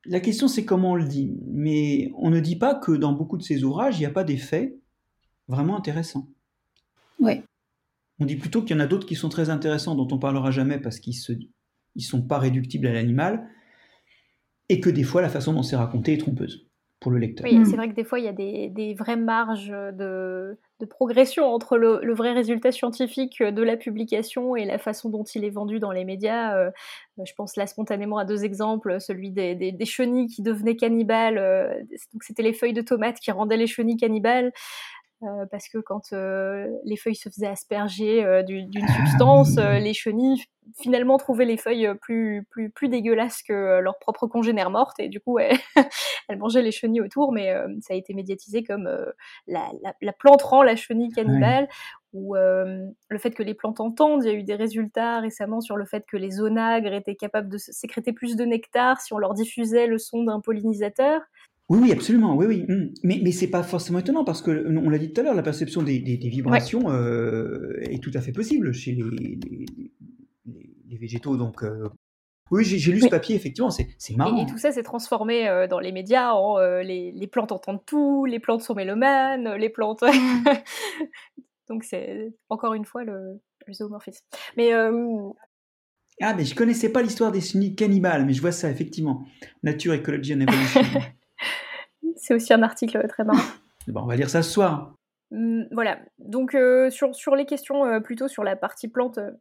la 0.06 0.20
question 0.20 0.48
c'est 0.48 0.66
comment 0.66 0.92
on 0.92 0.96
le 0.96 1.06
dit. 1.06 1.38
Mais 1.48 2.12
on 2.18 2.30
ne 2.30 2.40
dit 2.40 2.56
pas 2.56 2.76
que 2.76 2.92
dans 2.92 3.14
beaucoup 3.14 3.38
de 3.38 3.44
ces 3.44 3.64
ouvrages, 3.64 3.98
il 3.98 4.02
n'y 4.02 4.06
a 4.06 4.12
pas 4.12 4.24
des 4.24 4.38
faits 4.38 4.76
vraiment 5.48 5.78
intéressants. 5.78 6.28
Oui. 7.20 7.42
On 8.20 8.26
dit 8.26 8.36
plutôt 8.36 8.62
qu'il 8.62 8.76
y 8.76 8.80
en 8.80 8.84
a 8.84 8.88
d'autres 8.88 9.08
qui 9.08 9.16
sont 9.16 9.30
très 9.30 9.50
intéressants, 9.50 9.96
dont 9.96 10.08
on 10.12 10.20
parlera 10.20 10.52
jamais 10.52 10.80
parce 10.80 11.00
qu'ils 11.00 11.16
ne 11.30 11.36
ils 11.96 12.02
sont 12.02 12.22
pas 12.22 12.38
réductibles 12.38 12.88
à 12.88 12.94
l'animal, 12.94 13.48
et 14.70 14.80
que 14.80 14.90
des 14.90 15.04
fois 15.04 15.22
la 15.22 15.30
façon 15.30 15.54
dont 15.54 15.64
c'est 15.64 15.76
raconté 15.76 16.14
est 16.14 16.18
trompeuse 16.18 16.69
pour 17.00 17.12
le 17.12 17.20
lecteur. 17.20 17.46
Oui, 17.50 17.66
c'est 17.66 17.78
vrai 17.78 17.90
que 17.90 17.96
des 17.96 18.04
fois 18.04 18.20
il 18.20 18.26
y 18.26 18.30
a 18.30 18.34
des, 18.34 18.70
des 18.70 18.94
vraies 18.94 19.16
marges 19.16 19.70
de, 19.70 20.58
de 20.80 20.86
progression 20.86 21.46
entre 21.46 21.78
le, 21.78 22.14
vrai 22.14 22.32
résultat 22.32 22.72
scientifique 22.72 23.42
de 23.42 23.64
la 23.64 23.78
publication 23.78 24.56
et 24.56 24.66
la 24.66 24.78
façon 24.78 25.10
dont 25.10 25.24
il 25.24 25.44
est 25.44 25.50
vendu 25.50 25.80
dans 25.80 25.92
les 25.92 26.06
médias. 26.06 26.58
Euh, 26.58 26.72
je 27.24 27.34
pense 27.36 27.58
là 27.58 27.68
spontanément 27.68 28.18
à 28.18 28.26
deux 28.26 28.46
exemples, 28.46 29.00
celui 29.02 29.32
des, 29.32 29.56
des, 29.56 29.86
chenilles 29.86 30.28
qui 30.28 30.42
devenaient 30.42 30.78
cannibales, 30.78 31.38
euh, 31.38 31.74
donc 32.14 32.24
c'était 32.24 32.44
les 32.44 32.54
feuilles 32.54 32.74
de 32.74 32.82
tomates 32.82 33.20
qui 33.20 33.32
rendaient 33.32 33.58
les 33.58 33.68
chenilles 33.68 33.98
cannibales. 33.98 34.52
Euh, 35.24 35.46
parce 35.52 35.68
que 35.68 35.80
quand 35.80 36.12
les 36.12 36.96
feuilles 36.96 37.16
se 37.16 37.30
faisaient 37.30 37.48
asperger 37.48 38.44
d'une 38.46 38.86
ah 38.88 38.96
substance, 38.96 39.58
les 39.58 39.94
chenilles 39.94 40.44
finalement 40.78 41.18
trouvaient 41.18 41.46
les 41.46 41.58
feuilles 41.58 41.90
plus, 42.02 42.46
plus, 42.50 42.70
plus 42.70 42.90
dégueulasses 42.90 43.42
que 43.44 43.80
leurs 43.80 44.00
propres 44.00 44.28
congénères 44.28 44.70
mortes, 44.70 45.00
et 45.00 45.10
du 45.10 45.20
coup 45.20 45.40
elles, 45.40 45.58
mangeaient 46.38 46.62
les 46.62 46.72
chenilles 46.72 47.02
autour, 47.02 47.34
mais 47.34 47.54
ça 47.82 47.94
a 47.94 47.98
été 47.98 48.14
médiatisé 48.14 48.64
comme 48.64 48.90
la, 49.48 49.70
la, 50.02 50.14
plante 50.14 50.44
rend 50.44 50.64
la 50.64 50.78
chenille 50.78 51.12
cannibale, 51.12 51.68
ou 52.14 52.36
le 52.36 53.18
fait 53.18 53.32
que 53.32 53.44
les 53.44 53.54
plantes 53.54 53.80
entendent. 53.80 54.24
Il 54.24 54.28
y 54.28 54.32
a 54.32 54.38
eu 54.38 54.44
des 54.44 54.56
résultats 54.56 55.20
récemment 55.20 55.62
sur 55.62 55.76
le 55.76 55.86
fait 55.86 56.06
que 56.08 56.18
les 56.18 56.40
onagres 56.40 56.94
étaient 56.94 57.16
capables 57.16 57.50
de 57.50 57.58
sécréter 57.58 58.14
plus 58.14 58.36
de 58.36 58.46
nectar 58.46 59.02
si 59.02 59.14
on 59.14 59.18
leur 59.18 59.34
diffusait 59.34 59.88
le 59.88 59.98
son 59.98 60.24
d'un 60.24 60.40
pollinisateur. 60.40 61.22
Oui, 61.70 61.78
oui, 61.84 61.92
absolument, 61.92 62.36
oui, 62.36 62.48
oui. 62.48 62.66
Mmh. 62.68 62.94
Mais, 63.04 63.22
mais 63.24 63.32
c'est 63.32 63.48
pas 63.48 63.62
forcément 63.62 64.00
étonnant 64.00 64.24
parce 64.24 64.42
que, 64.42 64.68
on 64.68 64.90
l'a 64.90 64.98
dit 64.98 65.14
tout 65.14 65.22
à 65.22 65.24
l'heure, 65.24 65.36
la 65.36 65.44
perception 65.44 65.84
des, 65.84 66.00
des, 66.00 66.30
vibrations 66.30 66.90
euh, 66.90 67.80
est 67.82 68.02
tout 68.02 68.12
à 68.16 68.22
fait 68.22 68.32
possible 68.32 68.74
chez 68.74 68.94
les, 68.94 69.38
les, 70.46 70.74
les 70.90 70.98
végétaux. 70.98 71.38
Donc, 71.38 71.64
euh, 71.64 71.88
oui, 72.50 72.66
j'ai 72.66 72.92
lu 72.92 73.02
ce 73.02 73.08
papier, 73.08 73.36
effectivement, 73.36 73.70
c'est 73.70 74.18
marrant. 74.18 74.44
Et, 74.44 74.48
tout 74.48 74.58
ça 74.58 74.72
s'est 74.72 74.82
transformé 74.82 75.48
euh, 75.48 75.68
dans 75.68 75.80
les 75.80 75.92
médias 75.92 76.32
en 76.32 76.58
les, 76.58 77.12
les, 77.12 77.28
plantes 77.28 77.52
entendent 77.52 77.86
tout, 77.86 78.26
les 78.26 78.40
plantes 78.40 78.64
sont 78.64 78.74
mélomanes, 78.74 79.54
les 79.54 79.70
plantes. 79.70 80.04
donc, 81.70 81.84
c'est 81.84 82.34
encore 82.50 82.74
une 82.74 82.86
fois 82.86 83.04
le, 83.04 83.40
le 83.68 83.74
zoomorphisme. 83.74 84.26
Mais. 84.58 84.72
Ah, 86.22 86.34
mais 86.34 86.44
je 86.44 86.54
connaissais 86.54 86.90
pas 86.90 87.02
l'histoire 87.02 87.32
des 87.32 87.40
chenilles 87.40 87.76
cannibales, 87.76 88.26
mais 88.26 88.34
je 88.34 88.42
vois 88.42 88.52
ça, 88.52 88.70
effectivement. 88.72 89.24
Nature, 89.64 89.94
Ecology 89.94 90.34
and 90.34 90.42
Evolution. 90.42 90.82
C'est 92.20 92.34
aussi 92.34 92.54
un 92.54 92.62
article 92.64 93.06
très 93.08 93.24
marrant. 93.24 93.40
bon, 93.88 94.02
on 94.02 94.06
va 94.06 94.16
lire 94.16 94.30
ça 94.30 94.44
ce 94.44 94.52
soir. 94.52 94.96
Mmh, 95.32 95.64
voilà. 95.72 96.00
Donc, 96.20 96.56
euh, 96.56 96.90
sur, 96.90 97.16
sur 97.16 97.36
les 97.36 97.46
questions, 97.46 97.86
euh, 97.86 98.00
plutôt 98.00 98.28
sur 98.28 98.44
la 98.44 98.56
partie 98.56 98.88
plante. 98.88 99.18
Euh. 99.18 99.32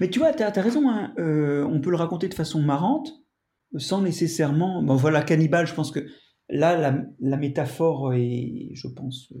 Mais 0.00 0.08
tu 0.08 0.18
vois, 0.18 0.32
tu 0.32 0.42
as, 0.42 0.50
raison. 0.50 0.88
Hein. 0.88 1.12
on 1.18 1.80
peut 1.80 1.90
le 1.90 1.96
raconter 1.96 2.28
de 2.28 2.34
façon 2.34 2.62
marrante, 2.62 3.12
sans 3.76 4.00
nécessairement. 4.00 4.82
Bon, 4.82 4.96
voilà, 4.96 5.22
cannibale, 5.22 5.66
je 5.66 5.74
pense 5.74 5.90
que 5.90 6.00
là, 6.48 6.76
la, 6.76 7.04
la 7.20 7.36
métaphore 7.36 8.14
est, 8.14 8.70
je 8.74 8.88
pense, 8.88 9.32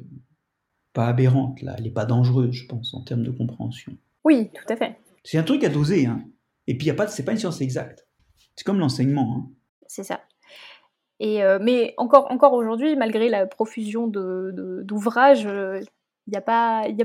pas 0.92 1.06
aberrante. 1.06 1.62
Là. 1.62 1.74
Elle 1.78 1.84
n'est 1.84 1.90
pas 1.90 2.04
dangereuse, 2.04 2.52
je 2.52 2.66
pense, 2.66 2.92
en 2.94 3.02
termes 3.02 3.22
de 3.22 3.30
compréhension. 3.30 3.96
Oui, 4.24 4.50
tout 4.52 4.72
à 4.72 4.76
fait. 4.76 4.98
C'est 5.24 5.38
un 5.38 5.44
truc 5.44 5.62
à 5.64 5.68
doser. 5.68 6.06
Hein. 6.06 6.24
Et 6.66 6.76
puis, 6.76 6.88
ce 6.88 6.92
n'est 6.92 7.24
pas 7.24 7.32
une 7.32 7.38
science 7.38 7.60
exacte. 7.60 8.08
C'est 8.56 8.64
comme 8.64 8.78
l'enseignement. 8.78 9.36
Hein. 9.36 9.50
C'est 9.86 10.04
ça. 10.04 10.20
Euh, 11.20 11.58
mais 11.60 11.94
encore, 11.98 12.30
encore 12.30 12.52
aujourd'hui, 12.54 12.96
malgré 12.96 13.28
la 13.28 13.46
profusion 13.46 14.08
d'ouvrages, 14.08 15.46
euh, 15.46 15.80
il 16.26 16.30
n'y 16.30 16.36
a 16.36 16.40
pas, 16.40 16.82
a 16.82 17.04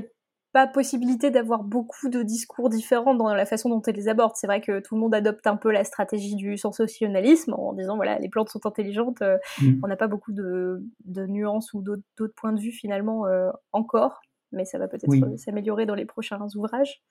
pas 0.52 0.66
possibilité 0.66 1.30
d'avoir 1.30 1.62
beaucoup 1.62 2.08
de 2.08 2.22
discours 2.22 2.68
différents 2.68 3.14
dans 3.14 3.32
la 3.32 3.46
façon 3.46 3.68
dont 3.68 3.82
elles 3.82 3.94
les 3.94 4.08
abordent. 4.08 4.34
C'est 4.34 4.46
vrai 4.46 4.60
que 4.60 4.80
tout 4.80 4.94
le 4.94 5.00
monde 5.00 5.14
adopte 5.14 5.46
un 5.46 5.56
peu 5.56 5.70
la 5.70 5.84
stratégie 5.84 6.34
du 6.34 6.56
sensationnalisme 6.56 7.52
en 7.52 7.74
disant 7.74 7.96
voilà 7.96 8.18
les 8.18 8.28
plantes 8.28 8.48
sont 8.48 8.66
intelligentes. 8.66 9.22
Euh, 9.22 9.38
mm. 9.60 9.80
On 9.84 9.88
n'a 9.88 9.96
pas 9.96 10.08
beaucoup 10.08 10.32
de, 10.32 10.82
nuances 11.06 11.72
ou 11.74 11.82
d'autres 11.82 12.34
points 12.34 12.52
de 12.52 12.60
vue 12.60 12.72
finalement 12.72 13.26
encore, 13.72 14.20
mais 14.52 14.64
ça 14.64 14.78
va 14.78 14.88
peut-être 14.88 15.36
s'améliorer 15.36 15.86
dans 15.86 15.94
les 15.94 16.06
prochains 16.06 16.46
ouvrages. 16.56 17.02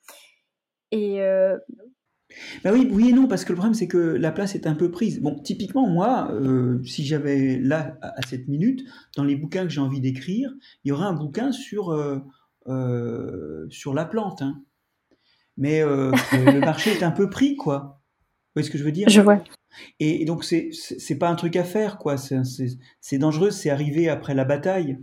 Et 0.90 1.20
bah 2.62 2.70
oui, 2.72 2.88
oui 2.92 3.10
et 3.10 3.12
non, 3.12 3.26
parce 3.26 3.44
que 3.44 3.52
le 3.52 3.56
problème 3.56 3.74
c'est 3.74 3.88
que 3.88 3.98
la 3.98 4.30
place 4.30 4.54
est 4.54 4.66
un 4.66 4.74
peu 4.74 4.90
prise. 4.90 5.20
Bon, 5.20 5.38
typiquement, 5.38 5.88
moi, 5.88 6.30
euh, 6.32 6.82
si 6.84 7.04
j'avais 7.04 7.58
là, 7.58 7.98
à, 8.02 8.20
cette 8.28 8.48
minute, 8.48 8.84
dans 9.16 9.24
les 9.24 9.36
bouquins 9.36 9.64
que 9.64 9.70
j'ai 9.70 9.80
envie 9.80 10.00
d'écrire, 10.00 10.52
il 10.84 10.88
y 10.88 10.92
aurait 10.92 11.06
un 11.06 11.14
bouquin 11.14 11.52
sur, 11.52 11.90
euh, 11.90 12.18
euh, 12.66 13.66
sur 13.70 13.94
la 13.94 14.04
plante. 14.04 14.42
Hein. 14.42 14.62
Mais 15.56 15.80
le 15.82 16.60
marché 16.60 16.90
est 16.90 17.02
un 17.02 17.10
peu 17.10 17.28
pris, 17.28 17.56
quoi. 17.56 18.00
Vous 18.20 18.60
voyez 18.60 18.66
ce 18.66 18.70
que 18.70 18.78
je 18.78 18.84
veux 18.84 18.92
dire? 18.92 19.08
Je 19.08 19.20
vois. 19.20 19.42
Et, 19.98 20.24
donc, 20.24 20.44
c'est 20.44 21.18
pas 21.18 21.28
un 21.28 21.34
truc 21.34 21.56
à 21.56 21.64
faire, 21.64 21.98
quoi. 21.98 22.16
C'est 22.16 23.18
dangereux, 23.18 23.50
c'est 23.50 23.70
arrivé 23.70 24.08
après 24.08 24.34
la 24.34 24.44
bataille. 24.44 24.98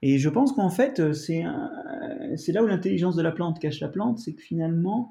Et 0.00 0.18
je 0.18 0.28
pense 0.30 0.52
qu'en 0.52 0.70
fait, 0.70 1.12
c'est 1.12 1.42
là 1.42 2.62
où 2.62 2.66
l'intelligence 2.66 3.14
de 3.14 3.22
la 3.22 3.30
plante 3.30 3.58
cache 3.58 3.80
la 3.80 3.88
plante, 3.88 4.18
c'est 4.20 4.32
que 4.32 4.40
finalement, 4.40 5.10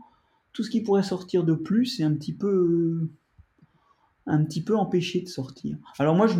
tout 0.59 0.63
ce 0.65 0.69
qui 0.69 0.81
pourrait 0.81 1.03
sortir 1.03 1.45
de 1.45 1.53
plus 1.53 2.01
est 2.01 2.03
un 2.03 2.13
petit 2.13 2.33
peu 2.33 3.07
un 4.25 4.43
petit 4.43 4.61
peu 4.61 4.75
empêché 4.75 5.21
de 5.21 5.29
sortir. 5.29 5.77
Alors 5.99 6.15
moi 6.15 6.27
je 6.27 6.35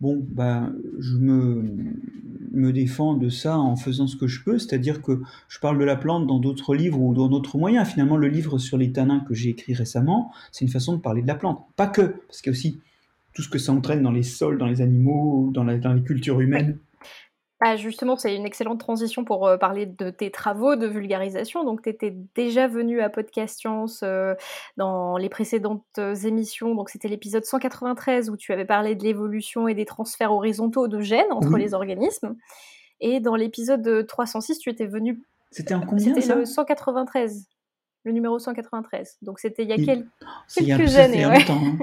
bah 0.00 0.72
me 0.90 2.72
défends 2.72 3.12
de 3.12 3.28
ça 3.28 3.58
en 3.58 3.76
faisant 3.76 4.06
ce 4.06 4.16
que 4.16 4.26
je 4.26 4.42
peux, 4.42 4.58
c'est-à-dire 4.58 5.02
que 5.02 5.20
je 5.48 5.58
parle 5.58 5.78
de 5.78 5.84
la 5.84 5.96
plante 5.96 6.26
dans 6.26 6.38
d'autres 6.38 6.74
livres 6.74 6.98
ou 6.98 7.12
dans 7.12 7.28
d'autres 7.28 7.58
moyens. 7.58 7.86
Finalement 7.86 8.16
le 8.16 8.28
livre 8.28 8.56
sur 8.56 8.78
les 8.78 8.90
tanins 8.90 9.20
que 9.20 9.34
j'ai 9.34 9.50
écrit 9.50 9.74
récemment, 9.74 10.32
c'est 10.50 10.64
une 10.64 10.70
façon 10.70 10.96
de 10.96 11.02
parler 11.02 11.20
de 11.20 11.26
la 11.26 11.34
plante, 11.34 11.62
pas 11.76 11.88
que 11.88 12.14
parce 12.28 12.40
qu'il 12.40 12.52
y 12.52 12.56
a 12.56 12.56
aussi 12.56 12.80
tout 13.34 13.42
ce 13.42 13.50
que 13.50 13.58
ça 13.58 13.70
entraîne 13.70 14.02
dans 14.02 14.12
les 14.12 14.22
sols, 14.22 14.56
dans 14.56 14.64
les 14.64 14.80
animaux, 14.80 15.50
dans 15.52 15.62
les 15.62 16.02
cultures 16.04 16.40
humaines. 16.40 16.78
Ah, 17.60 17.76
justement, 17.76 18.16
c'est 18.16 18.36
une 18.36 18.44
excellente 18.44 18.80
transition 18.80 19.24
pour 19.24 19.46
euh, 19.46 19.56
parler 19.56 19.86
de 19.86 20.10
tes 20.10 20.30
travaux 20.30 20.76
de 20.76 20.86
vulgarisation. 20.86 21.64
Donc, 21.64 21.80
tu 21.82 21.88
étais 21.88 22.14
déjà 22.34 22.68
venu 22.68 23.00
à 23.00 23.08
Podcast 23.08 23.58
Science 23.58 24.00
euh, 24.02 24.34
dans 24.76 25.16
les 25.16 25.30
précédentes 25.30 25.82
euh, 25.98 26.14
émissions. 26.14 26.74
Donc, 26.74 26.90
c'était 26.90 27.08
l'épisode 27.08 27.46
193 27.46 28.28
où 28.28 28.36
tu 28.36 28.52
avais 28.52 28.66
parlé 28.66 28.94
de 28.94 29.02
l'évolution 29.02 29.68
et 29.68 29.74
des 29.74 29.86
transferts 29.86 30.32
horizontaux 30.32 30.86
de 30.86 31.00
gènes 31.00 31.32
entre 31.32 31.56
les 31.56 31.72
organismes. 31.72 32.36
Et 33.00 33.20
dans 33.20 33.36
l'épisode 33.36 34.06
306, 34.06 34.58
tu 34.58 34.68
étais 34.68 34.86
venu. 34.86 35.22
C'était 35.50 35.74
en 35.74 35.80
combien 35.80 36.14
C'était 36.14 36.34
le 36.34 36.44
193, 36.44 37.46
le 38.04 38.12
numéro 38.12 38.38
193. 38.38 39.16
Donc, 39.22 39.38
c'était 39.38 39.62
il 39.62 39.70
y 39.70 39.72
a 39.72 39.76
quelques 39.76 40.96
années. 40.96 41.24
Ouais. 41.24 41.44
Hein. 41.48 41.78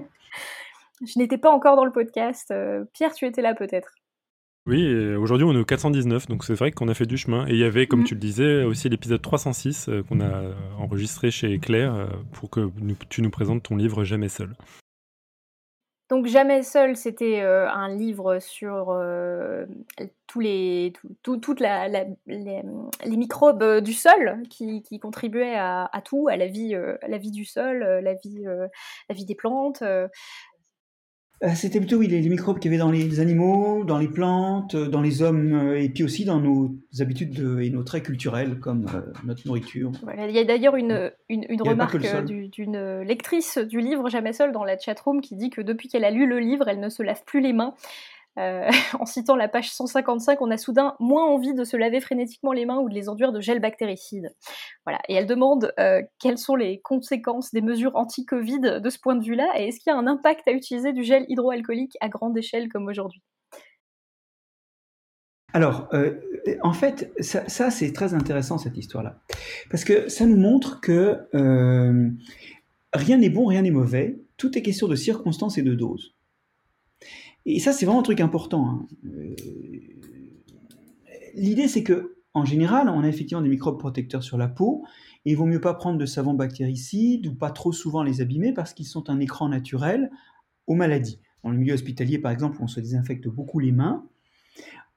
Je 1.06 1.18
n'étais 1.18 1.40
pas 1.40 1.50
encore 1.50 1.76
dans 1.76 1.86
le 1.86 1.91
podcast. 1.91 2.54
Pierre, 2.94 3.14
tu 3.14 3.26
étais 3.26 3.41
là 3.41 3.56
peut-être? 3.56 3.95
Oui, 4.65 5.14
aujourd'hui 5.15 5.45
on 5.45 5.52
est 5.53 5.60
au 5.60 5.65
419, 5.65 6.27
donc 6.27 6.45
c'est 6.45 6.53
vrai 6.53 6.72
qu'on 6.72 6.88
a 6.88 6.94
fait 6.94 7.06
du 7.06 7.18
chemin. 7.18 7.45
Et 7.48 7.52
il 7.52 7.57
y 7.57 7.65
avait, 7.65 7.85
comme 7.85 8.02
mm. 8.02 8.06
tu 8.06 8.14
le 8.14 8.19
disais, 8.22 8.64
aussi 8.64 8.88
l'épisode 8.88 9.22
306 9.22 9.90
euh, 9.90 10.03
qu'on 10.03 10.22
a 10.22 10.41
enregistré 10.80 11.31
chez 11.31 11.60
Claire 11.60 11.94
euh, 11.94 12.06
pour 12.31 12.49
que 12.49 12.72
tu 13.10 13.22
nous 13.22 13.30
présentes 13.30 13.64
ton 13.64 13.76
livre 13.76 14.06
Jamais 14.06 14.30
seul. 14.30 14.56
Donc 16.10 16.27
Jamais 16.27 16.64
seul, 16.64 16.95
c'était 16.95 17.41
euh, 17.41 17.68
un 17.69 17.90
livre 17.90 18.40
sur 18.40 18.98
tous 20.27 20.40
les, 20.40 20.94
toutes 21.23 21.60
les, 21.60 23.18
microbes 23.18 23.81
du 23.81 23.94
sol 23.94 24.44
qui, 24.49 24.99
contribuaient 25.02 25.57
à, 25.57 26.02
tout, 26.06 26.30
à 26.30 26.38
la 26.38 26.48
vie, 26.48 26.73
la 27.06 27.18
vie 27.18 27.31
du 27.31 27.44
sol, 27.44 27.80
la 27.80 28.14
vie, 28.14 28.44
la 28.45 29.15
vie 29.15 29.26
des 29.26 29.35
plantes, 29.35 29.84
c'était 31.56 31.80
plutôt 31.80 31.98
oui, 31.98 32.07
les, 32.07 32.22
microbes 32.30 32.60
qu'il 32.60 32.72
y 32.72 32.74
avait 32.74 32.84
dans 32.84 32.91
les 32.91 33.20
animaux, 33.20 33.84
dans 33.84 33.98
les 33.98 34.07
plantes, 34.07 34.76
euh, 34.76 34.88
dans 34.88 35.02
les 35.02 35.22
hommes, 35.22 35.53
euh, 35.53 35.82
et 35.82 35.90
puis 35.90 36.03
aussi 36.03 36.26
dans 36.26 36.40
nos 36.40 36.76
habitudes 36.99 37.38
et 37.61 37.70
nos 37.70 37.84
traits 37.84 38.03
culturels, 38.03 38.60
comme 38.60 38.86
notre 39.26 39.45
nourriture. 39.45 39.91
il 40.18 40.32
y 40.32 40.40
a 40.40 40.44
d'ailleurs 40.44 40.76
une, 40.76 41.11
une, 41.30 41.61
remarque 41.61 41.98
d'une 41.98 43.02
lectrice 43.02 43.57
du 43.57 43.80
livre 43.80 44.10
Jamais 44.10 44.34
seule 44.34 44.52
dans 44.52 44.64
la 44.64 44.78
chatroom 44.78 45.22
qui 45.22 45.36
dit 45.36 45.49
que 45.49 45.61
depuis 45.61 45.90
qu'elle 45.90 46.06
a 46.06 46.11
lu 46.11 46.28
le 46.28 46.40
livre, 46.40 46.68
elle 46.68 46.80
ne 46.80 46.90
se 46.90 47.03
lave 47.03 47.24
plus 47.26 47.41
les 47.41 47.53
mains. 47.53 47.74
Euh, 48.39 48.69
en 48.99 49.05
citant 49.05 49.35
la 49.35 49.47
page 49.47 49.72
155, 49.72 50.41
on 50.41 50.51
a 50.51 50.57
soudain 50.57 50.95
moins 50.99 51.26
envie 51.26 51.53
de 51.53 51.64
se 51.64 51.77
laver 51.77 52.01
frénétiquement 52.01 52.51
les 52.51 52.65
mains 52.65 52.80
ou 52.80 52.89
de 52.89 52.93
les 52.93 53.10
enduire 53.10 53.31
de 53.31 53.41
gel 53.41 53.60
bactéricide. 53.60 54.34
Voilà. 54.85 54.99
Et 55.07 55.14
elle 55.14 55.27
demande 55.27 55.73
euh, 55.80 56.01
quelles 56.19 56.38
sont 56.38 56.55
les 56.55 56.81
conséquences 56.81 57.51
des 57.51 57.61
mesures 57.61 57.95
anti-Covid 57.95 58.81
de 58.81 58.89
ce 58.89 58.99
point 58.99 59.15
de 59.15 59.23
vue-là, 59.23 59.47
et 59.57 59.68
est-ce 59.68 59.80
qu'il 59.80 59.91
y 59.91 59.95
a 59.95 59.97
un 59.97 60.07
impact 60.07 60.47
à 60.47 60.51
utiliser 60.51 60.93
du 60.93 61.03
gel 61.03 61.26
hydroalcoolique 61.30 61.97
à 62.01 62.10
grande 62.10 62.38
échelle 62.38 62.69
comme 62.69 62.88
aujourd'hui? 62.88 63.22
Alors, 65.55 65.88
euh, 65.93 66.19
en 66.64 66.73
fait, 66.73 67.14
ça, 67.19 67.69
c'est 67.69 67.93
très 67.93 68.15
intéressant 68.15 68.57
cette 68.57 68.76
histoire-là, 68.76 69.19
parce 69.69 69.84
que 69.84 70.10
ça 70.10 70.26
nous 70.26 70.38
montre 70.38 70.81
que 70.81 71.19
rien 72.93 73.18
n'est 73.18 73.30
bon, 73.30 73.45
rien 73.45 73.61
n'est 73.61 73.72
mauvais, 73.72 74.19
tout 74.38 74.57
est 74.57 74.64
question 74.64 74.88
de 74.88 74.95
circonstances 74.95 75.60
et 75.60 75.61
de 75.61 75.76
doses. 75.76 76.15
Et 77.45 77.60
ça, 77.60 77.74
c'est 77.74 77.86
vraiment 77.86 77.99
un 77.99 78.03
truc 78.03 78.22
important. 78.22 78.70
Hein. 78.70 78.88
Euh, 79.06 79.36
l'idée, 81.36 81.68
c'est 81.68 81.84
que, 81.84 82.15
en 82.34 82.45
général, 82.45 82.90
on 82.90 83.02
a 83.03 83.07
effectivement 83.07 83.41
des 83.41 83.49
microbes 83.49 83.78
protecteurs 83.78 84.24
sur 84.24 84.38
la 84.38 84.48
peau, 84.48 84.86
et 85.26 85.32
il 85.32 85.38
vaut 85.38 85.45
mieux 85.45 85.61
pas 85.61 85.74
prendre 85.74 85.98
de 85.98 86.06
savon 86.06 86.34
bactéricide 86.34 87.28
ou 87.28 87.36
pas 87.36 87.52
trop 87.52 87.72
souvent 87.72 88.03
les 88.03 88.22
abîmer 88.22 88.53
parce 88.53 88.74
qu'ils 88.74 88.88
sont 88.88 89.10
un 89.10 89.20
écran 89.20 89.49
naturel 89.49 90.11
aux 90.68 90.76
maladies. 90.76 91.20
Dans 91.44 91.49
le 91.49 91.57
milieu 91.57 91.74
hospitalier, 91.74 92.20
par 92.20 92.32
exemple, 92.32 92.57
où 92.60 92.64
on 92.64 92.68
se 92.68 92.80
désinfecte 92.80 93.28
beaucoup 93.28 93.60
les 93.60 93.72
mains, 93.72 94.06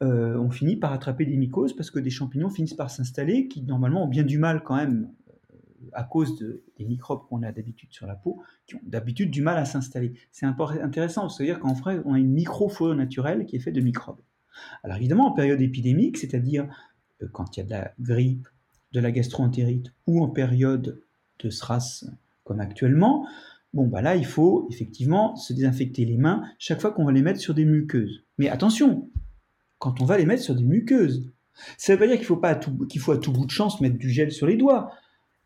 euh, 0.03 0.39
on 0.39 0.51
finit 0.51 0.77
par 0.77 0.93
attraper 0.93 1.25
des 1.25 1.37
mycoses 1.37 1.75
parce 1.75 1.91
que 1.91 1.99
des 1.99 2.11
champignons 2.11 2.51
finissent 2.51 2.75
par 2.75 2.91
s'installer 2.91 3.49
qui 3.49 3.63
normalement 3.63 4.05
ont 4.05 4.09
bien 4.09 4.25
du 4.25 4.39
mal 4.39 4.63
quand 4.63 4.77
même 4.77 5.11
à 5.93 6.05
cause 6.05 6.39
des 6.39 6.85
microbes 6.85 7.27
qu'on 7.29 7.43
a 7.43 7.53
d'habitude 7.53 7.93
sur 7.93 8.07
la 8.07 8.15
peau, 8.15 8.43
qui 8.67 8.77
ont 8.77 8.81
d'habitude 8.85 9.31
du 9.31 9.43
mal 9.43 9.59
à 9.59 9.65
s'installer. 9.65 10.15
C'est 10.33 10.47
intéressant, 10.47 11.29
c'est-à-dire 11.29 11.61
qu'en 11.61 11.73
vrai, 11.73 12.01
on 12.05 12.15
a 12.15 12.19
une 12.19 12.33
microflore 12.33 12.95
naturelle 12.95 13.47
qui 13.47 13.57
est 13.57 13.61
faite 13.61 13.75
de 13.75 13.81
microbes. 13.81 14.21
Alors 14.83 14.97
évidemment, 14.97 15.27
en 15.27 15.33
période 15.33 15.61
épidémique, 15.61 16.19
c'est-à-dire 16.19 16.69
euh, 17.23 17.29
quand 17.33 17.57
il 17.57 17.61
y 17.61 17.63
a 17.63 17.67
de 17.67 17.71
la 17.71 17.93
grippe, 18.01 18.49
de 18.93 19.01
la 19.01 19.11
gastroentérite 19.11 19.93
ou 20.07 20.23
en 20.23 20.29
période 20.29 21.03
de 21.41 21.51
SRAS 21.51 22.05
comme 22.45 22.61
actuellement, 22.61 23.27
bon 23.75 23.87
bah 23.87 24.01
là 24.01 24.17
il 24.17 24.25
faut 24.25 24.69
effectivement 24.71 25.37
se 25.37 25.53
désinfecter 25.53 26.05
les 26.05 26.17
mains 26.17 26.45
chaque 26.59 26.81
fois 26.81 26.93
qu'on 26.93 27.05
va 27.05 27.13
les 27.13 27.23
mettre 27.23 27.41
sur 27.41 27.53
des 27.53 27.65
muqueuses. 27.65 28.25
Mais 28.39 28.49
attention, 28.49 29.11
quand 29.79 30.01
on 30.01 30.05
va 30.05 30.17
les 30.17 30.25
mettre 30.25 30.43
sur 30.43 30.55
des 30.55 30.65
muqueuses, 30.65 31.31
ça 31.77 31.93
ne 31.93 31.97
veut 31.97 32.01
pas 32.01 32.07
dire 32.07 32.17
qu'il 32.17 32.27
faut, 32.27 32.37
pas 32.37 32.55
qu'il 32.55 33.01
faut 33.01 33.13
à 33.13 33.19
tout 33.19 33.33
bout 33.33 33.47
de 33.47 33.51
chance 33.51 33.81
mettre 33.81 33.99
du 33.99 34.11
gel 34.11 34.31
sur 34.31 34.47
les 34.47 34.57
doigts. 34.57 34.93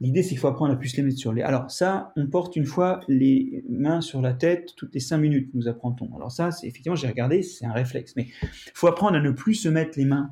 L'idée, 0.00 0.22
c'est 0.22 0.30
qu'il 0.30 0.38
faut 0.38 0.48
apprendre 0.48 0.72
à 0.72 0.76
plus 0.76 0.96
les 0.96 1.02
mettre 1.02 1.18
sur 1.18 1.32
les. 1.32 1.42
Alors, 1.42 1.70
ça, 1.70 2.12
on 2.16 2.26
porte 2.26 2.56
une 2.56 2.64
fois 2.64 3.00
les 3.06 3.62
mains 3.68 4.00
sur 4.00 4.22
la 4.22 4.32
tête 4.32 4.74
toutes 4.76 4.94
les 4.94 5.00
cinq 5.00 5.18
minutes, 5.18 5.50
nous 5.52 5.68
apprend-on. 5.68 6.14
Alors, 6.16 6.32
ça, 6.32 6.50
c'est 6.50 6.66
effectivement, 6.66 6.96
j'ai 6.96 7.08
regardé, 7.08 7.42
c'est 7.42 7.66
un 7.66 7.72
réflexe. 7.72 8.14
Mais 8.16 8.28
il 8.42 8.72
faut 8.74 8.86
apprendre 8.86 9.16
à 9.16 9.20
ne 9.20 9.30
plus 9.30 9.54
se 9.54 9.68
mettre 9.68 9.98
les 9.98 10.06
mains 10.06 10.30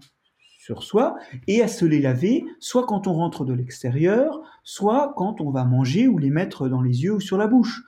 sur 0.59 0.83
soi 0.83 1.17
et 1.47 1.63
à 1.63 1.69
se 1.69 1.85
les 1.85 2.01
laver, 2.01 2.45
soit 2.61 2.87
quand 2.87 3.07
on 3.07 3.13
rentre 3.13 3.45
de 3.45 3.53
l'extérieur, 3.53 4.41
soit 4.65 5.13
quand 5.17 5.41
on 5.41 5.51
va 5.51 5.65
manger 5.65 6.09
ou 6.09 6.19
les 6.19 6.31
mettre 6.31 6.69
dans 6.69 6.81
les 6.81 7.05
yeux 7.05 7.15
ou 7.15 7.21
sur 7.21 7.37
la 7.37 7.47
bouche. 7.47 7.83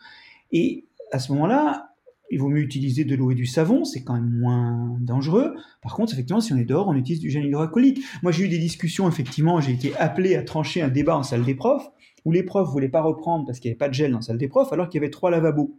Et 0.52 0.86
à 1.12 1.18
ce 1.18 1.32
moment-là, 1.32 1.89
il 2.30 2.38
vaut 2.38 2.48
mieux 2.48 2.62
utiliser 2.62 3.04
de 3.04 3.14
l'eau 3.16 3.32
et 3.32 3.34
du 3.34 3.46
savon, 3.46 3.84
c'est 3.84 4.04
quand 4.04 4.14
même 4.14 4.30
moins 4.30 4.96
dangereux. 5.00 5.54
Par 5.82 5.94
contre, 5.94 6.12
effectivement, 6.12 6.40
si 6.40 6.52
on 6.52 6.56
est 6.56 6.64
dehors, 6.64 6.86
on 6.88 6.94
utilise 6.94 7.20
du 7.20 7.28
gel 7.28 7.44
hydroalcoolique. 7.44 8.02
Moi, 8.22 8.30
j'ai 8.30 8.44
eu 8.44 8.48
des 8.48 8.58
discussions, 8.58 9.08
effectivement, 9.08 9.60
j'ai 9.60 9.72
été 9.72 9.96
appelé 9.96 10.36
à 10.36 10.42
trancher 10.42 10.80
un 10.80 10.88
débat 10.88 11.16
en 11.16 11.24
salle 11.24 11.44
des 11.44 11.56
profs, 11.56 11.90
où 12.24 12.30
les 12.30 12.44
profs 12.44 12.68
voulaient 12.68 12.88
pas 12.88 13.02
reprendre 13.02 13.46
parce 13.46 13.58
qu'il 13.58 13.68
n'y 13.68 13.72
avait 13.72 13.78
pas 13.78 13.88
de 13.88 13.94
gel 13.94 14.12
dans 14.12 14.18
la 14.18 14.22
salle 14.22 14.38
des 14.38 14.48
profs, 14.48 14.72
alors 14.72 14.88
qu'il 14.88 15.00
y 15.00 15.04
avait 15.04 15.10
trois 15.10 15.30
lavabos. 15.30 15.76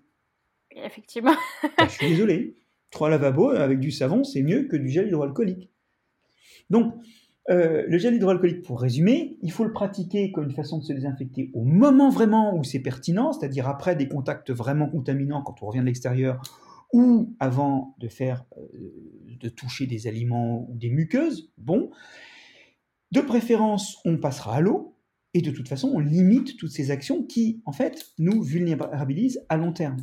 Effectivement. 0.76 1.36
Bah, 1.78 1.88
je 1.88 1.94
suis 1.94 2.10
désolé. 2.10 2.58
Trois 2.90 3.10
lavabos 3.10 3.52
avec 3.52 3.80
du 3.80 3.92
savon, 3.92 4.26
c'est 4.26 4.42
mieux 4.42 4.64
que 4.64 4.76
du 4.76 4.90
gel 4.90 5.08
hydroalcoolique. 5.08 5.70
Donc, 6.70 6.94
euh, 7.50 7.84
le 7.88 7.98
gel 7.98 8.16
hydroalcoolique, 8.16 8.62
pour 8.62 8.80
résumer, 8.80 9.38
il 9.42 9.52
faut 9.52 9.64
le 9.64 9.74
pratiquer 9.74 10.32
comme 10.32 10.46
une 10.46 10.56
façon 10.56 10.78
de 10.78 10.84
se 10.84 10.94
désinfecter 10.94 11.50
au 11.54 11.64
moment 11.64 12.10
vraiment 12.10 12.56
où 12.56 12.64
c'est 12.64 12.80
pertinent, 12.80 13.34
c'est-à-dire 13.34 13.68
après 13.68 13.96
des 13.96 14.08
contacts 14.08 14.52
vraiment 14.52 14.88
contaminants 14.88 15.42
quand 15.42 15.62
on 15.62 15.68
revient 15.68 15.80
de 15.80 15.86
l'extérieur 15.86 16.42
ou 16.94 17.36
avant 17.40 17.96
de 18.00 18.08
faire, 18.08 18.46
euh, 18.58 19.38
de 19.40 19.50
toucher 19.50 19.88
des 19.88 20.08
aliments 20.08 20.68
ou 20.70 20.78
des 20.78 20.90
muqueuses. 20.90 21.52
Bon, 21.58 21.90
de 23.12 23.22
préférence, 23.22 23.98
on 24.06 24.18
passera 24.18 24.58
à 24.58 24.62
l'eau 24.62 24.96
et 25.34 25.42
de 25.42 25.52
toute 25.52 25.68
façon, 25.68 25.90
on 25.94 26.00
limite 26.00 26.58
toutes 26.58 26.72
ces 26.72 26.92
actions 26.92 27.24
qui, 27.24 27.62
en 27.66 27.72
fait, 27.72 28.14
nous 28.20 28.44
vulnérabilisent 28.44 29.44
à 29.50 29.58
long 29.58 29.72
terme. 29.72 29.98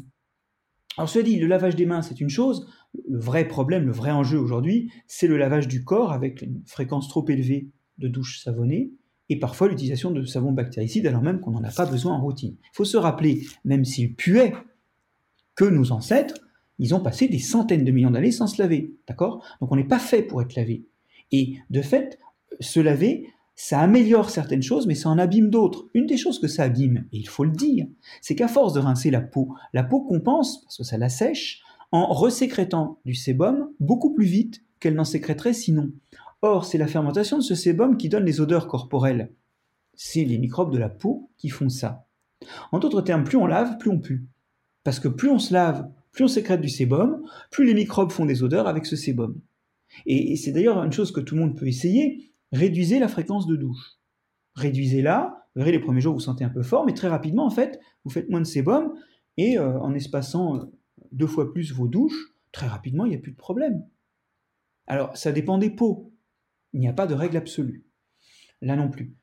Alors, 0.99 1.09
cela 1.09 1.25
dit, 1.25 1.39
le 1.39 1.47
lavage 1.47 1.77
des 1.77 1.87
mains, 1.87 2.03
c'est 2.03 2.21
une 2.21 2.29
chose. 2.29 2.69
Le 3.09 3.19
vrai 3.19 3.47
problème, 3.47 3.87
le 3.87 3.93
vrai 3.93 4.11
enjeu 4.11 4.39
aujourd'hui, 4.39 4.91
c'est 5.07 5.29
le 5.29 5.37
lavage 5.37 5.69
du 5.69 5.85
corps 5.85 6.13
avec 6.13 6.43
une 6.43 6.61
fréquence 6.67 7.09
trop 7.09 7.25
élevée 7.29 7.69
de 7.99 8.09
douches 8.09 8.43
savonnées 8.43 8.91
et 9.29 9.39
parfois 9.39 9.69
l'utilisation 9.69 10.11
de 10.11 10.25
savon 10.25 10.53
bactéricide 10.53 11.07
alors 11.07 11.23
même 11.23 11.41
qu'on 11.41 11.51
n'en 11.51 11.63
a 11.63 11.71
pas 11.71 11.87
besoin 11.87 12.15
en 12.15 12.21
routine. 12.21 12.57
Il 12.61 12.77
faut 12.77 12.85
se 12.85 12.97
rappeler, 12.97 13.47
même 13.65 13.85
s'ils 13.85 14.15
puaient, 14.15 14.55
que 15.55 15.65
nos 15.65 15.93
ancêtres, 15.93 16.35
ils 16.79 16.95
ont 16.95 17.01
passé 17.01 17.29
des 17.29 17.39
centaines 17.39 17.85
de 17.85 17.91
millions 17.91 18.11
d'années 18.11 18.33
sans 18.33 18.47
se 18.47 18.61
laver. 18.63 18.95
D'accord? 19.07 19.45
Donc 19.61 19.71
on 19.73 19.77
n'est 19.77 19.85
pas 19.85 19.99
fait 19.99 20.23
pour 20.23 20.41
être 20.43 20.55
lavé. 20.55 20.85
Et 21.31 21.59
de 21.71 21.83
fait, 21.83 22.19
se 22.61 22.81
laver, 22.81 23.29
ça 23.61 23.81
améliore 23.81 24.31
certaines 24.31 24.63
choses, 24.63 24.87
mais 24.87 24.95
ça 24.95 25.09
en 25.09 25.19
abîme 25.19 25.51
d'autres. 25.51 25.89
Une 25.93 26.07
des 26.07 26.17
choses 26.17 26.39
que 26.39 26.47
ça 26.47 26.63
abîme, 26.63 27.07
et 27.13 27.19
il 27.19 27.29
faut 27.29 27.43
le 27.43 27.51
dire, 27.51 27.89
c'est 28.23 28.37
qu'à 28.37 28.47
force 28.47 28.73
de 28.73 28.79
rincer 28.79 29.11
la 29.11 29.21
peau, 29.21 29.53
la 29.73 29.83
peau 29.83 30.01
compense, 30.01 30.63
parce 30.63 30.77
que 30.77 30.85
ça 30.85 30.97
la 30.97 31.09
sèche, 31.09 31.61
en 31.91 32.07
resécrétant 32.07 33.01
du 33.05 33.17
sébum 33.17 33.73
beaucoup 33.81 34.15
plus 34.15 34.27
vite 34.27 34.63
qu'elle 34.79 34.95
n'en 34.95 35.03
sécréterait 35.03 35.55
sinon. 35.55 35.91
Or, 36.41 36.65
c'est 36.65 36.79
la 36.79 36.87
fermentation 36.87 37.37
de 37.37 37.43
ce 37.43 37.57
sébum 37.57 37.97
qui 37.97 38.09
donne 38.09 38.25
les 38.25 38.41
odeurs 38.41 38.69
corporelles. 38.69 39.33
C'est 39.97 40.25
les 40.25 40.39
microbes 40.39 40.73
de 40.73 40.79
la 40.79 40.89
peau 40.89 41.29
qui 41.37 41.49
font 41.49 41.69
ça. 41.69 42.07
En 42.71 42.79
d'autres 42.79 43.03
termes, 43.03 43.25
plus 43.25 43.39
on 43.39 43.47
lave, 43.47 43.77
plus 43.79 43.91
on 43.91 43.99
pue. 43.99 44.25
Parce 44.85 45.01
que 45.01 45.09
plus 45.09 45.31
on 45.31 45.41
se 45.41 45.53
lave, 45.53 45.91
plus 46.13 46.23
on 46.23 46.29
sécrète 46.29 46.61
du 46.61 46.69
sébum, 46.69 47.25
plus 47.51 47.67
les 47.67 47.75
microbes 47.75 48.13
font 48.13 48.25
des 48.25 48.45
odeurs 48.45 48.69
avec 48.69 48.87
ce 48.87 48.95
sébum. 48.95 49.41
Et 50.07 50.37
c'est 50.37 50.53
d'ailleurs 50.53 50.85
une 50.85 50.93
chose 50.93 51.11
que 51.11 51.21
tout 51.21 51.35
le 51.35 51.41
monde 51.41 51.57
peut 51.57 51.67
essayer, 51.67 52.28
réduisez 52.53 52.99
la 52.99 53.09
fréquence 53.09 53.47
de 53.47 53.57
douche. 53.57 53.99
Réduisez-la, 54.55 55.47
vous 55.55 55.61
verrez 55.61 55.73
les 55.73 55.81
premiers 55.81 56.01
jours 56.01 56.15
vous 56.15 56.21
sentez 56.21 56.45
un 56.45 56.49
peu 56.49 56.63
fort, 56.63 56.85
mais 56.85 56.95
très 56.95 57.09
rapidement 57.09 57.47
en 57.47 57.51
fait, 57.51 57.81
vous 58.05 58.11
faites 58.11 58.29
moins 58.29 58.41
de 58.41 58.47
sébum 58.47 58.95
et 59.37 59.59
euh, 59.59 59.79
en 59.81 59.95
espacant 59.95 60.57
euh, 60.57 60.65
deux 61.13 61.27
fois 61.27 61.53
plus 61.53 61.73
vos 61.73 61.89
douches, 61.89 62.35
très 62.53 62.67
rapidement 62.67 63.05
il 63.05 63.11
n'y 63.11 63.17
a 63.17 63.21
plus 63.21 63.33
de 63.33 63.37
problème. 63.37 63.85
Alors 64.87 65.17
ça 65.17 65.33
dépend 65.33 65.59
des 65.59 65.71
peaux, 65.71 66.13
il 66.73 66.81
n'y 66.81 66.89
a 66.89 66.93
pas 66.93 67.07
de 67.07 67.15
règle 67.15 67.37
absolue, 67.37 67.85
là 68.61 68.77
non 68.77 68.91
plus. 68.91 69.15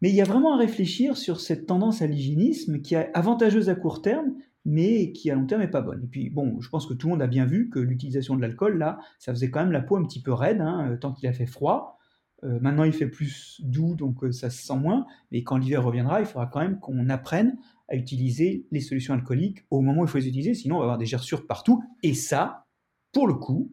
Mais 0.00 0.10
il 0.10 0.14
y 0.14 0.20
a 0.20 0.24
vraiment 0.24 0.54
à 0.54 0.58
réfléchir 0.58 1.16
sur 1.16 1.40
cette 1.40 1.66
tendance 1.66 2.02
à 2.02 2.06
l'hygiénisme 2.06 2.80
qui 2.80 2.94
est 2.94 3.10
avantageuse 3.14 3.68
à 3.68 3.74
court 3.74 4.00
terme, 4.00 4.34
mais 4.64 5.12
qui 5.12 5.30
à 5.30 5.34
long 5.34 5.46
terme 5.46 5.62
n'est 5.62 5.68
pas 5.68 5.80
bonne. 5.80 6.04
Et 6.04 6.06
puis 6.06 6.30
bon, 6.30 6.60
je 6.60 6.68
pense 6.68 6.86
que 6.86 6.94
tout 6.94 7.08
le 7.08 7.12
monde 7.14 7.22
a 7.22 7.26
bien 7.26 7.46
vu 7.46 7.68
que 7.68 7.78
l'utilisation 7.80 8.36
de 8.36 8.40
l'alcool, 8.40 8.78
là, 8.78 8.98
ça 9.18 9.32
faisait 9.32 9.50
quand 9.50 9.60
même 9.60 9.72
la 9.72 9.80
peau 9.80 9.96
un 9.96 10.04
petit 10.04 10.22
peu 10.22 10.32
raide, 10.32 10.60
hein, 10.60 10.96
tant 11.00 11.12
qu'il 11.12 11.28
a 11.28 11.32
fait 11.32 11.46
froid. 11.46 11.97
Euh, 12.44 12.58
maintenant, 12.60 12.84
il 12.84 12.92
fait 12.92 13.08
plus 13.08 13.60
doux, 13.64 13.94
donc 13.94 14.22
euh, 14.22 14.32
ça 14.32 14.50
se 14.50 14.62
sent 14.62 14.76
moins. 14.76 15.06
Mais 15.32 15.42
quand 15.42 15.56
l'hiver 15.56 15.84
reviendra, 15.84 16.20
il 16.20 16.26
faudra 16.26 16.46
quand 16.46 16.60
même 16.60 16.78
qu'on 16.78 17.08
apprenne 17.08 17.58
à 17.88 17.96
utiliser 17.96 18.66
les 18.70 18.80
solutions 18.80 19.14
alcooliques 19.14 19.64
au 19.70 19.80
moment 19.80 20.02
où 20.02 20.04
il 20.04 20.08
faut 20.08 20.18
les 20.18 20.28
utiliser, 20.28 20.54
sinon 20.54 20.76
on 20.76 20.78
va 20.78 20.84
avoir 20.84 20.98
des 20.98 21.06
gerçures 21.06 21.46
partout. 21.46 21.82
Et 22.02 22.14
ça, 22.14 22.66
pour 23.12 23.26
le 23.26 23.34
coup, 23.34 23.72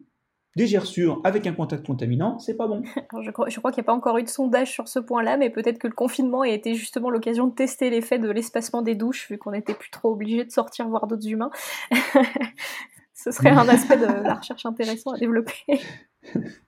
des 0.56 0.66
gerçures 0.66 1.20
avec 1.22 1.46
un 1.46 1.52
contact 1.52 1.86
contaminant, 1.86 2.38
c'est 2.38 2.56
pas 2.56 2.66
bon. 2.66 2.82
je 3.22 3.30
crois, 3.30 3.48
je 3.50 3.58
crois 3.58 3.70
qu'il 3.70 3.82
n'y 3.82 3.84
a 3.84 3.92
pas 3.92 3.94
encore 3.94 4.16
eu 4.16 4.22
de 4.22 4.28
sondage 4.28 4.72
sur 4.72 4.88
ce 4.88 4.98
point-là, 4.98 5.36
mais 5.36 5.50
peut-être 5.50 5.78
que 5.78 5.86
le 5.86 5.94
confinement 5.94 6.40
a 6.40 6.48
été 6.48 6.74
justement 6.74 7.10
l'occasion 7.10 7.46
de 7.46 7.54
tester 7.54 7.90
l'effet 7.90 8.18
de 8.18 8.30
l'espacement 8.30 8.80
des 8.80 8.94
douches, 8.94 9.30
vu 9.30 9.36
qu'on 9.36 9.52
n'était 9.52 9.74
plus 9.74 9.90
trop 9.90 10.12
obligé 10.12 10.44
de 10.44 10.50
sortir 10.50 10.88
voir 10.88 11.06
d'autres 11.06 11.28
humains. 11.28 11.50
ce 13.12 13.30
serait 13.30 13.50
un 13.50 13.68
aspect 13.68 13.98
de 13.98 14.06
la 14.06 14.34
recherche 14.34 14.64
intéressant 14.64 15.12
à 15.12 15.18
développer. 15.18 15.52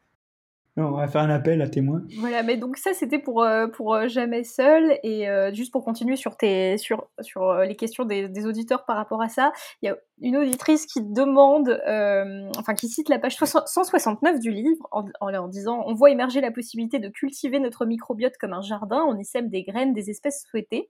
on 0.83 0.93
va 0.93 1.09
faire 1.09 1.23
un 1.23 1.31
appel 1.31 1.61
à 1.63 1.69
témoins. 1.69 2.03
Voilà, 2.19 2.43
mais 2.43 2.57
donc 2.57 2.77
ça 2.77 2.95
c'était 2.95 3.19
pour, 3.19 3.43
euh, 3.43 3.67
pour 3.67 3.95
euh, 3.95 4.09
jamais 4.09 4.45
seul 4.45 4.99
et 5.03 5.29
euh, 5.29 5.53
juste 5.53 5.73
pour 5.73 5.85
continuer 5.85 6.17
sur 6.17 6.37
tes 6.37 6.79
sur 6.79 7.09
sur 7.21 7.55
les 7.59 7.75
questions 7.75 8.05
des, 8.05 8.47
auditeurs 8.47 8.85
par 8.85 8.97
rapport 8.97 9.21
à 9.21 9.29
ça, 9.29 9.53
il 9.83 9.87
y 9.87 9.89
a 9.89 9.97
une 10.21 10.37
auditrice 10.37 10.87
qui 10.87 11.03
demande, 11.03 11.81
enfin 12.57 12.75
qui 12.75 12.89
cite 12.89 13.09
la 13.09 13.19
page 13.19 13.37
169 13.37 14.41
du 14.41 14.51
livre 14.51 14.89
en, 14.93 15.31
leur 15.31 15.49
disant 15.49 15.83
on 15.87 15.95
voit 15.95 16.11
émerger 16.11 16.41
la 16.41 16.51
possibilité 16.51 16.99
de 16.99 17.09
cultiver 17.09 17.59
notre 17.59 17.85
microbiote 17.85 18.37
comme 18.39 18.53
un 18.53 18.63
jardin, 18.63 19.05
on 19.09 19.19
y 19.19 19.25
sème 19.25 19.49
des 19.49 19.65
graines 19.65 19.93
des 19.93 20.11
espèces 20.11 20.45
souhaitées 20.49 20.89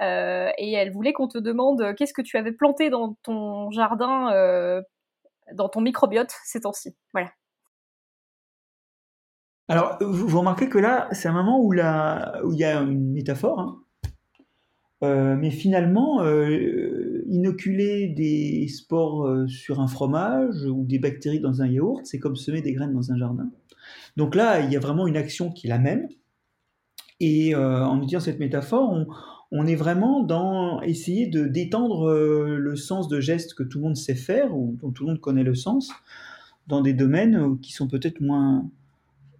et 0.00 0.72
elle 0.72 0.90
voulait 0.90 1.12
qu'on 1.12 1.28
te 1.28 1.38
demande 1.38 1.94
qu'est-ce 1.96 2.14
que 2.14 2.22
tu 2.22 2.36
avais 2.36 2.52
planté 2.52 2.90
dans 2.90 3.16
ton 3.22 3.70
jardin 3.70 4.82
dans 5.52 5.68
ton 5.68 5.80
microbiote 5.80 6.32
ces 6.44 6.60
temps-ci? 6.60 6.96
Voilà. 7.12 7.30
Alors, 9.70 9.98
vous, 10.00 10.40
remarquez 10.40 10.68
que 10.68 10.78
là, 10.78 11.06
c'est 11.12 11.28
un 11.28 11.32
moment 11.32 11.64
où, 11.64 11.72
il 11.72 11.78
y 11.78 12.64
a 12.64 12.80
une 12.80 13.12
métaphore, 13.12 13.60
hein. 13.60 13.78
euh, 15.04 15.36
mais 15.36 15.52
finalement, 15.52 16.24
euh, 16.24 17.22
inoculer 17.28 18.08
des 18.08 18.66
spores 18.66 19.28
euh, 19.28 19.46
sur 19.46 19.78
un 19.78 19.86
fromage 19.86 20.64
ou 20.64 20.84
des 20.84 20.98
bactéries 20.98 21.38
dans 21.38 21.62
un 21.62 21.68
yaourt, 21.68 22.00
c'est 22.02 22.18
comme 22.18 22.34
semer 22.34 22.62
des 22.62 22.72
graines 22.72 22.92
dans 22.92 23.12
un 23.12 23.16
jardin. 23.16 23.48
Donc 24.16 24.34
là, 24.34 24.58
il 24.58 24.72
y 24.72 24.76
a 24.76 24.80
vraiment 24.80 25.06
une 25.06 25.16
action 25.16 25.52
qui 25.52 25.68
est 25.68 25.70
la 25.70 25.78
même. 25.78 26.08
Et 27.20 27.54
en 27.54 27.98
utilisant 27.98 28.18
cette 28.18 28.40
métaphore, 28.40 28.90
on, 28.90 29.06
on, 29.52 29.68
est 29.68 29.76
vraiment 29.76 30.24
dans 30.24 30.80
essayer 30.80 31.28
de 31.28 31.44
d'étendre 31.44 32.12
le 32.12 32.76
sens 32.76 33.06
de 33.06 33.20
gestes 33.20 33.54
que 33.54 33.62
tout 33.62 33.78
le 33.78 33.84
monde 33.84 33.96
sait 33.96 34.16
faire 34.16 34.56
ou 34.56 34.76
dont 34.80 34.90
tout 34.90 35.04
le 35.04 35.10
monde 35.10 35.20
connaît 35.20 35.44
le 35.44 35.54
sens 35.54 35.92
dans 36.66 36.80
des 36.80 36.94
domaines 36.94 37.58
qui 37.60 37.72
sont 37.72 37.86
peut-être 37.86 38.20
moins 38.20 38.68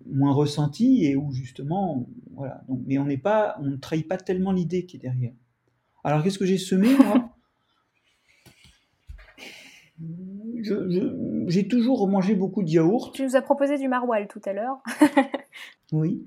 moins 0.07 0.33
ressenti 0.33 1.05
et 1.05 1.17
où 1.17 1.33
justement, 1.33 2.09
voilà. 2.35 2.63
Donc, 2.69 2.81
mais 2.87 2.99
on 2.99 3.05
n'est 3.05 3.19
pas, 3.19 3.57
on 3.61 3.65
ne 3.65 3.77
trahit 3.77 4.07
pas 4.07 4.17
tellement 4.17 4.53
l'idée 4.53 4.87
qui 4.87 4.97
est 4.97 5.01
derrière. 5.01 5.33
Alors 6.05 6.23
qu'est-ce 6.23 6.39
que 6.39 6.47
j'ai 6.47 6.59
semé 6.59 6.97
moi? 6.97 7.35
J'ai 11.49 11.69
toujours 11.69 12.09
mangé 12.09 12.35
beaucoup 12.35 12.63
de 12.63 12.71
yaourt. 12.71 13.15
Tu 13.15 13.23
nous 13.23 13.37
as 13.37 13.43
proposé 13.43 13.77
du 13.77 13.89
maroilles 13.89 14.29
tout 14.29 14.41
à 14.47 14.53
l'heure. 14.53 14.79
oui, 15.93 16.27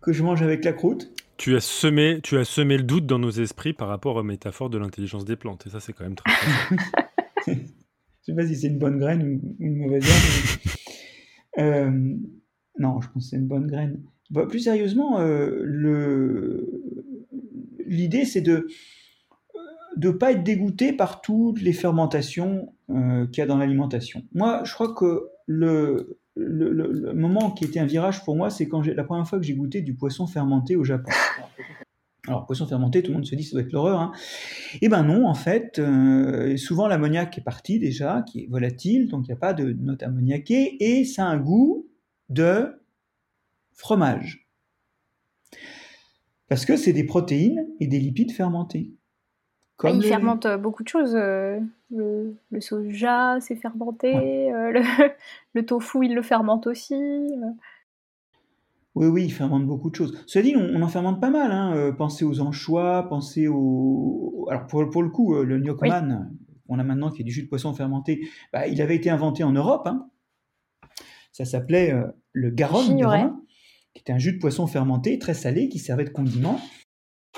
que 0.00 0.12
je 0.12 0.22
mange 0.22 0.42
avec 0.42 0.64
la 0.64 0.72
croûte. 0.72 1.12
Tu 1.36 1.54
as 1.54 1.60
semé, 1.60 2.20
tu 2.22 2.36
as 2.36 2.44
semé 2.44 2.76
le 2.76 2.82
doute 2.82 3.06
dans 3.06 3.18
nos 3.18 3.30
esprits 3.30 3.74
par 3.74 3.88
rapport 3.88 4.16
aux 4.16 4.22
métaphores 4.22 4.70
de 4.70 4.78
l'intelligence 4.78 5.24
des 5.24 5.36
plantes. 5.36 5.66
Et 5.66 5.70
ça, 5.70 5.80
c'est 5.80 5.92
quand 5.92 6.04
même 6.04 6.16
très. 6.16 6.32
je 7.46 7.52
sais 8.22 8.34
pas 8.34 8.46
si 8.46 8.56
c'est 8.56 8.68
une 8.68 8.78
bonne 8.78 8.98
graine 8.98 9.22
ou 9.22 9.54
une 9.60 9.76
mauvaise 9.76 10.02
graine. 10.02 10.74
Euh, 11.58 12.16
non, 12.78 13.00
je 13.00 13.08
pense 13.08 13.24
que 13.24 13.30
c'est 13.30 13.36
une 13.36 13.46
bonne 13.46 13.66
graine. 13.66 14.00
Bah, 14.30 14.46
plus 14.46 14.60
sérieusement, 14.60 15.20
euh, 15.20 16.62
l'idée 17.86 18.24
c'est 18.24 18.40
de 18.40 18.66
ne 19.96 20.10
pas 20.10 20.32
être 20.32 20.42
dégoûté 20.42 20.92
par 20.92 21.20
toutes 21.20 21.62
les 21.62 21.72
fermentations 21.72 22.72
euh, 22.90 23.26
qu'il 23.26 23.38
y 23.38 23.42
a 23.42 23.46
dans 23.46 23.56
l'alimentation. 23.56 24.22
Moi, 24.34 24.62
je 24.64 24.74
crois 24.74 24.92
que 24.92 25.28
le, 25.46 26.18
le, 26.34 27.12
moment 27.14 27.50
qui 27.50 27.64
était 27.64 27.80
un 27.80 27.86
virage 27.86 28.24
pour 28.24 28.36
moi, 28.36 28.50
c'est 28.50 28.68
quand 28.68 28.82
j'ai, 28.82 28.94
la 28.94 29.04
première 29.04 29.26
fois 29.26 29.38
que 29.38 29.44
j'ai 29.44 29.54
goûté 29.54 29.80
du 29.80 29.94
poisson 29.94 30.26
fermenté 30.26 30.76
au 30.76 30.84
Japon. 30.84 31.10
Alors, 32.28 32.44
poisson 32.44 32.66
fermenté, 32.66 33.02
tout 33.02 33.12
le 33.12 33.18
monde 33.18 33.26
se 33.26 33.36
dit 33.36 33.44
ça 33.44 33.52
doit 33.52 33.62
être 33.62 33.72
l'horreur. 33.72 34.00
Hein. 34.00 34.12
Eh 34.82 34.88
ben 34.88 35.04
non, 35.04 35.26
en 35.26 35.34
fait, 35.34 35.78
euh, 35.78 36.56
souvent 36.56 36.88
l'ammoniac 36.88 37.38
est 37.38 37.42
parti 37.42 37.78
déjà, 37.78 38.22
qui 38.22 38.40
est 38.40 38.46
volatile, 38.48 39.08
donc 39.08 39.26
il 39.26 39.30
n'y 39.30 39.36
a 39.36 39.38
pas 39.38 39.54
de 39.54 39.72
note 39.72 40.02
ammoniaquée, 40.02 40.76
et 40.80 41.04
ça 41.04 41.26
a 41.26 41.28
un 41.28 41.38
goût 41.38 41.85
de 42.28 42.80
fromage. 43.72 44.48
Parce 46.48 46.64
que 46.64 46.76
c'est 46.76 46.92
des 46.92 47.04
protéines 47.04 47.66
et 47.80 47.86
des 47.86 47.98
lipides 47.98 48.32
fermentés. 48.32 48.92
Ah, 49.84 49.90
il 49.90 50.02
fermente 50.02 50.46
euh, 50.46 50.56
beaucoup 50.56 50.82
de 50.82 50.88
choses. 50.88 51.14
Euh, 51.14 51.60
le, 51.90 52.60
soja, 52.60 53.38
c'est 53.40 53.56
fermenté. 53.56 54.50
Euh, 54.50 54.82
le, 55.54 55.62
tofu, 55.66 56.06
il 56.06 56.14
le 56.14 56.22
fermente 56.22 56.66
aussi. 56.66 56.94
Oui, 58.94 59.06
oui, 59.08 59.24
il 59.24 59.32
fermente 59.32 59.66
beaucoup 59.66 59.90
de 59.90 59.96
choses. 59.96 60.24
Cela 60.26 60.44
dit, 60.44 60.56
on, 60.56 60.80
en 60.80 60.88
fermente 60.88 61.20
pas 61.20 61.30
mal. 61.30 61.52
Hein. 61.52 61.94
pensez 61.98 62.24
aux 62.24 62.40
anchois, 62.40 63.06
pensez 63.08 63.48
au... 63.48 64.46
Alors, 64.50 64.66
pour, 64.66 64.88
pour 64.88 65.02
le 65.02 65.10
coup, 65.10 65.34
le 65.34 65.58
gnocchman, 65.58 66.30
on 66.68 66.78
a 66.78 66.84
maintenant 66.84 67.10
qui 67.10 67.20
est 67.20 67.24
du 67.24 67.32
jus 67.32 67.42
de 67.42 67.48
poisson 67.48 67.74
fermenté, 67.74 68.26
bah, 68.54 68.66
il 68.66 68.80
avait 68.80 68.96
été 68.96 69.10
inventé 69.10 69.44
en 69.44 69.52
Europe. 69.52 69.86
Hein. 69.86 70.08
Ça 71.36 71.44
s'appelait 71.44 71.92
le 72.32 72.50
garum 72.50 72.96
qui 73.96 74.00
était 74.00 74.12
un 74.12 74.18
jus 74.18 74.32
de 74.32 74.38
poisson 74.38 74.66
fermenté, 74.66 75.18
très 75.18 75.34
salé, 75.34 75.68
qui 75.68 75.78
servait 75.78 76.04
de 76.04 76.10
condiment. 76.10 76.60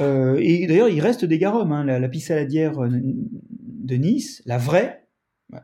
Euh, 0.01 0.39
et 0.41 0.67
d'ailleurs, 0.67 0.89
il 0.89 1.01
reste 1.01 1.25
des 1.25 1.39
garums. 1.39 1.73
Hein. 1.73 1.85
la, 1.85 1.99
la 2.01 2.13
saladière 2.15 2.81
euh, 2.81 2.89
de 2.91 3.95
Nice, 3.95 4.43
la 4.45 4.59
vraie, 4.59 5.09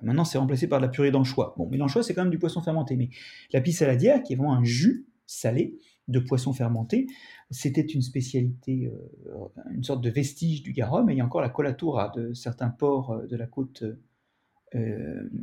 maintenant 0.03 0.25
c'est 0.25 0.39
remplacé 0.39 0.69
par 0.69 0.81
de 0.81 0.87
la 0.87 0.91
purée 0.91 1.11
d'anchois. 1.11 1.55
Bon, 1.59 1.69
mais 1.71 1.77
l'anchois, 1.77 2.03
c'est 2.03 2.15
quand 2.15 2.23
même 2.23 2.31
du 2.31 2.39
poisson 2.39 2.61
fermenté. 2.61 2.97
Mais 2.97 3.11
la 3.53 3.65
saladière, 3.73 4.23
qui 4.23 4.33
est 4.33 4.37
vraiment 4.37 4.55
un 4.55 4.65
jus 4.65 5.07
salé 5.27 5.79
de 6.07 6.21
poisson 6.21 6.53
fermenté, 6.53 7.07
c'était 7.51 7.81
une 7.83 8.03
spécialité, 8.03 8.87
euh, 8.87 9.49
une 9.73 9.83
sorte 9.85 10.03
de 10.03 10.11
vestige 10.11 10.63
du 10.63 10.73
garum. 10.73 11.11
Et 11.11 11.15
il 11.15 11.19
y 11.19 11.21
a 11.21 11.25
encore 11.25 11.41
la 11.41 11.51
colatura 11.51 12.13
de 12.17 12.35
certains 12.35 12.71
ports 12.71 13.23
de 13.29 13.37
la 13.37 13.47
côte 13.47 13.85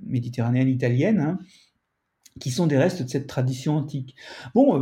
méditerranéenne 0.04 0.68
italienne, 0.68 1.20
hein, 1.20 1.40
qui 2.40 2.52
sont 2.52 2.68
des 2.68 2.78
restes 2.78 3.04
de 3.04 3.10
cette 3.10 3.28
tradition 3.28 3.76
antique. 3.76 4.16
Bon, 4.56 4.76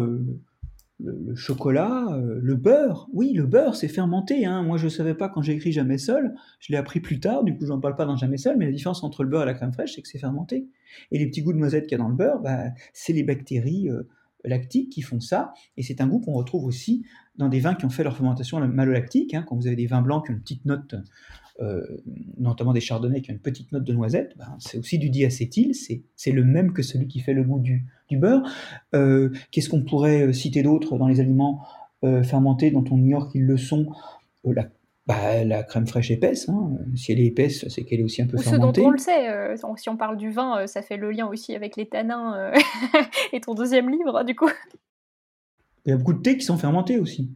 le, 1.00 1.36
chocolat, 1.36 2.08
euh, 2.12 2.40
le 2.42 2.56
beurre. 2.56 3.08
Oui, 3.14 3.34
le 3.34 3.46
beurre, 3.46 3.76
c'est 3.76 3.88
fermenté. 3.88 4.46
Hein. 4.46 4.64
Moi, 4.64 4.78
je 4.78 4.86
ne 4.86 4.90
savais 4.90 5.14
pas 5.14 5.30
quand 5.30 5.42
j'ai 5.42 5.54
écrit 5.54 5.72
Jamais 5.72 5.98
seul. 5.98 6.36
Je 6.60 6.72
l'ai 6.72 6.78
appris 6.78 7.00
plus 7.00 7.20
tard, 7.20 7.44
du 7.44 7.56
coup, 7.58 7.66
je 7.66 7.70
n'en 7.70 7.80
parle 7.80 7.96
pas 7.96 8.06
dans 8.06 8.16
Jamais 8.16 8.38
seul. 8.38 8.58
Mais 8.58 8.66
la 8.66 8.72
différence 8.72 9.04
entre 9.04 9.24
le 9.24 9.30
beurre 9.30 9.44
et 9.44 9.46
la 9.46 9.54
crème 9.54 9.74
fraîche, 9.74 9.96
c'est 9.96 10.02
que 10.02 10.08
c'est 10.08 10.20
fermenté. 10.20 10.68
Et 11.12 11.20
les 11.20 11.28
petits 11.28 11.42
goûts 11.42 11.54
de 11.54 11.58
noisette 11.58 11.88
qu'il 11.88 11.98
y 11.98 12.02
a 12.02 12.04
dans 12.04 12.10
le 12.10 12.16
beurre, 12.16 12.40
bah, 12.40 12.66
c'est 12.94 13.14
les 13.14 13.24
bactéries 13.24 13.90
euh, 13.90 14.04
lactiques 14.44 14.92
qui 14.92 15.02
font 15.02 15.20
ça. 15.20 15.54
Et 15.78 15.84
c'est 15.84 16.02
un 16.02 16.08
goût 16.08 16.20
qu'on 16.20 16.34
retrouve 16.34 16.66
aussi 16.66 17.06
dans 17.38 17.48
des 17.48 17.60
vins 17.60 17.76
qui 17.76 17.86
ont 17.86 17.90
fait 17.90 18.04
leur 18.04 18.16
fermentation 18.16 18.60
malolactique. 18.68 19.34
Hein. 19.34 19.46
Quand 19.48 19.56
vous 19.56 19.68
avez 19.68 19.78
des 19.78 19.88
vins 19.88 20.02
blancs 20.02 20.26
qui 20.26 20.32
ont 20.32 20.36
une 20.36 20.42
petite 20.42 20.66
note 20.66 20.96
euh, 21.62 21.82
notamment 22.38 22.72
des 22.72 22.80
chardonnays 22.80 23.22
qui 23.22 23.32
ont 23.32 23.34
une 23.34 23.40
petite 23.40 23.72
note 23.74 23.84
de 23.84 23.92
noisette, 23.92 24.34
ben, 24.38 24.56
c'est 24.60 24.78
aussi 24.78 24.98
du 24.98 25.10
diacétyl, 25.10 25.74
c'est 25.74 26.32
le 26.32 26.44
même 26.46 26.72
que 26.72 26.82
celui 26.82 27.08
qui 27.08 27.20
fait 27.20 27.34
le 27.34 27.44
goût 27.44 27.60
du, 27.60 27.86
beurre. 28.12 28.50
Euh, 28.96 29.30
qu'est-ce 29.52 29.68
qu'on 29.68 29.84
pourrait 29.84 30.28
euh, 30.28 30.34
citer 30.34 30.64
d'autre 30.64 30.98
dans 30.98 31.08
les 31.08 31.20
aliments 31.20 31.64
fermentés 32.24 32.72
dont 32.72 32.86
on 32.92 32.98
ignore 32.98 33.30
qu'ils 33.30 33.46
le 33.46 33.58
sont? 33.58 33.88
La, 34.46 34.70
bah, 35.06 35.44
la, 35.44 35.64
crème 35.64 35.86
fraîche 35.86 36.12
épaisse, 36.12 36.48
hein. 36.48 36.78
si 36.96 37.12
elle 37.12 37.20
est 37.20 37.26
épaisse, 37.26 37.68
c'est 37.68 37.84
qu'elle 37.84 38.00
est 38.00 38.04
aussi 38.04 38.22
un 38.22 38.28
peu 38.28 38.38
fermentée. 38.38 38.80
Ce 38.80 38.82
dont 38.82 38.88
on 38.88 38.92
le 38.92 38.98
sait, 38.98 39.58
si 39.76 39.90
on 39.90 39.98
parle 39.98 40.16
du 40.16 40.32
vin, 40.32 40.66
ça 40.66 40.82
fait 40.82 40.96
le 40.96 41.12
lien 41.12 41.28
aussi 41.28 41.56
avec 41.56 41.76
les 41.76 41.90
tanins 41.90 42.54
et 43.34 43.42
ton 43.42 43.54
deuxième 43.54 43.90
livre, 43.90 44.24
du 44.24 44.34
coup. 44.34 44.50
Il 45.86 45.90
y 45.90 45.94
a 45.94 45.98
beaucoup 45.98 46.14
de 46.14 46.22
thés 46.22 46.38
qui 46.38 46.46
sont 46.46 46.58
fermentés 46.58 47.00
aussi. 47.00 47.30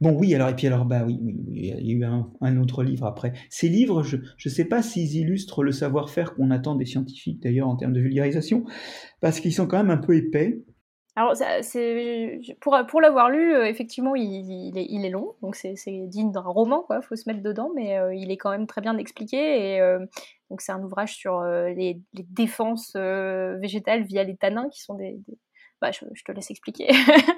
Bon, 0.00 0.12
oui, 0.18 0.34
alors, 0.34 0.48
et 0.48 0.56
puis 0.56 0.66
alors, 0.66 0.84
bah 0.84 1.04
oui, 1.06 1.18
il 1.48 1.66
y 1.66 1.72
a 1.72 1.78
eu 1.80 2.04
un, 2.04 2.56
autre 2.58 2.82
livre 2.82 3.06
après. 3.06 3.32
Ces 3.48 3.68
livres, 3.68 4.02
je 4.02 4.16
ne 4.16 4.50
sais 4.50 4.64
pas 4.64 4.82
s'ils 4.82 5.16
illustrent 5.16 5.62
le 5.62 5.72
savoir-faire 5.72 6.34
qu'on 6.34 6.50
attend 6.50 6.74
des 6.74 6.84
scientifiques, 6.84 7.40
d'ailleurs, 7.40 7.68
en 7.68 7.76
termes 7.76 7.92
de 7.92 8.00
vulgarisation, 8.00 8.64
parce 9.20 9.40
qu'ils 9.40 9.54
sont 9.54 9.66
quand 9.66 9.78
même 9.78 9.90
un 9.90 9.96
peu 9.96 10.16
épais. 10.16 10.62
Alors, 11.16 11.36
c'est 11.36 12.40
pour, 12.60 12.76
pour 12.88 13.00
l'avoir 13.00 13.30
lu, 13.30 13.54
euh, 13.54 13.66
effectivement, 13.66 14.16
il, 14.16 14.76
est, 14.76 14.86
il, 14.90 15.04
est, 15.04 15.10
long, 15.10 15.36
donc 15.42 15.54
c'est 15.54 15.76
digne 16.08 16.32
d'un 16.32 16.40
roman, 16.40 16.82
quoi. 16.82 17.00
Faut 17.02 17.14
se 17.14 17.28
mettre 17.28 17.42
dedans, 17.42 17.70
mais 17.74 17.96
euh, 17.96 18.12
il 18.12 18.32
est 18.32 18.36
quand 18.36 18.50
même 18.50 18.66
très 18.66 18.80
bien 18.80 18.98
expliqué. 18.98 19.36
Et 19.36 19.80
euh, 19.80 20.00
donc, 20.50 20.60
c'est 20.60 20.72
un 20.72 20.82
ouvrage 20.82 21.14
sur 21.14 21.40
les, 21.44 22.00
défenses 22.12 22.96
végétales 22.96 24.02
via 24.02 24.24
les 24.24 24.36
tanins, 24.36 24.68
qui 24.70 24.82
sont 24.82 24.94
des 24.94 25.20
bah, 25.84 25.90
je, 25.92 26.22
te 26.24 26.32
laisse 26.32 26.50
expliquer. 26.50 26.88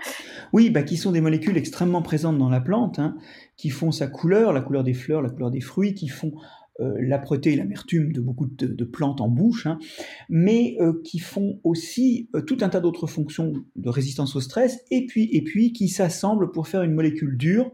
oui, 0.52 0.70
bah, 0.70 0.84
qui 0.84 0.96
sont 0.96 1.10
des 1.10 1.20
molécules 1.20 1.56
extrêmement 1.56 2.02
présentes 2.02 2.38
dans 2.38 2.48
la 2.48 2.60
plante, 2.60 3.00
hein, 3.00 3.16
qui 3.56 3.70
font 3.70 3.90
sa 3.90 4.06
couleur, 4.06 4.52
la 4.52 4.60
couleur 4.60 4.84
des 4.84 4.94
fleurs, 4.94 5.20
la 5.20 5.30
couleur 5.30 5.50
des 5.50 5.60
fruits, 5.60 5.94
qui 5.94 6.06
font 6.06 6.32
euh, 6.80 6.94
l'âpreté 7.00 7.54
et 7.54 7.56
l'amertume 7.56 8.12
de 8.12 8.20
beaucoup 8.20 8.46
de, 8.46 8.84
plantes 8.84 9.20
en 9.20 9.28
bouche, 9.28 9.66
hein, 9.66 9.80
mais 10.28 10.76
euh, 10.80 10.92
qui 11.02 11.18
font 11.18 11.58
aussi 11.64 12.28
euh, 12.36 12.40
tout 12.40 12.58
un 12.60 12.68
tas 12.68 12.78
d'autres 12.78 13.08
fonctions 13.08 13.52
de 13.74 13.88
résistance 13.88 14.36
au 14.36 14.40
stress, 14.40 14.84
et 14.92 15.06
puis, 15.06 15.28
et 15.32 15.42
puis 15.42 15.72
qui 15.72 15.88
s'assemblent 15.88 16.52
pour 16.52 16.68
faire 16.68 16.82
une 16.82 16.94
molécule 16.94 17.36
dure, 17.36 17.72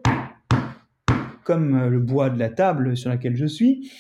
comme 1.44 1.86
le 1.86 2.01
bois 2.01 2.31
de 2.31 2.39
la 2.39 2.49
table 2.49 2.97
sur 2.97 3.11
laquelle 3.11 3.36
je 3.36 3.47
suis, 3.47 3.90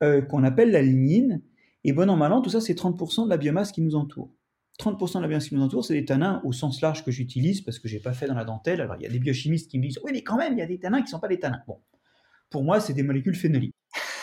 qu'on 0.00 0.44
appelle 0.44 0.70
la 0.70 0.82
lignine. 0.82 1.42
Et 1.82 1.92
bon 1.92 2.08
an, 2.08 2.16
mal 2.16 2.32
an, 2.32 2.40
tout 2.40 2.50
ça, 2.50 2.60
c'est 2.60 2.78
30% 2.78 3.24
de 3.24 3.30
la 3.30 3.36
biomasse 3.36 3.72
qui 3.72 3.82
nous 3.82 3.96
entoure. 3.96 4.30
30% 4.80 5.16
de 5.16 5.22
la 5.22 5.28
biomasse 5.28 5.48
qui 5.48 5.54
nous 5.54 5.62
entoure, 5.62 5.84
c'est 5.84 5.94
des 5.94 6.04
tanins 6.04 6.40
au 6.44 6.52
sens 6.52 6.80
large 6.80 7.04
que 7.04 7.10
j'utilise 7.10 7.60
parce 7.60 7.78
que 7.78 7.88
je 7.88 7.94
n'ai 7.94 8.00
pas 8.00 8.12
fait 8.12 8.26
dans 8.26 8.34
la 8.34 8.44
dentelle. 8.44 8.80
Alors, 8.80 8.96
il 8.98 9.02
y 9.02 9.06
a 9.06 9.10
des 9.10 9.18
biochimistes 9.18 9.70
qui 9.70 9.78
me 9.78 9.84
disent 9.84 10.00
Oui, 10.02 10.10
mais 10.12 10.22
quand 10.22 10.36
même, 10.36 10.54
il 10.54 10.58
y 10.58 10.62
a 10.62 10.66
des 10.66 10.78
tanins 10.78 10.98
qui 10.98 11.04
ne 11.04 11.10
sont 11.10 11.20
pas 11.20 11.28
des 11.28 11.38
tanins. 11.38 11.62
Bon, 11.66 11.78
pour 12.50 12.64
moi, 12.64 12.80
c'est 12.80 12.92
des 12.92 13.02
molécules 13.02 13.36
phénoliques. 13.36 13.74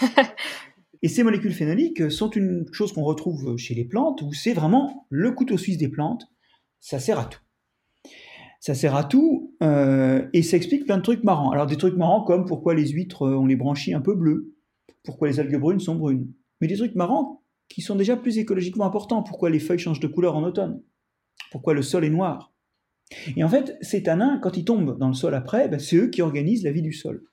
Et 1.03 1.07
ces 1.07 1.23
molécules 1.23 1.53
phénoliques 1.53 2.11
sont 2.11 2.29
une 2.29 2.65
chose 2.71 2.93
qu'on 2.93 3.03
retrouve 3.03 3.57
chez 3.57 3.73
les 3.73 3.85
plantes, 3.85 4.21
où 4.21 4.33
c'est 4.33 4.53
vraiment 4.53 5.07
le 5.09 5.31
couteau 5.31 5.57
suisse 5.57 5.77
des 5.77 5.87
plantes. 5.87 6.27
Ça 6.79 6.99
sert 6.99 7.17
à 7.17 7.25
tout. 7.25 7.39
Ça 8.59 8.75
sert 8.75 8.95
à 8.95 9.03
tout, 9.03 9.55
euh, 9.63 10.27
et 10.33 10.43
ça 10.43 10.55
explique 10.55 10.85
plein 10.85 10.97
de 10.97 11.01
trucs 11.01 11.23
marrants. 11.23 11.49
Alors 11.49 11.65
des 11.65 11.77
trucs 11.77 11.97
marrants 11.97 12.23
comme 12.23 12.45
pourquoi 12.45 12.75
les 12.75 12.89
huîtres 12.89 13.27
ont 13.27 13.47
les 13.47 13.55
branchies 13.55 13.95
un 13.95 14.01
peu 14.01 14.13
bleues, 14.13 14.53
pourquoi 15.03 15.29
les 15.29 15.39
algues 15.39 15.59
brunes 15.59 15.79
sont 15.79 15.95
brunes. 15.95 16.31
Mais 16.59 16.67
des 16.67 16.77
trucs 16.77 16.93
marrants 16.93 17.40
qui 17.73 17.81
sont 17.81 17.95
déjà 17.95 18.15
plus 18.15 18.37
écologiquement 18.37 18.85
importants. 18.85 19.23
Pourquoi 19.23 19.49
les 19.49 19.59
feuilles 19.59 19.79
changent 19.79 19.99
de 19.99 20.07
couleur 20.07 20.35
en 20.35 20.43
automne? 20.43 20.81
Pourquoi 21.51 21.73
le 21.73 21.81
sol 21.81 22.05
est 22.05 22.09
noir? 22.09 22.53
Et 23.35 23.43
en 23.43 23.49
fait, 23.49 23.77
ces 23.81 24.03
tanins, 24.03 24.39
quand 24.41 24.57
ils 24.57 24.65
tombent 24.65 24.97
dans 24.97 25.07
le 25.07 25.13
sol 25.13 25.35
après, 25.35 25.67
ben, 25.67 25.79
c'est 25.79 25.97
eux 25.97 26.07
qui 26.07 26.21
organisent 26.21 26.63
la 26.63 26.71
vie 26.71 26.81
du 26.81 26.93
sol. 26.93 27.23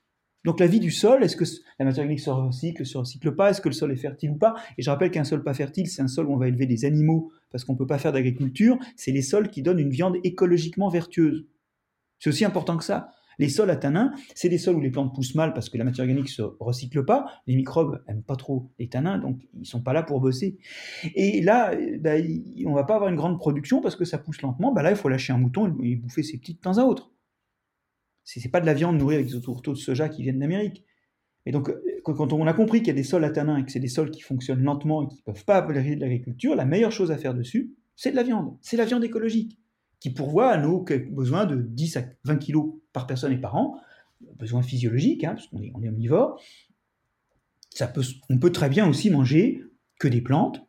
Donc 0.44 0.60
la 0.60 0.66
vie 0.66 0.81
du 0.81 0.90
sol, 0.90 1.23
est-ce 1.23 1.36
que 1.36 1.44
la 1.78 1.85
matière 1.85 2.05
organique 2.05 2.20
se 2.20 2.31
recycle, 2.31 2.86
se 2.86 2.98
recycle 2.98 3.35
pas? 3.35 3.51
Est-ce 3.51 3.60
que 3.60 3.69
le 3.69 3.74
sol 3.74 3.93
est 3.93 3.97
fertile 3.97 4.31
ou 4.31 4.36
pas? 4.36 4.55
Et 4.77 4.82
je 4.82 4.90
rappelle 4.90 5.10
qu'un 5.10 5.24
sol 5.24 5.43
pas 5.43 5.55
fertile, 5.55 5.89
c'est 5.89 6.02
un 6.02 6.09
sol 6.09 6.27
où 6.27 6.32
on 6.32 6.36
va 6.36 6.48
élever 6.48 6.66
des 6.66 6.85
animaux 6.85 7.31
parce 7.51 7.65
qu'on 7.65 7.74
ne 7.74 7.78
peut 7.78 7.86
pas 7.86 7.98
faire 7.98 8.12
d'agriculture. 8.12 8.78
C'est 8.97 9.10
les 9.12 9.23
sols 9.23 9.51
qui 9.51 9.62
donnent 9.62 9.81
une 9.81 9.90
viande 9.90 10.16
écologiquement 10.24 10.89
vertueuse. 10.89 11.47
C'est 12.19 12.31
aussi 12.31 12.44
important 12.44 12.77
que 12.77 12.85
ça. 12.85 13.10
Les 13.39 13.48
sols 13.48 13.70
à 13.70 13.77
tanins, 13.77 14.12
c'est 14.35 14.48
des 14.48 14.59
sols 14.59 14.77
où 14.77 14.81
les 14.81 14.90
plantes 14.90 15.15
poussent 15.15 15.35
mal 15.35 15.55
parce 15.55 15.69
que 15.69 15.78
la 15.78 15.85
matière 15.85 16.05
organique 16.05 16.28
se 16.28 16.43
recycle 16.43 17.05
pas. 17.05 17.27
Les 17.47 17.55
microbes 17.55 18.02
aiment 18.09 18.23
pas 18.23 18.36
trop 18.36 18.70
les 18.78 18.89
tanins, 18.89 19.19
donc 19.19 19.40
ils 19.55 19.66
sont 19.66 19.82
pas 19.82 19.93
là 19.93 20.02
pour 20.02 20.20
bosser. 20.20 20.59
Et 21.15 21.40
là, 21.40 21.73
bah, 22.01 22.15
on 22.66 22.74
va 22.74 22.85
pas 22.85 22.97
avoir 22.97 23.10
une 23.10 23.16
grande 23.16 23.39
production 23.39 23.81
parce 23.81 23.97
que 23.97 24.05
ça 24.05 24.19
pousse 24.19 24.43
lentement. 24.43 24.73
Bah 24.73 24.82
là, 24.82 24.90
il 24.90 24.97
faut 24.97 25.09
lâcher 25.09 25.32
un 25.32 25.39
mouton 25.39 25.77
et 25.82 25.97
bouffer 25.97 26.23
ses 26.23 26.39
petits 26.39 26.55
de 26.55 26.60
temps 26.60 26.78
à 26.78 26.82
autre. 26.82 27.12
C'est 28.24 28.51
pas 28.51 28.60
de 28.60 28.66
la 28.66 28.74
viande 28.74 28.98
nourrie 28.98 29.15
avec 29.15 29.28
des 29.28 29.40
tourteaux 29.40 29.73
de 29.73 29.78
soja 29.78 30.09
qui 30.09 30.23
viennent 30.23 30.39
d'Amérique. 30.39 30.85
Et 31.47 31.51
donc, 31.51 31.70
euh, 31.70 31.81
quand 32.05 32.32
on 32.32 32.47
a 32.47 32.52
compris 32.52 32.81
qu'il 32.81 32.89
y 32.89 32.90
a 32.90 32.94
des 32.94 33.02
sols 33.02 33.24
à 33.24 33.31
tanins 33.31 33.56
et 33.56 33.65
que 33.65 33.73
c'est 33.73 33.81
des 33.81 33.89
sols 33.89 34.10
qui 34.10 34.20
fonctionnent 34.20 34.62
lentement 34.62 35.05
et 35.05 35.09
qui 35.09 35.23
ne 35.27 35.32
peuvent 35.32 35.44
pas 35.47 35.56
appeler 35.56 35.97
l'agriculture, 35.97 36.55
la 36.55 36.66
meilleure 36.66 36.93
chose 36.93 37.10
à 37.10 37.16
faire 37.16 37.32
dessus, 37.32 37.74
c'est 37.97 38.10
de 38.10 38.16
la 38.16 38.23
viande. 38.23 38.56
C'est 38.60 38.77
la 38.77 38.85
viande 38.85 39.02
écologique, 39.02 39.59
qui 39.98 40.10
pourvoit 40.10 40.51
à 40.51 40.59
nos 40.59 40.85
besoins 41.10 41.47
de 41.47 41.56
10 41.56 41.97
à 41.97 42.05
20 42.24 42.36
kilos 42.36 42.74
par 42.99 43.07
personne 43.07 43.33
et 43.33 43.39
par 43.39 43.57
an, 43.57 43.81
besoins 44.39 44.62
physiologiques, 44.62 45.25
hein, 45.25 45.35
parce 45.35 45.47
qu'on 45.47 45.62
est, 45.62 45.73
on 45.75 45.83
omnivore. 45.87 46.41
Peut, 47.95 48.03
on 48.29 48.39
peut 48.39 48.51
très 48.51 48.69
bien 48.69 48.89
aussi 48.89 49.09
manger 49.09 49.62
que 50.01 50.09
des 50.09 50.20
plantes 50.20 50.66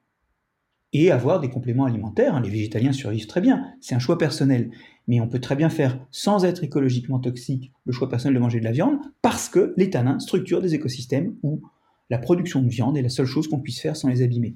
et 0.94 1.12
avoir 1.12 1.40
des 1.40 1.50
compléments 1.50 1.86
alimentaires. 1.86 2.36
Hein. 2.36 2.42
Les 2.42 2.50
végétaliens 2.50 2.92
survivent 2.92 3.28
très 3.28 3.42
bien, 3.42 3.74
c'est 3.82 3.96
un 3.96 4.00
choix 4.00 4.18
personnel 4.18 4.72
mais 5.10 5.20
on 5.20 5.28
peut 5.28 5.40
très 5.40 5.56
bien 5.56 5.70
faire, 5.70 6.00
sans 6.12 6.46
être 6.46 6.64
écologiquement 6.64 7.20
toxique, 7.20 7.74
le 7.84 7.92
choix 7.92 8.08
personnel 8.08 8.36
de 8.36 8.40
manger 8.40 8.60
de 8.60 8.64
la 8.64 8.72
viande, 8.72 9.00
parce 9.24 9.50
que 9.50 9.74
les 9.76 9.90
tanins 9.90 10.20
structurent 10.20 10.62
des 10.62 10.76
écosystèmes 10.76 11.36
où 11.42 11.64
la 12.12 12.20
production 12.20 12.62
de 12.62 12.70
viande 12.70 12.96
est 12.96 13.02
la 13.02 13.10
seule 13.10 13.26
chose 13.26 13.48
qu'on 13.48 13.60
puisse 13.60 13.82
faire 13.82 13.98
sans 13.98 14.08
les 14.08 14.22
abîmer. 14.22 14.56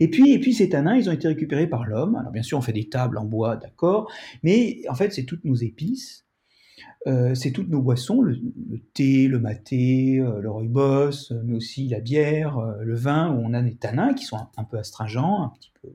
Et 0.00 0.08
puis, 0.08 0.32
et 0.32 0.40
puis 0.40 0.54
ces 0.54 0.70
tanins, 0.70 0.96
ils 0.96 1.10
ont 1.10 1.12
été 1.12 1.28
récupérés 1.28 1.66
par 1.66 1.84
l'homme. 1.84 2.16
Alors 2.16 2.32
bien 2.32 2.42
sûr, 2.42 2.56
on 2.56 2.62
fait 2.62 2.72
des 2.72 2.88
tables 2.88 3.18
en 3.18 3.26
bois, 3.26 3.56
d'accord, 3.56 4.10
mais 4.42 4.80
en 4.88 4.94
fait, 4.94 5.12
c'est 5.12 5.24
toutes 5.24 5.44
nos 5.44 5.54
épices, 5.54 6.24
euh, 7.06 7.34
c'est 7.34 7.52
toutes 7.52 7.68
nos 7.68 7.80
boissons, 7.80 8.20
le, 8.20 8.38
thé, 8.92 9.26
le 9.26 9.38
maté, 9.38 10.20
euh, 10.20 10.40
le 10.40 10.50
rooibos, 10.50 11.32
mais 11.44 11.54
aussi 11.54 11.88
la 11.88 12.00
bière, 12.00 12.58
euh, 12.58 12.82
le 12.82 12.94
vin, 12.94 13.34
où 13.34 13.40
on 13.42 13.54
a 13.54 13.62
des 13.62 13.74
tanins 13.74 14.12
qui 14.12 14.24
sont 14.24 14.36
un 14.56 14.64
peu 14.64 14.78
astringents, 14.78 15.42
un 15.42 15.48
petit 15.48 15.72
peu 15.80 15.88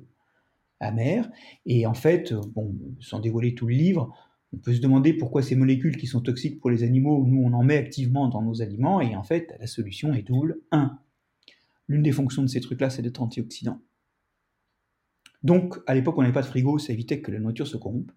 amère. 0.79 1.29
Et 1.65 1.85
en 1.85 1.93
fait, 1.93 2.31
euh, 2.31 2.41
bon, 2.53 2.75
sans 2.99 3.19
dévoiler 3.19 3.53
tout 3.55 3.67
le 3.67 3.75
livre, 3.75 4.13
on 4.53 4.57
peut 4.57 4.73
se 4.73 4.81
demander 4.81 5.13
pourquoi 5.13 5.41
ces 5.41 5.55
molécules 5.55 5.97
qui 5.97 6.07
sont 6.07 6.21
toxiques 6.21 6.59
pour 6.59 6.69
les 6.69 6.83
animaux, 6.83 7.25
nous 7.25 7.43
on 7.43 7.53
en 7.53 7.63
met 7.63 7.77
activement 7.77 8.27
dans 8.29 8.41
nos 8.41 8.61
aliments, 8.61 9.01
et 9.01 9.15
en 9.15 9.23
fait 9.23 9.53
la 9.59 9.67
solution 9.67 10.13
est 10.13 10.21
double. 10.21 10.61
1. 10.71 10.97
L'une 11.87 12.03
des 12.03 12.11
fonctions 12.11 12.41
de 12.41 12.47
ces 12.47 12.61
trucs-là, 12.61 12.89
c'est 12.89 13.01
d'être 13.01 13.21
antioxydant. 13.21 13.79
Donc 15.43 15.77
à 15.87 15.93
l'époque 15.93 16.17
on 16.17 16.21
n'avait 16.21 16.33
pas 16.33 16.41
de 16.41 16.47
frigo, 16.47 16.79
ça 16.79 16.93
évitait 16.93 17.21
que 17.21 17.31
la 17.31 17.39
nourriture 17.39 17.67
se 17.67 17.77
corrompe. 17.77 18.11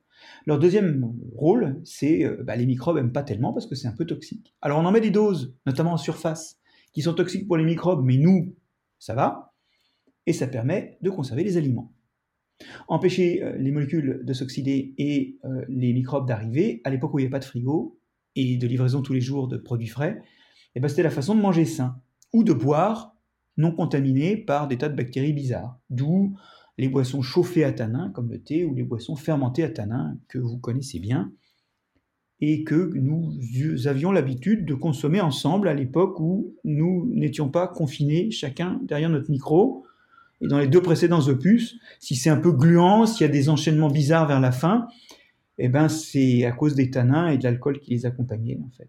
Leur 0.47 0.59
deuxième 0.59 1.13
rôle, 1.35 1.81
c'est 1.85 2.25
euh, 2.25 2.43
bah, 2.43 2.57
les 2.57 2.67
microbes 2.67 2.97
n'aiment 2.97 3.13
pas 3.13 3.23
tellement 3.23 3.53
parce 3.53 3.67
que 3.67 3.75
c'est 3.75 3.89
un 3.89 3.93
peu 3.93 4.07
toxique. 4.07 4.55
Alors 4.63 4.79
on 4.79 4.85
en 4.85 4.93
met 4.93 5.01
des 5.01 5.11
doses, 5.11 5.55
notamment 5.67 5.93
en 5.93 5.97
surface, 5.97 6.59
qui 6.93 7.03
sont 7.03 7.15
toxiques 7.15 7.47
pour 7.47 7.57
les 7.57 7.65
microbes, 7.65 8.05
mais 8.05 8.17
nous, 8.17 8.55
ça 8.99 9.15
va, 9.15 9.55
et 10.27 10.33
ça 10.33 10.47
permet 10.47 10.99
de 11.03 11.11
conserver 11.11 11.45
les 11.45 11.57
aliments. 11.57 11.93
Empêcher 12.89 13.43
euh, 13.43 13.57
les 13.57 13.71
molécules 13.71 14.23
de 14.25 14.33
s'oxyder 14.33 14.95
et 14.99 15.39
euh, 15.45 15.65
les 15.69 15.93
microbes 15.93 16.27
d'arriver, 16.27 16.81
à 16.85 16.91
l'époque 16.91 17.15
où 17.15 17.19
il 17.19 17.23
n'y 17.23 17.27
avait 17.27 17.33
pas 17.33 17.39
de 17.39 17.45
frigo 17.45 17.99
et 18.35 18.57
de 18.57 18.67
livraison 18.67 19.03
tous 19.03 19.13
les 19.13 19.21
jours 19.21 19.49
de 19.49 19.57
produits 19.57 19.87
frais, 19.87 20.21
eh 20.75 20.81
ben, 20.81 20.89
c'était 20.89 21.03
la 21.03 21.11
façon 21.11 21.35
de 21.35 21.41
manger 21.41 21.65
sain 21.65 22.01
ou 22.33 22.45
de 22.45 22.53
boire 22.53 23.15
non 23.57 23.73
contaminé 23.73 24.37
par 24.37 24.69
des 24.69 24.79
tas 24.79 24.89
de 24.89 24.97
bactéries 24.97 25.33
bizarres. 25.33 25.79
D'où 25.91 26.37
les 26.79 26.89
boissons 26.89 27.23
chauffées 27.23 27.65
à 27.65 27.73
tanin, 27.73 28.11
comme 28.15 28.31
le 28.31 28.41
thé, 28.41 28.65
ou 28.65 28.75
les 28.75 28.85
boissons 28.85 29.17
fermentées 29.17 29.65
à 29.65 29.69
tanin, 29.69 30.17
que 30.29 30.39
vous 30.39 30.59
connaissez 30.59 31.01
bien, 31.01 31.33
et 32.41 32.63
que 32.63 32.93
nous 32.95 33.37
avions 33.87 34.13
l'habitude 34.13 34.65
de 34.65 34.75
consommer 34.75 35.21
ensemble 35.21 35.67
à 35.67 35.75
l'époque 35.75 36.21
où 36.21 36.55
nous 36.65 37.11
n'étions 37.13 37.49
pas 37.49 37.67
confinés 37.67 38.31
chacun 38.31 38.79
derrière 38.85 39.11
notre 39.11 39.31
micro, 39.31 39.85
et 40.41 40.47
dans 40.47 40.59
les 40.59 40.69
deux 40.69 40.81
précédents 40.81 41.27
opus, 41.27 41.79
si 41.99 42.15
c'est 42.15 42.31
un 42.31 42.37
peu 42.37 42.53
gluant, 42.53 43.07
s'il 43.07 43.27
y 43.27 43.29
a 43.29 43.33
des 43.33 43.49
enchaînements 43.49 43.91
bizarres 43.91 44.29
vers 44.29 44.41
la 44.41 44.53
fin, 44.53 44.87
eh 45.59 45.69
ben 45.69 45.89
c'est 45.89 46.45
à 46.45 46.53
cause 46.53 46.77
des 46.77 46.91
tanins 46.91 47.29
et 47.29 47.39
de 47.39 47.43
l'alcool 47.43 47.81
qui 47.81 47.91
les 47.91 48.07
accompagnaient 48.07 48.61
en 48.65 48.71
fait. 48.71 48.89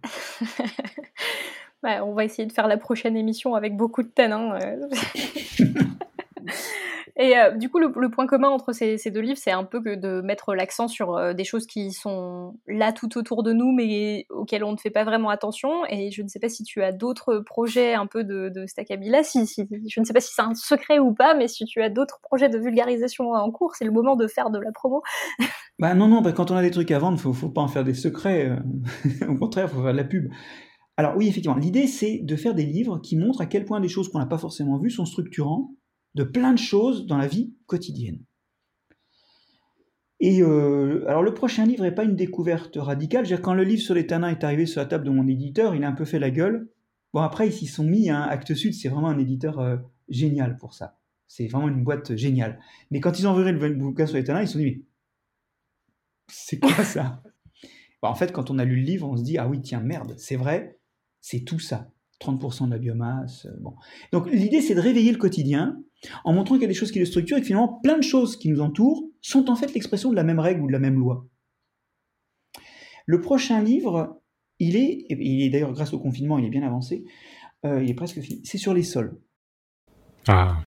on 2.03 2.13
va 2.13 2.25
essayer 2.25 2.47
de 2.47 2.53
faire 2.53 2.67
la 2.67 2.77
prochaine 2.77 3.17
émission 3.17 3.55
avec 3.55 3.75
beaucoup 3.75 4.03
de 4.03 4.09
tanins. 4.09 4.59
Et 7.21 7.37
euh, 7.37 7.51
du 7.51 7.69
coup, 7.69 7.79
le, 7.79 8.09
point 8.09 8.27
commun 8.27 8.47
entre 8.47 8.71
ces, 8.71 8.97
deux 9.11 9.19
livres, 9.19 9.37
c'est 9.37 9.51
un 9.51 9.65
peu 9.65 9.81
que 9.81 9.95
de 9.95 10.21
mettre 10.21 10.53
l'accent 10.53 10.87
sur 10.87 11.17
euh, 11.17 11.33
des 11.33 11.43
choses 11.43 11.65
qui 11.65 11.91
sont 11.91 12.55
là 12.65 12.93
tout 12.93 13.17
autour 13.17 13.43
de 13.43 13.51
nous, 13.51 13.73
mais 13.73 14.25
auxquelles 14.29 14.63
on 14.63 14.71
ne 14.71 14.77
fait 14.77 14.89
pas 14.89 15.03
vraiment 15.03 15.29
attention. 15.29 15.85
Et 15.89 16.11
je 16.11 16.21
ne 16.21 16.29
sais 16.29 16.39
pas 16.39 16.47
si 16.47 16.63
tu 16.63 16.81
as 16.81 16.93
d'autres 16.93 17.39
projets 17.39 17.93
un 17.93 18.05
peu 18.05 18.23
de, 18.23 18.49
de 18.49 18.65
si, 18.67 19.67
je 19.89 19.99
ne 19.99 20.05
sais 20.05 20.13
pas 20.13 20.21
si 20.21 20.33
c'est 20.33 20.41
un 20.41 20.55
secret 20.55 20.99
ou 20.99 21.13
pas, 21.13 21.33
mais 21.33 21.49
si 21.49 21.65
tu 21.65 21.81
as 21.81 21.89
d'autres 21.89 22.19
projets 22.21 22.47
de 22.47 22.57
vulgarisation 22.57 23.31
en 23.31 23.51
cours, 23.51 23.75
c'est 23.75 23.85
le 23.85 23.91
moment 23.91 24.15
de 24.15 24.27
faire 24.27 24.49
de 24.49 24.59
la 24.59 24.71
promo. 24.71 25.03
Bah 25.79 25.93
non, 25.93 26.09
non, 26.09 26.19
bah 26.19 26.33
quand 26.33 26.51
on 26.51 26.57
a 26.57 26.61
des 26.61 26.71
trucs 26.71 26.91
à 26.91 26.99
vendre, 26.99 27.17
il 27.17 27.21
faut, 27.21 27.31
faut 27.31 27.47
pas 27.47 27.61
en 27.61 27.69
faire 27.69 27.85
des 27.85 27.93
secrets. 27.93 28.49
Euh. 28.49 29.29
Au 29.29 29.35
contraire, 29.35 29.69
il 29.71 29.73
faut 29.73 29.81
faire 29.81 29.93
de 29.93 29.97
la 29.97 30.03
pub. 30.03 30.29
Alors 30.97 31.15
oui, 31.15 31.29
effectivement, 31.29 31.55
l'idée 31.55 31.87
c'est 31.87 32.19
de 32.21 32.35
faire 32.35 32.53
des 32.53 32.65
livres 32.65 32.99
qui 32.99 33.15
montrent 33.15 33.39
à 33.39 33.45
quel 33.45 33.63
point 33.63 33.79
des 33.79 33.87
choses 33.87 34.09
qu'on 34.09 34.19
n'a 34.19 34.25
pas 34.25 34.37
forcément 34.37 34.77
vues 34.77 34.89
sont 34.89 35.05
structurantes 35.05 35.69
de 36.15 36.23
plein 36.23 36.53
de 36.53 36.59
choses 36.59 37.05
dans 37.05 37.17
la 37.17 37.27
vie 37.27 37.53
quotidienne. 37.65 38.23
Et 40.19 40.41
euh, 40.41 41.05
alors 41.07 41.23
le 41.23 41.33
prochain 41.33 41.65
livre 41.65 41.83
n'est 41.83 41.93
pas 41.93 42.03
une 42.03 42.15
découverte 42.15 42.75
radicale. 42.75 43.25
quand 43.41 43.53
le 43.53 43.63
livre 43.63 43.81
sur 43.81 43.95
les 43.95 44.05
tanins 44.05 44.29
est 44.29 44.43
arrivé 44.43 44.65
sur 44.65 44.81
la 44.81 44.85
table 44.85 45.05
de 45.05 45.11
mon 45.11 45.27
éditeur, 45.27 45.75
il 45.75 45.83
a 45.83 45.87
un 45.87 45.93
peu 45.93 46.05
fait 46.05 46.19
la 46.19 46.29
gueule. 46.29 46.69
Bon 47.13 47.21
après 47.21 47.47
ils 47.47 47.53
s'y 47.53 47.67
sont 47.67 47.85
mis. 47.85 48.09
Hein. 48.09 48.21
Actes 48.23 48.53
Sud 48.53 48.73
c'est 48.73 48.89
vraiment 48.89 49.09
un 49.09 49.17
éditeur 49.17 49.59
euh, 49.59 49.77
génial 50.09 50.57
pour 50.57 50.73
ça. 50.73 50.97
C'est 51.27 51.47
vraiment 51.47 51.69
une 51.69 51.83
boîte 51.83 52.15
géniale. 52.15 52.59
Mais 52.91 52.99
quand 52.99 53.17
ils 53.19 53.27
ont 53.27 53.33
vu 53.33 53.49
le 53.49 53.75
bouquin 53.75 54.05
sur 54.05 54.17
les 54.17 54.23
tanins, 54.23 54.41
ils 54.41 54.47
se 54.47 54.53
sont 54.53 54.59
dit 54.59 54.65
mais 54.65 54.81
c'est 56.27 56.59
quoi 56.59 56.71
ça? 56.83 57.23
En 58.01 58.15
fait 58.15 58.33
quand 58.33 58.51
on 58.51 58.59
a 58.59 58.65
lu 58.65 58.75
le 58.75 58.83
livre, 58.83 59.07
on 59.07 59.15
se 59.15 59.23
dit 59.23 59.37
ah 59.37 59.47
oui 59.47 59.61
tiens 59.61 59.79
merde, 59.79 60.15
c'est 60.17 60.35
vrai, 60.35 60.79
c'est 61.21 61.45
tout 61.45 61.59
ça. 61.59 61.91
30% 62.19 62.65
de 62.65 62.71
la 62.71 62.77
biomasse. 62.77 63.45
Euh, 63.45 63.55
bon. 63.61 63.75
Donc 64.11 64.29
l'idée 64.29 64.59
c'est 64.59 64.75
de 64.75 64.81
réveiller 64.81 65.13
le 65.13 65.17
quotidien 65.17 65.81
en 66.23 66.33
montrant 66.33 66.55
qu'il 66.55 66.61
y 66.63 66.65
a 66.65 66.69
des 66.69 66.73
choses 66.73 66.91
qui 66.91 66.99
le 66.99 67.05
structurent 67.05 67.37
et 67.37 67.41
que 67.41 67.47
finalement 67.47 67.79
plein 67.83 67.97
de 67.97 68.03
choses 68.03 68.37
qui 68.37 68.49
nous 68.49 68.61
entourent 68.61 69.03
sont 69.21 69.49
en 69.49 69.55
fait 69.55 69.73
l'expression 69.73 70.09
de 70.11 70.15
la 70.15 70.23
même 70.23 70.39
règle 70.39 70.61
ou 70.61 70.67
de 70.67 70.71
la 70.71 70.79
même 70.79 70.97
loi. 70.97 71.25
Le 73.05 73.21
prochain 73.21 73.61
livre, 73.61 74.21
il 74.59 74.75
est, 74.75 75.05
il 75.09 75.41
est 75.43 75.49
d'ailleurs 75.49 75.73
grâce 75.73 75.93
au 75.93 75.99
confinement, 75.99 76.37
il 76.37 76.45
est 76.45 76.49
bien 76.49 76.63
avancé, 76.65 77.05
euh, 77.65 77.83
il 77.83 77.89
est 77.89 77.93
presque 77.95 78.19
fini, 78.21 78.41
c'est 78.45 78.57
sur 78.57 78.73
les 78.73 78.83
sols. 78.83 79.19
Ah. 80.27 80.61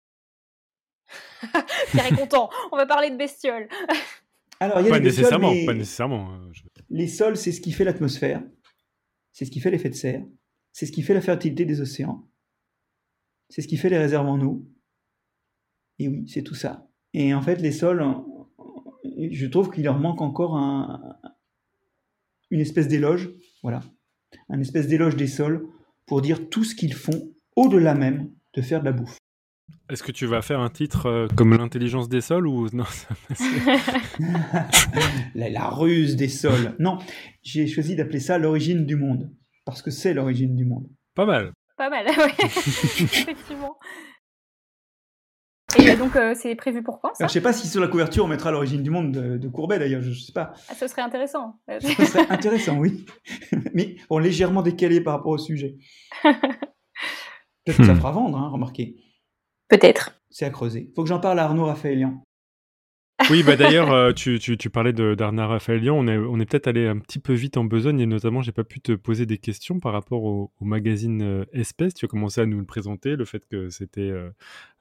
Pierre 1.92 2.08
est 2.12 2.16
content, 2.16 2.50
on 2.72 2.78
va 2.78 2.86
parler 2.86 3.10
de 3.12 3.18
bestioles. 3.18 3.68
Alors, 4.60 4.80
il 4.80 4.86
y 4.86 4.88
a 4.88 4.92
Pas 4.92 5.00
nécessairement, 5.00 5.52
mais 5.52 5.66
pas 5.66 5.74
nécessairement. 5.74 6.34
euh, 6.34 6.50
je- 6.52 6.62
les 6.90 7.08
sols, 7.08 7.36
c'est 7.38 7.52
ce 7.52 7.62
qui 7.62 7.72
fait 7.72 7.84
l'atmosphère, 7.84 8.44
c'est 9.32 9.46
ce 9.46 9.52
qui 9.52 9.60
fait 9.60 9.72
l'effet 9.72 9.90
de 9.90 9.96
serre, 9.96 10.24
c'est 10.72 10.86
ce 10.86 10.92
qui 10.92 11.02
fait 11.02 11.14
la 11.14 11.22
fertilité 11.22 11.66
des 11.66 11.82
océans, 11.82 12.28
c'est 13.50 13.62
ce 13.62 13.68
qui 13.68 13.78
fait 13.78 13.90
les 13.90 13.98
réserves 13.98 14.28
en 14.28 14.40
eau. 14.42 14.66
Et 16.02 16.08
oui, 16.08 16.28
c'est 16.28 16.42
tout 16.42 16.56
ça. 16.56 16.88
Et 17.14 17.32
en 17.36 17.44
fait, 17.44 17.58
les 17.58 17.72
sols, 17.72 18.04
je 19.32 19.46
trouve 19.46 19.70
qu'il 19.70 19.84
leur 19.84 20.00
manque 20.00 20.20
encore 20.22 20.58
un, 20.58 21.16
une 22.50 22.60
espèce 22.60 22.88
d'éloge, 22.88 23.30
voilà, 23.62 23.82
un 24.50 24.60
espèce 24.60 24.88
d'éloge 24.88 25.16
des 25.16 25.28
sols 25.28 25.68
pour 26.08 26.24
dire 26.24 26.50
tout 26.50 26.64
ce 26.64 26.74
qu'ils 26.74 26.96
font 26.96 27.32
au-delà 27.56 27.94
même 27.94 28.32
de 28.56 28.64
faire 28.64 28.80
de 28.80 28.86
la 28.86 28.94
bouffe. 28.94 29.18
Est-ce 29.92 30.02
que 30.02 30.12
tu 30.12 30.26
vas 30.26 30.42
faire 30.42 30.60
un 30.60 30.72
titre 30.72 31.06
euh, 31.06 31.28
comme 31.36 31.56
l'intelligence 31.56 32.10
des 32.10 32.22
sols 32.22 32.48
ou 32.48 32.68
non 32.74 32.86
la, 35.36 35.50
la 35.50 35.70
ruse 35.70 36.16
des 36.16 36.30
sols. 36.30 36.76
Non, 36.80 36.98
j'ai 37.44 37.68
choisi 37.68 37.96
d'appeler 37.96 38.22
ça 38.22 38.40
l'origine 38.40 38.88
du 38.88 38.96
monde, 38.96 39.30
parce 39.66 39.84
que 39.84 39.92
c'est 39.92 40.16
l'origine 40.16 40.56
du 40.56 40.66
monde. 40.66 40.90
Pas 41.14 41.28
mal. 41.28 41.52
Pas 41.78 41.92
mal, 41.92 42.06
ouais. 42.18 42.46
Effectivement. 42.46 43.78
Donc, 46.02 46.16
euh, 46.16 46.34
c'est 46.36 46.56
prévu 46.56 46.82
pour 46.84 47.00
quand 47.00 47.10
ça 47.10 47.24
Alors, 47.24 47.30
je 47.30 47.34
sais 47.34 47.42
pas 47.42 47.54
si 47.54 47.68
sur 47.68 47.80
la 47.80 47.88
couverture 47.88 48.26
on 48.26 48.28
mettra 48.28 48.52
l'origine 48.52 48.82
du 48.82 48.90
monde 48.90 49.12
de, 49.12 49.38
de 49.38 49.48
Courbet 49.48 49.78
d'ailleurs, 49.80 50.02
je, 50.02 50.12
je 50.12 50.22
sais 50.24 50.32
pas. 50.34 50.54
Ah, 50.70 50.74
Ce 50.74 50.88
serait 50.88 51.02
intéressant. 51.04 51.60
Ça 51.68 51.80
serait 52.06 52.28
intéressant, 52.30 52.78
oui. 52.78 53.06
Mais 53.74 53.96
bon, 54.10 54.18
légèrement 54.18 54.62
décalé 54.64 55.02
par 55.02 55.14
rapport 55.18 55.32
au 55.34 55.38
sujet. 55.38 55.78
Peut-être 56.24 57.78
que 57.78 57.86
ça 57.86 57.94
Hmm. 57.94 57.98
fera 57.98 58.12
vendre, 58.12 58.38
hein, 58.40 58.50
remarquez. 58.50 58.96
Peut-être. 59.68 60.20
C'est 60.32 60.46
à 60.46 60.50
creuser. 60.50 60.92
Faut 60.96 61.04
que 61.04 61.10
j'en 61.10 61.20
parle 61.20 61.38
à 61.40 61.44
Arnaud 61.44 61.66
Raphaëlian. 61.66 62.24
Oui, 63.30 63.44
bah 63.44 63.56
d'ailleurs, 63.56 63.92
euh, 63.92 64.12
tu, 64.14 64.40
tu, 64.40 64.70
parlais 64.70 64.94
d'Arnaud 64.94 65.48
Raphaëlian. 65.48 65.96
On 65.96 66.08
est, 66.08 66.18
on 66.18 66.40
est 66.40 66.46
peut-être 66.46 66.68
allé 66.68 66.88
un 66.88 66.98
petit 66.98 67.20
peu 67.20 67.34
vite 67.34 67.58
en 67.58 67.64
besogne 67.64 68.00
et 68.00 68.06
notamment, 68.06 68.42
j'ai 68.42 68.52
pas 68.52 68.64
pu 68.64 68.82
te 68.82 68.92
poser 68.94 69.26
des 69.26 69.38
questions 69.38 69.80
par 69.80 69.94
rapport 69.94 70.24
au, 70.24 70.52
magazine 70.62 71.22
euh, 71.22 71.46
Espèce. 71.54 71.94
Tu 71.94 72.06
as 72.06 72.08
commencé 72.08 72.42
à 72.42 72.46
nous 72.46 72.60
le 72.60 72.66
présenter, 72.66 73.16
le 73.16 73.26
fait 73.26 73.46
que 73.48 73.70
c'était 73.70 74.02
euh, 74.02 74.30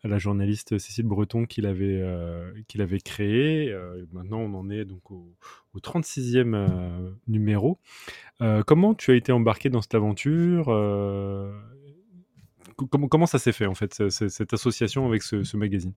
la 0.04 0.18
journaliste 0.18 0.78
Cécile 0.78 1.06
Breton 1.06 1.44
qui 1.44 1.60
l'avait 1.60 3.00
créé. 3.04 3.76
Maintenant, 4.12 4.40
on 4.40 4.54
en 4.54 4.70
est 4.70 4.84
donc 4.84 5.10
au, 5.10 5.34
au 5.74 5.78
36e 5.78 6.54
euh, 6.54 7.10
numéro. 7.28 7.78
Comment 8.66 8.94
tu 8.94 9.10
as 9.10 9.14
été 9.14 9.32
embarqué 9.32 9.68
dans 9.68 9.82
cette 9.82 9.94
aventure 9.94 10.66
co- 12.76 12.86
comment, 12.86 13.26
ça 13.26 13.38
s'est 13.38 13.52
fait 13.52 13.66
en 13.66 13.74
fait, 13.74 13.92
ce- 13.94 14.08
ce- 14.08 14.28
cette 14.28 14.54
association 14.54 15.06
avec 15.06 15.22
ce 15.22 15.56
magazine? 15.56 15.92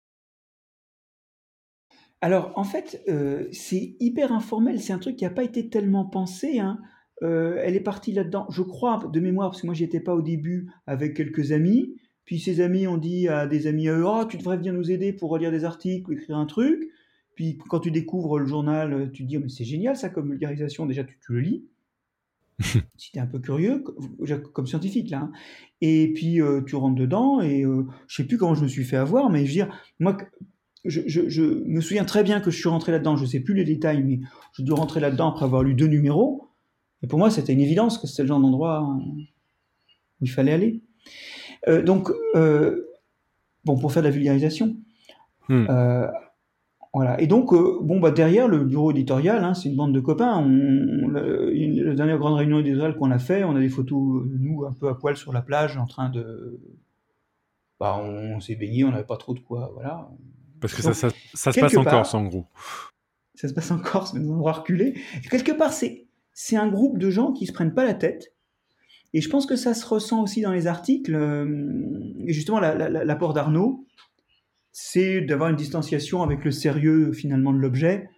Alors, 2.23 2.53
en 2.55 2.63
fait, 2.63 3.03
euh, 3.09 3.49
c'est 3.51 3.97
hyper 3.99 4.31
informel. 4.31 4.79
C'est 4.79 4.93
un 4.93 4.97
truc 4.97 5.17
qui 5.17 5.25
n'a 5.25 5.29
pas 5.29 5.43
été 5.43 5.67
tellement 5.69 6.05
pensé. 6.05 6.59
hein. 6.59 6.79
Euh, 7.21 7.59
elle 7.61 7.75
est 7.75 7.81
partie 7.81 8.13
là-dedans, 8.13 8.47
je 8.49 8.61
crois, 8.61 9.03
de 9.11 9.19
mémoire, 9.19 9.49
parce 9.49 9.61
que 9.61 9.67
moi, 9.67 9.75
j'y 9.75 9.83
étais 9.83 9.99
pas 9.99 10.15
au 10.15 10.21
début 10.21 10.69
avec 10.87 11.15
quelques 11.17 11.51
amis. 11.51 11.95
Puis 12.23 12.39
ces 12.39 12.61
amis 12.61 12.87
ont 12.87 12.97
dit 12.97 13.27
à 13.27 13.45
des 13.45 13.67
amis 13.67 13.89
à 13.89 13.97
eux, 13.97 14.05
oh, 14.07 14.23
tu 14.23 14.37
devrais 14.37 14.55
venir 14.55 14.71
nous 14.73 14.89
aider 14.89 15.11
pour 15.11 15.31
relire 15.31 15.51
des 15.51 15.65
articles 15.65 16.09
ou 16.09 16.13
écrire 16.13 16.37
un 16.37 16.45
truc. 16.45 16.89
Puis 17.35 17.57
quand 17.57 17.81
tu 17.81 17.91
découvres 17.91 18.39
le 18.39 18.45
journal, 18.45 19.11
tu 19.11 19.23
te 19.23 19.27
dis, 19.27 19.35
Oh, 19.37 19.41
mais 19.43 19.49
c'est 19.49 19.65
génial 19.65 19.97
ça 19.97 20.07
comme 20.09 20.29
vulgarisation. 20.29 20.85
Déjà, 20.85 21.03
tu, 21.03 21.19
tu 21.19 21.33
le 21.33 21.41
lis. 21.41 21.65
si 22.97 23.11
tu 23.11 23.17
es 23.17 23.21
un 23.21 23.25
peu 23.27 23.39
curieux, 23.39 23.79
co- 23.79 23.95
comme 24.53 24.67
scientifique 24.67 25.09
là. 25.09 25.19
hein. 25.23 25.31
Et 25.81 26.13
puis 26.13 26.41
euh, 26.41 26.61
tu 26.61 26.75
rentres 26.75 26.95
dedans 26.95 27.41
et 27.41 27.63
euh, 27.65 27.85
je 28.07 28.15
sais 28.17 28.27
plus 28.27 28.37
comment 28.37 28.55
je 28.55 28.63
me 28.63 28.67
suis 28.67 28.83
fait 28.83 28.95
avoir, 28.97 29.29
mais 29.29 29.39
je 29.41 29.47
veux 29.47 29.65
dire, 29.65 29.81
moi, 29.99 30.17
je, 30.85 31.01
je- 31.07 31.29
je 31.29 31.41
me 31.43 31.81
souviens 31.81 32.05
très 32.05 32.23
bien 32.23 32.39
que 32.41 32.51
je 32.51 32.57
suis 32.57 32.69
rentré 32.69 32.91
là-dedans, 32.91 33.15
je 33.17 33.25
sais 33.25 33.39
plus 33.39 33.53
les 33.53 33.63
détails, 33.63 34.03
mais 34.03 34.19
je 34.53 34.63
dois 34.63 34.77
rentrer 34.77 34.99
là-dedans 34.99 35.29
après 35.31 35.45
avoir 35.45 35.63
lu 35.63 35.73
deux 35.73 35.87
numéros. 35.87 36.49
Et 37.01 37.07
pour 37.07 37.19
moi, 37.19 37.29
c'était 37.29 37.53
une 37.53 37.61
évidence 37.61 37.97
que 37.97 38.07
c'était 38.07 38.23
le 38.23 38.27
genre 38.29 38.39
d'endroit 38.39 38.81
où 38.83 39.15
il 40.21 40.29
fallait 40.29 40.53
aller. 40.53 40.81
Euh, 41.67 41.81
donc, 41.81 42.09
euh, 42.35 42.85
bon, 43.65 43.77
pour 43.77 43.91
faire 43.91 44.03
de 44.03 44.07
la 44.07 44.13
vulgarisation. 44.13 44.75
Hmm. 45.49 45.65
Euh, 45.69 46.07
voilà. 46.93 47.19
Et 47.19 47.27
donc, 47.27 47.49
bon, 47.53 47.99
bah, 47.99 48.11
derrière 48.11 48.47
le 48.47 48.63
bureau 48.63 48.91
éditorial, 48.91 49.43
hein, 49.43 49.53
c'est 49.53 49.67
une 49.69 49.75
bande 49.75 49.93
de 49.93 49.99
copains. 49.99 50.37
On, 50.37 50.45
on- 50.45 51.49
une- 51.49 51.81
la 51.83 51.95
dernière 51.95 52.17
grande 52.19 52.35
réunion 52.37 52.59
éditoriale 52.59 52.95
qu'on 52.95 53.11
a 53.11 53.19
fait, 53.19 53.43
on 53.43 53.55
a 53.55 53.59
des 53.59 53.69
photos 53.69 54.25
de 54.27 54.37
nous 54.37 54.63
un 54.65 54.73
peu 54.73 54.87
à 54.89 54.95
poil 54.95 55.17
sur 55.17 55.33
la 55.33 55.41
plage 55.41 55.75
en 55.77 55.85
train 55.87 56.09
de. 56.09 56.59
Bah, 57.79 57.99
on, 58.01 58.39
s'est 58.39 58.55
baigné, 58.55 58.83
on 58.85 58.91
n'avait 58.91 59.03
pas 59.03 59.17
trop 59.17 59.33
de 59.33 59.39
quoi. 59.39 59.71
Voilà. 59.73 60.07
Parce 60.63 60.73
que 60.73 60.81
Donc, 60.81 60.95
ça, 60.95 61.09
ça, 61.09 61.15
ça 61.33 61.51
se 61.51 61.59
passe 61.59 61.77
en 61.77 61.83
part- 61.83 61.93
Corse 61.93 62.13
en 62.15 62.23
gros. 62.23 62.47
ça 63.35 63.47
se 63.47 63.53
passe 63.53 63.69
en 63.71 63.79
Corse, 63.79 64.13
mais 64.13 64.21
dans 64.21 64.31
un 64.31 64.35
endroit 64.35 64.53
reculé. 64.53 64.95
Et 65.23 65.27
quelque 65.29 65.51
part, 65.51 65.73
c'est, 65.73 66.07
c'est 66.33 66.55
un 66.55 66.67
groupe 66.69 66.97
de 66.97 67.09
gens 67.09 67.31
qui 67.33 67.45
se 67.45 67.51
prennent 67.53 67.73
pas 67.73 67.85
la 67.85 67.93
tête. 67.93 68.33
Et 69.13 69.21
je 69.21 69.29
pense 69.29 69.45
que 69.45 69.55
ça 69.55 69.73
se 69.75 69.85
ressent 69.85 70.23
aussi 70.23 70.41
dans 70.41 70.51
les 70.53 70.65
articles. 70.67 71.13
euh, 71.13 71.45
Et 72.25 72.33
justement, 72.33 72.59
la- 72.59 72.73
la- 72.73 72.89
la- 72.89 73.03
l'apport 73.05 73.33
d'Arnaud, 73.33 73.85
c'est 74.71 75.21
d'avoir 75.21 75.49
une 75.49 75.55
distanciation 75.55 76.23
avec 76.23 76.43
le 76.43 76.49
sérieux 76.51 77.11
finalement 77.13 77.53
de 77.53 77.59
l'objet. 77.59 78.09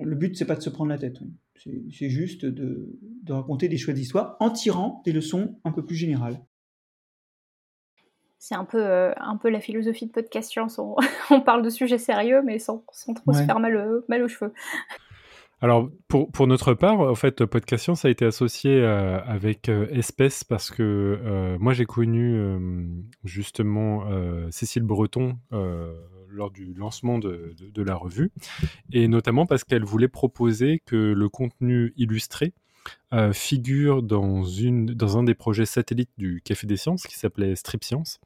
Le 0.00 0.14
but, 0.16 0.36
c'est 0.36 0.46
pas 0.46 0.56
de 0.56 0.62
se 0.62 0.70
prendre 0.70 0.88
la 0.90 0.98
tête. 0.98 1.18
C'est, 1.56 1.82
c'est 1.92 2.08
juste 2.08 2.46
de, 2.46 2.98
de 3.22 3.32
raconter 3.32 3.68
des 3.68 3.76
chouettes 3.76 3.98
histoires 3.98 4.36
en 4.40 4.48
tirant 4.50 5.02
des 5.04 5.12
leçons 5.12 5.58
un 5.64 5.72
peu 5.72 5.84
plus 5.84 5.96
générales. 5.96 6.40
C'est 8.42 8.54
un 8.54 8.64
peu, 8.64 8.82
euh, 8.82 9.12
un 9.18 9.36
peu 9.36 9.50
la 9.50 9.60
philosophie 9.60 10.06
de 10.06 10.12
Podcast 10.12 10.50
Science. 10.50 10.78
On, 10.78 10.96
on 11.30 11.40
parle 11.42 11.62
de 11.62 11.68
sujets 11.70 11.98
sérieux, 11.98 12.40
mais 12.42 12.58
sans, 12.58 12.82
sans 12.90 13.12
trop 13.14 13.32
se 13.34 13.42
faire 13.44 13.60
mal, 13.60 13.76
euh, 13.76 14.00
mal 14.08 14.22
aux 14.22 14.28
cheveux. 14.28 14.52
Alors, 15.60 15.90
pour, 16.08 16.32
pour 16.32 16.46
notre 16.46 16.72
part, 16.72 17.00
en 17.00 17.14
fait, 17.14 17.44
Podcast 17.44 17.84
Science 17.84 18.06
a 18.06 18.08
été 18.08 18.24
associé 18.24 18.80
euh, 18.80 19.20
avec 19.24 19.68
euh, 19.68 19.86
Espèce 19.90 20.42
parce 20.42 20.70
que 20.70 21.56
moi, 21.60 21.74
j'ai 21.74 21.84
connu 21.84 22.42
justement 23.24 24.04
Cécile 24.50 24.84
Breton 24.84 25.36
lors 26.30 26.50
du 26.50 26.72
lancement 26.74 27.18
de, 27.18 27.54
de- 27.60 27.68
de 27.70 27.82
la 27.82 27.94
revue, 27.96 28.30
et 28.92 29.08
notamment 29.08 29.46
parce 29.46 29.64
qu'elle 29.64 29.84
voulait 29.84 30.08
proposer 30.08 30.80
que 30.86 30.96
le 30.96 31.28
contenu 31.28 31.92
illustré 31.96 32.54
euh, 33.12 33.32
figure 33.32 34.00
dans, 34.02 34.44
une, 34.44 34.86
dans 34.86 35.18
un 35.18 35.24
des 35.24 35.34
projets 35.34 35.66
satellites 35.66 36.12
du 36.18 36.40
Café 36.42 36.66
des 36.68 36.76
Sciences 36.76 37.02
qui 37.06 37.18
s'appelait 37.18 37.54
Strip 37.56 37.82
Science 37.84 38.20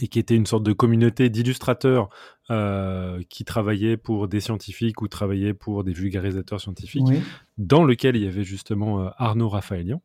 et 0.00 0.08
qui 0.08 0.18
était 0.18 0.34
une 0.34 0.46
sorte 0.46 0.62
de 0.62 0.72
communauté 0.72 1.28
d'illustrateurs 1.28 2.08
euh, 2.50 3.20
qui 3.28 3.44
travaillaient 3.44 3.98
pour 3.98 4.26
des 4.26 4.40
scientifiques 4.40 5.02
ou 5.02 5.08
travaillaient 5.08 5.52
pour 5.52 5.84
des 5.84 5.92
vulgarisateurs 5.92 6.62
scientifiques, 6.62 7.02
Oui. 7.06 7.20
dans 7.58 7.84
lequel 7.84 8.16
il 8.16 8.22
y 8.22 8.26
avait 8.26 8.42
justement 8.42 9.02
euh, 9.04 9.08
Arnaud 9.18 9.50
Raphaëlian. 9.50 10.00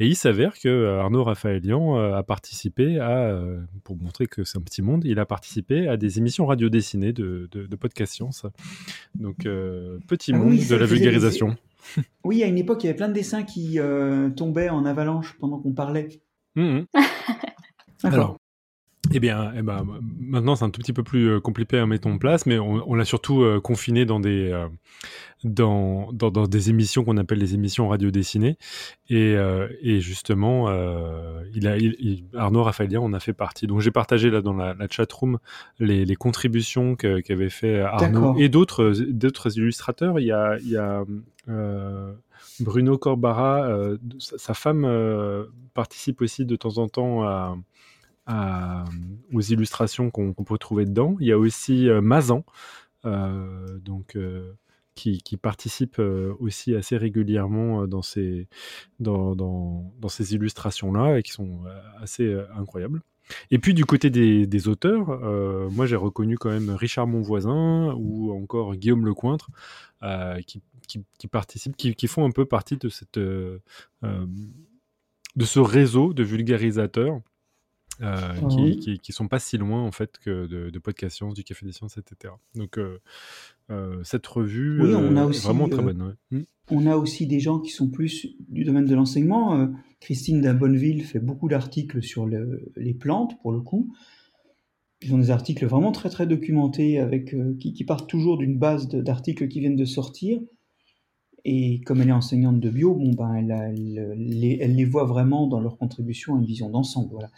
Et 0.00 0.08
il 0.08 0.16
s'avère 0.16 0.58
que 0.58 0.68
euh, 0.68 1.00
Arnaud 1.00 1.22
Raphaëlian 1.22 1.96
euh, 1.96 2.14
a 2.16 2.24
participé 2.24 2.98
à, 2.98 3.40
pour 3.84 3.96
montrer 3.96 4.26
que 4.26 4.42
c'est 4.42 4.58
un 4.58 4.62
petit 4.62 4.82
monde, 4.82 5.04
il 5.04 5.20
a 5.20 5.26
participé 5.26 5.86
à 5.86 5.96
des 5.96 6.18
émissions 6.18 6.44
radio 6.46 6.68
dessinées 6.68 7.12
de, 7.12 7.48
de, 7.52 7.66
de 7.68 7.76
Podcast 7.76 8.12
Science. 8.14 8.46
Donc, 9.14 9.46
petit 10.08 10.32
Ah 10.34 10.38
monde 10.38 10.48
oui, 10.50 10.66
de 10.66 10.74
la 10.74 10.86
des- 10.86 10.92
vulgarisation. 10.92 11.56
Oui, 12.24 12.42
à 12.42 12.46
une 12.48 12.58
époque, 12.58 12.82
il 12.82 12.86
y 12.86 12.90
avait 12.90 12.96
plein 12.96 13.08
de 13.08 13.14
dessins 13.14 13.44
qui 13.44 13.78
tombaient 14.36 14.70
en 14.70 14.84
avalanche 14.84 15.36
pendant 15.38 15.58
qu'on 15.60 15.72
parlait. 15.72 16.08
Mhm. 16.56 16.86
Alors, 18.02 18.39
eh 19.12 19.18
bien, 19.20 19.52
eh 19.56 19.62
ben, 19.62 19.86
maintenant 20.20 20.56
c'est 20.56 20.64
un 20.64 20.70
tout 20.70 20.80
petit 20.80 20.92
peu 20.92 21.02
plus 21.02 21.28
euh, 21.30 21.40
compliqué 21.40 21.78
à 21.78 21.86
mettre 21.86 22.06
en 22.06 22.18
place, 22.18 22.46
mais 22.46 22.58
on, 22.58 22.88
on 22.88 22.94
l'a 22.94 23.04
surtout 23.04 23.42
euh, 23.42 23.60
confiné 23.60 24.04
dans 24.04 24.20
des, 24.20 24.50
euh, 24.50 24.68
dans, 25.42 26.12
dans, 26.12 26.30
dans 26.30 26.46
des 26.46 26.68
émissions 26.70 27.02
qu'on 27.02 27.16
appelle 27.16 27.38
les 27.38 27.54
émissions 27.54 27.88
radio 27.88 28.10
dessinées. 28.10 28.56
Et, 29.08 29.34
euh, 29.36 29.68
et 29.80 30.00
justement, 30.00 30.68
il 31.54 31.66
a, 31.66 31.76
il- 31.78 31.96
il- 31.98 32.24
Arnaud 32.36 32.62
Raphaëlien 32.62 33.00
en 33.00 33.12
a 33.14 33.20
fait 33.20 33.32
partie. 33.32 33.66
Donc 33.66 33.80
j'ai 33.80 33.90
partagé 33.90 34.30
là 34.30 34.42
dans 34.42 34.52
la, 34.52 34.74
la 34.74 34.86
chat 34.88 35.10
room 35.12 35.38
les, 35.78 36.04
les 36.04 36.16
contributions 36.16 36.94
qu'avait 36.94 37.48
fait 37.50 37.80
Arnaud 37.80 38.34
et 38.38 38.48
d'autres 38.50 38.92
d'autres 39.08 39.56
illustrateurs. 39.56 40.20
Il 40.20 40.26
y 40.26 40.32
a, 40.32 40.58
il 40.60 40.68
y 40.68 40.76
a 40.76 41.04
Bruno 42.60 42.98
Corbara, 42.98 43.66
sa, 44.18 44.38
sa 44.38 44.54
femme 44.54 44.86
participe 45.74 46.20
aussi 46.20 46.44
de 46.44 46.56
temps 46.56 46.78
en 46.78 46.88
temps 46.88 47.22
à, 47.22 47.56
à- 48.30 48.84
aux 49.32 49.40
illustrations 49.40 50.10
qu'on 50.10 50.32
peut 50.32 50.58
trouver 50.58 50.84
dedans. 50.84 51.16
Il 51.20 51.26
y 51.26 51.32
a 51.32 51.38
aussi 51.38 51.88
euh, 51.88 52.00
Mazan, 52.00 52.44
euh, 53.04 53.78
donc, 53.80 54.16
euh, 54.16 54.52
qui, 54.94 55.36
participe 55.36 55.98
euh, 55.98 56.34
aussi 56.40 56.74
assez 56.74 56.96
régulièrement 56.96 57.82
euh, 57.82 57.86
dans 57.86 58.02
ces, 58.02 58.48
illustrations-là 60.34 61.18
et 61.18 61.22
qui 61.22 61.32
sont 61.32 61.60
euh, 61.66 61.80
assez 62.00 62.24
euh, 62.24 62.44
incroyables. 62.56 63.00
Et 63.50 63.58
puis 63.58 63.74
du 63.74 63.84
côté 63.84 64.10
des, 64.10 64.68
auteurs, 64.68 65.10
euh, 65.10 65.68
moi 65.70 65.86
j'ai 65.86 65.96
reconnu 65.96 66.36
quand 66.36 66.50
même 66.50 66.70
Richard 66.70 67.06
Monvoisin 67.06 67.94
ou 67.96 68.32
encore 68.32 68.74
Guillaume 68.74 69.06
Lecointre 69.06 69.50
euh, 70.02 70.40
qui, 70.42 71.28
participent, 71.28 71.76
qui, 71.76 72.06
font 72.08 72.24
un 72.24 72.32
peu 72.32 72.44
partie 72.44 72.76
euh, 73.16 73.58
euh, 74.04 74.26
de 75.36 75.44
ce 75.44 75.60
réseau 75.60 76.12
de 76.12 76.24
vulgarisateurs 76.24 77.20
ah 78.00 78.34
qui, 78.48 78.98
qui, 78.98 79.12
sont 79.12 79.28
pas 79.28 79.38
si 79.38 79.58
loin 79.58 79.82
en 79.82 79.92
fait 79.92 80.18
que 80.18 80.46
de, 80.46 80.70
de 80.70 80.78
Podcast 80.78 81.16
Science, 81.16 81.34
du 81.34 81.44
Café 81.44 81.66
des 81.66 81.72
Sciences, 81.72 81.98
etc. 81.98 82.34
Donc 82.54 82.78
cette 84.02 84.26
revue 84.26 84.80
on 84.82 85.16
a 85.16 85.24
aussi, 85.26 85.40
est 85.40 85.44
vraiment 85.44 85.68
très 85.68 85.82
bonne. 85.82 86.16
Hmm. 86.30 86.42
On 86.70 86.86
a 86.86 86.96
aussi 86.96 87.26
des 87.26 87.40
gens 87.40 87.58
qui 87.58 87.70
sont 87.70 87.88
plus 87.88 88.26
du 88.48 88.64
domaine 88.64 88.86
de 88.86 88.94
l'enseignement. 88.94 89.68
Christine 90.00 90.40
d'Abonneville 90.40 91.04
fait 91.04 91.18
beaucoup 91.18 91.48
d'articles 91.48 92.02
sur 92.02 92.26
les 92.26 92.94
plantes, 92.94 93.40
pour 93.42 93.52
le 93.52 93.60
coup. 93.60 93.92
Ils 95.02 95.14
ont 95.14 95.18
des 95.18 95.30
articles 95.30 95.66
vraiment 95.66 95.92
très 95.92 96.10
très 96.10 96.26
documentés 96.26 96.98
avec, 96.98 97.34
qui, 97.58 97.72
qui, 97.72 97.84
partent 97.84 98.08
toujours 98.08 98.38
d'une 98.38 98.58
base 98.58 98.88
d'articles 98.88 99.48
qui 99.48 99.60
viennent 99.60 99.76
de 99.76 99.84
sortir 99.84 100.40
et 101.44 101.80
comme 101.80 102.00
elle 102.00 102.08
est 102.08 102.12
enseignante 102.12 102.60
de 102.60 102.70
bio, 102.70 102.94
bon, 102.94 103.12
ben, 103.12 103.34
elle, 103.34 104.14
les, 104.16 104.58
elle, 104.60 104.74
les, 104.74 104.84
voit 104.84 105.04
vraiment 105.04 105.46
dans 105.46 105.60
leur 105.60 105.78
contribution 105.78 106.36
à 106.36 106.38
une 106.38 106.44
vision 106.44 106.68
d'ensemble. 106.68 107.10
Voilà. 107.12 107.30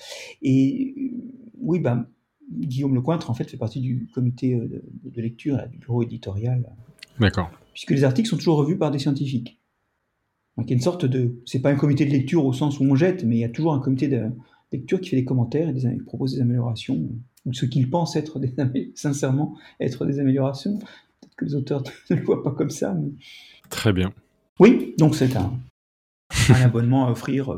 Et 0.42 0.94
euh, 0.96 1.16
oui, 1.60 1.78
ben, 1.78 2.06
Guillaume 2.50 2.94
Lecointre, 2.94 3.30
en 3.30 3.34
fait, 3.34 3.50
fait 3.50 3.56
partie 3.56 3.80
du 3.80 4.08
comité 4.12 4.54
euh, 4.54 4.82
de, 5.04 5.22
lecture, 5.22 5.58
du 5.70 5.78
bureau 5.78 6.02
éditorial. 6.02 6.68
D'accord. 7.20 7.50
Puisque 7.72 7.90
les 7.90 8.04
articles 8.04 8.28
sont 8.28 8.36
toujours 8.36 8.56
revus 8.56 8.76
par 8.76 8.90
des 8.90 8.98
scientifiques. 8.98 9.60
Donc 10.56 10.66
il 10.66 10.70
y 10.70 10.74
a 10.74 10.76
une 10.76 10.82
sorte 10.82 11.06
de. 11.06 11.40
C'est 11.46 11.60
pas 11.60 11.70
un 11.70 11.76
comité 11.76 12.04
de 12.04 12.10
lecture 12.10 12.44
au 12.44 12.52
sens 12.52 12.78
où 12.78 12.84
on 12.84 12.94
jette, 12.94 13.24
mais 13.24 13.36
il 13.36 13.40
y 13.40 13.44
a 13.44 13.48
toujours 13.48 13.72
un 13.72 13.80
comité 13.80 14.08
de 14.08 14.30
lecture 14.70 15.00
qui 15.00 15.10
fait 15.10 15.16
des 15.16 15.24
commentaires 15.24 15.68
et 15.68 15.72
des, 15.72 15.96
propose 16.04 16.34
des 16.34 16.42
améliorations, 16.42 17.08
ou 17.46 17.52
ce 17.54 17.64
qu'il 17.64 17.88
pense 17.88 18.16
être 18.16 18.38
des, 18.38 18.52
sincèrement 18.94 19.56
être 19.80 20.04
des 20.04 20.18
améliorations. 20.18 20.78
Peut-être 21.22 21.36
que 21.36 21.44
les 21.44 21.54
auteurs 21.54 21.82
ne 22.10 22.16
le 22.16 22.22
voient 22.22 22.42
pas 22.42 22.50
comme 22.50 22.70
ça, 22.70 22.92
mais. 22.92 23.10
Très 23.70 23.92
bien. 23.92 24.12
Oui, 24.60 24.94
donc 24.98 25.14
c'est 25.14 25.34
un, 25.36 25.52
abonnement 26.62 27.06
à 27.06 27.10
offrir 27.10 27.52
euh, 27.52 27.56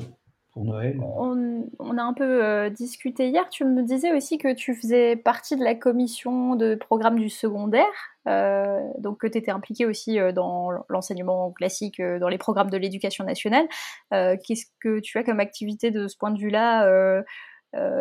pour 0.52 0.64
Noël. 0.64 1.00
On, 1.00 1.98
a 1.98 2.02
un 2.02 2.12
peu 2.12 2.44
euh, 2.44 2.70
discuté 2.70 3.28
hier. 3.28 3.48
Tu 3.50 3.64
me 3.64 3.82
disais 3.82 4.12
aussi 4.12 4.38
que 4.38 4.54
tu 4.54 4.74
faisais 4.74 5.16
partie 5.16 5.56
de 5.56 5.64
la 5.64 5.74
commission 5.74 6.54
de 6.54 6.76
programme 6.76 7.18
du 7.18 7.28
secondaire, 7.28 7.84
euh, 8.28 8.78
donc 8.98 9.18
que 9.20 9.26
tu 9.26 9.38
étais 9.38 9.50
impliqué 9.50 9.86
aussi 9.86 10.18
dans 10.34 10.70
l'enseignement 10.88 11.50
classique, 11.50 12.00
dans 12.00 12.28
les 12.28 12.38
programmes 12.38 12.70
de 12.70 12.76
l'éducation 12.76 13.24
nationale. 13.24 13.66
Qu'est-ce 14.10 14.66
que 14.80 15.00
tu 15.00 15.18
as 15.18 15.24
comme 15.24 15.40
activité 15.40 15.90
de 15.90 16.06
ce 16.06 16.16
point 16.16 16.30
de 16.30 16.38
vue-là 16.38 16.86
euh, 16.86 17.22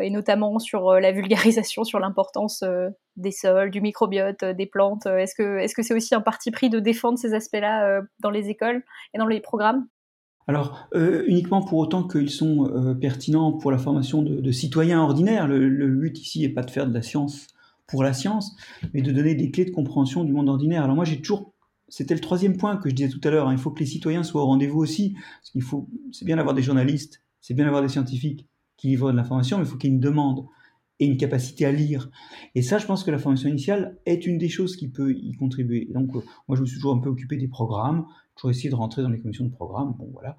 et 0.01 0.09
notamment 0.09 0.59
sur 0.59 0.89
euh, 0.89 0.99
la 0.99 1.11
vulgarisation 1.11 1.83
sur 1.83 1.99
l'importance 1.99 2.63
euh, 2.63 2.89
des 3.15 3.31
sols, 3.31 3.71
du 3.71 3.81
microbiote, 3.81 4.43
des 4.43 4.65
plantes. 4.65 5.05
Est-ce 5.05 5.35
que 5.35 5.57
est-ce 5.59 5.75
que 5.75 5.81
c'est 5.81 5.93
aussi 5.93 6.15
un 6.15 6.21
parti 6.21 6.51
pris 6.51 6.69
de 6.69 6.79
défendre 6.79 7.17
ces 7.17 7.33
aspects-là 7.33 8.01
dans 8.19 8.29
les 8.29 8.49
écoles 8.49 8.83
et 9.13 9.17
dans 9.17 9.27
les 9.27 9.39
programmes? 9.39 9.87
Alors, 10.47 10.89
uniquement 10.93 11.61
pour 11.61 11.77
autant 11.77 12.05
qu'ils 12.05 12.31
sont 12.31 12.95
pertinents 12.99 13.53
pour 13.53 13.71
la 13.71 13.77
formation 13.77 14.23
de, 14.23 14.51
citoyens 14.51 15.01
ordinaires. 15.01 15.47
Le, 15.47 15.87
but 15.87 16.19
ici 16.19 16.41
n'est 16.41 16.49
pas 16.49 16.63
de 16.63 16.71
faire 16.71 16.87
de 16.87 16.93
la 16.93 17.03
science 17.03 17.47
pour 17.87 18.03
la 18.03 18.13
science, 18.13 18.55
mais 18.93 19.01
de 19.03 19.11
donner 19.11 19.35
des 19.35 19.51
clés 19.51 19.65
de 19.65 19.71
compréhension 19.71 20.23
du 20.23 20.33
monde 20.33 20.49
ordinaire. 20.49 20.83
Alors 20.83 20.95
moi, 20.95 21.05
j'ai 21.05 21.21
toujours... 21.21 21.53
C'était 21.87 22.15
le 22.15 22.19
troisième 22.19 22.57
point 22.57 22.77
que 22.77 22.89
je 22.89 22.95
disais 22.95 23.09
tout 23.09 23.21
à 23.23 23.29
l'heure. 23.29 23.47
Hein, 23.47 23.53
il 23.53 23.59
faut 23.59 23.69
que 23.69 23.79
les 23.79 23.85
citoyens 23.85 24.23
soient 24.23 24.41
au 24.41 24.47
rendez-vous 24.47 24.79
aussi. 24.79 25.15
Parce 25.53 25.65
faut... 25.65 25.87
C'est 26.11 26.25
bien 26.25 26.37
d'avoir 26.37 26.55
des 26.55 26.63
journalistes, 26.63 27.21
c'est 27.39 27.53
bien 27.53 27.65
d'avoir 27.65 27.83
des 27.83 27.89
scientifiques, 27.89 28.47
qui 28.77 28.87
livrent 28.87 29.11
de 29.11 29.17
l'information, 29.17 29.57
mais 29.57 29.63
il 29.63 29.69
faut 29.69 29.77
qu'il 29.77 29.89
y 29.89 29.93
ait 29.93 29.95
une 29.95 30.01
demande 30.01 30.45
et 30.99 31.05
une 31.05 31.17
capacité 31.17 31.65
à 31.65 31.71
lire. 31.71 32.09
Et 32.55 32.61
ça, 32.61 32.77
je 32.77 32.85
pense 32.85 33.03
que 33.03 33.11
la 33.11 33.17
formation 33.17 33.49
initiale 33.49 33.97
est 34.05 34.25
une 34.25 34.37
des 34.37 34.49
choses 34.49 34.75
qui 34.75 34.87
peut 34.87 35.13
y 35.13 35.33
contribuer. 35.33 35.87
donc, 35.91 36.15
euh, 36.15 36.21
moi, 36.47 36.55
je 36.55 36.61
me 36.61 36.65
suis 36.65 36.75
toujours 36.75 36.93
un 36.93 36.99
peu 36.99 37.09
occupé 37.09 37.37
des 37.37 37.47
programmes, 37.47 38.05
toujours 38.35 38.51
essayé 38.51 38.69
de 38.69 38.75
rentrer 38.75 39.01
dans 39.01 39.09
les 39.09 39.19
commissions 39.19 39.45
de 39.45 39.51
programme. 39.51 39.95
Bon, 39.97 40.09
voilà. 40.11 40.37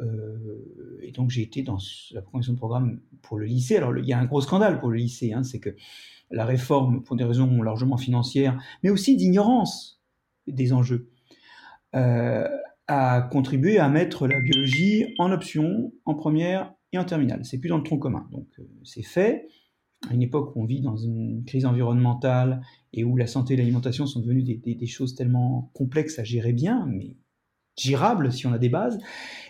Euh, 0.00 0.98
et 1.02 1.12
donc, 1.12 1.30
j'ai 1.30 1.42
été 1.42 1.62
dans 1.62 1.78
la 2.12 2.22
commission 2.22 2.52
de 2.52 2.58
programme 2.58 3.00
pour 3.22 3.38
le 3.38 3.46
lycée. 3.46 3.76
Alors, 3.76 3.96
il 3.96 4.06
y 4.06 4.12
a 4.12 4.18
un 4.18 4.26
gros 4.26 4.40
scandale 4.40 4.78
pour 4.78 4.90
le 4.90 4.96
lycée, 4.96 5.32
hein, 5.32 5.42
c'est 5.42 5.60
que 5.60 5.74
la 6.30 6.44
réforme, 6.44 7.02
pour 7.02 7.16
des 7.16 7.24
raisons 7.24 7.62
largement 7.62 7.96
financières, 7.96 8.60
mais 8.82 8.90
aussi 8.90 9.16
d'ignorance 9.16 10.02
des 10.46 10.72
enjeux, 10.72 11.10
euh, 11.94 12.46
a 12.88 13.22
contribué 13.22 13.78
à 13.78 13.88
mettre 13.88 14.28
la 14.28 14.40
biologie 14.40 15.14
en 15.18 15.32
option, 15.32 15.92
en 16.04 16.14
première 16.14 16.72
et 17.02 17.06
terminale. 17.06 17.44
C'est 17.44 17.58
plus 17.58 17.68
dans 17.68 17.78
le 17.78 17.82
tronc 17.82 17.98
commun. 17.98 18.26
Donc 18.32 18.48
euh, 18.58 18.64
c'est 18.84 19.02
fait. 19.02 19.48
À 20.10 20.14
une 20.14 20.22
époque 20.22 20.54
où 20.54 20.62
on 20.62 20.66
vit 20.66 20.82
dans 20.82 20.96
une 20.96 21.44
crise 21.44 21.64
environnementale 21.64 22.60
et 22.92 23.02
où 23.02 23.16
la 23.16 23.26
santé 23.26 23.54
et 23.54 23.56
l'alimentation 23.56 24.06
sont 24.06 24.20
devenues 24.20 24.42
des, 24.42 24.86
choses 24.86 25.14
tellement 25.14 25.70
complexes 25.72 26.18
à 26.18 26.24
gérer 26.24 26.52
bien, 26.52 26.86
mais 26.86 27.16
gérables 27.78 28.30
si 28.30 28.46
on 28.46 28.52
a 28.52 28.58
des 28.58 28.68
bases, 28.68 28.98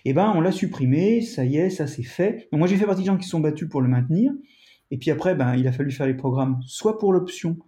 eh 0.04 0.12
ben 0.12 0.32
on 0.34 0.40
l'a 0.40 0.52
supprimé, 0.52 1.20
ça 1.20 1.44
y 1.44 1.56
est, 1.56 1.68
ça 1.68 1.86
c'est 1.88 2.04
fait. 2.04 2.48
Moi 2.52 2.68
j'ai 2.68 2.76
fait 2.76 2.86
partie 2.86 3.02
de 3.02 3.06
gens 3.06 3.16
qui 3.16 3.24
se 3.24 3.30
sont 3.30 3.40
battus 3.40 3.68
pour 3.68 3.82
le 3.82 3.88
maintenir. 3.88 4.32
Et 4.90 4.98
puis 4.98 5.10
après, 5.10 5.34
ben, 5.34 5.56
il 5.56 5.66
a 5.66 5.72
fallu 5.72 5.90
faire 5.90 6.06
les 6.06 6.14
programmes 6.14 6.60
soit 6.66 6.98
pour 6.98 7.12
l'option, 7.12 7.58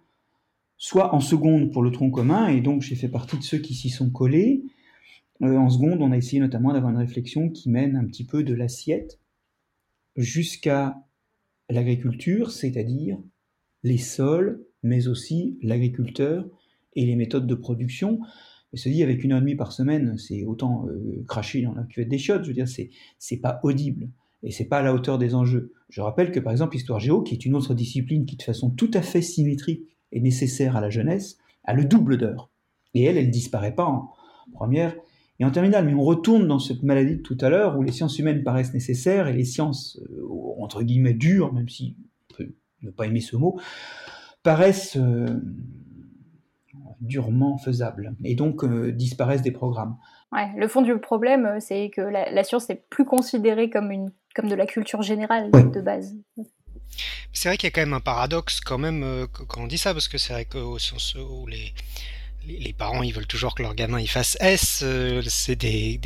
soit 0.77 1.13
en 1.13 1.19
seconde 1.19 1.71
pour 1.71 1.83
le 1.83 1.91
tronc 1.91 2.11
commun. 2.11 2.47
Et 2.47 2.61
donc 2.61 2.81
j'ai 2.81 2.95
fait 2.95 3.09
partie 3.09 3.37
de 3.37 3.43
ceux 3.43 3.59
qui 3.59 3.73
s'y 3.73 3.89
sont 3.89 4.09
collés. 4.09 4.63
Euh, 5.41 5.57
en 5.57 5.69
seconde, 5.69 6.01
on 6.01 6.11
a 6.11 6.17
essayé 6.17 6.41
notamment 6.41 6.73
d'avoir 6.73 6.91
une 6.91 6.97
réflexion 6.97 7.49
qui 7.49 7.69
mène 7.69 7.95
un 7.95 8.05
petit 8.05 8.25
peu 8.25 8.43
de 8.43 8.53
l'assiette 8.53 9.19
jusqu'à 10.19 10.97
l'agriculture, 11.69 12.51
c'est-à-dire 12.51 13.17
les 13.83 13.97
sols, 13.97 14.65
mais 14.83 15.07
aussi 15.07 15.57
l'agriculteur 15.61 16.45
et 16.95 17.05
les 17.05 17.15
méthodes 17.15 17.47
de 17.47 17.55
production. 17.55 18.19
Et 18.73 18.77
se 18.77 18.89
dit 18.89 19.01
avec 19.01 19.23
une 19.23 19.31
heure 19.31 19.39
et 19.39 19.41
demie 19.41 19.55
par 19.55 19.71
semaine, 19.71 20.17
c'est 20.17 20.43
autant 20.43 20.87
euh, 20.87 21.23
cracher 21.27 21.61
dans 21.61 21.73
la 21.73 21.83
cuvette 21.83 22.09
des 22.09 22.17
chiottes, 22.17 22.43
je 22.43 22.49
veux 22.49 22.53
dire, 22.53 22.67
c'est, 22.67 22.91
c'est 23.17 23.37
pas 23.37 23.59
audible 23.63 24.09
et 24.43 24.51
c'est 24.51 24.65
pas 24.65 24.79
à 24.79 24.81
la 24.83 24.93
hauteur 24.93 25.17
des 25.17 25.35
enjeux. 25.35 25.73
Je 25.89 26.01
rappelle 26.01 26.31
que 26.31 26.39
par 26.39 26.51
exemple, 26.51 26.75
Histoire 26.75 26.99
Géo, 26.99 27.23
qui 27.23 27.33
est 27.33 27.45
une 27.45 27.55
autre 27.55 27.73
discipline 27.73 28.25
qui 28.25 28.35
de 28.35 28.43
façon 28.43 28.69
tout 28.69 28.91
à 28.93 29.01
fait 29.01 29.21
symétrique 29.21 29.87
est 30.11 30.19
nécessaire 30.19 30.75
à 30.75 30.81
la 30.81 30.89
jeunesse, 30.89 31.37
a 31.63 31.73
le 31.73 31.85
double 31.85 32.17
d'heures. 32.17 32.51
Et 32.93 33.03
elle, 33.03 33.17
elle 33.17 33.31
disparaît 33.31 33.75
pas 33.75 33.85
en 33.85 34.11
première 34.53 34.95
et 35.39 35.45
en 35.45 35.51
terminale. 35.51 35.85
Mais 35.85 35.93
on 35.93 36.03
retourne 36.03 36.47
dans 36.47 36.59
cette 36.59 36.83
maladie 36.83 37.17
de 37.17 37.21
tout 37.21 37.37
à 37.41 37.49
l'heure 37.49 37.77
où 37.77 37.83
les 37.83 37.91
sciences 37.91 38.19
humaines 38.19 38.43
paraissent 38.43 38.73
nécessaires 38.73 39.27
et 39.27 39.33
les 39.33 39.45
sciences, 39.45 39.99
euh, 40.11 40.27
entre 40.59 40.83
guillemets, 40.83 41.13
dures, 41.13 41.53
même 41.53 41.69
si 41.69 41.95
on 42.31 42.35
peut 42.35 42.53
ne 42.83 42.91
pas 42.91 43.05
aimer 43.05 43.21
ce 43.21 43.35
mot, 43.35 43.59
paraissent 44.43 44.97
euh, 44.97 45.27
durement 47.01 47.57
faisables 47.57 48.13
et 48.23 48.35
donc 48.35 48.63
euh, 48.63 48.91
disparaissent 48.91 49.41
des 49.41 49.51
programmes. 49.51 49.97
Ouais, 50.31 50.49
le 50.57 50.67
fond 50.67 50.81
du 50.81 50.95
problème, 50.99 51.57
c'est 51.59 51.89
que 51.89 52.01
la, 52.01 52.43
science 52.43 52.69
n'est 52.69 52.83
plus 52.89 53.05
considérée 53.05 53.69
comme, 53.69 53.91
une, 53.91 54.11
comme 54.35 54.47
de 54.47 54.55
la 54.55 54.67
culture 54.67 55.01
générale 55.01 55.49
de 55.51 55.81
base. 55.81 56.15
C'est 57.33 57.49
vrai 57.49 57.57
qu'il 57.57 57.67
y 57.67 57.71
a 57.71 57.71
quand 57.71 57.81
même 57.81 57.93
un 57.93 57.99
paradoxe 57.99 58.59
quand 58.59 58.77
même 58.77 59.25
quand 59.31 59.61
on 59.61 59.67
dit 59.67 59.79
ça, 59.79 59.93
parce 59.93 60.07
que 60.07 60.19
c'est 60.19 60.33
vrai 60.33 60.45
qu'au 60.45 60.77
sens 60.77 61.15
où 61.15 61.47
les, 61.47 61.73
les 62.47 62.73
parents 62.73 63.03
ils 63.03 63.13
veulent 63.13 63.27
toujours 63.27 63.55
que 63.55 63.61
leur 63.61 63.75
gamin 63.75 63.99
il 63.99 64.09
fasse 64.09 64.37
S. 64.39 64.81
Euh, 64.83 65.21
c'est 65.27 65.55
des, 65.55 65.99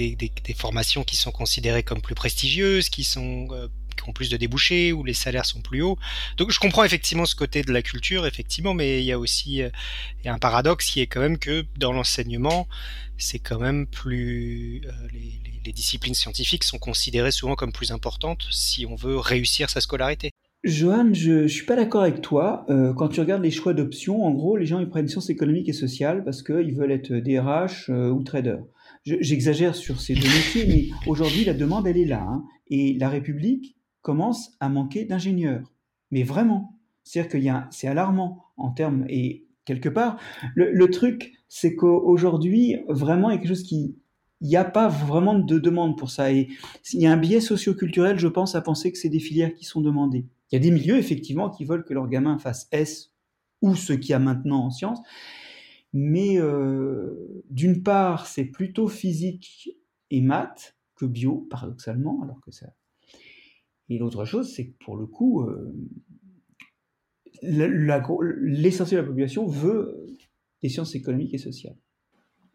formations 0.55 1.03
qui 1.03 1.15
sont 1.15 1.31
considérées 1.31 1.83
comme 1.83 2.01
plus 2.01 2.15
prestigieuses, 2.15 2.89
qui 2.89 3.03
sont 3.03 3.47
euh, 3.51 3.67
qui 3.95 4.09
ont 4.09 4.13
plus 4.13 4.29
de 4.29 4.37
débouchés, 4.37 4.91
où 4.91 5.03
les 5.03 5.13
salaires 5.13 5.45
sont 5.45 5.61
plus 5.61 5.81
hauts. 5.81 5.97
Donc 6.37 6.51
je 6.51 6.59
comprends 6.59 6.83
effectivement 6.83 7.25
ce 7.25 7.35
côté 7.35 7.61
de 7.61 7.71
la 7.71 7.81
culture, 7.81 8.25
effectivement, 8.25 8.73
mais 8.73 9.01
il 9.01 9.05
y 9.05 9.11
a 9.11 9.19
aussi 9.19 9.61
euh, 9.61 9.69
il 10.21 10.25
y 10.25 10.29
a 10.29 10.33
un 10.33 10.39
paradoxe 10.39 10.89
qui 10.89 11.01
est 11.01 11.07
quand 11.07 11.21
même 11.21 11.37
que 11.37 11.65
dans 11.77 11.93
l'enseignement, 11.93 12.67
c'est 13.17 13.39
quand 13.39 13.59
même 13.59 13.87
plus 13.87 14.81
les 15.63 15.71
disciplines 15.71 16.15
scientifiques 16.15 16.63
sont 16.63 16.79
considérées 16.79 17.31
souvent 17.31 17.55
comme 17.55 17.71
plus 17.71 17.91
importantes 17.91 18.47
si 18.51 18.85
on 18.85 18.95
veut 18.95 19.17
réussir 19.17 19.69
sa 19.69 19.79
scolarité. 19.79 20.32
Johan, 20.63 21.13
je 21.13 21.31
ne 21.31 21.47
suis 21.47 21.65
pas 21.65 21.75
d'accord 21.75 22.03
avec 22.03 22.21
toi. 22.21 22.65
Euh, 22.69 22.93
quand 22.93 23.09
tu 23.09 23.19
regardes 23.19 23.43
les 23.43 23.51
choix 23.51 23.73
d'options, 23.73 24.23
en 24.23 24.31
gros, 24.31 24.55
les 24.55 24.65
gens 24.65 24.79
ils 24.79 24.87
prennent 24.87 25.09
sciences 25.09 25.29
économiques 25.29 25.67
et 25.67 25.73
sociales 25.73 26.23
parce 26.23 26.41
qu'ils 26.41 26.73
veulent 26.73 26.91
être 26.91 27.13
DRH 27.13 27.89
euh, 27.89 28.09
ou 28.09 28.23
trader. 28.23 28.59
J'exagère 29.03 29.75
sur 29.75 29.99
ces 29.99 30.13
deux 30.13 30.21
métiers, 30.21 30.65
mais 30.65 30.87
aujourd'hui, 31.05 31.43
la 31.43 31.53
demande, 31.53 31.85
elle 31.85 31.97
est 31.97 32.05
là. 32.05 32.25
Hein. 32.25 32.45
et 32.69 32.93
la 32.93 33.09
République 33.09 33.75
commence 34.01 34.55
à 34.61 34.69
manquer 34.69 35.03
d'ingénieurs. 35.03 35.69
Mais 36.11 36.23
vraiment. 36.23 36.79
C'est-à-dire 37.03 37.55
a, 37.55 37.67
c'est 37.69 37.87
alarmant 37.87 38.45
en 38.55 38.71
termes, 38.71 39.05
et 39.09 39.45
quelque 39.65 39.89
part, 39.89 40.17
le, 40.55 40.71
le 40.71 40.89
truc, 40.89 41.33
c'est 41.49 41.75
qu'aujourd'hui, 41.75 42.77
vraiment, 42.87 43.29
il 43.29 43.33
y 43.33 43.35
a 43.35 43.39
quelque 43.39 43.49
chose 43.49 43.63
qui, 43.63 43.97
il 44.39 44.47
n'y 44.47 44.55
a 44.55 44.63
pas 44.63 44.87
vraiment 44.87 45.37
de 45.37 45.59
demande 45.59 45.97
pour 45.97 46.09
ça. 46.09 46.31
Et 46.31 46.47
il 46.93 47.01
y 47.01 47.07
a 47.07 47.11
un 47.11 47.17
biais 47.17 47.41
socioculturel, 47.41 48.17
je 48.17 48.27
pense, 48.29 48.55
à 48.55 48.61
penser 48.61 48.93
que 48.93 48.97
c'est 48.97 49.09
des 49.09 49.19
filières 49.19 49.53
qui 49.53 49.65
sont 49.65 49.81
demandées. 49.81 50.25
Il 50.53 50.57
y 50.57 50.59
a 50.59 50.59
des 50.59 50.69
milieux, 50.69 50.97
effectivement, 50.97 51.49
qui 51.49 51.65
veulent 51.65 51.83
que 51.83 51.95
leur 51.95 52.07
gamin 52.07 52.37
fasse 52.37 52.67
S 52.71 53.11
ou 53.63 53.75
ce 53.75 53.91
qu'il 53.91 54.11
y 54.11 54.13
a 54.13 54.19
maintenant 54.19 54.65
en 54.65 54.69
sciences. 54.69 55.01
Mais 55.93 56.37
euh, 56.37 57.43
d'une 57.49 57.81
part, 57.81 58.27
c'est 58.27 58.45
plutôt 58.45 58.87
physique 58.87 59.71
et 60.11 60.21
maths 60.21 60.77
que 60.95 61.07
bio, 61.07 61.47
paradoxalement, 61.49 62.21
alors 62.21 62.39
que 62.39 62.51
ça. 62.51 62.67
Et 63.89 63.97
l'autre 63.97 64.25
chose, 64.25 64.53
c'est 64.53 64.67
que 64.67 64.77
pour 64.77 64.95
le 64.95 65.07
coup, 65.07 65.41
euh, 65.41 65.73
l'essentiel 67.41 69.01
de 69.01 69.05
la 69.05 69.09
population 69.09 69.47
veut 69.47 70.05
des 70.61 70.69
sciences 70.69 70.93
économiques 70.93 71.33
et 71.33 71.39
sociales. 71.39 71.77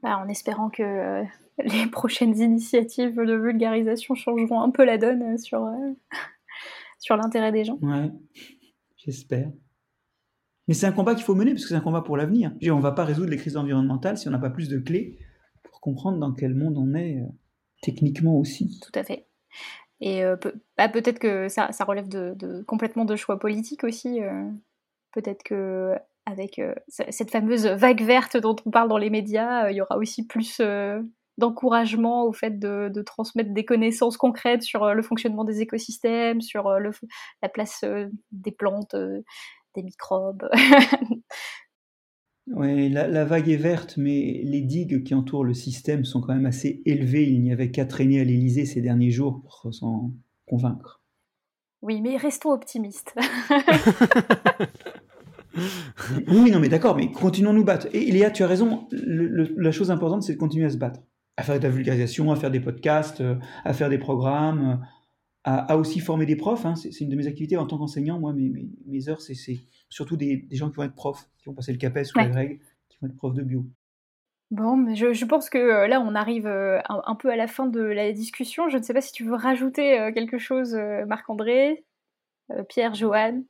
Bah, 0.04 0.22
en 0.24 0.28
espérant 0.28 0.70
que 0.70 0.84
euh, 0.84 1.24
les 1.64 1.90
prochaines 1.90 2.38
initiatives 2.38 3.16
de 3.16 3.34
vulgarisation 3.34 4.14
changeront 4.14 4.60
un 4.60 4.70
peu 4.70 4.84
la 4.84 4.98
donne 4.98 5.36
sur, 5.36 5.68
sur 6.98 7.16
l'intérêt 7.16 7.52
des 7.52 7.64
gens. 7.64 7.78
Ouais, 7.80 8.10
j'espère. 8.96 9.50
Mais 10.68 10.74
c'est 10.74 10.86
un 10.86 10.92
combat 10.92 11.14
qu'il 11.14 11.24
faut 11.24 11.34
mener 11.34 11.52
parce 11.52 11.62
que 11.62 11.70
c'est 11.70 11.74
un 11.74 11.80
combat 11.80 12.02
pour 12.02 12.16
l'avenir. 12.16 12.52
On 12.62 12.76
ne 12.76 12.82
va 12.82 12.92
pas 12.92 13.04
résoudre 13.04 13.30
les 13.30 13.38
crises 13.38 13.56
environnementales 13.56 14.18
si 14.18 14.28
on 14.28 14.30
n'a 14.30 14.38
pas 14.38 14.50
plus 14.50 14.68
de 14.68 14.78
clés 14.78 15.18
pour 15.62 15.80
comprendre 15.80 16.18
dans 16.18 16.32
quel 16.32 16.54
monde 16.54 16.76
on 16.76 16.94
est, 16.94 17.16
euh, 17.16 17.26
techniquement 17.82 18.38
aussi. 18.38 18.78
Tout 18.80 18.96
à 18.98 19.02
fait. 19.02 19.26
Et 20.00 20.24
euh, 20.24 20.36
bah, 20.76 20.88
peut-être 20.88 21.18
que 21.18 21.48
ça, 21.48 21.70
relève 21.86 22.08
de, 22.08 22.62
complètement 22.64 23.06
de 23.06 23.16
choix 23.16 23.38
politiques 23.38 23.82
aussi. 23.82 24.20
Euh. 24.22 24.44
peut-être 25.12 25.42
que 25.42 25.94
avec 26.26 26.60
cette 26.88 27.30
fameuse 27.30 27.66
vague 27.66 28.02
verte 28.02 28.36
dont 28.36 28.54
on 28.66 28.70
parle 28.70 28.90
dans 28.90 28.98
les 28.98 29.08
médias, 29.08 29.70
il 29.70 29.76
y 29.76 29.80
aura 29.80 29.96
aussi 29.96 30.26
plus 30.26 30.60
d'encouragement 31.38 32.26
au 32.26 32.32
fait 32.32 32.58
de, 32.58 33.02
transmettre 33.02 33.52
des 33.52 33.64
connaissances 33.64 34.16
concrètes 34.16 34.62
sur 34.62 34.94
le 34.94 35.02
fonctionnement 35.02 35.44
des 35.44 35.60
écosystèmes, 35.60 36.40
sur 36.40 36.70
la 37.42 37.48
place 37.48 37.84
des 38.32 38.52
plantes, 38.52 38.96
des 39.74 39.82
microbes. 39.82 40.48
Oui, 42.54 42.88
la, 42.88 43.24
vague 43.24 43.48
est 43.48 43.56
verte, 43.56 43.96
mais 43.98 44.40
les 44.42 44.62
digues 44.62 45.04
qui 45.04 45.14
entourent 45.14 45.44
le 45.44 45.54
système 45.54 46.04
sont 46.04 46.20
quand 46.20 46.34
même 46.34 46.46
assez 46.46 46.82
élevées. 46.86 47.28
Il 47.28 47.42
n'y 47.42 47.52
avait 47.52 47.70
qu'à 47.70 47.84
traîner 47.84 48.20
à 48.20 48.24
l'Elysée 48.24 48.64
ces 48.64 48.80
derniers 48.80 49.10
jours 49.10 49.42
pour 49.42 49.74
s'en 49.74 50.12
convaincre. 50.46 51.02
Oui, 51.82 52.00
mais 52.00 52.16
restons 52.16 52.50
optimistes. 52.50 53.14
oui, 56.28 56.50
non, 56.50 56.58
mais 56.58 56.68
d'accord, 56.68 56.96
mais 56.96 57.12
continuons 57.12 57.50
à 57.50 57.54
nous 57.54 57.64
battre. 57.64 57.86
Et 57.92 58.10
Léa, 58.10 58.30
tu 58.30 58.42
as 58.42 58.46
raison, 58.46 58.88
la 58.92 59.70
chose 59.70 59.90
importante, 59.90 60.22
c'est 60.22 60.32
de 60.32 60.38
continuer 60.38 60.64
à 60.64 60.70
se 60.70 60.78
battre. 60.78 61.00
À 61.38 61.42
faire 61.42 61.58
de 61.58 61.62
la 61.62 61.70
vulgarisation, 61.70 62.32
à 62.32 62.36
faire 62.36 62.50
des 62.50 62.60
podcasts, 62.60 63.20
euh, 63.20 63.36
à 63.64 63.72
faire 63.72 63.88
des 63.88 63.98
programmes, 63.98 64.84
à, 65.44 65.76
aussi 65.76 66.00
former 66.00 66.26
des 66.26 66.36
profs. 66.36 66.66
Hein. 66.66 66.74
C'est 66.74 67.00
une 67.00 67.08
de 67.08 67.16
mes 67.16 67.26
activités 67.26 67.56
en 67.56 67.66
tant 67.66 67.78
qu'enseignant. 67.78 68.18
Moi, 68.18 68.32
mes, 68.32 68.52
mes, 68.86 69.08
heures, 69.08 69.20
c'est 69.20 69.34
surtout 69.88 70.16
des, 70.16 70.46
gens 70.50 70.68
qui 70.68 70.76
vont 70.76 70.82
être 70.82 70.94
profs, 70.94 71.30
qui 71.38 71.46
vont 71.46 71.54
passer 71.54 71.72
le 71.72 71.78
CAPES 71.78 72.14
ou 72.14 72.18
les 72.18 72.26
règles, 72.26 72.58
qui 72.88 72.98
vont 73.00 73.08
être 73.08 73.16
profs 73.16 73.34
de 73.34 73.42
bio. 73.42 73.64
Bon, 74.50 74.76
mais 74.76 74.94
je, 74.94 75.24
pense 75.26 75.50
que 75.50 75.58
euh, 75.58 75.88
là, 75.88 76.00
on 76.00 76.14
arrive 76.14 76.46
euh, 76.46 76.78
un, 76.88 77.14
peu 77.14 77.30
à 77.30 77.36
la 77.36 77.46
fin 77.46 77.66
de 77.66 77.80
la 77.80 78.12
discussion. 78.12 78.70
Je 78.70 78.78
ne 78.78 78.82
sais 78.82 78.94
pas 78.94 79.02
si 79.02 79.12
tu 79.12 79.24
veux 79.24 79.34
rajouter 79.34 80.00
euh, 80.00 80.10
quelque 80.12 80.38
chose, 80.38 80.74
Marc-André, 81.06 81.84
Pierre, 82.68 82.94
Joanne. 82.94 83.44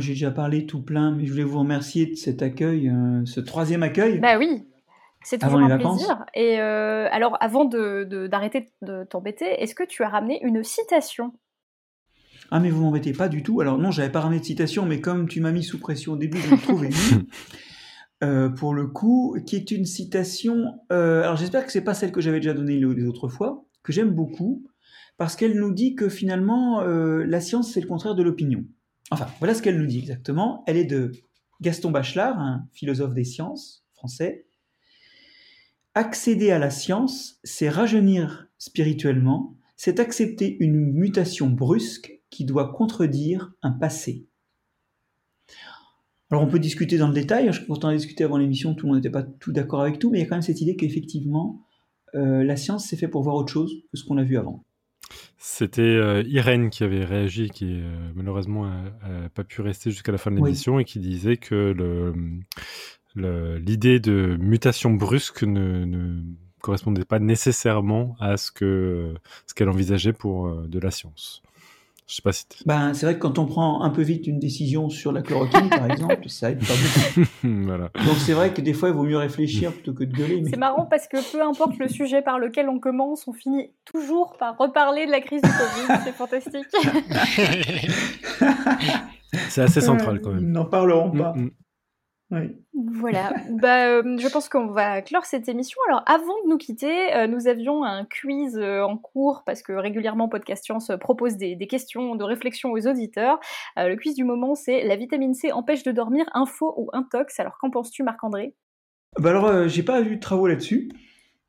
J'ai 0.00 0.12
déjà 0.12 0.30
parlé 0.30 0.66
tout 0.66 0.82
plein, 0.82 1.12
mais 1.12 1.26
je 1.26 1.30
voulais 1.30 1.44
vous 1.44 1.60
remercier 1.60 2.06
de 2.06 2.14
cet 2.16 2.42
accueil, 2.42 2.92
ce 3.24 3.40
troisième 3.40 3.82
accueil. 3.82 4.18
Bah 4.18 4.36
oui, 4.36 4.66
c'est 5.26 5.38
toujours 5.38 5.58
un 5.58 5.76
plaisir. 5.76 6.24
Et 6.34 6.60
euh, 6.60 7.08
alors, 7.10 7.36
avant 7.40 7.64
d'arrêter 7.64 8.68
de, 8.82 9.02
t'embêter, 9.02 9.60
est-ce 9.60 9.74
que 9.74 9.82
tu 9.82 10.04
as 10.04 10.08
ramené 10.08 10.38
une 10.44 10.62
citation? 10.62 11.32
Ah, 12.52 12.60
mais 12.60 12.70
vous 12.70 12.82
m'embêtez 12.82 13.12
pas 13.12 13.28
du 13.28 13.42
tout. 13.42 13.60
Alors 13.60 13.76
non, 13.76 13.90
j'avais 13.90 14.12
pas 14.12 14.20
ramené 14.20 14.38
de 14.38 14.44
citation, 14.44 14.86
mais 14.86 15.00
comme 15.00 15.26
tu 15.26 15.40
m'as 15.40 15.50
mis 15.50 15.64
sous 15.64 15.80
pression 15.80 16.12
au 16.12 16.16
début, 16.16 16.38
je 16.38 16.50
l'ai 16.54 16.60
trouvé 16.60 16.90
euh, 18.22 18.50
pour 18.50 18.72
le 18.72 18.86
coup, 18.86 19.36
qui 19.44 19.56
est 19.56 19.72
une 19.72 19.84
citation. 19.84 20.78
Euh, 20.92 21.24
alors 21.24 21.36
j'espère 21.36 21.66
que 21.66 21.72
c'est 21.72 21.82
pas 21.82 21.94
celle 21.94 22.12
que 22.12 22.20
j'avais 22.20 22.38
déjà 22.38 22.54
donnée 22.54 22.78
les 22.78 23.06
autres 23.06 23.28
fois, 23.28 23.64
que 23.82 23.92
j'aime 23.92 24.10
beaucoup, 24.10 24.64
parce 25.16 25.34
qu'elle 25.34 25.58
nous 25.58 25.72
dit 25.72 25.96
que 25.96 26.08
finalement, 26.08 26.82
la 26.82 27.40
science 27.40 27.72
c'est 27.72 27.80
le 27.80 27.88
contraire 27.88 28.14
de 28.14 28.22
l'opinion. 28.22 28.64
Enfin, 29.10 29.26
voilà 29.40 29.54
ce 29.54 29.62
qu'elle 29.62 29.80
nous 29.80 29.86
dit 29.86 29.98
exactement. 29.98 30.62
Elle 30.68 30.76
est 30.76 30.84
de 30.84 31.10
Gaston 31.60 31.90
Bachelard, 31.90 32.38
un 32.38 32.68
philosophe 32.72 33.12
des 33.12 33.24
sciences 33.24 33.84
français, 33.94 34.46
Accéder 35.98 36.50
à 36.50 36.58
la 36.58 36.68
science, 36.68 37.40
c'est 37.42 37.70
rajeunir 37.70 38.48
spirituellement, 38.58 39.56
c'est 39.76 39.98
accepter 39.98 40.58
une 40.60 40.92
mutation 40.92 41.48
brusque 41.48 42.20
qui 42.28 42.44
doit 42.44 42.70
contredire 42.70 43.54
un 43.62 43.70
passé. 43.70 44.26
Alors 46.30 46.44
on 46.44 46.48
peut 46.48 46.58
discuter 46.58 46.98
dans 46.98 47.08
le 47.08 47.14
détail, 47.14 47.50
quand 47.66 47.82
on 47.82 47.88
a 47.88 47.94
discuté 47.94 48.24
avant 48.24 48.36
l'émission, 48.36 48.74
tout 48.74 48.84
le 48.84 48.92
monde 48.92 48.98
n'était 48.98 49.08
pas 49.08 49.22
tout 49.22 49.52
d'accord 49.52 49.80
avec 49.80 49.98
tout, 49.98 50.10
mais 50.10 50.18
il 50.18 50.20
y 50.20 50.24
a 50.24 50.28
quand 50.28 50.34
même 50.34 50.42
cette 50.42 50.60
idée 50.60 50.76
qu'effectivement, 50.76 51.62
euh, 52.14 52.44
la 52.44 52.56
science 52.56 52.86
c'est 52.86 52.98
fait 52.98 53.08
pour 53.08 53.22
voir 53.22 53.34
autre 53.34 53.50
chose 53.50 53.72
que 53.90 53.96
ce 53.96 54.04
qu'on 54.04 54.18
a 54.18 54.22
vu 54.22 54.36
avant. 54.36 54.66
C'était 55.38 55.80
euh, 55.80 56.22
Irène 56.26 56.68
qui 56.68 56.84
avait 56.84 57.06
réagi, 57.06 57.48
qui 57.48 57.80
euh, 57.80 58.10
malheureusement 58.14 58.66
n'a 58.66 59.30
pas 59.32 59.44
pu 59.44 59.62
rester 59.62 59.90
jusqu'à 59.90 60.12
la 60.12 60.18
fin 60.18 60.30
de 60.30 60.36
l'émission 60.36 60.78
et 60.78 60.84
qui 60.84 60.98
disait 60.98 61.38
que 61.38 61.54
le, 61.54 62.12
l'idée 63.16 64.00
de 64.00 64.36
mutation 64.38 64.90
brusque 64.90 65.42
ne, 65.42 66.20
correspondait 66.60 67.04
pas 67.04 67.18
nécessairement 67.18 68.16
à 68.20 68.36
ce 68.36 68.50
que 68.50 69.14
ce 69.46 69.54
qu'elle 69.54 69.68
envisageait 69.68 70.12
pour 70.12 70.46
euh, 70.46 70.66
de 70.66 70.80
la 70.80 70.90
science. 70.90 71.42
Je 72.08 72.14
sais 72.14 72.22
pas 72.22 72.32
si 72.32 72.46
ben, 72.66 72.94
c'est 72.94 73.04
vrai 73.04 73.16
que 73.16 73.20
quand 73.20 73.40
on 73.40 73.46
prend 73.46 73.82
un 73.82 73.90
peu 73.90 74.02
vite 74.02 74.28
une 74.28 74.38
décision 74.38 74.88
sur 74.88 75.10
la 75.10 75.22
chloroquine, 75.22 75.68
par 75.68 75.90
exemple, 75.90 76.20
ça 76.28 76.52
aide 76.52 76.60
pas 76.60 76.74
beaucoup. 76.74 77.26
voilà. 77.64 77.90
Donc 77.94 78.14
c'est 78.18 78.32
vrai 78.32 78.54
que 78.54 78.60
des 78.60 78.74
fois, 78.74 78.90
il 78.90 78.94
vaut 78.94 79.02
mieux 79.02 79.16
réfléchir 79.16 79.72
plutôt 79.72 79.92
que 79.92 80.04
de 80.04 80.12
gueuler. 80.12 80.44
C'est 80.48 80.56
marrant 80.56 80.86
parce 80.86 81.08
que 81.08 81.16
peu 81.32 81.42
importe 81.42 81.76
le 81.78 81.88
sujet 81.88 82.22
par 82.22 82.38
lequel 82.38 82.68
on 82.68 82.78
commence, 82.78 83.26
on 83.26 83.32
finit 83.32 83.72
toujours 83.84 84.36
par 84.38 84.56
reparler 84.56 85.06
de 85.06 85.10
la 85.10 85.20
crise 85.20 85.42
du 85.42 85.48
Covid. 85.48 86.00
c'est 86.04 86.12
fantastique. 86.12 86.66
c'est 89.48 89.62
assez 89.62 89.80
central 89.80 90.20
quand 90.20 90.32
même. 90.32 90.48
N'en 90.48 90.64
parlerons 90.64 91.10
pas. 91.10 91.32
Mm, 91.32 91.50
Voilà, 92.30 93.32
bah, 93.50 93.88
euh, 93.88 94.16
je 94.18 94.28
pense 94.28 94.48
qu'on 94.48 94.66
va 94.66 95.00
clore 95.02 95.24
cette 95.24 95.48
émission. 95.48 95.78
Alors 95.88 96.02
avant 96.06 96.34
de 96.44 96.48
nous 96.48 96.58
quitter, 96.58 97.14
euh, 97.14 97.26
nous 97.26 97.46
avions 97.46 97.84
un 97.84 98.04
quiz 98.04 98.58
euh, 98.58 98.82
en 98.82 98.96
cours 98.96 99.42
parce 99.46 99.62
que 99.62 99.72
régulièrement 99.72 100.28
Podcast 100.28 100.64
Science 100.64 100.90
propose 101.00 101.36
des, 101.36 101.56
questions 101.66 102.16
de 102.16 102.24
réflexion 102.24 102.72
aux 102.72 102.86
auditeurs. 102.86 103.38
le 103.76 103.94
quiz 103.96 104.14
du 104.14 104.24
moment 104.24 104.54
c'est 104.54 104.84
la 104.84 104.96
vitamine 104.96 105.34
C 105.34 105.52
empêche 105.52 105.82
de 105.82 105.92
dormir, 105.92 106.26
info 106.32 106.74
ou 106.76 106.90
intox. 106.92 107.38
Alors 107.40 107.58
qu'en 107.58 107.70
penses-tu 107.70 108.02
Marc-André? 108.02 108.54
Bah 109.18 109.30
alors 109.30 109.68
j'ai 109.68 109.82
pas 109.82 110.00
eu 110.00 110.16
de 110.16 110.20
travaux 110.20 110.46
là-dessus. 110.46 110.90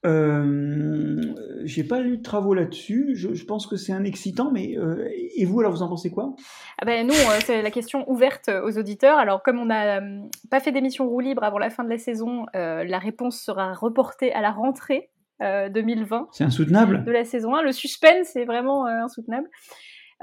Euh, 0.08 1.22
j'ai 1.66 1.84
pas 1.84 2.00
lu 2.00 2.18
de 2.18 2.24
travaux 2.24 2.54
là-dessus. 2.54 3.12
Je, 3.16 3.44
pense 3.46 3.68
que 3.68 3.76
c'est 3.76 3.92
un 3.92 4.04
excitant, 4.04 4.52
mais 4.52 4.78
euh, 4.78 5.08
et 5.36 5.46
vous 5.46 5.60
alors 5.60 5.72
vous 5.72 5.82
en 5.82 5.90
pensez 5.90 6.10
quoi? 6.10 6.34
Ah 6.80 6.86
ben 6.86 7.06
nous 7.06 7.14
euh, 7.14 7.40
c'est 7.44 7.62
la 7.62 7.72
question 7.72 8.10
ouverte 8.10 8.50
aux 8.50 8.78
auditeurs. 8.78 9.18
Alors 9.18 9.44
comme 9.44 9.60
on 9.60 9.66
n'a 9.66 10.02
pas 10.50 10.60
fait 10.60 10.72
d'émission 10.72 11.08
roue 11.08 11.20
libre 11.20 11.44
avant 11.44 11.60
la 11.60 11.70
fin 11.70 11.84
de 11.84 11.90
la 11.90 11.98
saison, 11.98 12.46
la 12.54 13.00
réponse 13.00 13.40
sera 13.40 13.74
reportée 13.74 14.34
à 14.34 14.42
la 14.42 14.52
rentrée 14.52 15.10
2020. 15.42 16.30
C'est 16.32 16.46
insoutenable? 16.46 17.04
De 17.04 17.12
la 17.12 17.26
saison 17.26 17.56
1. 17.56 17.62
Le 17.62 17.72
suspense 17.72 18.36
est 18.36 18.46
vraiment 18.46 18.86
insoutenable. 18.86 19.50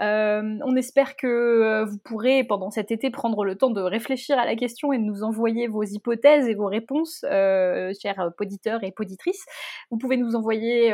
Euh, 0.01 0.59
on 0.65 0.77
espère 0.77 1.17
que 1.17 1.27
euh, 1.27 1.85
vous 1.85 1.99
pourrez, 1.99 2.45
pendant 2.45 2.71
cet 2.71 2.91
été, 2.91 3.11
prendre 3.11 3.45
le 3.45 3.57
temps 3.57 3.71
de 3.71 3.81
réfléchir 3.81 4.39
à 4.39 4.45
la 4.45 4.57
question 4.57 4.93
et 4.93 4.99
de 4.99 5.05
nous 5.05 5.23
envoyer 5.23 5.69
vos 5.69 5.85
hypothèses 5.85 6.49
et 6.49 6.55
vos 6.55 6.67
réponses, 6.67 7.25
euh, 7.25 7.93
chers 8.01 8.33
poditeurs 8.37 8.83
et 8.83 8.91
poditrices. 8.91 9.45
Vous 9.91 9.99
pouvez 9.99 10.17
nous 10.17 10.35
envoyer 10.35 10.93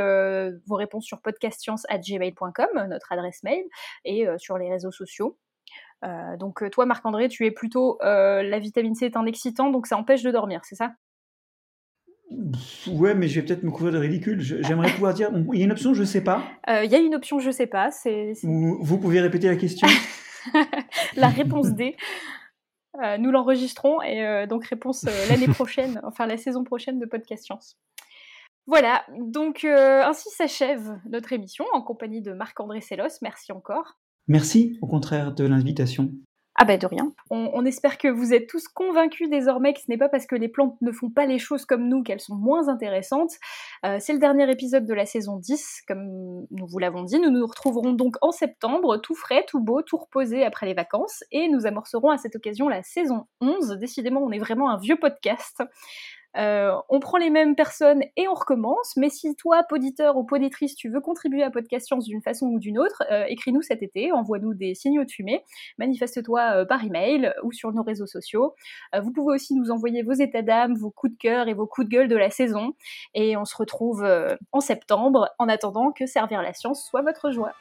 vos 0.66 0.74
réponses 0.74 1.05
sur 1.05 1.20
podcastscience.gmail.com, 1.20 2.86
notre 2.89 3.12
adresse 3.12 3.43
mail, 3.43 3.64
et 4.05 4.27
sur 4.39 4.59
les 4.59 4.70
réseaux 4.70 4.93
sociaux. 4.93 5.39
donc 6.39 6.68
toi, 6.70 6.86
Marc-André, 6.86 7.28
tu 7.28 7.47
es 7.47 7.51
plutôt 7.51 7.98
la 8.02 8.59
vitamine 8.59 8.94
C 8.94 9.06
est 9.06 9.16
un 9.16 9.27
excitant, 9.27 9.70
donc 9.70 9.86
ça 9.86 9.97
empêche 9.97 10.22
de 10.22 10.31
dormir, 10.31 10.60
c'est 10.64 10.77
ça? 10.77 10.93
Ouais, 12.86 13.15
mais 13.15 13.27
je 13.28 13.40
vais 13.40 13.47
peut-être 13.47 13.65
me 13.65 13.70
couvrir 13.70 13.93
de 13.93 13.98
ridicule. 13.98 14.40
J'aimerais 14.40 14.93
pouvoir 14.93 15.15
dire. 15.15 15.31
Il 15.52 15.59
y 15.59 15.62
a 15.62 15.65
une 15.65 15.73
option, 15.73 15.94
je 15.94 16.05
sais 16.05 16.23
pas. 16.23 16.44
Euh, 16.69 16.85
il 16.85 16.90
y 16.90 16.94
a 16.94 16.98
une 16.98 17.15
option, 17.15 17.40
je 17.40 17.51
sais 17.51 17.66
pas. 17.66 17.90
C'est. 17.90 18.32
Vous, 18.43 18.98
pouvez 18.98 19.20
répéter 19.20 19.48
la 19.48 19.57
question. 19.57 19.89
la 21.16 21.28
réponse 21.28 21.73
D. 21.73 21.97
Euh, 23.02 23.19
nous 23.19 23.31
l'enregistrons 23.31 24.02
et 24.02 24.24
euh, 24.24 24.47
donc 24.47 24.66
réponse 24.66 25.05
l'année 25.28 25.47
prochaine, 25.55 26.01
enfin 26.05 26.27
la 26.27 26.36
saison 26.36 26.65
prochaine 26.65 26.98
de 26.98 27.07
Podcast 27.07 27.44
Science. 27.44 27.78
Voilà, 28.66 29.05
donc 29.19 29.65
ainsi 29.65 30.28
s'achève 30.31 31.01
notre 31.09 31.32
émission 31.32 31.65
en 31.73 31.82
compagnie 31.82 32.20
de 32.20 32.32
Marc-André 32.32 32.81
Sellos. 32.81 33.19
Merci 33.23 33.52
encore. 33.52 33.98
Merci, 34.28 34.78
au 34.81 34.86
contraire, 34.86 35.35
de 35.35 35.44
l'invitation. 35.44 36.12
Ah 36.62 36.66
bah 36.66 36.77
de 36.77 36.87
rien. 36.87 37.11
On, 37.31 37.65
espère 37.65 37.97
que 37.97 38.07
vous 38.07 38.35
êtes 38.35 38.47
tous 38.47 38.69
convaincus 38.69 39.31
désormais 39.31 39.73
que 39.73 39.81
ce 39.81 39.87
n'est 39.89 39.97
pas 39.97 40.11
parce 40.11 40.27
que 40.27 40.35
les 40.37 40.49
plantes 40.49 40.77
ne 40.82 40.93
font 40.93 41.09
pas 41.09 41.24
les 41.24 41.39
choses 41.39 41.65
comme 41.65 41.89
nous 41.89 42.03
qu'elles 42.03 42.20
sont 42.20 42.35
moins 42.35 42.69
intéressantes. 42.69 43.32
Euh, 43.87 43.97
c'est 43.99 44.12
le 44.12 44.19
dernier 44.19 44.51
épisode 44.51 44.85
de 44.85 44.93
la 44.93 45.07
saison 45.07 45.39
10, 45.39 45.85
comme 45.89 46.05
nous 46.51 46.66
vous 46.66 46.78
l'avons 46.78 47.03
dit. 47.03 47.19
Nous 47.19 47.31
nous 47.31 47.47
retrouverons 47.47 47.95
donc 47.95 48.16
en 48.20 48.31
septembre, 48.31 48.99
tout 48.99 49.15
frais, 49.15 49.47
tout 49.49 49.61
beau, 49.61 49.81
tout 49.81 49.97
reposé 49.97 50.45
après 50.45 50.66
les 50.66 50.74
vacances, 50.74 51.24
et 51.32 51.49
nous 51.49 51.65
amorcerons 51.65 52.11
à 52.11 52.19
cette 52.19 52.37
occasion 52.37 52.69
la 52.69 52.82
saison 52.82 53.24
11. 53.41 53.78
Décidément, 53.81 54.20
on 54.20 54.31
est 54.31 54.39
vraiment 54.39 54.69
un 54.69 54.77
vieux 54.77 54.97
podcast. 54.97 55.62
Euh, 56.36 56.73
on 56.89 57.01
prend 57.01 57.19
les 57.19 57.31
mêmes 57.31 57.57
personnes 57.57 58.02
et 58.16 58.28
on 58.28 58.35
recommence. 58.35 58.97
Mais 58.97 59.09
si 59.09 59.35
toi, 59.35 59.62
poditeur 59.69 60.16
ou 60.16 60.24
poditrice, 60.24 60.74
tu 60.74 60.89
veux 60.89 61.01
contribuer 61.01 61.43
à 61.43 61.51
Podcast 61.51 61.86
Science 61.86 62.05
d'une 62.05 62.23
façon 62.23 62.47
ou 62.47 62.59
d'une 62.59 62.78
autre, 62.78 63.02
euh, 63.11 63.24
écris-nous 63.28 63.62
cet 63.62 63.82
été, 63.82 64.12
envoie-nous 64.12 64.55
des 64.55 64.74
signaux 64.74 65.05
de 65.05 65.11
fumée, 65.11 65.43
manifeste-toi 65.78 66.40
euh, 66.40 66.65
par 66.65 66.85
email 66.85 67.32
ou 67.43 67.52
sur 67.52 67.73
nos 67.73 67.82
réseaux 67.82 68.07
sociaux. 68.07 68.55
vous 69.01 69.12
pouvez 69.12 69.35
aussi 69.35 69.55
nous 69.55 69.70
envoyer 69.70 70.02
vos 70.02 70.12
états 70.12 70.43
d'âme, 70.43 70.74
vos 70.74 70.90
coups 70.90 71.12
de 71.12 71.19
cœur 71.19 71.48
et 71.48 71.55
vos 71.55 71.66
coups 71.66 71.89
de 71.89 71.93
gueule 71.93 72.09
de 72.09 72.16
la 72.16 72.31
saison. 72.31 72.74
Et 73.15 73.36
on 73.36 73.44
se 73.44 73.57
retrouve 73.57 74.07
en 74.52 74.61
septembre 74.61 75.28
en 75.39 75.48
attendant 75.48 75.93
que 75.93 76.07
servir 76.07 76.43
la 76.43 76.52
science 76.52 76.85
soit 76.85 77.02
votre 77.02 77.31
joie. 77.31 77.55